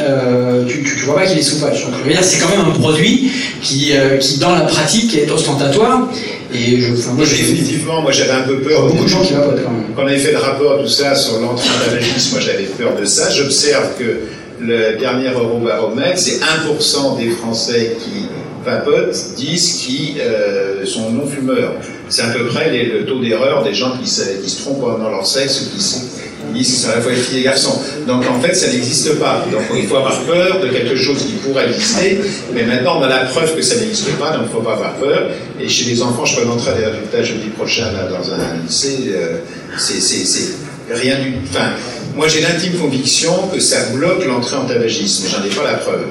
tu, 0.67 0.83
tu, 0.83 1.05
vois 1.05 1.15
pas 1.15 1.25
qu'il 1.25 1.37
est 1.37 1.43
sous 1.43 1.61
patch. 1.61 1.85
Donc 1.85 1.93
c'est 2.21 2.39
quand 2.39 2.49
même 2.49 2.65
un 2.65 2.71
produit 2.71 3.31
qui, 3.61 3.93
qui 4.19 4.39
dans 4.39 4.55
la 4.55 4.61
pratique 4.61 5.15
est 5.15 5.29
ostentatoire. 5.31 6.09
Et 6.53 6.81
je, 6.81 6.93
enfin, 6.93 7.13
moi, 7.13 7.25
Définitivement, 7.25 8.01
moi 8.01 8.11
j'avais 8.11 8.31
un 8.31 8.43
peu 8.43 8.59
peur. 8.59 8.87
Beaucoup 8.87 9.03
de 9.03 9.09
gens 9.09 9.21
qui 9.21 9.33
quand 9.33 9.71
même. 9.71 9.93
Quand 9.95 10.03
on 10.03 10.07
avait 10.07 10.17
fait 10.17 10.31
le 10.31 10.37
rapport, 10.37 10.81
tout 10.81 10.87
ça, 10.87 11.15
sur 11.15 11.39
l'entrée 11.39 11.67
moi 12.31 12.39
j'avais 12.39 12.65
peur 12.65 12.95
de 12.99 13.05
ça. 13.05 13.29
J'observe 13.29 13.97
que 13.97 14.21
le 14.59 14.97
dernier 14.97 15.29
Eurobaromètre, 15.29 16.17
c'est 16.17 16.39
1% 16.39 17.17
des 17.17 17.29
Français 17.31 17.97
qui 18.03 18.27
vapotent 18.63 19.35
disent 19.37 19.73
qu'ils 19.75 20.19
euh, 20.19 20.85
sont 20.85 21.11
non-fumeurs. 21.11 21.73
C'est 22.09 22.23
à 22.23 22.29
peu 22.29 22.45
près 22.47 22.71
le 22.83 23.05
taux 23.05 23.19
d'erreur 23.19 23.63
des 23.63 23.73
gens 23.73 23.97
qui 23.97 24.09
se, 24.09 24.41
qui 24.41 24.49
se 24.49 24.61
trompent 24.61 24.99
dans 24.99 25.09
leur 25.09 25.25
sexe 25.25 25.61
ou 25.61 25.75
qui, 25.75 25.83
disent 26.55 26.69
qu'ils 26.69 26.79
sont 26.79 26.89
à 26.89 26.95
la 26.95 27.01
fois 27.01 27.11
les 27.11 27.17
filles 27.17 27.35
et 27.35 27.39
les 27.39 27.45
garçons. 27.45 27.79
Donc 28.07 28.23
en 28.29 28.39
fait, 28.39 28.53
ça 28.53 28.71
n'existe 28.71 29.19
pas. 29.19 29.45
Donc 29.51 29.61
il 29.75 29.87
faut 29.87 29.97
avoir 29.97 30.19
peur 30.21 30.59
de 30.61 30.67
quelque 30.69 30.95
chose 30.95 31.25
qui 31.25 31.33
pourrait 31.33 31.67
exister, 31.67 32.19
mais 32.53 32.63
maintenant 32.63 32.99
on 32.99 33.03
a 33.03 33.09
la 33.09 33.25
preuve 33.25 33.55
que 33.55 33.61
ça 33.61 33.79
n'existe 33.79 34.11
pas, 34.17 34.31
donc 34.31 34.43
il 34.45 34.49
ne 34.49 34.53
faut 34.53 34.61
pas 34.61 34.73
avoir 34.73 34.95
peur. 34.95 35.29
Et 35.59 35.69
chez 35.69 35.85
les 35.85 36.01
enfants, 36.01 36.25
je 36.25 36.35
présenterai 36.37 36.79
des 36.79 36.85
résultats 36.85 37.23
jeudi 37.23 37.49
prochain 37.49 37.85
dans 38.09 38.33
un 38.33 38.63
lycée. 38.65 39.11
Euh, 39.13 39.37
c'est 39.77 40.93
rien 40.93 41.15
du. 41.19 41.35
Enfin, 41.49 41.71
moi, 42.15 42.27
j'ai 42.29 42.41
l'intime 42.41 42.73
conviction 42.79 43.49
que 43.53 43.59
ça 43.59 43.89
bloque 43.93 44.25
l'entrée 44.25 44.55
en 44.55 44.65
tabagisme. 44.65 45.27
J'en 45.29 45.43
ai 45.43 45.49
pas 45.49 45.69
la 45.69 45.77
preuve. 45.77 46.05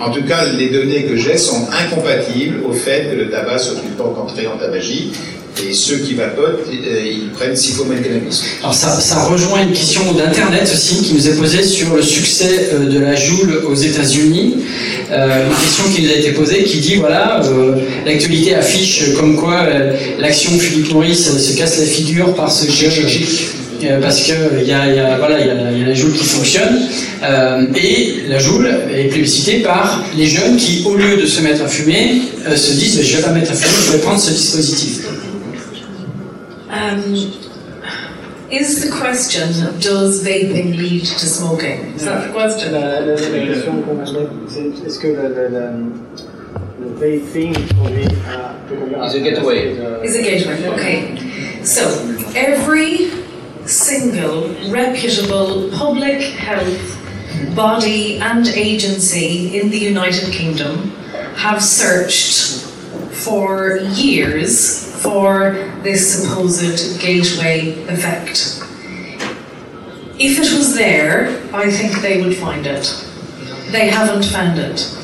En 0.00 0.10
tout 0.10 0.24
cas, 0.24 0.44
les 0.44 0.68
données 0.68 1.04
que 1.04 1.16
j'ai 1.16 1.36
sont 1.36 1.68
incompatibles 1.72 2.64
au 2.64 2.72
fait 2.72 3.10
que 3.10 3.16
le 3.16 3.30
tabac 3.30 3.58
soit 3.58 3.74
une 3.82 3.96
porte 3.96 4.14
d'entrée 4.14 4.46
en 4.46 4.56
tabagie. 4.56 5.12
Et 5.66 5.72
ceux 5.72 5.98
qui 5.98 6.14
vapotent, 6.14 6.66
euh, 6.68 7.00
ils 7.04 7.30
prennent 7.30 7.56
syphomène 7.56 8.00
cannabis. 8.02 8.44
Alors 8.60 8.74
ça, 8.74 9.24
rejoint 9.24 9.62
une 9.62 9.72
question 9.72 10.12
d'Internet 10.12 10.70
aussi 10.72 11.02
qui 11.02 11.14
nous 11.14 11.28
est 11.28 11.36
posée 11.36 11.64
sur 11.64 11.94
le 11.94 12.02
succès 12.02 12.70
euh, 12.72 12.88
de 12.88 12.98
la 13.00 13.16
Joule 13.16 13.64
aux 13.66 13.74
États-Unis. 13.74 14.56
Euh, 15.10 15.46
une 15.48 15.56
question 15.56 15.84
qui 15.94 16.02
nous 16.02 16.10
a 16.10 16.14
été 16.14 16.30
posée 16.30 16.62
qui 16.62 16.78
dit 16.78 16.96
voilà, 16.96 17.42
l'actualité 18.06 18.54
affiche 18.54 19.14
comme 19.18 19.36
quoi 19.36 19.66
l'action 20.18 20.52
Philippe 20.58 20.92
Maurice 20.92 21.36
se 21.36 21.56
casse 21.56 21.78
la 21.78 21.86
figure 21.86 22.34
parce 22.34 22.64
que 22.64 22.70
euh, 23.84 24.00
parce 24.00 24.22
qu'il 24.22 24.34
y, 24.66 24.72
a, 24.72 24.88
y, 24.88 25.18
voilà, 25.18 25.36
a, 25.36 25.40
y 25.40 25.82
a 25.82 25.86
la 25.86 25.94
joule 25.94 26.12
qui 26.12 26.24
fonctionne, 26.24 26.80
et 27.76 28.24
la 28.28 28.38
joule 28.38 28.68
est 28.92 29.04
plébiscitée 29.04 29.60
par 29.60 30.04
les 30.16 30.26
jeunes 30.26 30.56
qui, 30.56 30.82
au 30.84 30.96
lieu 30.96 31.16
de 31.16 31.26
se 31.26 31.40
mettre 31.42 31.62
à 31.62 31.68
fumer, 31.68 32.22
se 32.56 32.72
disent 32.72 33.00
je 33.02 33.16
vais 33.16 33.22
pas 33.22 33.30
mettre 33.30 33.52
à 33.52 33.54
fumer, 33.54 33.72
je 33.86 33.92
vais 33.92 33.98
prendre 33.98 34.20
ce 34.20 34.30
dispositif. 34.30 35.00
Um, 36.88 37.14
is 38.50 38.82
the 38.82 38.90
question, 38.96 39.48
does 39.78 40.24
vaping 40.24 40.74
lead 40.74 41.04
to 41.04 41.26
smoking? 41.26 41.94
Is 41.94 42.04
that 42.06 42.28
the 42.28 42.32
question? 42.32 42.72
Qu'on 42.72 44.06
c'est 44.48 44.86
est-ce 44.86 44.98
que 44.98 45.08
le, 45.08 45.28
le, 45.28 45.48
le 45.50 45.68
Is 49.04 49.14
a 49.14 49.20
gateway. 49.20 49.76
Is 50.02 50.16
a 50.16 50.22
gateway, 50.22 50.66
okay. 50.68 51.62
So, 51.62 51.82
every 52.34 53.10
single 53.66 54.48
reputable 54.70 55.68
public 55.76 56.22
health 56.22 56.96
body 57.54 58.18
and 58.18 58.48
agency 58.48 59.60
in 59.60 59.68
the 59.68 59.78
United 59.78 60.32
Kingdom 60.32 60.90
have 61.36 61.62
searched 61.62 62.64
for 63.12 63.76
years 63.92 64.87
for 65.02 65.54
this 65.82 66.22
supposed 66.22 67.00
gateway 67.00 67.84
effect. 67.88 68.62
If 70.18 70.38
it 70.38 70.58
was 70.58 70.74
there, 70.74 71.28
I 71.52 71.70
think 71.70 72.02
they 72.02 72.20
would 72.20 72.36
find 72.36 72.66
it. 72.66 72.84
They 73.70 73.88
haven't 73.88 74.24
found 74.24 74.58
it. 74.58 74.94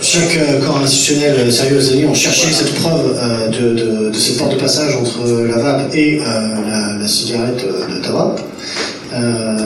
Chaque 0.00 0.36
euh, 0.36 0.60
corps 0.60 0.82
institutionnel 0.82 1.36
euh, 1.38 1.50
sérieux 1.50 1.78
aux 1.78 1.80
États-Unis 1.80 2.06
ont 2.06 2.14
cherché 2.14 2.52
cette 2.52 2.74
preuve 2.74 3.16
euh, 3.18 3.48
de, 3.48 4.12
cette 4.12 4.38
porte 4.38 4.52
de 4.54 4.60
passage 4.60 4.94
entre 4.94 5.26
la 5.48 5.58
vape 5.58 5.94
et 5.94 6.20
la, 6.20 7.08
cigarette 7.08 7.64
de 7.64 8.02
tabac. 8.02 8.36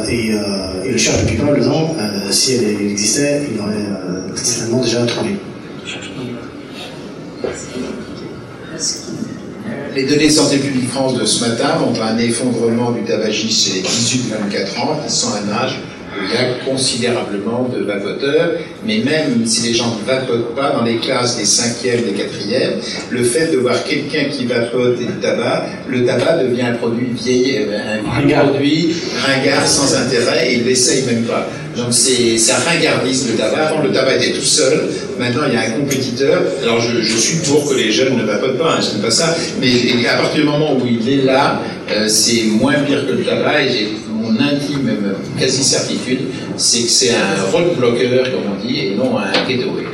et, 0.09 0.31
et, 0.87 0.93
le 0.93 0.99
cherche 0.99 1.23
depuis 1.25 1.37
pas 1.37 1.53
de 1.53 1.65
temps. 1.65 1.97
si 2.31 2.55
elle 2.55 2.91
existait, 2.91 3.43
il 3.51 3.57
l'aurait 3.57 3.75
certainement 4.35 4.83
déjà 4.83 5.05
trouvé. 5.05 5.37
Les 9.95 10.05
données 10.05 10.29
de 10.29 10.33
Santé 10.33 10.59
publique 10.59 10.89
France 10.89 11.15
de 11.19 11.25
ce 11.25 11.49
matin 11.49 11.79
montrent 11.81 12.03
un 12.03 12.17
effondrement 12.19 12.93
du 12.93 13.03
tabagisme 13.03 13.73
chez 13.73 13.81
les 13.81 13.83
18-24 13.83 14.81
ans 14.81 15.01
qui 15.05 15.13
sont 15.13 15.31
un 15.35 15.53
âge 15.53 15.79
il 16.23 16.35
y 16.35 16.37
a 16.37 16.65
considérablement 16.65 17.69
de 17.75 17.85
vapoteurs, 17.85 18.53
mais 18.85 18.99
même 18.99 19.47
si 19.47 19.69
les 19.69 19.75
gens 19.75 19.97
ne 19.97 20.07
vapotent 20.07 20.55
pas 20.55 20.71
dans 20.71 20.83
les 20.83 20.97
classes 20.97 21.37
des 21.39 21.45
cinquièmes, 21.45 22.03
des 22.03 22.13
quatrièmes, 22.13 22.75
le 23.11 23.23
fait 23.23 23.53
de 23.53 23.59
voir 23.59 23.83
quelqu'un 23.85 24.25
qui 24.25 24.45
vapote 24.47 25.01
et 25.01 25.05
du 25.05 25.13
tabac, 25.21 25.67
le 25.89 26.05
tabac 26.05 26.43
devient 26.43 26.63
un 26.63 26.75
produit 26.75 27.11
vieil, 27.15 27.67
euh, 27.69 28.01
un 28.01 28.45
produit 28.45 28.95
ringard 29.25 29.67
sans 29.67 29.95
intérêt 29.95 30.51
et 30.53 30.57
il 30.59 30.65
l'essaye 30.65 31.05
même 31.05 31.25
pas. 31.25 31.49
Donc 31.77 31.93
c'est 31.93 32.37
un 32.51 32.71
ringardisme 32.71 33.33
le 33.33 33.37
tabac. 33.39 33.69
Avant 33.69 33.83
le 33.83 33.93
tabac 33.93 34.17
était 34.17 34.33
tout 34.33 34.45
seul, 34.45 34.89
maintenant 35.21 35.43
il 35.47 35.55
y 35.55 35.57
a 35.57 35.61
un 35.61 35.71
compétiteur. 35.73 36.43
Alors 36.63 36.81
je, 36.81 37.17
suis 37.17 37.39
pour 37.49 37.69
que 37.69 37.75
les 37.75 37.93
jeunes 37.93 38.17
ne 38.17 38.25
vapotent 38.25 38.59
pas, 38.59 38.77
hein, 38.77 38.81
ce 38.81 38.97
n'est 38.97 39.03
pas 39.03 39.11
ça, 39.11 39.37
mais 39.61 39.69
à 40.07 40.17
partir 40.17 40.41
du 40.41 40.49
moment 40.49 40.77
où 40.77 40.87
il 40.87 41.09
est 41.09 41.25
là, 41.25 41.61
euh, 41.93 42.09
c'est 42.09 42.45
moins 42.45 42.75
pire 42.87 43.07
que 43.07 43.13
le 43.13 43.23
tabac 43.23 43.63
et 43.63 43.89
mon 44.11 44.33
intime, 44.41 44.83
même 44.83 45.15
quasi-certitude, 45.39 46.21
c'est 46.57 46.83
que 46.83 46.89
c'est 46.89 47.11
un 47.11 47.43
roadblocker, 47.53 48.23
comme 48.33 48.53
on 48.55 48.67
dit, 48.67 48.81
et 48.81 48.95
non 48.97 49.17
un 49.19 49.31
gateway. 49.47 49.85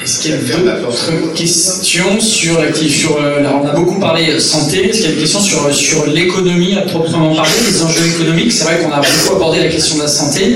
Est-ce 0.00 0.20
qu'il 0.20 0.30
y 0.30 0.34
a 0.34 0.36
d'autres 0.36 1.34
questions 1.34 2.20
sur, 2.20 2.56
sur 2.72 3.16
euh, 3.20 3.42
on 3.62 3.66
a 3.66 3.72
beaucoup 3.72 3.98
parlé 3.98 4.38
santé, 4.38 4.88
est-ce 4.88 4.98
qu'il 4.98 5.10
y 5.10 5.12
a 5.12 5.14
des 5.16 5.20
questions 5.22 5.40
sur, 5.40 5.74
sur 5.74 6.06
l'économie 6.06 6.76
à 6.76 6.82
proprement 6.82 7.34
parler, 7.34 7.50
les 7.68 7.82
enjeux 7.82 8.06
économiques? 8.06 8.52
C'est 8.52 8.62
vrai 8.62 8.78
qu'on 8.78 8.92
a 8.92 9.00
beaucoup 9.00 9.36
abordé 9.36 9.58
la 9.58 9.68
question 9.68 9.96
de 9.96 10.02
la 10.02 10.08
santé. 10.08 10.54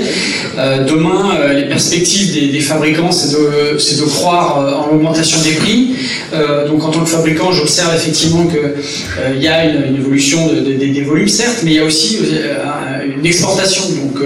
Euh, 0.57 0.85
demain, 0.85 1.35
euh, 1.35 1.53
les 1.53 1.67
perspectives 1.67 2.33
des, 2.33 2.47
des 2.53 2.61
fabricants, 2.61 3.11
c'est 3.11 3.35
de, 3.35 3.77
c'est 3.79 3.99
de 3.99 4.05
croire 4.05 4.85
en 4.85 4.93
l'augmentation 4.93 5.37
des 5.41 5.55
prix. 5.55 5.95
donc 6.67 6.83
en 6.83 6.89
tant 6.89 7.01
que 7.01 7.09
fabricant, 7.09 7.51
j'observe 7.51 7.93
effectivement 7.95 8.47
qu'il 8.47 9.41
y 9.41 9.47
a 9.47 9.65
une, 9.65 9.95
évolution 9.95 10.47
de, 10.47 10.61
des 10.61 11.01
volumes, 11.01 11.27
certes, 11.27 11.61
mais 11.63 11.71
il 11.71 11.77
y 11.77 11.79
a 11.79 11.85
aussi 11.85 12.19
une 13.17 13.25
exportation. 13.25 13.83
Donc 13.89 14.23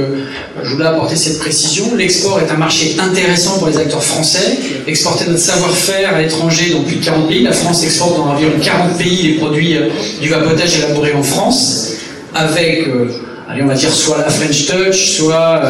je 0.64 0.70
voulais 0.70 0.86
apporter 0.86 1.16
cette 1.16 1.40
précision. 1.40 1.96
L'export 1.96 2.40
est 2.40 2.52
un 2.52 2.58
marché 2.58 2.96
intéressant 3.00 3.58
pour 3.60 3.68
les 3.68 3.78
acteurs 3.78 4.04
français. 4.04 4.58
Exporter 4.88 5.26
notre 5.28 5.40
savoir-faire 5.40 6.16
à 6.16 6.22
l'étranger 6.22 6.72
dans 6.72 6.82
plus 6.82 6.98
de 6.98 7.06
40 7.06 7.28
pays. 7.28 7.44
La 7.44 7.52
France 7.52 7.84
exporte 7.84 8.18
dans 8.18 8.28
environ 8.28 8.54
40 8.62 8.98
pays 8.98 9.34
les 9.34 9.34
produits 9.38 9.78
euh, 9.78 9.90
du 10.22 10.30
vapotage 10.30 10.80
élaborés 10.80 11.14
en 11.14 11.24
France, 11.24 11.94
avec, 12.34 12.88
euh, 12.88 13.08
allez, 13.50 13.64
on 13.64 13.68
va 13.68 13.74
dire, 13.74 13.92
soit 13.92 14.18
la 14.18 14.30
French 14.30 14.66
Touch, 14.66 15.18
soit, 15.18 15.62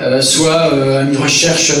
euh, 0.00 0.22
soit 0.22 0.70
une 1.10 1.16
recherche 1.16 1.72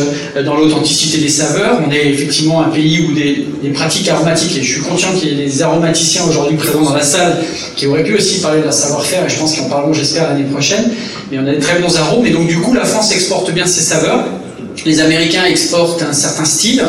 dans 0.44 0.56
l'authenticité 0.56 1.18
des 1.18 1.28
saveurs. 1.28 1.80
On 1.86 1.90
est 1.90 2.06
effectivement 2.08 2.62
un 2.62 2.68
pays 2.68 3.06
où 3.08 3.14
des, 3.14 3.46
des 3.62 3.70
pratiques 3.70 4.08
aromatiques, 4.08 4.56
et 4.58 4.62
je 4.62 4.72
suis 4.72 4.82
conscient 4.82 5.12
qu'il 5.12 5.30
y 5.30 5.32
a 5.32 5.44
des 5.44 5.62
aromaticiens 5.62 6.24
aujourd'hui 6.28 6.56
présents 6.56 6.82
dans 6.82 6.94
la 6.94 7.02
salle 7.02 7.38
qui 7.76 7.86
auraient 7.86 8.04
pu 8.04 8.14
aussi 8.14 8.40
parler 8.40 8.58
de 8.58 8.64
leur 8.64 8.72
savoir-faire, 8.72 9.24
et 9.24 9.28
je 9.28 9.38
pense 9.38 9.54
qu'ils 9.54 9.64
en 9.64 9.68
parleront, 9.68 9.92
j'espère, 9.92 10.28
l'année 10.28 10.44
prochaine 10.44 10.90
mais 11.30 11.38
on 11.38 11.46
a 11.46 11.52
des 11.52 11.58
très 11.58 11.78
bons 11.78 11.96
arômes, 11.96 12.26
et 12.26 12.30
donc 12.30 12.48
du 12.48 12.58
coup 12.58 12.74
la 12.74 12.84
France 12.84 13.12
exporte 13.12 13.52
bien 13.52 13.66
ses 13.66 13.82
saveurs. 13.82 14.24
Les 14.86 15.00
Américains 15.00 15.44
exportent 15.44 16.02
un 16.02 16.12
certain 16.12 16.44
style, 16.44 16.82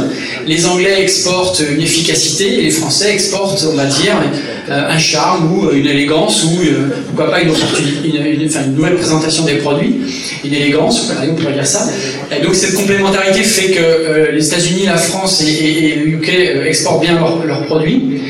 les 0.47 0.65
Anglais 0.65 1.01
exportent 1.01 1.61
une 1.61 1.81
efficacité, 1.81 2.61
les 2.61 2.71
Français 2.71 3.11
exportent, 3.11 3.65
on 3.69 3.75
va 3.75 3.85
dire, 3.85 4.15
euh, 4.69 4.89
un 4.89 4.99
charme 4.99 5.51
ou 5.51 5.71
une 5.71 5.87
élégance, 5.87 6.43
ou 6.45 6.61
euh, 6.61 6.89
pourquoi 7.07 7.31
pas 7.31 7.41
une, 7.41 7.49
nouvelle 8.75 8.95
présentation 8.95 9.43
des 9.43 9.55
produits, 9.55 10.01
une 10.45 10.53
élégance, 10.53 11.11
on 11.29 11.35
pourrait 11.35 11.53
dire 11.53 11.65
ça. 11.65 11.89
Donc 12.43 12.55
cette 12.55 12.75
complémentarité 12.75 13.43
fait 13.43 13.71
que 13.71 13.79
euh, 13.81 14.31
les 14.31 14.47
États-Unis, 14.47 14.85
la 14.85 14.97
France 14.97 15.41
et, 15.41 15.95
le 15.95 16.07
UK 16.13 16.29
exportent 16.67 17.01
bien 17.01 17.19
leurs 17.45 17.65
produits. 17.65 18.21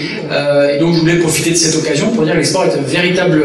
et 0.73 0.79
donc 0.79 0.95
je 0.95 0.99
voulais 0.99 1.17
profiter 1.17 1.51
de 1.51 1.55
cette 1.55 1.75
occasion 1.75 2.07
pour 2.09 2.23
dire 2.23 2.33
que 2.33 2.39
l'export 2.39 2.65
est 2.65 2.77
un 2.79 2.87
véritable 2.87 3.43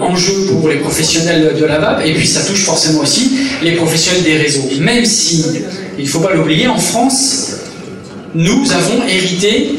enjeu 0.00 0.46
pour 0.48 0.68
les 0.68 0.76
professionnels 0.76 1.52
de 1.60 1.64
la 1.64 1.78
VAP, 1.78 2.06
et 2.06 2.14
puis 2.14 2.26
ça 2.26 2.42
touche 2.42 2.64
forcément 2.64 3.00
aussi 3.00 3.32
les 3.62 3.72
professionnels 3.72 4.22
des 4.22 4.36
réseaux. 4.36 4.68
Même 4.80 5.04
si, 5.04 5.39
il 5.98 6.04
ne 6.04 6.08
faut 6.08 6.20
pas 6.20 6.34
l'oublier, 6.34 6.66
en 6.66 6.78
France, 6.78 7.56
nous 8.34 8.72
avons 8.72 9.06
hérité 9.08 9.74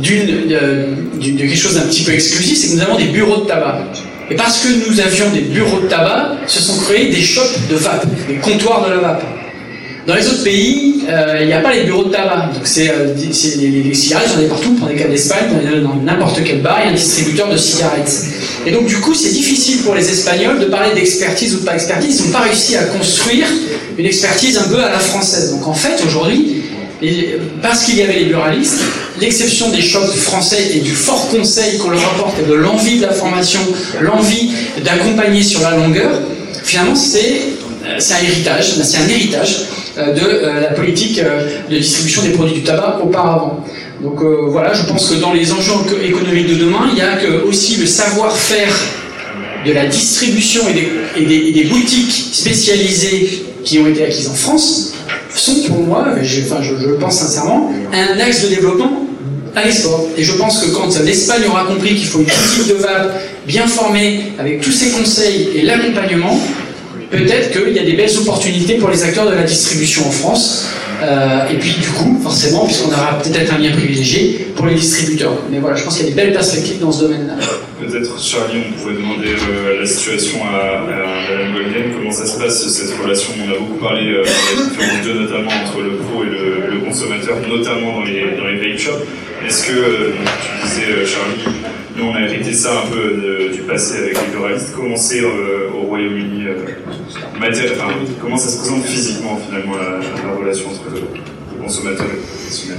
d'une, 0.00 0.48
de 0.48 1.38
quelque 1.38 1.56
chose 1.56 1.74
d'un 1.74 1.82
petit 1.82 2.02
peu 2.02 2.12
exclusif, 2.12 2.58
c'est 2.58 2.68
que 2.68 2.74
nous 2.74 2.82
avons 2.82 2.96
des 2.96 3.06
bureaux 3.06 3.42
de 3.42 3.46
tabac. 3.46 3.84
Et 4.30 4.34
parce 4.34 4.58
que 4.58 4.68
nous 4.88 5.00
avions 5.00 5.30
des 5.30 5.42
bureaux 5.42 5.80
de 5.80 5.86
tabac, 5.86 6.36
se 6.46 6.60
sont 6.60 6.78
créés 6.80 7.10
des 7.10 7.22
shops 7.22 7.68
de 7.70 7.76
vape, 7.76 8.06
des 8.26 8.36
comptoirs 8.36 8.84
de 8.86 8.90
la 8.90 8.98
vape. 8.98 9.24
Dans 10.06 10.14
les 10.14 10.26
autres 10.28 10.44
pays, 10.44 11.00
euh, 11.08 11.38
il 11.40 11.48
n'y 11.48 11.52
a 11.52 11.60
pas 11.60 11.72
les 11.72 11.82
bureaux 11.82 12.04
de 12.04 12.10
tabac. 12.10 12.52
Donc 12.54 12.64
c'est, 12.64 12.88
euh, 12.88 13.12
les, 13.16 13.94
cigarettes, 13.94 14.28
j'en 14.34 14.40
ai 14.40 14.46
partout. 14.46 14.76
Prenez 14.80 14.94
cas 14.94 15.08
d'Espagne, 15.08 15.48
dans 15.82 15.96
n'importe 15.96 16.42
quel 16.44 16.62
bar, 16.62 16.78
il 16.80 16.84
y 16.84 16.88
a 16.88 16.90
un 16.92 16.94
distributeur 16.94 17.50
de 17.50 17.56
cigarettes. 17.56 18.24
Et 18.66 18.70
donc 18.70 18.86
du 18.86 18.96
coup, 18.98 19.14
c'est 19.14 19.32
difficile 19.32 19.82
pour 19.82 19.96
les 19.96 20.08
Espagnols 20.08 20.60
de 20.60 20.66
parler 20.66 20.94
d'expertise 20.94 21.56
ou 21.56 21.60
de 21.60 21.64
pas 21.64 21.74
expertise. 21.74 22.20
Ils 22.20 22.26
n'ont 22.26 22.32
pas 22.32 22.44
réussi 22.44 22.76
à 22.76 22.84
construire 22.84 23.46
une 23.98 24.06
expertise 24.06 24.58
un 24.58 24.68
peu 24.68 24.78
à 24.78 24.90
la 24.90 25.00
française. 25.00 25.50
Donc 25.50 25.66
en 25.66 25.74
fait, 25.74 26.00
aujourd'hui, 26.06 26.62
parce 27.60 27.84
qu'il 27.84 27.96
y 27.96 28.02
avait 28.02 28.20
les 28.20 28.24
buralistes, 28.26 28.80
l'exception 29.20 29.70
des 29.70 29.82
chocs 29.82 30.14
français 30.14 30.70
et 30.72 30.80
du 30.80 30.92
fort 30.92 31.28
conseil 31.30 31.78
qu'on 31.78 31.90
leur 31.90 32.04
apporte 32.12 32.38
et 32.38 32.48
de 32.48 32.54
l'envie 32.54 32.98
de 32.98 33.02
la 33.02 33.12
formation, 33.12 33.60
l'envie 34.00 34.50
d'accompagner 34.84 35.42
sur 35.42 35.60
la 35.62 35.76
longueur, 35.76 36.20
finalement 36.62 36.94
c'est 36.94 37.40
euh, 37.86 37.98
un 37.98 38.24
héritage, 38.24 38.74
c'est 38.82 38.98
un 38.98 39.08
héritage 39.08 39.66
euh, 39.98 40.12
de 40.12 40.20
euh, 40.20 40.60
la 40.60 40.68
politique 40.68 41.20
de 41.70 41.76
distribution 41.76 42.22
des 42.22 42.30
produits 42.30 42.54
du 42.54 42.62
tabac 42.62 43.00
auparavant. 43.02 43.64
Donc 44.02 44.20
voilà, 44.48 44.74
je 44.74 44.82
pense 44.84 45.08
que 45.08 45.14
dans 45.14 45.32
les 45.32 45.52
enjeux 45.52 45.72
économiques 46.04 46.48
de 46.48 46.54
demain, 46.56 46.90
il 46.92 46.98
y 46.98 47.00
a 47.00 47.16
que 47.16 47.46
aussi 47.48 47.76
le 47.76 47.86
savoir-faire 47.86 48.74
de 49.64 49.72
la 49.72 49.86
distribution 49.86 50.60
et 51.16 51.24
des, 51.24 51.64
boutiques 51.64 52.12
spécialisées 52.12 53.46
qui 53.64 53.78
ont 53.78 53.86
été 53.86 54.04
acquises 54.04 54.28
en 54.28 54.34
France 54.34 54.92
sont 55.34 55.62
pour 55.66 55.78
moi, 55.78 56.08
je, 56.22 56.42
enfin, 56.42 56.62
je, 56.62 56.74
je 56.76 56.94
pense 56.94 57.16
sincèrement, 57.20 57.72
un 57.92 58.20
axe 58.20 58.42
de 58.42 58.48
développement 58.48 59.06
à 59.54 59.64
l'export. 59.64 60.06
Et 60.16 60.22
je 60.22 60.32
pense 60.34 60.62
que 60.62 60.70
quand 60.70 60.88
l'Espagne 61.02 61.42
aura 61.48 61.64
compris 61.64 61.94
qu'il 61.94 62.06
faut 62.06 62.18
une 62.18 62.26
boutique 62.26 62.68
de 62.68 62.74
vape 62.74 63.18
bien 63.46 63.66
formée, 63.66 64.32
avec 64.38 64.60
tous 64.60 64.72
ses 64.72 64.90
conseils 64.90 65.48
et 65.54 65.62
l'accompagnement, 65.62 66.38
peut-être 67.10 67.50
qu'il 67.50 67.74
y 67.74 67.78
a 67.78 67.84
des 67.84 67.92
belles 67.94 68.18
opportunités 68.18 68.74
pour 68.74 68.90
les 68.90 69.02
acteurs 69.02 69.28
de 69.28 69.34
la 69.34 69.42
distribution 69.42 70.06
en 70.06 70.10
France. 70.10 70.68
Euh, 71.02 71.48
et 71.50 71.58
puis 71.58 71.72
du 71.72 71.88
coup, 71.88 72.18
forcément, 72.22 72.64
puisqu'on 72.64 72.88
aura 72.88 73.18
peut-être 73.18 73.52
un 73.52 73.58
lien 73.58 73.70
privilégié 73.70 74.48
pour 74.56 74.66
les 74.66 74.74
distributeurs. 74.74 75.36
Mais 75.50 75.58
voilà, 75.58 75.76
je 75.76 75.84
pense 75.84 75.96
qu'il 75.96 76.06
y 76.06 76.08
a 76.08 76.14
des 76.14 76.16
belles 76.16 76.32
perspectives 76.32 76.78
dans 76.78 76.90
ce 76.90 77.02
domaine-là. 77.02 77.34
Peut-être, 77.78 78.18
Charlie, 78.18 78.62
on 78.68 78.80
pourrait 78.80 78.94
demander 78.94 79.28
euh, 79.28 79.80
la 79.80 79.86
situation 79.86 80.38
à, 80.44 80.80
Madame 80.80 81.52
Golden, 81.52 81.92
comment 81.94 82.10
ça 82.10 82.26
se 82.26 82.38
passe 82.38 82.66
cette 82.66 82.98
relation? 82.98 83.34
On 83.46 83.52
a 83.52 83.58
beaucoup 83.58 83.84
parlé 83.84 84.10
euh, 84.10 84.24
dans 84.24 85.14
la 85.14 85.20
notamment 85.20 85.50
entre 85.64 85.80
le 85.82 85.96
pro 85.96 86.24
et 86.24 86.26
le, 86.26 86.80
consommateur, 86.86 87.36
notamment 87.46 88.00
dans 88.00 88.04
les, 88.04 88.36
dans 88.36 88.46
les 88.46 88.56
vape 88.56 88.78
shops. 88.78 89.04
Est-ce 89.46 89.66
que, 89.66 89.72
tu 89.72 90.66
disais, 90.66 91.04
Charlie, 91.04 91.56
nous 91.96 92.04
on 92.04 92.14
a 92.14 92.20
hérité 92.20 92.52
ça 92.52 92.82
un 92.84 92.90
peu 92.90 93.50
du 93.52 93.62
passé 93.62 93.98
avec 93.98 94.20
les 94.20 94.28
pluralistes, 94.28 94.72
comment 94.74 94.96
c'est 94.96 95.22
au 95.22 95.86
Royaume-Uni 95.86 96.46
comment 98.20 98.36
ça 98.36 98.48
se 98.48 98.58
présente 98.58 98.84
physiquement 98.84 99.38
finalement 99.38 99.76
la, 99.76 100.34
relation 100.34 100.68
entre 100.68 100.90
le, 100.94 101.62
consommateur 101.62 102.06
et 102.06 102.16
le 102.16 102.22
professionnel? 102.22 102.78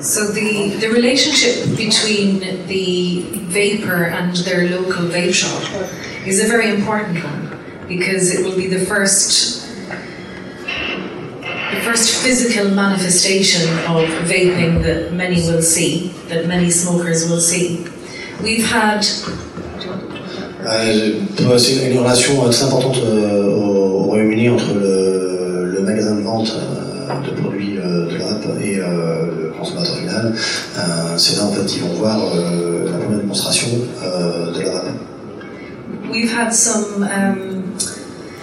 So 0.00 0.32
the, 0.32 0.78
the 0.80 0.88
relationship 0.88 1.76
between 1.76 2.40
the 2.66 3.22
vapor 3.48 4.06
and 4.06 4.34
their 4.36 4.68
local 4.70 5.04
vape 5.04 5.34
shop 5.34 5.62
is 6.26 6.42
a 6.42 6.48
very 6.48 6.70
important 6.70 7.22
one 7.22 7.50
because 7.86 8.34
it 8.34 8.44
will 8.44 8.56
be 8.56 8.66
the 8.66 8.84
first 8.86 9.59
the 11.70 11.80
first 11.82 12.22
physical 12.22 12.70
manifestation 12.70 13.62
of 13.86 14.08
vaping 14.26 14.82
that 14.82 15.12
many 15.12 15.36
will 15.42 15.62
see, 15.62 16.08
that 16.28 16.46
many 16.46 16.70
smokers 16.70 17.28
will 17.28 17.40
see. 17.40 17.86
We've 18.42 18.66
had. 18.66 19.06
Euh, 20.62 21.58
c'est 21.58 21.90
une 21.90 21.98
relation 21.98 22.48
très 22.50 22.62
importante 22.64 22.98
euh, 22.98 23.46
au 23.46 24.02
Royaume-Uni 24.04 24.50
entre 24.50 24.74
le, 24.74 25.70
le, 25.72 25.80
magasin 25.80 26.16
de 26.16 26.20
vente 26.20 26.52
euh, 26.52 27.26
de 27.26 27.40
produits 27.40 27.78
euh, 27.78 28.06
de 28.06 28.62
et 28.62 28.76
le 28.76 29.52
consommateur 29.58 29.96
final. 29.96 30.34
c'est 31.16 31.36
là 31.36 31.44
en 31.44 31.52
fait 31.52 31.64
qu'ils 31.64 31.82
vont 31.82 31.94
voir 31.94 32.18
la 32.18 32.98
première 32.98 33.20
démonstration 33.20 33.68
de 34.54 34.60
la 34.62 34.70
vape. 34.70 34.84
We've 36.10 36.30
had 36.30 36.52
some 36.52 37.04
um, 37.04 37.59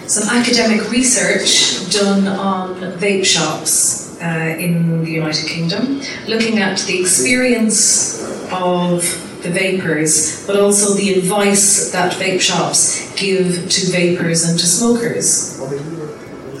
some 0.08 0.28
academic 0.30 0.90
research 0.90 1.90
done 1.92 2.26
on 2.26 2.74
vape 2.98 3.24
shops 3.24 4.18
uh, 4.22 4.56
in 4.58 5.04
the 5.04 5.10
United 5.10 5.46
Kingdom, 5.46 6.00
looking 6.26 6.58
at 6.58 6.78
the 6.80 6.98
experience 6.98 8.24
of 8.50 9.02
the 9.42 9.50
vapors, 9.50 10.46
but 10.46 10.58
also 10.58 10.94
the 10.94 11.12
advice 11.14 11.92
that 11.92 12.12
vape 12.14 12.40
shops 12.40 13.14
give 13.16 13.68
to 13.68 13.92
vapors 13.92 14.48
and 14.48 14.58
to 14.58 14.66
smokers. 14.66 15.60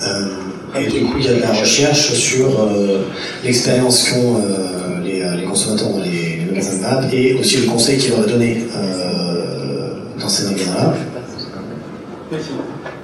Euh, 0.00 0.48
et 0.76 0.86
du 0.86 1.06
coup, 1.06 1.14
il 1.18 1.24
y 1.24 1.28
a 1.28 1.34
de 1.34 1.40
la 1.40 1.52
recherche 1.52 2.12
sur 2.12 2.60
euh, 2.60 3.04
l'expérience 3.42 4.10
qu'ont 4.10 4.36
euh, 4.36 5.00
les, 5.02 5.24
les, 5.40 5.44
consommateurs 5.44 5.88
dans 5.88 6.00
les, 6.00 6.44
magasins 6.46 6.76
de 6.76 6.82
vape 6.82 7.12
et 7.12 7.34
aussi 7.34 7.56
le 7.62 7.66
conseil 7.66 7.98
qu'ils 7.98 8.10
leur 8.10 8.24
est 8.24 8.30
donné 8.30 8.66
euh, 8.76 9.94
dans 10.20 10.28
ces 10.28 10.44
magasins-là. 10.44 10.94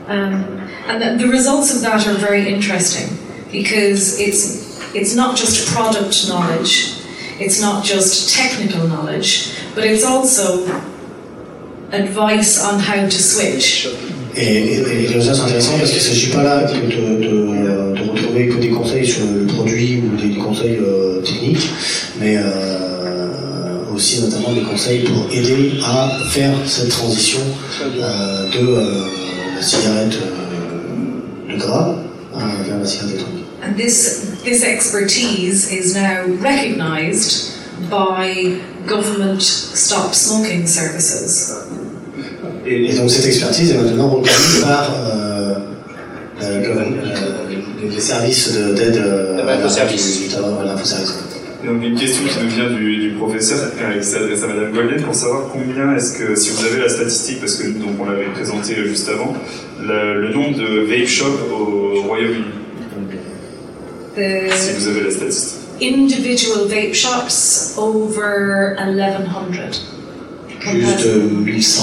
Um, 0.07 0.61
and 0.87 1.01
the, 1.01 1.25
the 1.25 1.31
results 1.31 1.75
of 1.75 1.81
that 1.83 2.07
are 2.07 2.15
very 2.15 2.47
interesting 2.47 3.17
because 3.51 4.21
it's, 4.21 4.95
it's 4.95 5.15
not 5.15 5.37
just 5.37 5.73
product 5.75 6.29
knowledge, 6.29 7.01
it's 7.41 7.61
not 7.61 7.85
just 7.85 8.35
technical 8.35 8.87
knowledge, 8.87 9.57
but 9.75 9.85
it's 9.85 10.05
also 10.05 10.67
advice 11.93 12.63
on 12.63 12.81
how 12.81 13.05
to 13.05 13.11
switch. 13.11 13.87
Et, 14.37 14.43
et, 14.43 14.81
et, 14.81 14.99
les 15.03 15.07
résultats 15.07 15.35
sont 15.35 15.45
intéressants 15.45 15.79
parce 15.79 15.91
qu'il 15.91 16.03
ne 16.03 16.07
s'agit 16.09 16.31
pas 16.31 16.43
là 16.43 16.65
de, 16.65 16.75
de, 16.75 17.23
de, 17.23 18.11
retrouver 18.11 18.49
que 18.49 18.57
des 18.57 18.71
conseils 18.71 19.07
sur 19.07 19.23
le 19.25 19.47
produit 19.47 20.03
ou 20.03 20.17
des, 20.17 20.35
conseils 20.35 20.79
euh, 20.81 21.23
techniques, 21.23 21.71
mais 22.19 22.37
euh, 22.37 23.25
aussi 23.95 24.21
notamment 24.23 24.53
des 24.53 24.63
conseils 24.63 25.05
pour 25.05 25.29
aider 25.33 25.75
à 25.85 26.11
faire 26.31 26.53
cette 26.67 26.89
transition 26.89 27.39
euh, 27.81 28.51
de 28.51 28.67
euh, 28.67 29.24
cigarette 29.65 30.19
euh, 30.23 31.53
de 31.53 31.59
gras 31.59 31.97
vers 32.67 32.79
la 32.79 32.87
cigarette 32.87 33.15
électronique. 33.15 33.45
And 33.63 33.77
this, 33.77 34.37
this 34.45 34.63
expertise 34.63 35.73
is 35.73 35.95
now 35.95 36.27
recognized 36.43 37.59
by 37.91 38.61
government 38.87 39.43
stop 39.43 40.15
smoking 40.15 40.67
services. 40.67 41.53
Et, 42.67 42.91
et 42.91 42.95
donc 42.95 43.11
cette 43.11 43.27
expertise 43.27 43.71
est 43.73 43.79
maintenant 43.79 44.09
reconnue 44.09 44.61
par 44.63 44.91
euh, 44.95 45.55
euh, 46.43 46.85
les 47.91 48.01
services 48.01 48.53
d'aide 48.53 48.97
euh, 48.97 49.43
à 49.43 49.45
l'infoservice. 49.45 50.21
Donc 51.65 51.83
une 51.83 51.99
question 51.99 52.23
qui 52.25 52.45
nous 52.45 52.51
vient 52.51 52.71
du, 52.71 52.97
du 52.99 53.11
professeur, 53.11 53.59
euh, 53.81 53.99
qui 53.99 54.05
s'adresse 54.07 54.43
à 54.43 54.49
Madame 54.49 54.73
Golden, 54.73 55.03
pour 55.03 55.15
savoir 55.15 55.49
combien 55.51 55.95
est-ce 55.97 56.19
que, 56.19 56.35
si 56.35 56.51
vous 56.51 56.65
avez 56.65 56.81
la 56.81 56.89
statistique, 56.89 57.41
parce 57.41 57.57
que 57.57 57.69
donc 57.69 57.99
on 58.01 58.05
l'avait 58.05 58.27
présenté 58.27 58.75
juste 58.87 59.09
avant, 59.09 59.35
le, 59.81 60.21
le 60.21 60.35
nombre 60.35 60.59
de 60.59 60.81
vape 60.81 61.07
shops 61.07 61.41
au 61.51 62.03
Royaume-Uni. 62.03 62.45
Si 64.53 64.73
vous 64.79 64.89
avez 64.89 65.05
la 65.05 65.11
statistique. 65.11 65.61
Individual 65.83 66.67
vape 66.69 66.95
shops 66.95 67.75
over 67.79 68.77
1100. 68.79 69.81
Juste 70.73 71.07
1100. 71.07 71.83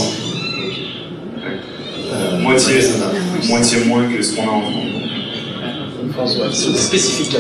Euh, 2.14 2.40
moitié, 2.40 2.76
moitié 3.48 3.86
moins 3.86 4.06
que 4.08 4.22
ce 4.22 4.36
qu'on 4.36 4.44
a 4.44 4.52
en 4.52 4.62
France. 6.14 6.38
C'est 6.52 6.78
spécifique. 6.78 7.38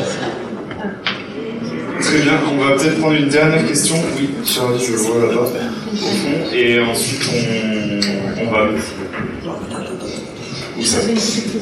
Très 2.01 2.19
bien, 2.19 2.39
on 2.51 2.57
va 2.57 2.75
peut-être 2.75 2.99
prendre 2.99 3.15
une 3.15 3.29
dernière 3.29 3.65
question. 3.67 3.95
Oui, 4.17 4.29
Charlie, 4.45 4.83
je 4.83 4.91
le 4.93 4.97
vois 4.97 5.27
là-bas, 5.27 5.41
au 5.41 5.97
fond. 5.97 6.55
Et 6.55 6.79
ensuite, 6.79 7.21
on, 7.31 8.41
on 8.41 8.51
va. 8.51 8.69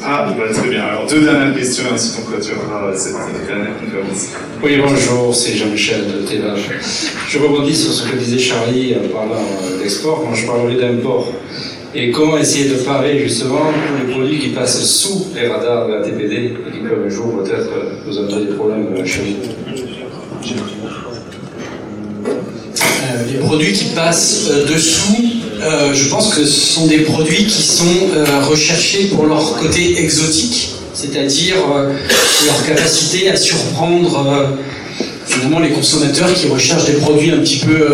Ah, 0.04 0.34
bah, 0.38 0.44
très 0.54 0.70
bien. 0.70 0.84
Alors, 0.84 1.06
deux 1.08 1.22
dernières 1.22 1.54
questions, 1.54 1.84
ensuite 1.94 2.24
on 2.24 2.32
clôturera 2.32 2.96
cette 2.96 3.16
dernière 3.48 3.78
conférence. 3.78 4.28
Oui, 4.64 4.78
bonjour, 4.78 5.36
c'est 5.36 5.58
Jean-Michel 5.58 6.06
de 6.08 6.26
Théva. 6.26 6.56
Je 7.28 7.38
rebondis 7.40 7.76
sur 7.76 7.92
ce 7.92 8.10
que 8.10 8.16
disait 8.16 8.40
Charlie 8.40 8.96
en 8.96 9.10
parlant 9.14 9.44
d'export, 9.82 10.24
quand 10.24 10.34
je 10.34 10.48
parlais 10.48 10.76
d'import. 10.76 11.34
Et 11.94 12.12
comment 12.12 12.38
essayer 12.38 12.70
de 12.70 12.76
parer 12.76 13.20
justement 13.20 13.58
pour 13.58 14.08
les 14.08 14.14
produits 14.14 14.40
qui 14.40 14.50
passent 14.50 14.86
sous 14.86 15.28
les 15.36 15.48
radars 15.48 15.88
de 15.88 15.94
la 15.96 16.02
TPD 16.02 16.36
et 16.36 16.72
qui 16.72 16.80
peuvent 16.80 17.04
un 17.06 17.10
jour 17.10 17.44
peut-être 17.44 17.72
nous 18.06 18.18
amener 18.20 18.46
des 18.46 18.54
problèmes 18.54 19.06
chez 19.06 19.22
nous 19.22 19.80
euh, 23.02 23.09
les 23.28 23.40
produits 23.40 23.74
qui 23.74 23.86
passent 23.96 24.48
euh, 24.50 24.66
dessous, 24.66 25.18
euh, 25.62 25.94
je 25.94 26.10
pense 26.10 26.34
que 26.34 26.44
ce 26.46 26.74
sont 26.74 26.88
des 26.88 27.00
produits 27.00 27.46
qui 27.46 27.62
sont 27.62 27.84
recherchés 28.48 29.06
pour 29.06 29.26
leur 29.26 29.58
côté 29.58 30.02
exotique, 30.02 30.70
c'est-à-dire 30.94 31.56
leur 32.46 32.66
capacité 32.66 33.30
à 33.30 33.36
surprendre 33.36 34.58
finalement 35.26 35.60
les 35.60 35.72
consommateurs 35.72 36.34
qui 36.34 36.48
recherchent 36.48 36.86
des 36.86 36.94
produits 36.94 37.32
un 37.32 37.40
petit 37.40 37.58
peu 37.58 37.88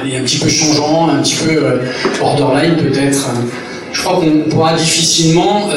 allez, 0.00 0.16
un 0.16 0.22
petit 0.22 0.38
peu 0.38 0.48
changeant, 0.48 1.08
un 1.10 1.22
petit 1.22 1.36
peu 1.36 1.80
borderline 2.18 2.76
peut-être. 2.76 3.28
Je 3.94 4.00
crois 4.00 4.20
qu'on 4.20 4.50
pourra 4.50 4.74
difficilement 4.74 5.70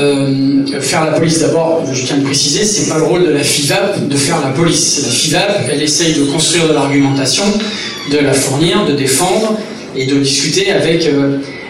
faire 0.81 1.05
la 1.05 1.13
police. 1.13 1.39
D'abord, 1.39 1.83
je 1.93 2.03
tiens 2.03 2.17
à 2.17 2.25
préciser, 2.25 2.65
c'est 2.65 2.89
pas 2.89 2.97
le 2.97 3.03
rôle 3.03 3.25
de 3.25 3.31
la 3.31 3.43
FIVAP 3.43 4.09
de 4.09 4.17
faire 4.17 4.41
la 4.41 4.49
police. 4.49 5.01
La 5.05 5.11
FIVAP, 5.11 5.69
elle 5.71 5.81
essaye 5.81 6.13
de 6.13 6.25
construire 6.25 6.67
de 6.67 6.73
l'argumentation, 6.73 7.43
de 8.11 8.17
la 8.17 8.33
fournir, 8.33 8.85
de 8.85 8.93
défendre 8.93 9.57
et 9.95 10.07
de 10.07 10.15
discuter 10.15 10.71
avec 10.71 11.07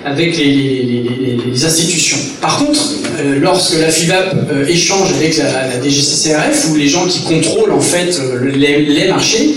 avec 0.08 0.38
les, 0.38 1.66
institutions. 1.66 2.18
Par 2.40 2.60
contre, 2.60 2.80
euh, 3.20 3.40
lorsque 3.40 3.80
la 3.80 3.90
FIVAP 3.90 4.36
euh, 4.52 4.66
échange 4.68 5.12
avec 5.14 5.38
la, 5.38 5.82
DGCCRF 5.82 6.70
ou 6.70 6.76
les 6.76 6.88
gens 6.88 7.06
qui 7.08 7.22
contrôlent 7.22 7.72
en 7.72 7.80
fait 7.80 8.20
euh, 8.20 8.52
les, 8.56 9.08
marchés, 9.08 9.56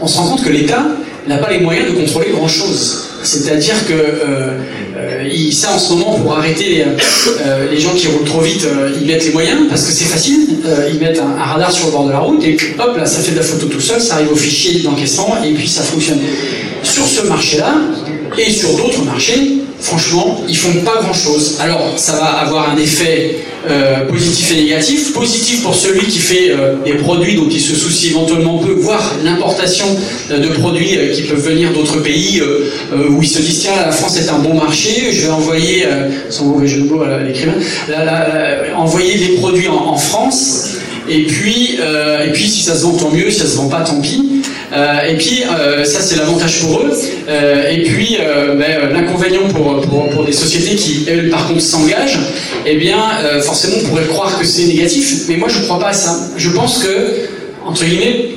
on 0.00 0.06
se 0.06 0.16
rend 0.16 0.28
compte 0.28 0.44
que 0.44 0.50
l'État 0.50 0.86
n'a 1.26 1.38
pas 1.38 1.50
les 1.50 1.58
moyens 1.58 1.88
de 1.88 1.92
contrôler 1.92 2.30
grand-chose. 2.30 3.08
C'est-à-dire 3.24 3.86
que 3.86 3.94
ça, 5.52 5.74
en 5.74 5.78
ce 5.78 5.92
moment, 5.92 6.18
pour 6.18 6.36
arrêter 6.36 6.84
les, 7.70 7.80
gens 7.80 7.90
qui 7.90 8.06
roulent 8.08 8.24
trop 8.24 8.40
vite, 8.40 8.66
ils 9.00 9.06
mettent 9.06 9.24
les 9.24 9.32
moyens 9.32 9.68
parce 9.68 9.86
que 9.86 9.92
c'est 9.92 10.04
facile. 10.04 10.46
ils 10.92 10.98
mettent 10.98 11.20
un, 11.20 11.40
un, 11.40 11.44
radar 11.44 11.72
sur 11.72 11.86
le 11.86 11.92
bord 11.92 12.06
de 12.06 12.12
la 12.12 12.18
route 12.18 12.42
et 12.44 12.56
hop, 12.78 12.96
là, 12.96 13.06
ça 13.06 13.20
fait 13.20 13.32
de 13.32 13.36
la 13.36 13.42
photo 13.42 13.66
tout 13.66 13.80
seul, 13.80 14.00
ça 14.00 14.14
arrive 14.14 14.32
au 14.32 14.36
fichier 14.36 14.80
d'encaissement 14.82 15.36
et 15.44 15.52
puis 15.52 15.68
ça 15.68 15.82
fonctionne. 15.82 16.18
Sur 16.82 17.06
ce 17.06 17.26
marché-là 17.26 17.74
et 18.36 18.50
sur 18.50 18.76
d'autres 18.76 19.02
marchés, 19.04 19.63
franchement, 19.84 20.42
ils 20.48 20.56
font 20.56 20.80
pas 20.80 21.00
grand-chose. 21.02 21.58
Alors, 21.60 21.92
ça 21.96 22.12
va 22.12 22.24
avoir 22.24 22.70
un 22.70 22.76
effet 22.78 23.36
euh, 23.68 24.06
positif 24.06 24.52
et 24.52 24.62
négatif. 24.62 25.12
Positif 25.12 25.62
pour 25.62 25.74
celui 25.74 26.06
qui 26.06 26.18
fait 26.18 26.50
euh, 26.50 26.76
des 26.84 26.94
produits 26.94 27.34
dont 27.34 27.48
il 27.50 27.60
se 27.60 27.74
soucie 27.74 28.08
éventuellement 28.08 28.58
peu, 28.58 28.72
voire 28.72 29.14
l'importation 29.22 29.84
euh, 30.30 30.38
de 30.38 30.48
produits 30.48 30.98
qui 31.14 31.22
peuvent 31.22 31.46
venir 31.46 31.72
d'autres 31.72 32.00
pays 32.00 32.40
où 33.08 33.22
ils 33.22 33.28
se 33.28 33.40
disent 33.40 33.60
tiens, 33.60 33.72
la 33.84 33.92
France 33.92 34.16
est 34.18 34.28
un 34.30 34.38
bon 34.38 34.54
marché, 34.54 35.12
je 35.12 35.26
vais 35.26 35.32
envoyer, 35.32 35.86
sans 36.30 36.46
mauvais 36.46 36.66
jeu 36.66 36.82
de 36.82 36.88
mots 36.88 37.02
à 37.02 37.22
l'écrivain, 37.22 37.54
envoyer 38.76 39.18
des 39.18 39.34
produits 39.36 39.68
en, 39.68 39.96
France. 39.96 40.76
Et 41.08 41.24
puis, 41.24 41.78
et 42.26 42.30
puis, 42.32 42.48
si 42.48 42.62
ça 42.62 42.74
se 42.74 42.82
vend, 42.82 42.94
tant 42.94 43.10
mieux. 43.10 43.30
Si 43.30 43.40
ça 43.40 43.46
se 43.46 43.56
vend 43.56 43.68
pas, 43.68 43.80
tant 43.80 44.00
pis. 44.00 44.33
Euh, 44.74 45.08
et 45.08 45.14
puis, 45.16 45.42
euh, 45.44 45.84
ça 45.84 46.00
c'est 46.00 46.16
l'avantage 46.16 46.60
pour 46.60 46.80
eux. 46.80 46.92
Euh, 47.28 47.70
et 47.70 47.82
puis, 47.82 48.18
ben, 48.58 48.92
l'inconvénient 48.92 49.48
pour, 49.48 49.80
pour, 49.80 50.24
des 50.24 50.32
sociétés 50.32 50.74
qui, 50.76 51.04
elles, 51.08 51.30
par 51.30 51.48
contre, 51.48 51.60
s'engagent, 51.60 52.18
eh 52.66 52.76
bien, 52.76 52.98
forcément, 53.42 53.76
on 53.82 53.88
pourrait 53.88 54.06
croire 54.06 54.38
que 54.38 54.44
c'est 54.44 54.64
négatif, 54.64 55.24
mais 55.28 55.36
moi, 55.36 55.48
je 55.48 55.58
ne 55.58 55.64
crois 55.64 55.78
pas 55.78 55.88
à 55.88 55.92
ça. 55.92 56.18
Je 56.36 56.50
pense 56.50 56.78
que, 56.78 57.28
entre 57.64 57.84
guillemets, 57.84 58.30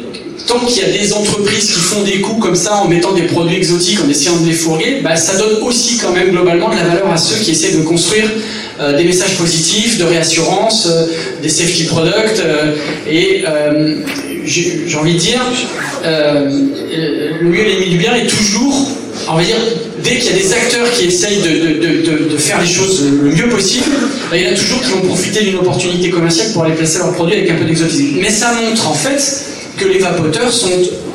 tant 0.45 0.59
qu'il 0.59 0.81
y 0.81 0.85
a 0.85 0.97
des 0.97 1.13
entreprises 1.13 1.71
qui 1.73 1.79
font 1.79 2.03
des 2.03 2.21
coups 2.21 2.41
comme 2.41 2.55
ça 2.55 2.75
en 2.75 2.87
mettant 2.87 3.13
des 3.13 3.23
produits 3.23 3.57
exotiques, 3.57 3.99
en 4.05 4.09
essayant 4.09 4.37
de 4.37 4.47
les 4.47 4.53
fourguer, 4.53 4.99
bah, 5.03 5.15
ça 5.15 5.37
donne 5.37 5.63
aussi 5.63 5.97
quand 5.97 6.11
même 6.11 6.31
globalement 6.31 6.69
de 6.69 6.75
la 6.75 6.83
valeur 6.83 7.11
à 7.11 7.17
ceux 7.17 7.35
qui 7.41 7.51
essaient 7.51 7.75
de 7.75 7.83
construire 7.83 8.29
des 8.95 9.03
messages 9.05 9.35
positifs, 9.37 9.97
de 9.97 10.03
réassurance, 10.03 10.87
des 11.41 11.49
safety 11.49 11.85
products. 11.85 12.41
et 13.09 13.43
j'ai 14.47 14.95
envie 14.97 15.13
de 15.13 15.19
dire, 15.19 15.41
euh, 16.03 16.49
le 17.41 17.49
mieux 17.49 17.63
l'ennemi 17.63 17.89
du 17.89 17.97
bien 17.97 18.15
est 18.15 18.27
toujours, 18.27 18.91
on 19.29 19.35
va 19.35 19.43
dire, 19.43 19.55
dès 20.03 20.17
qu'il 20.17 20.31
y 20.31 20.39
a 20.39 20.41
des 20.41 20.53
acteurs 20.53 20.89
qui 20.91 21.05
essayent 21.05 21.41
de, 21.41 22.37
faire 22.37 22.61
les 22.61 22.67
choses 22.67 23.03
le 23.03 23.31
mieux 23.31 23.49
possible, 23.49 23.85
bah, 24.29 24.37
il 24.37 24.43
y 24.43 24.47
en 24.47 24.51
a 24.51 24.55
toujours 24.55 24.81
qui 24.81 24.91
vont 24.91 25.01
profiter 25.01 25.43
d'une 25.43 25.57
opportunité 25.57 26.09
commerciale 26.09 26.51
pour 26.53 26.63
aller 26.63 26.75
placer 26.75 26.99
leurs 26.99 27.13
produits 27.13 27.35
avec 27.35 27.51
un 27.51 27.55
peu 27.55 27.65
d'exotisme. 27.65 28.17
Mais 28.21 28.29
ça 28.29 28.53
montre 28.53 28.87
en 28.87 28.93
fait 28.93 29.21
que 29.77 29.85
les 29.85 29.99
vapoteurs 29.99 30.51
sont 30.51 30.69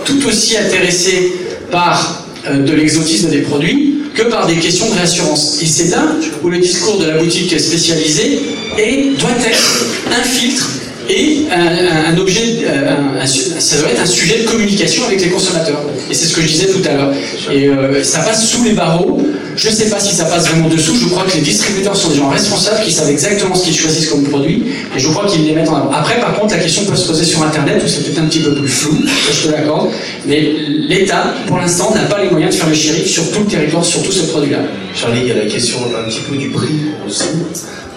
tout 0.04 0.26
aussi 0.26 0.56
intéressés 0.56 1.32
par 1.70 2.26
euh, 2.48 2.58
de 2.58 2.72
l'exotisme 2.74 3.30
des 3.30 3.42
produits 3.42 4.02
que 4.14 4.22
par 4.22 4.46
des 4.46 4.56
questions 4.56 4.90
de 4.90 4.94
réassurance. 4.94 5.58
Et 5.62 5.66
c'est 5.66 5.90
là 5.90 6.04
où 6.42 6.50
le 6.50 6.58
discours 6.58 6.98
de 6.98 7.06
la 7.06 7.18
boutique 7.18 7.58
spécialisée 7.58 8.40
est, 8.78 9.18
doit 9.18 9.30
être 9.46 9.86
un 10.10 10.22
filtre 10.22 10.68
et 11.08 11.46
un, 11.50 12.16
objet, 12.16 12.58
euh, 12.64 13.26
ça 13.26 13.76
doit 13.78 13.90
être 13.90 14.00
un 14.00 14.06
sujet 14.06 14.42
de 14.42 14.48
communication 14.48 15.04
avec 15.06 15.20
les 15.20 15.30
consommateurs. 15.30 15.80
Et 16.10 16.14
c'est 16.14 16.26
ce 16.26 16.34
que 16.34 16.42
je 16.42 16.46
disais 16.46 16.66
tout 16.66 16.82
à 16.88 16.94
l'heure. 16.94 17.12
Et 17.50 17.66
euh, 17.68 18.02
ça 18.02 18.20
passe 18.20 18.46
sous 18.46 18.62
les 18.64 18.72
barreaux. 18.72 19.20
Je 19.54 19.68
ne 19.68 19.74
sais 19.74 19.90
pas 19.90 20.00
si 20.00 20.14
ça 20.14 20.24
passe 20.24 20.48
vraiment 20.48 20.68
dessous. 20.68 20.94
Je 20.96 21.06
crois 21.08 21.24
que 21.24 21.34
les 21.34 21.42
distributeurs 21.42 21.96
sont 21.96 22.08
des 22.08 22.16
gens 22.16 22.28
responsables 22.28 22.82
qui 22.84 22.92
savent 22.92 23.10
exactement 23.10 23.54
ce 23.54 23.64
qu'ils 23.64 23.74
choisissent 23.74 24.08
comme 24.08 24.22
produit. 24.24 24.64
Et 24.96 24.98
je 24.98 25.08
crois 25.08 25.26
qu'ils 25.26 25.44
les 25.44 25.52
mettent 25.52 25.68
en 25.68 25.76
avant. 25.76 25.90
Après, 25.90 26.20
par 26.20 26.38
contre, 26.38 26.54
la 26.54 26.60
question 26.60 26.84
peut 26.84 26.96
se 26.96 27.06
poser 27.06 27.24
sur 27.24 27.42
Internet 27.42 27.82
où 27.84 27.88
c'est 27.88 28.04
peut-être 28.04 28.20
un 28.20 28.26
petit 28.26 28.40
peu 28.40 28.54
plus 28.54 28.68
flou. 28.68 28.96
je 29.32 29.48
te 29.48 29.52
l'accorde. 29.52 29.90
Mais 30.26 30.40
l'État, 30.88 31.34
pour 31.46 31.58
l'instant, 31.58 31.92
n'a 31.94 32.02
pas 32.02 32.22
les 32.22 32.30
moyens 32.30 32.54
de 32.54 32.58
faire 32.58 32.68
le 32.68 32.74
shérif 32.74 33.06
sur 33.06 33.30
tout 33.30 33.40
le 33.40 33.46
territoire, 33.46 33.84
sur 33.84 34.02
tout 34.02 34.12
ce 34.12 34.22
produit-là. 34.26 34.60
Charlie, 34.94 35.20
il 35.22 35.28
y 35.28 35.32
a 35.32 35.34
la 35.34 35.46
question 35.46 35.78
un 35.98 36.08
petit 36.08 36.20
peu 36.20 36.36
du 36.36 36.48
prix 36.48 36.92
aussi 37.06 37.24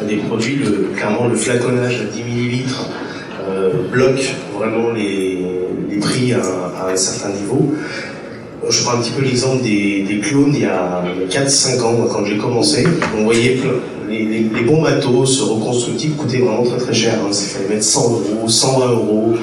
des 0.03 0.17
produits. 0.17 0.59
Clairement, 0.95 1.27
le 1.27 1.35
flaconnage 1.35 2.01
à 2.01 2.05
10 2.05 2.23
millilitres 2.23 2.89
euh, 3.47 3.71
bloque 3.91 4.35
vraiment 4.57 4.91
les, 4.91 5.43
prix 6.01 6.33
à, 6.33 6.41
un 6.91 6.95
certain 6.95 7.29
niveau. 7.29 7.73
Je 8.67 8.83
prends 8.83 8.97
un 8.97 9.01
petit 9.01 9.11
peu 9.11 9.23
l'exemple 9.23 9.63
des, 9.63 10.21
clones 10.21 10.51
il 10.53 10.61
y 10.61 10.65
a 10.65 11.03
4-5 11.29 11.81
ans, 11.81 12.07
quand 12.11 12.25
j'ai 12.25 12.37
commencé. 12.37 12.85
On 13.17 13.23
voyait 13.23 13.57
les, 14.09 14.63
bons 14.65 14.81
matos 14.81 15.41
reconstructifs 15.41 16.15
coûtaient 16.15 16.39
vraiment 16.39 16.63
très 16.63 16.77
très 16.77 16.93
cher. 16.93 17.13
Hein. 17.23 17.29
Il 17.31 17.47
fallait 17.47 17.69
mettre 17.69 17.83
100 17.83 18.11
euros, 18.11 18.47
120 18.47 18.87
euros. 18.91 19.33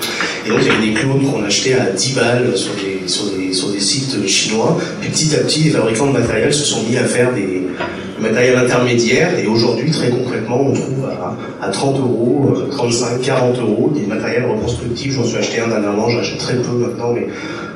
Et 0.46 0.48
donc 0.50 0.58
il 0.62 0.66
y 0.66 0.70
avait 0.70 0.86
des 0.86 0.94
clones 0.94 1.24
qu'on 1.30 1.42
achetait 1.44 1.74
à 1.74 1.86
10 1.86 2.14
balles 2.14 2.56
sur 2.56 2.72
des, 2.74 3.08
sur 3.52 3.68
des 3.70 3.80
sites 3.80 4.26
chinois. 4.26 4.78
Puis 5.00 5.10
petit 5.10 5.34
à 5.34 5.38
petit, 5.38 5.64
les 5.64 5.70
fabricants 5.70 6.08
de 6.08 6.18
matériel 6.18 6.52
se 6.52 6.64
sont 6.64 6.82
mis 6.88 6.96
à 6.96 7.04
faire 7.04 7.32
des, 7.34 7.61
matériel 8.22 8.56
intermédiaire 8.56 9.38
et 9.38 9.46
aujourd'hui 9.46 9.90
très 9.90 10.08
concrètement 10.08 10.60
on 10.60 10.72
trouve 10.72 11.08
à, 11.60 11.68
30 11.68 11.98
euros, 11.98 12.54
35, 12.70 13.20
40 13.20 13.58
euros 13.58 13.92
des 13.94 14.06
matériels 14.06 14.46
reconstructifs. 14.46 15.12
J'en 15.12 15.24
suis 15.24 15.36
acheté 15.36 15.60
un 15.60 15.68
dernièrement, 15.68 16.08
j'en 16.08 16.20
achète 16.20 16.38
très 16.38 16.56
peu 16.56 16.72
maintenant, 16.72 17.12
mais 17.12 17.28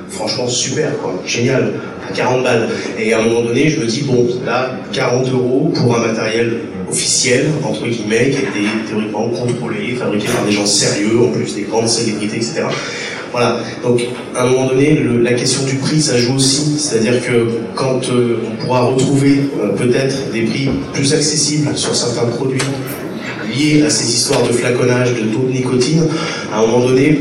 franchement 0.08 0.48
super 0.48 0.96
quoi, 0.98 1.14
génial, 1.26 1.72
à 2.08 2.12
40 2.12 2.42
balles. 2.42 2.68
Et 2.98 3.12
à 3.12 3.20
un 3.20 3.22
moment 3.22 3.42
donné 3.42 3.68
je 3.68 3.80
me 3.80 3.86
dis 3.86 4.02
bon 4.02 4.26
là 4.44 4.70
40 4.92 5.30
euros 5.32 5.72
pour 5.74 5.96
un 5.96 6.06
matériel 6.06 6.60
officiel, 6.88 7.46
entre 7.64 7.86
guillemets, 7.86 8.30
qui 8.30 8.36
a 8.36 8.40
été 8.40 8.68
théoriquement 8.88 9.28
contrôlé, 9.28 9.94
fabriqué 9.94 10.28
par 10.28 10.44
des 10.44 10.52
gens 10.52 10.66
sérieux, 10.66 11.20
en 11.20 11.32
plus 11.32 11.54
des 11.54 11.62
grandes 11.62 11.88
célébrités, 11.88 12.36
etc. 12.36 12.62
Voilà. 13.32 13.60
Donc, 13.82 14.00
à 14.34 14.44
un 14.44 14.46
moment 14.50 14.68
donné, 14.68 15.02
la 15.22 15.32
question 15.32 15.64
du 15.64 15.76
prix, 15.76 16.00
ça 16.00 16.16
joue 16.16 16.36
aussi. 16.36 16.78
C'est-à-dire 16.78 17.20
que 17.24 17.48
quand 17.74 18.08
euh, 18.08 18.38
on 18.46 18.64
pourra 18.64 18.82
retrouver 18.82 19.40
euh, 19.60 19.68
peut-être 19.76 20.30
des 20.32 20.42
prix 20.42 20.68
plus 20.92 21.12
accessibles 21.12 21.76
sur 21.76 21.94
certains 21.94 22.26
produits 22.28 22.60
liés 23.54 23.82
à 23.82 23.90
ces 23.90 24.08
histoires 24.08 24.42
de 24.42 24.52
flaconnage, 24.52 25.14
de 25.14 25.32
taux 25.32 25.46
de 25.46 25.52
nicotine, 25.52 26.06
à 26.52 26.58
un 26.58 26.66
moment 26.66 26.86
donné, 26.86 27.20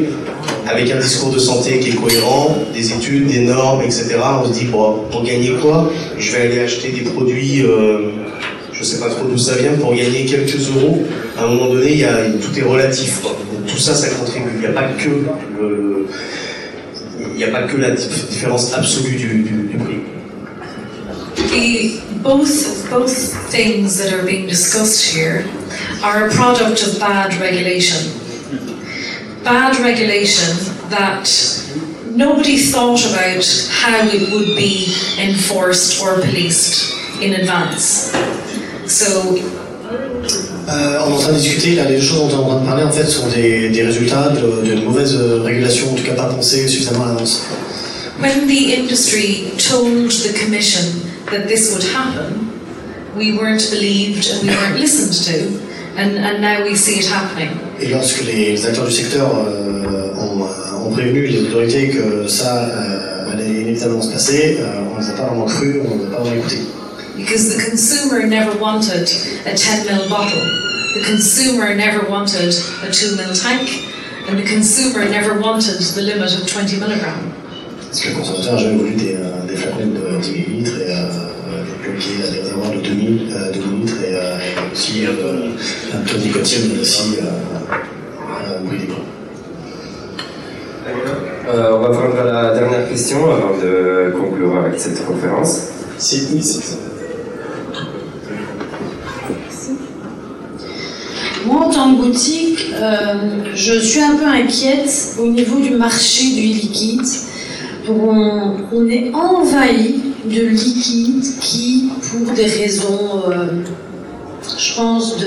avec 0.68 0.90
un 0.91 0.99
discours 0.99 1.32
de 1.32 1.40
santé 1.40 1.80
qui 1.80 1.90
est 1.90 1.95
cohérent, 1.95 2.57
des 2.73 2.94
études, 2.94 3.27
des 3.27 3.41
normes, 3.41 3.82
etc., 3.82 4.15
on 4.44 4.48
se 4.48 4.60
dit, 4.60 4.65
bon, 4.65 5.03
pour 5.11 5.23
gagner 5.23 5.52
quoi? 5.61 5.91
Je 6.18 6.32
vais 6.32 6.41
aller 6.44 6.60
acheter 6.60 6.90
des 6.90 7.02
produits... 7.02 7.64
Euh, 7.64 8.11
je 8.72 8.82
ne 8.82 8.86
sais 8.86 8.99
pas 8.99 9.10
trop 9.10 9.26
d'où 9.26 9.38
ça 9.38 9.56
vient, 9.56 9.72
pour 9.80 9.95
gagner 9.95 10.26
quelques 10.26 10.69
euros, 10.76 11.02
à 11.38 11.45
un 11.45 11.48
moment 11.48 11.69
donné, 11.73 11.95
y 11.95 12.03
a, 12.03 12.26
tout 12.41 12.60
est 12.60 12.64
relatif. 12.64 13.22
Tout 13.68 13.78
ça, 13.78 13.96
ça 13.96 14.10
contribue. 14.10 14.50
Il 14.56 14.60
n'y 14.62 14.66
a 14.68 14.72
pas 14.72 14.90
que 14.94 15.10
le, 15.10 16.08
il 17.32 17.38
n'y 17.38 17.44
a 17.44 17.52
pas 17.52 17.64
que 17.64 17.78
la 17.78 17.92
différence 17.92 18.74
absolue 18.74 19.16
du, 19.16 19.44
du, 19.44 19.68
du 19.68 19.78
prix. 19.78 20.02
The, 21.36 22.02
both, 22.24 22.90
both 22.90 23.14
things 23.52 23.98
that 23.98 24.14
are 24.14 24.26
being 24.26 24.48
discussed 24.48 25.04
here 25.14 25.46
are 26.04 26.28
a 26.28 26.32
product 26.32 26.82
of 26.84 27.00
bad 27.00 27.36
regulation. 27.40 28.12
Bad 29.44 29.78
regulation 29.80 30.56
that 30.90 31.30
nobody 32.06 32.58
thought 32.58 33.06
about 33.06 33.46
how 33.70 34.08
it 34.08 34.32
would 34.32 34.56
be 34.56 34.96
enforced 35.20 36.02
or 36.02 36.16
policed 36.22 36.96
in 37.22 37.34
advance. 37.34 38.12
So 38.88 39.36
Euh, 40.68 40.99
on 41.06 41.12
est 41.12 41.14
en 41.14 41.18
train 41.18 41.32
de 41.34 41.38
discuter, 41.38 41.76
là, 41.76 41.86
les 41.86 42.02
choses 42.02 42.32
dont 42.32 42.44
on 42.45 42.48
est 42.48 42.52
en 42.52 42.56
train 42.56 42.62
de 42.62 42.66
parler, 42.66 42.84
en 42.84 42.91
fait, 42.91 43.06
sont 43.06 43.28
des, 43.28 43.70
des 43.70 43.84
résultats 43.84 44.32
d'une 44.64 44.80
de 44.80 44.86
mauvaise 44.86 45.16
régulation, 45.44 45.91
en 45.91 45.95
tout 45.95 46.03
cas 46.03 46.14
pas 46.14 46.26
pensée 46.26 46.68
suffisamment 46.68 47.06
à 47.06 47.07
l'avance. 47.10 47.44
When 48.20 48.48
the 48.48 48.74
industry 48.80 49.52
told 49.57 50.10
the 50.10 50.34
Commission 50.34 51.02
that 51.32 51.48
this 51.48 51.74
would 51.74 51.84
happen, 51.84 52.49
we 53.16 53.34
weren't 53.38 53.70
believed 53.70 54.26
and 54.32 54.48
we 54.48 54.56
weren't 54.56 54.80
listened 54.80 55.14
to, 55.26 55.60
and, 55.98 56.18
and 56.18 56.41
now 56.41 56.64
we 56.64 56.76
see 56.76 56.99
it 56.99 57.07
happening. 57.07 57.49
Et 57.82 57.90
lorsque 57.90 58.24
les 58.24 58.66
acteurs 58.66 58.86
du 58.86 58.94
secteur 58.94 59.30
euh, 59.38 60.14
ont, 60.18 60.44
euh, 60.44 60.88
ont, 60.88 60.91
prévenu 60.91 61.28
les 61.28 61.41
autorités 61.41 61.90
que 61.90 62.26
ça 62.28 62.70
euh, 62.70 63.34
allait 63.34 63.62
inévitablement 63.62 64.02
se 64.02 64.12
passer, 64.14 64.60
euh, 64.62 64.66
on 64.91 64.98
ne 64.98 65.03
les 65.03 65.10
a 65.10 65.14
pas 65.14 65.24
vraiment 65.24 65.45
cru, 65.45 65.82
on 65.86 65.95
ne 65.95 65.99
les 65.99 66.06
a 66.06 66.16
pas 66.16 66.24
vraiment 66.24 66.38
écoutés. 66.38 66.62
Because 67.18 67.56
the 67.56 67.64
consumer 67.70 68.28
never 68.28 68.58
wanted 68.60 69.08
a 69.46 69.56
10 69.56 69.88
ml 69.88 70.10
bottle, 70.10 70.42
the 70.96 71.04
consumer 71.06 71.74
never 71.76 72.10
wanted 72.10 72.54
a 72.84 72.92
2 72.92 73.16
ml 73.16 73.42
tank, 73.42 73.70
and 74.28 74.38
the 74.38 74.44
consumer 74.44 75.08
never 75.10 75.40
wanted 75.40 75.80
the 75.80 76.02
limit 76.02 76.34
of 76.36 76.48
20 76.48 76.80
milligram. 76.80 77.34
Parce 77.88 78.02
que 78.02 78.10
le 78.10 78.16
consommateur 78.16 78.54
n'a 78.54 78.60
jamais 78.60 78.78
voulu 78.78 78.96
des, 78.96 79.16
euh, 79.16 79.46
des 79.48 79.56
flacons 79.56 79.88
de 79.88 80.22
10 80.22 80.32
000 80.32 80.44
litres 80.50 80.82
et 80.82 80.94
bloquer 81.82 82.10
les 82.20 82.40
réservoirs 82.40 82.72
de 82.72 82.82
2000 82.82 83.18
litres 83.18 83.96
et 84.04 84.74
aussi 84.74 85.06
un 85.06 86.00
de 86.00 86.18
nicotine, 86.20 86.72
mais 86.74 86.82
aussi. 86.82 87.18
Euh, 91.48 91.72
on 91.74 91.80
va 91.80 91.90
prendre 91.90 92.24
la 92.24 92.54
dernière 92.54 92.90
question 92.90 93.32
avant 93.32 93.58
de 93.58 94.12
conclure 94.18 94.58
avec 94.58 94.80
cette 94.80 95.06
conférence. 95.06 95.68
Si, 95.98 96.28
oui, 96.34 96.42
c'est 96.42 96.62
ça. 96.62 96.76
Moi, 101.46 101.66
en 101.68 101.70
tant 101.70 101.96
que 101.96 102.02
boutique, 102.02 102.60
euh, 102.60 102.74
je 103.53 103.80
suis 103.80 104.02
un 104.02 104.16
peu 104.16 104.26
inquiète 104.26 105.16
au 105.20 105.28
niveau 105.28 105.60
du 105.60 105.72
marché 105.72 106.24
du 106.34 106.41
liquide. 106.41 107.07
On, 107.88 108.88
est 108.90 109.12
envahi 109.14 110.02
de 110.26 110.41
liquide 110.41 111.24
qui, 111.40 111.90
pour 112.10 112.34
des 112.34 112.45
raisons 112.45 113.24
euh, 113.30 113.64
je 114.57 114.76
pense, 114.76 115.18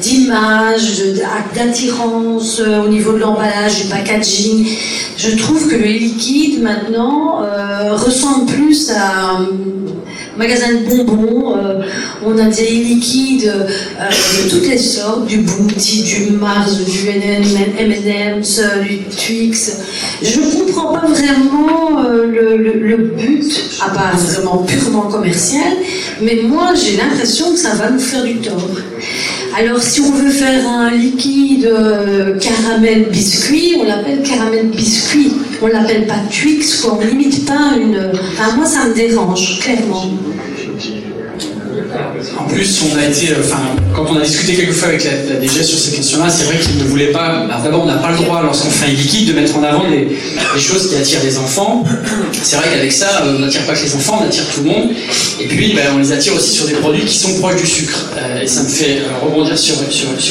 d'image, 0.00 1.02
d'attirance 1.54 2.60
euh, 2.60 2.84
au 2.84 2.88
niveau 2.88 3.12
de 3.12 3.18
l'emballage, 3.18 3.82
du 3.82 3.88
packaging. 3.88 4.66
Je 5.16 5.36
trouve 5.36 5.68
que 5.68 5.76
le 5.76 5.84
liquide 5.84 6.62
maintenant 6.62 7.42
euh, 7.42 7.94
ressemble 7.94 8.46
plus 8.46 8.90
à 8.90 9.38
magasin 10.36 10.72
de 10.72 11.02
bonbons. 11.04 11.56
Euh, 11.56 11.82
on 12.24 12.38
a 12.38 12.48
des 12.48 12.70
liquides 12.70 13.52
de 13.52 14.48
toutes 14.48 14.68
les 14.68 14.78
sortes, 14.78 15.26
du 15.26 15.38
Bounty, 15.38 16.02
du 16.02 16.30
Mars, 16.32 16.78
du 16.84 17.08
M&M's, 17.08 18.62
du 18.86 18.98
Twix. 19.04 19.80
Je 20.22 20.40
ne 20.40 20.64
comprends 20.64 20.94
pas 20.94 21.06
vraiment 21.06 22.02
le, 22.02 22.56
le, 22.56 22.96
but, 22.96 23.70
à 23.80 23.90
part 23.90 24.16
vraiment 24.16 24.58
purement 24.58 25.02
commercial, 25.02 25.76
mais 26.20 26.40
moi 26.42 26.72
j'ai 26.74 26.96
l'impression 26.96 27.52
que 27.52 27.58
ça 27.58 27.74
va 27.74 27.90
nous 27.90 27.98
faire 27.98 28.24
du 28.24 28.36
tort. 28.38 28.68
Alors 29.56 29.80
si 29.80 30.00
on 30.00 30.10
veut 30.10 30.30
faire 30.30 30.68
un 30.68 30.90
liquide 30.90 31.66
euh, 31.66 32.36
caramel 32.40 33.08
biscuit, 33.08 33.76
on 33.78 33.84
l'appelle 33.84 34.20
caramel 34.22 34.66
biscuit. 34.66 35.32
On 35.62 35.68
l'appelle 35.68 36.08
pas 36.08 36.18
Twix, 36.28 36.80
quoi. 36.80 36.98
On 37.00 37.06
limite 37.06 37.46
pas 37.46 37.76
une. 37.80 38.10
Enfin, 38.14 38.56
moi 38.56 38.66
ça 38.66 38.88
me 38.88 38.94
dérange, 38.94 39.60
clairement. 39.60 40.10
En 42.38 42.44
plus, 42.44 42.82
euh, 42.82 43.42
quand 43.94 44.06
on 44.10 44.16
a 44.16 44.20
discuté 44.20 44.54
quelquefois 44.54 44.88
avec 44.88 45.04
la, 45.04 45.36
DG 45.36 45.62
sur 45.62 45.78
ces 45.78 45.96
questions-là, 45.96 46.28
c'est 46.28 46.44
vrai 46.44 46.58
qu'ils 46.58 46.78
ne 46.78 46.84
voulaient 46.84 47.12
pas. 47.12 47.46
D'abord, 47.62 47.84
on 47.84 47.86
n'a 47.86 47.98
pas 47.98 48.10
le 48.10 48.16
droit, 48.16 48.42
lorsqu'on 48.42 48.70
fait 48.70 48.90
un 48.90 48.94
liquide, 48.94 49.28
de 49.28 49.32
mettre 49.32 49.56
en 49.56 49.62
avant 49.62 49.84
des, 49.88 50.08
choses 50.58 50.88
qui 50.88 50.96
attirent 50.96 51.22
les 51.24 51.38
enfants. 51.38 51.84
C'est 52.42 52.56
vrai 52.56 52.66
qu'avec 52.72 52.92
ça, 52.92 53.22
euh, 53.22 53.34
on 53.36 53.40
n'attire 53.40 53.62
pas 53.66 53.74
que 53.74 53.84
les 53.84 53.94
enfants, 53.94 54.20
on 54.22 54.26
attire 54.26 54.44
tout 54.54 54.62
le 54.62 54.70
monde. 54.70 54.90
Et 55.40 55.46
puis, 55.46 55.74
ben, 55.74 55.86
on 55.94 55.98
les 55.98 56.12
attire 56.12 56.34
aussi 56.34 56.52
sur 56.52 56.66
des 56.66 56.74
produits 56.74 57.04
qui 57.04 57.16
sont 57.16 57.34
proches 57.40 57.60
du 57.60 57.66
sucre. 57.66 58.10
Euh, 58.16 58.42
et 58.42 58.46
ça 58.46 58.62
me 58.62 58.68
fait 58.68 58.98
rebondir 59.22 59.58
sur, 59.58 59.74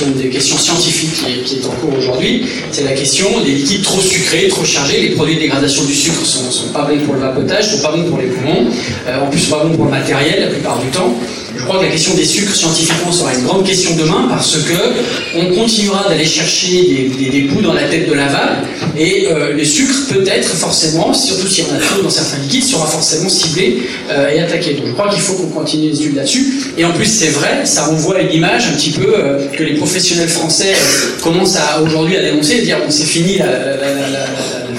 une 0.08 0.14
des 0.14 0.30
questions 0.30 0.58
scientifiques 0.58 1.14
qui 1.14 1.56
est, 1.56 1.66
en 1.66 1.72
cours 1.72 1.98
aujourd'hui. 1.98 2.46
C'est 2.72 2.84
la 2.84 2.94
question 2.94 3.28
des 3.44 3.52
liquides 3.52 3.84
trop 3.84 4.02
sucrés, 4.02 4.48
trop 4.48 4.66
chargés. 4.66 5.02
Les 5.02 5.10
produits 5.10 5.36
de 5.36 5.42
dégradation 5.42 5.84
du 5.84 5.94
sucre 5.94 6.26
sont, 6.26 6.50
sont 6.52 6.70
pas 6.70 6.86
bons 6.86 7.00
pour 7.06 7.14
le 7.14 7.22
vapotage, 7.22 7.76
sont 7.76 7.82
pas 7.82 7.92
bons 7.92 8.04
pour 8.04 8.18
les 8.18 8.28
poumons. 8.28 8.68
en 9.08 9.30
plus, 9.30 9.46
pas 9.46 9.64
bons 9.64 9.76
pour 9.76 9.86
le 9.86 9.92
matériel 9.92 10.42
la 10.42 10.48
plupart 10.48 10.80
du 10.80 10.88
temps. 10.88 11.14
Je 11.56 11.64
crois 11.64 11.80
que 11.80 11.86
la 11.86 11.92
question 11.92 12.16
des 12.16 12.26
sucres 12.26 12.56
scientifiquement 12.56 13.12
sera 13.12 13.34
une 13.34 13.44
grande 13.44 13.66
question 13.66 13.96
demain 13.96 14.28
parce 14.28 14.58
que 14.58 15.38
on 15.38 15.54
continuera 15.54 16.10
d'aller 16.10 16.26
chercher 16.26 17.12
des, 17.18 17.30
des, 17.30 17.42
bouts 17.42 17.62
dans 17.62 17.74
la 17.74 17.84
tête 17.84 18.10
de 18.10 18.14
la 18.14 18.28
vague 18.28 18.66
et 18.98 19.28
euh, 19.30 19.54
le 19.54 19.64
sucre 19.64 19.94
peut-être 20.10 20.50
forcément, 20.50 21.14
surtout 21.14 21.48
si 21.48 21.64
on 21.70 21.76
a 21.76 21.80
trop 21.80 22.02
dans 22.02 22.10
certains 22.10 22.40
liquides, 22.40 22.64
sera 22.64 22.88
forcément 22.88 23.30
ciblé 23.30 23.84
euh, 24.12 24.30
et 24.30 24.40
attaqué. 24.40 24.74
Donc 24.74 24.88
je 24.88 24.92
crois 24.94 25.10
qu'il 25.10 25.22
faut 25.22 25.34
qu'on 25.34 25.50
continue 25.50 25.90
les 25.90 26.02
études 26.02 26.16
là-dessus. 26.16 26.72
Et 26.78 26.86
en 26.86 26.92
plus 26.92 27.06
c'est 27.06 27.30
vrai, 27.30 27.66
ça 27.66 27.86
renvoie 27.86 28.18
à 28.18 28.22
une 28.22 28.34
image 28.34 28.68
un 28.68 28.76
petit 28.76 28.92
peu 28.92 29.14
euh, 29.16 29.48
que 29.56 29.64
les 29.64 29.76
professionnels 29.76 30.30
français 30.30 30.74
commencent 31.22 31.58
à 31.58 31.82
aujourd'hui 31.82 32.18
à 32.18 32.24
dénoncer, 32.24 32.58
et 32.58 32.62
dire 32.62 32.80
bon 32.80 32.90
c'est 32.90 33.04
fini 33.06 33.38
la, 33.38 33.46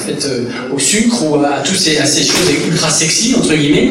fête 0.05 0.29
au 0.75 0.79
sucre 0.79 1.23
ou 1.25 1.37
à, 1.37 1.63
tous 1.65 1.77
ces, 1.77 1.97
à 1.99 2.05
ces 2.05 2.25
choses 2.25 2.51
ultra 2.69 2.91
sexy 2.91 3.35
entre 3.37 3.55
guillemets. 3.55 3.91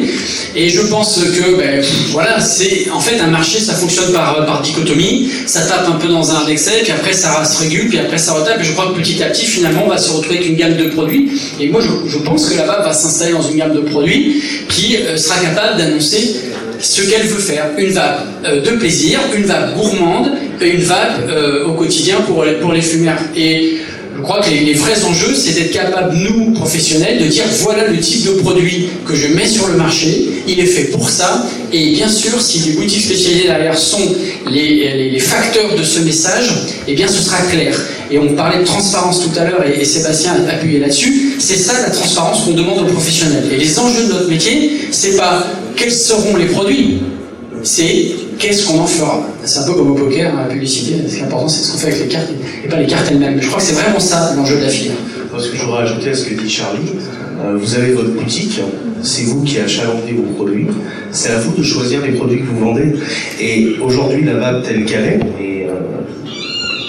Et 0.54 0.68
je 0.68 0.82
pense 0.82 1.16
que 1.16 1.56
ben, 1.56 1.82
voilà 2.12 2.40
c'est 2.40 2.73
en 2.92 3.00
fait 3.00 3.20
un 3.20 3.26
marché, 3.26 3.60
ça 3.60 3.74
fonctionne 3.74 4.12
par, 4.12 4.44
par 4.46 4.62
dichotomie. 4.62 5.30
Ça 5.46 5.62
tape 5.62 5.88
un 5.88 5.98
peu 5.98 6.08
dans 6.08 6.30
un 6.30 6.46
excès, 6.46 6.80
puis 6.82 6.92
après 6.92 7.12
ça 7.12 7.44
se 7.44 7.60
régule, 7.60 7.88
puis 7.88 7.98
après 7.98 8.18
ça 8.18 8.32
retape. 8.32 8.60
Et 8.60 8.64
je 8.64 8.72
crois 8.72 8.86
que 8.86 9.00
petit 9.00 9.22
à 9.22 9.26
petit, 9.26 9.46
finalement, 9.46 9.82
on 9.86 9.90
va 9.90 9.98
se 9.98 10.10
retrouver 10.10 10.38
avec 10.38 10.48
une 10.50 10.56
gamme 10.56 10.76
de 10.76 10.88
produits. 10.88 11.30
Et 11.60 11.68
moi, 11.68 11.80
je, 11.80 12.18
pense 12.18 12.48
que 12.48 12.56
la 12.56 12.64
vape 12.64 12.84
va 12.84 12.92
s'installer 12.92 13.32
dans 13.32 13.42
une 13.42 13.56
gamme 13.56 13.74
de 13.74 13.80
produits 13.80 14.42
qui 14.68 14.96
euh, 14.96 15.16
sera 15.16 15.38
capable 15.40 15.78
d'annoncer 15.78 16.36
ce 16.80 17.02
qu'elle 17.02 17.26
veut 17.26 17.40
faire. 17.40 17.66
Une 17.78 17.90
vape 17.90 18.26
euh, 18.44 18.60
de 18.62 18.70
plaisir, 18.76 19.20
une 19.36 19.44
vape 19.44 19.74
gourmande, 19.74 20.32
une 20.60 20.82
vape 20.82 21.28
euh, 21.28 21.66
au 21.66 21.72
quotidien 21.72 22.20
pour, 22.26 22.44
pour 22.60 22.72
les 22.72 22.82
fumeurs. 22.82 23.18
Et 23.36 23.78
je 24.16 24.22
crois 24.22 24.40
que 24.40 24.50
les, 24.50 24.74
vrais 24.74 25.04
enjeux, 25.04 25.34
c'est 25.34 25.52
d'être 25.54 25.72
capable, 25.72 26.16
nous, 26.16 26.52
professionnels, 26.52 27.18
de 27.18 27.26
dire 27.26 27.44
voilà 27.60 27.88
le 27.88 27.98
type 27.98 28.24
de 28.24 28.32
produit 28.40 28.88
que 29.06 29.14
je 29.14 29.28
mets 29.28 29.46
sur 29.46 29.66
le 29.68 29.76
marché, 29.76 30.28
il 30.46 30.60
est 30.60 30.66
fait 30.66 30.84
pour 30.84 31.08
ça, 31.10 31.44
et 31.72 31.90
bien 31.90 32.08
sûr, 32.08 32.40
si 32.40 32.60
les 32.60 32.72
boutiques 32.72 33.02
spécialisées 33.02 33.48
derrière 33.48 33.76
sont 33.76 34.14
les, 34.50 35.18
facteurs 35.18 35.74
de 35.76 35.82
ce 35.82 36.00
message, 36.00 36.54
eh 36.86 36.94
bien 36.94 37.08
ce 37.08 37.22
sera 37.22 37.38
clair. 37.42 37.74
Et 38.10 38.18
on 38.18 38.34
parlait 38.34 38.58
de 38.58 38.64
transparence 38.64 39.20
tout 39.20 39.38
à 39.38 39.44
l'heure, 39.44 39.64
et, 39.66 39.84
Sébastien 39.84 40.34
a 40.48 40.54
appuyé 40.54 40.78
là-dessus, 40.78 41.36
c'est 41.38 41.56
ça 41.56 41.72
la 41.82 41.90
transparence 41.90 42.44
qu'on 42.44 42.52
demande 42.52 42.80
aux 42.80 42.92
professionnels. 42.92 43.44
Et 43.52 43.56
les 43.56 43.78
enjeux 43.78 44.04
de 44.04 44.12
notre 44.12 44.28
métier, 44.28 44.88
c'est 44.90 45.16
pas 45.16 45.46
quels 45.76 45.92
seront 45.92 46.36
les 46.36 46.46
produits, 46.46 46.98
c'est 47.62 48.12
qu'est-ce 48.38 48.66
qu'on 48.66 48.80
en 48.80 48.86
fera 48.86 49.26
C'est 49.44 49.60
un 49.60 49.62
peu 49.64 49.74
comme 49.74 49.90
au 49.90 49.94
poker, 49.94 50.32
hein, 50.34 50.44
la 50.46 50.52
publicité. 50.52 50.96
Ce 51.08 51.14
qui 51.14 51.20
est 51.20 51.24
important, 51.24 51.48
c'est 51.48 51.62
ce 51.64 51.72
qu'on 51.72 51.78
fait 51.78 51.86
avec 51.88 52.00
les 52.00 52.08
cartes 52.08 52.28
et 52.64 52.68
pas 52.68 52.76
les 52.76 52.86
cartes 52.86 53.06
elles-mêmes. 53.10 53.40
Je 53.40 53.46
crois 53.48 53.58
que 53.58 53.66
c'est 53.66 53.74
vraiment 53.74 54.00
ça 54.00 54.34
l'enjeu 54.36 54.56
de 54.56 54.62
la 54.62 54.68
filière. 54.68 54.96
Ce 55.38 55.48
que 55.48 55.56
je 55.56 55.64
voudrais 55.64 55.82
ajouter 55.82 56.10
à 56.10 56.14
ce 56.14 56.26
que 56.26 56.40
dit 56.40 56.48
Charlie, 56.48 56.92
euh, 57.40 57.56
vous 57.56 57.74
avez 57.74 57.92
votre 57.92 58.10
boutique, 58.10 58.60
c'est 59.02 59.22
vous 59.24 59.42
qui 59.42 59.58
achalandez 59.58 60.12
vos 60.12 60.32
produits, 60.34 60.68
c'est 61.10 61.30
à 61.30 61.38
vous 61.40 61.56
de 61.56 61.62
choisir 61.62 62.02
les 62.02 62.12
produits 62.12 62.40
que 62.40 62.46
vous 62.46 62.60
vendez. 62.60 62.94
Et 63.40 63.76
aujourd'hui, 63.82 64.24
la 64.24 64.34
vape 64.34 64.62
telle 64.62 64.84
qu'elle 64.84 65.20
est, 65.40 65.66
euh, 65.68 65.72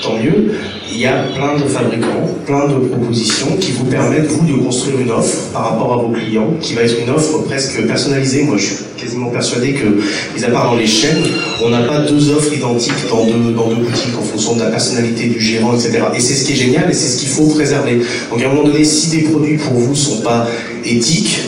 tant 0.03 0.17
mieux, 0.17 0.51
il 0.95 1.01
y 1.01 1.07
a 1.07 1.23
plein 1.35 1.57
de 1.57 1.67
fabricants, 1.67 2.30
plein 2.45 2.67
de 2.69 2.88
propositions 2.88 3.57
qui 3.59 3.73
vous 3.73 3.84
permettent, 3.84 4.27
vous, 4.27 4.47
de 4.47 4.63
construire 4.63 4.99
une 4.99 5.11
offre 5.11 5.51
par 5.51 5.72
rapport 5.72 5.93
à 5.93 5.97
vos 5.97 6.09
clients, 6.09 6.53
qui 6.61 6.73
va 6.73 6.84
être 6.84 6.97
une 6.97 7.09
offre 7.09 7.39
presque 7.39 7.85
personnalisée. 7.85 8.43
Moi, 8.43 8.55
je 8.55 8.63
suis 8.63 8.76
quasiment 8.97 9.30
persuadé 9.30 9.73
que, 9.73 9.88
mis 9.88 10.45
à 10.45 10.49
part 10.49 10.72
dans 10.72 10.77
les 10.77 10.88
chaînes, 10.88 11.22
on 11.61 11.69
n'a 11.69 11.81
pas 11.81 11.99
deux 11.99 12.30
offres 12.31 12.53
identiques 12.53 13.09
dans 13.09 13.26
deux, 13.26 13.51
dans 13.53 13.67
deux 13.67 13.76
boutiques 13.76 14.17
en 14.17 14.23
fonction 14.23 14.55
de 14.55 14.61
la 14.61 14.69
personnalité 14.69 15.27
du 15.27 15.39
gérant, 15.39 15.76
etc. 15.76 15.99
Et 16.15 16.22
c'est 16.22 16.34
ce 16.34 16.45
qui 16.45 16.53
est 16.53 16.55
génial 16.55 16.89
et 16.89 16.93
c'est 16.93 17.09
ce 17.09 17.19
qu'il 17.19 17.30
faut 17.30 17.47
préserver. 17.47 17.99
Donc, 18.31 18.41
à 18.41 18.45
un 18.45 18.53
moment 18.53 18.63
donné, 18.65 18.85
si 18.85 19.09
des 19.09 19.23
produits 19.23 19.57
pour 19.57 19.73
vous 19.73 19.91
ne 19.91 19.95
sont 19.95 20.22
pas 20.22 20.47
éthiques, 20.85 21.41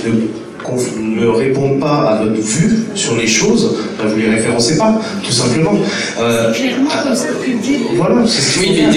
ne 0.76 1.28
répondent 1.28 1.80
pas 1.80 2.12
à 2.12 2.24
votre 2.24 2.42
vue 2.42 2.86
sur 2.96 3.16
les 3.16 3.28
choses, 3.28 3.78
ben 3.98 4.08
vous 4.08 4.18
les 4.18 4.30
référencez 4.30 4.78
pas, 4.78 5.00
tout 5.24 5.32
simplement. 5.32 5.74
Euh, 6.20 6.52
c'est 6.54 6.62
clairement 6.62 6.90
comme 7.04 7.16
ça 7.16 7.28
depuis 7.28 7.54
le 7.54 7.60
début. 7.60 7.84
Voilà, 7.96 8.16
oui, 8.60 8.74
mais 8.76 8.88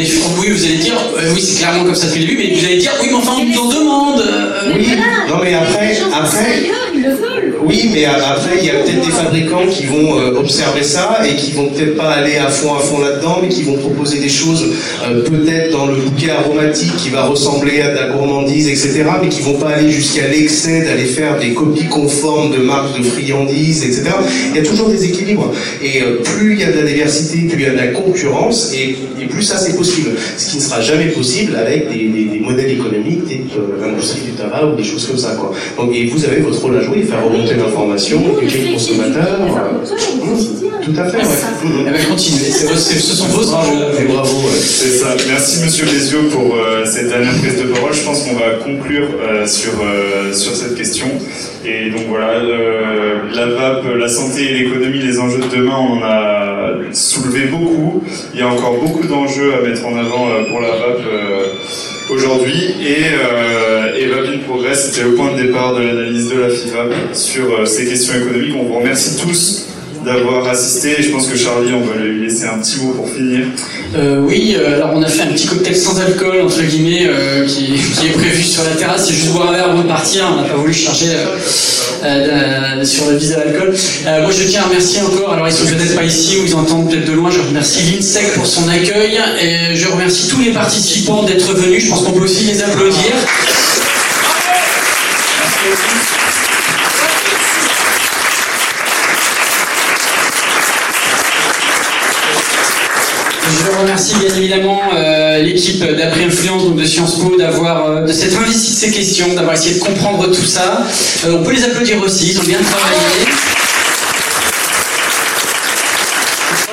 oui, 0.40 0.50
vous 0.50 0.64
allez 0.64 0.76
dire, 0.76 0.94
euh, 1.16 1.32
oui, 1.34 1.40
c'est 1.40 1.58
clairement 1.58 1.84
comme 1.84 1.94
ça 1.94 2.06
depuis 2.06 2.20
le 2.20 2.26
début, 2.26 2.38
mais 2.38 2.54
vous 2.54 2.64
allez 2.64 2.76
dire, 2.78 2.92
oui, 3.00 3.08
mais 3.10 3.16
enfin, 3.16 3.32
on 3.40 3.44
nous 3.44 3.58
en 3.58 3.68
demande. 3.68 4.20
Euh, 4.20 4.72
oui, 4.74 4.88
non, 5.28 5.36
mais 5.42 5.54
après, 5.54 5.98
après, 6.12 6.62
oui, 7.64 7.90
mais 7.92 8.04
après, 8.04 8.58
il 8.58 8.66
y 8.66 8.70
a 8.70 8.74
peut-être 8.74 9.04
des 9.04 9.12
fabricants 9.12 9.66
qui 9.70 9.86
vont 9.86 10.16
observer 10.38 10.82
ça 10.82 11.20
et 11.28 11.34
qui 11.34 11.52
vont 11.52 11.68
peut-être 11.68 11.96
pas 11.96 12.10
aller 12.10 12.36
à 12.36 12.48
fond, 12.48 12.74
à 12.74 12.80
fond 12.80 13.00
là-dedans, 13.00 13.38
mais 13.42 13.48
qui 13.48 13.62
vont 13.62 13.76
proposer 13.76 14.18
des 14.18 14.28
choses 14.28 14.64
peut-être 15.26 15.72
dans 15.72 15.86
le 15.86 15.96
bouquet 15.96 16.30
aromatique 16.30 16.96
qui 16.96 17.10
va 17.10 17.24
ressembler 17.24 17.80
à 17.82 17.90
de 17.90 17.96
la 17.96 18.08
gourmandise, 18.08 18.68
etc., 18.68 19.04
mais 19.22 19.28
qui 19.28 19.42
vont 19.42 19.58
pas 19.58 19.70
aller 19.70 19.90
jusqu'à 19.90 20.28
l'excès 20.28 20.84
d'aller 20.84 21.04
faire 21.04 21.38
des 21.38 21.54
copies 21.54 21.86
conformes 21.86 22.52
de 22.52 22.58
marques 22.58 22.98
de 22.98 23.04
friandises, 23.04 23.84
etc. 23.84 24.10
Il 24.50 24.56
y 24.56 24.60
a 24.60 24.62
toujours 24.68 24.88
des 24.88 25.04
équilibres. 25.04 25.52
Et 25.82 26.02
euh, 26.02 26.22
plus 26.22 26.54
il 26.54 26.60
y 26.60 26.64
a 26.64 26.72
de 26.72 26.78
la 26.78 26.86
diversité, 26.86 27.46
plus 27.48 27.62
il 27.62 27.62
y 27.62 27.66
a 27.66 27.72
de 27.72 27.76
la 27.76 27.88
concurrence, 27.88 28.72
et, 28.74 28.96
plus 29.26 29.42
ça 29.42 29.58
c'est 29.58 29.76
possible. 29.76 30.10
Ce 30.36 30.50
qui 30.50 30.56
ne 30.56 30.62
sera 30.62 30.80
jamais 30.80 31.06
possible 31.06 31.54
avec 31.56 31.88
des, 31.88 32.40
modèles 32.40 32.70
économiques 32.70 33.26
type 33.26 33.52
euh, 33.56 33.86
l'industrie 33.86 34.22
du 34.22 34.32
tabac 34.32 34.64
ou 34.66 34.76
des 34.76 34.82
choses 34.82 35.06
comme 35.06 35.18
ça. 35.18 35.36
Quoi. 35.38 35.52
Donc, 35.76 35.94
et 35.94 36.06
vous 36.06 36.24
avez 36.24 36.40
votre 36.40 36.60
rôle 36.60 36.76
à 36.78 36.80
jouer, 36.80 37.02
faire 37.02 37.24
remonter 37.24 37.49
l'information, 37.56 38.22
éduquer 38.40 38.66
le 38.66 38.72
consommateur. 38.72 39.38
Tout 40.82 40.92
à 40.98 41.04
fait, 41.04 41.18
ouais. 41.18 41.84
Elle 41.86 41.92
va 41.92 42.04
continuer. 42.04 42.50
Ce 42.50 43.14
sont 43.14 43.26
vos 43.26 43.52
enjeux. 43.52 44.06
Bravo. 44.08 44.48
C'est 44.58 44.98
ça. 44.98 45.14
Merci 45.28 45.64
Monsieur 45.64 45.84
Bézio 45.84 46.22
pour 46.30 46.54
euh, 46.54 46.84
cette 46.86 47.08
dernière 47.08 47.34
prise 47.38 47.58
de 47.58 47.68
parole. 47.68 47.92
Je 47.92 48.02
pense 48.02 48.22
qu'on 48.22 48.34
va 48.34 48.56
conclure 48.64 49.08
sur, 49.46 49.72
sur 50.32 50.52
cette 50.54 50.74
question. 50.74 51.06
Et 51.64 51.90
donc 51.90 52.06
voilà, 52.08 52.36
euh, 52.36 53.18
la 53.34 53.46
vape, 53.46 53.84
la 53.98 54.08
santé 54.08 54.50
et 54.50 54.54
l'économie, 54.54 54.98
les 54.98 55.18
enjeux 55.18 55.40
de 55.40 55.56
demain, 55.56 55.76
on 55.78 55.98
en 55.98 56.02
a 56.02 56.72
soulevé 56.92 57.46
beaucoup. 57.46 58.02
Il 58.32 58.40
y 58.40 58.42
a 58.42 58.48
encore 58.48 58.78
beaucoup 58.80 59.06
d'enjeux 59.06 59.52
à 59.54 59.68
mettre 59.68 59.84
en 59.86 59.94
avant 59.96 60.28
euh, 60.30 60.48
pour 60.48 60.60
la 60.60 60.70
vape. 60.70 61.02
Aujourd'hui. 62.08 62.74
Et 62.80 63.04
euh, 63.14 63.94
Eva 63.96 64.16
Progress, 64.46 64.90
c'était 64.90 65.06
le 65.06 65.14
point 65.14 65.32
de 65.32 65.42
départ 65.42 65.74
de 65.74 65.82
l'analyse 65.82 66.28
de 66.28 66.40
la 66.40 66.48
FIVAP 66.48 67.14
sur 67.14 67.52
euh, 67.52 67.64
ces 67.66 67.86
questions 67.86 68.14
économiques. 68.14 68.54
On 68.58 68.64
vous 68.64 68.78
remercie 68.78 69.16
tous 69.16 69.66
d'avoir 70.04 70.48
assisté. 70.48 71.02
Je 71.02 71.10
pense 71.10 71.28
que 71.28 71.36
Charlie, 71.36 71.72
on 71.72 71.80
va 71.82 71.96
lui 72.02 72.26
laisser 72.26 72.46
un 72.46 72.58
petit 72.58 72.80
mot 72.80 72.92
pour 72.92 73.08
finir. 73.08 73.46
Euh, 73.94 74.20
oui, 74.20 74.56
euh, 74.58 74.74
alors 74.74 74.92
on 74.94 75.02
a 75.02 75.08
fait 75.08 75.22
un 75.22 75.32
petit 75.32 75.46
cocktail 75.46 75.76
sans 75.76 76.00
alcool, 76.00 76.40
entre 76.42 76.62
guillemets, 76.62 77.08
qui, 77.46 77.66
qui, 77.74 78.06
est 78.06 78.12
prévu 78.12 78.42
sur 78.42 78.64
la 78.64 78.70
terrasse. 78.70 79.06
C'est 79.06 79.14
juste 79.14 79.32
boire 79.32 79.50
un 79.50 79.52
verre 79.52 79.70
avant 79.70 79.82
de 79.82 79.88
partir. 79.88 80.26
On 80.32 80.42
n'a 80.42 80.48
pas 80.48 80.56
voulu 80.56 80.72
charger 80.72 81.10
sur 82.84 83.10
le 83.10 83.16
visa 83.16 83.36
d'alcool. 83.36 83.74
moi, 84.22 84.30
je 84.30 84.44
tiens 84.44 84.62
à 84.62 84.64
remercier 84.66 85.00
encore, 85.02 85.32
alors 85.32 85.46
ils 85.48 85.52
sont 85.52 85.66
peut-être 85.66 85.94
pas 85.94 86.04
ici 86.04 86.36
ou 86.38 86.46
ils 86.46 86.54
entendent 86.54 86.90
peut-être 86.90 87.06
de 87.06 87.12
loin, 87.12 87.30
je 87.30 87.40
remercie 87.40 87.82
l'INSEC 87.92 88.34
pour 88.34 88.46
son 88.46 88.68
accueil 88.68 89.18
et 89.42 89.76
je 89.76 89.88
remercie 89.88 90.28
tous 90.28 90.40
les 90.40 90.52
participants 90.52 91.22
d'être 91.22 91.52
venus. 91.54 91.84
Je 91.84 91.90
pense 91.90 92.02
qu'on 92.02 92.12
peut 92.12 92.24
aussi 92.24 92.44
les 92.44 92.62
applaudir. 92.62 93.12
Je 103.80 103.84
remercie 103.86 104.14
bien 104.16 104.34
évidemment 104.36 104.78
euh, 104.94 105.38
l'équipe 105.38 105.82
d'après 105.82 106.24
influence 106.24 106.64
donc 106.64 106.76
de 106.76 106.84
Sciences 106.84 107.18
Po 107.18 107.34
d'avoir 107.38 107.86
euh, 107.86 108.00
de 108.02 108.12
s'être 108.12 108.38
investi 108.38 108.72
de 108.72 108.76
ces 108.76 108.90
questions, 108.90 109.32
d'avoir 109.32 109.54
essayé 109.54 109.76
de 109.76 109.80
comprendre 109.80 110.26
tout 110.26 110.44
ça. 110.44 110.84
Euh, 111.24 111.38
on 111.40 111.42
peut 111.42 111.52
les 111.52 111.64
applaudir 111.64 111.98
aussi, 112.02 112.32
ils 112.32 112.38
ont 112.38 112.42
bien 112.42 112.58
travaillé. 112.58 113.00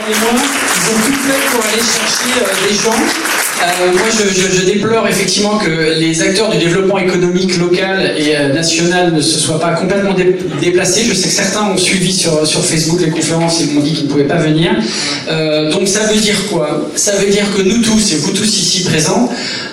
Ils 0.09 0.15
ont 0.15 0.99
tout 1.05 1.13
fait 1.13 1.55
pour 1.55 1.63
aller 1.65 1.79
chercher 1.79 2.67
des 2.67 2.75
gens 2.75 2.91
euh, 3.59 3.91
moi, 3.91 4.07
je, 4.11 4.65
déplore 4.65 5.07
effectivement 5.07 5.57
que 5.57 5.99
les 5.99 6.21
acteurs 6.21 6.51
du 6.51 6.57
développement 6.57 6.99
économique 6.99 7.57
local 7.57 8.13
et 8.17 8.35
euh, 8.35 8.53
national 8.53 9.13
ne 9.13 9.21
se 9.21 9.39
soient 9.39 9.59
pas 9.59 9.71
complètement 9.71 10.15
déplacés. 10.61 11.03
Je 11.07 11.13
sais 11.13 11.27
que 11.27 11.33
certains 11.33 11.71
ont 11.71 11.77
suivi 11.77 12.13
sur, 12.13 12.45
sur 12.45 12.63
Facebook 12.63 13.01
les 13.01 13.09
conférences 13.09 13.61
et 13.61 13.73
m'ont 13.73 13.81
dit 13.81 13.93
qu'ils 13.93 14.05
ne 14.05 14.09
pouvaient 14.09 14.25
pas 14.25 14.37
venir. 14.37 14.71
Euh, 15.29 15.71
donc 15.71 15.87
ça 15.87 16.01
veut 16.01 16.19
dire 16.19 16.35
quoi? 16.51 16.89
Ça 16.95 17.13
veut 17.13 17.31
dire 17.31 17.45
que 17.55 17.61
nous 17.63 17.81
tous, 17.81 18.13
et 18.13 18.17
vous 18.17 18.31
tous 18.31 18.45
ici 18.45 18.83
présents, 18.83 19.29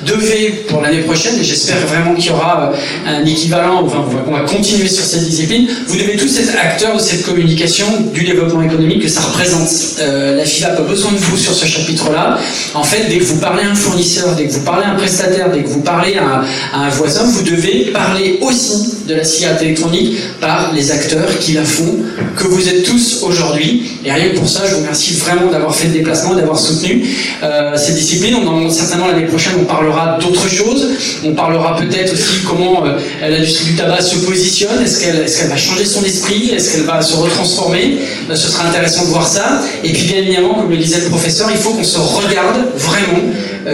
devez, 0.06 0.64
pour 0.68 0.80
l'année 0.80 1.02
prochaine, 1.02 1.38
et 1.38 1.44
j'espère 1.44 1.78
vraiment 1.86 2.14
qu'il 2.14 2.26
y 2.26 2.30
aura 2.30 2.72
un 3.06 3.24
équivalent, 3.24 3.82
enfin, 3.84 4.04
on 4.26 4.32
va 4.32 4.40
continuer 4.40 4.88
sur 4.88 5.04
cette 5.04 5.24
discipline, 5.24 5.68
vous 5.88 5.96
devez 5.96 6.16
tous 6.16 6.38
être 6.38 6.54
acteurs 6.58 6.96
de 6.96 7.02
cette 7.02 7.24
communication 7.24 7.86
du 8.12 8.24
développement 8.24 8.62
économique 8.62 9.02
que 9.02 9.08
ça 9.08 9.20
représente. 9.20 9.68
la 9.98 10.44
FILA 10.44 10.76
a 10.76 10.80
besoin 10.80 11.12
de 11.12 11.18
vous 11.18 11.36
sur 11.36 11.54
ce 11.54 11.66
chapitre-là. 11.66 12.38
En 12.74 12.82
fait, 12.82 13.08
dès 13.08 13.18
que 13.18 13.24
vous 13.24 13.38
parlez 13.38 13.64
fournisseur, 13.74 14.34
dès 14.36 14.46
que 14.46 14.52
vous 14.52 14.64
parlez 14.64 14.84
à 14.84 14.90
un 14.90 14.94
prestataire, 14.96 15.50
dès 15.50 15.62
que 15.62 15.68
vous 15.68 15.80
parlez 15.80 16.16
à, 16.16 16.44
un 16.78 16.88
voisin, 16.90 17.24
vous 17.24 17.42
devez 17.42 17.90
parler 17.92 18.38
aussi 18.40 18.94
de 19.06 19.14
la 19.14 19.24
cigarette 19.24 19.62
électronique 19.62 20.16
par 20.40 20.72
les 20.72 20.90
acteurs 20.90 21.38
qui 21.38 21.52
la 21.52 21.64
font, 21.64 21.96
que 22.36 22.44
vous 22.44 22.68
êtes 22.68 22.84
tous 22.84 23.22
aujourd'hui. 23.22 23.82
Et 24.04 24.12
rien 24.12 24.30
que 24.30 24.38
pour 24.38 24.48
ça, 24.48 24.62
je 24.66 24.74
vous 24.74 24.80
remercie 24.80 25.14
vraiment 25.14 25.50
d'avoir 25.50 25.74
fait 25.74 25.88
le 25.88 25.94
déplacement, 25.94 26.34
d'avoir 26.34 26.58
soutenu 26.58 27.04
euh, 27.42 27.76
cette 27.76 27.96
discipline. 27.96 28.36
On 28.36 28.70
certainement 28.70 29.08
l'année 29.08 29.26
prochaine, 29.26 29.54
on 29.60 29.64
parlera 29.64 30.18
d'autres 30.20 30.48
choses. 30.48 30.88
On 31.24 31.32
parlera 31.32 31.76
peut-être 31.76 32.12
aussi 32.12 32.40
comment 32.46 32.84
euh, 32.84 32.98
l'industrie 33.22 33.66
du 33.66 33.76
tabac 33.76 34.00
se 34.00 34.16
positionne. 34.16 34.82
Est-ce 34.82 35.00
qu'elle 35.00 35.48
va 35.48 35.56
changer 35.56 35.84
son 35.84 36.02
esprit? 36.04 36.50
Est-ce 36.50 36.72
qu'elle 36.72 36.84
va 36.84 37.02
se 37.02 37.16
retransformer? 37.16 37.98
Euh, 38.30 38.34
Ce 38.34 38.48
sera 38.48 38.68
intéressant 38.68 39.04
de 39.04 39.10
voir 39.10 39.26
ça. 39.26 39.62
Et 39.82 39.92
puis 39.92 40.04
bien 40.04 40.18
évidemment, 40.18 40.54
comme 40.54 40.70
le 40.70 40.76
disait 40.76 41.00
le 41.00 41.08
professeur, 41.08 41.48
il 41.50 41.58
faut 41.58 41.70
qu'on 41.70 41.84
se 41.84 41.98
regarde 41.98 42.56
vraiment 42.76 43.20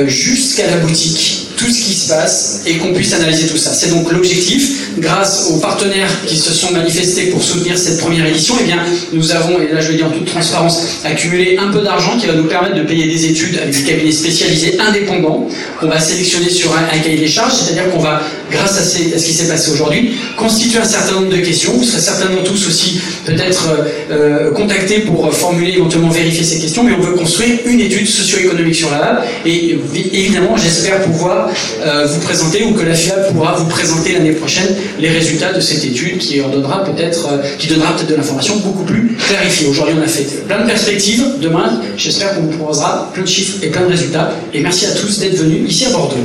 jusqu'à 0.07 0.67
la 0.71 0.77
boutique 0.79 1.41
tout 1.61 1.71
ce 1.71 1.85
qui 1.85 1.93
se 1.93 2.09
passe 2.09 2.63
et 2.67 2.79
qu'on 2.79 2.95
puisse 2.95 3.13
analyser 3.13 3.47
tout 3.47 3.59
ça. 3.59 3.73
C'est 3.75 3.91
donc 3.91 4.11
l'objectif. 4.11 4.79
Grâce 4.99 5.51
aux 5.51 5.59
partenaires 5.59 6.11
qui 6.27 6.37
se 6.37 6.53
sont 6.53 6.73
manifestés 6.73 7.27
pour 7.27 7.43
soutenir 7.43 7.79
cette 7.79 8.01
première 8.01 8.27
édition, 8.27 8.55
eh 8.61 8.65
bien, 8.65 8.79
nous 9.13 9.33
avons, 9.33 9.61
et 9.61 9.73
là 9.73 9.81
je 9.81 9.93
le 9.93 9.99
dis 9.99 10.03
en 10.03 10.11
toute 10.11 10.25
transparence, 10.25 11.01
accumulé 11.05 11.59
un 11.59 11.71
peu 11.71 11.83
d'argent 11.83 12.19
qui 12.19 12.27
va 12.27 12.35
nous 12.35 12.45
permettre 12.45 12.77
de 12.77 12.83
payer 12.83 13.07
des 13.07 13.27
études 13.27 13.59
avec 13.59 13.71
des 13.75 13.83
cabinets 13.83 14.13
spécialisés 14.13 14.79
indépendants 14.81 15.49
qu'on 15.79 15.89
va 15.89 16.01
sélectionner 16.01 16.49
sur 16.49 16.75
un, 16.77 16.99
cahier 16.99 17.19
des 17.19 17.29
charges, 17.29 17.53
c'est-à-dire 17.53 17.91
qu'on 17.91 18.01
va, 18.01 18.23
grâce 18.51 18.79
à, 18.79 18.83
ce 18.83 19.25
qui 19.25 19.33
s'est 19.33 19.49
passé 19.49 19.71
aujourd'hui, 19.71 20.17
constituer 20.37 20.79
un 20.79 20.85
certain 20.85 21.15
nombre 21.15 21.31
de 21.31 21.37
questions. 21.39 21.73
Vous 21.73 21.85
serez 21.85 22.01
certainement 22.01 22.43
tous 22.45 22.67
aussi 22.67 23.01
peut-être 23.25 23.69
euh, 23.69 23.85
euh, 24.11 24.51
contactés 24.53 25.01
pour 25.01 25.33
formuler, 25.33 25.73
éventuellement 25.73 26.09
vérifier 26.09 26.45
ces 26.45 26.59
questions, 26.59 26.83
mais 26.83 26.93
on 26.93 27.01
veut 27.01 27.15
construire 27.15 27.59
une 27.65 27.81
étude 27.81 28.07
socio-économique 28.07 28.75
sur 28.75 28.91
la 28.91 28.99
lab 28.99 29.25
et 29.47 29.79
évidemment, 30.13 30.57
j'espère 30.57 31.01
pouvoir 31.03 31.51
euh, 31.85 32.07
vous 32.07 32.21
présenter 32.21 32.65
ou 32.65 32.73
que 32.73 32.85
la 32.85 32.95
FIAB 32.95 33.33
pourra 33.33 33.55
vous 33.55 33.67
présenter 33.67 34.13
l'année 34.13 34.33
prochaine 34.33 34.75
les 34.99 35.11
résultats 35.11 35.53
de 35.53 35.61
cette 35.61 35.85
étude 35.85 36.19
qui 36.19 36.41
en 36.41 36.49
donnera 36.49 36.85
peut-être 36.85 37.29
qui 37.59 37.69
donnera 37.69 37.97
peut-être 37.97 38.11
de 38.11 38.17
l'information 38.17 38.57
beaucoup 38.57 38.85
plus 38.85 39.17
clarifiée. 39.29 39.69
Aujourd'hui, 39.69 39.95
on 39.99 40.03
a 40.03 40.09
fait 40.09 40.47
plein 40.47 40.63
de 40.63 40.67
perspectives. 40.67 41.25
Demain, 41.41 41.81
j'espère 41.97 42.35
qu'on 42.35 42.43
vous 42.43 42.57
proposera 42.57 43.11
plein 43.13 43.23
de 43.23 43.29
chiffres 43.29 43.59
et 43.63 43.69
plein 43.69 43.83
de 43.83 43.93
résultats. 43.93 44.33
Et 44.53 44.61
merci 44.61 44.87
à 44.87 44.93
tous 44.93 45.19
d'être 45.19 45.37
venus 45.37 45.71
ici 45.71 45.87
à 45.87 45.91
Bordeaux. 45.91 46.17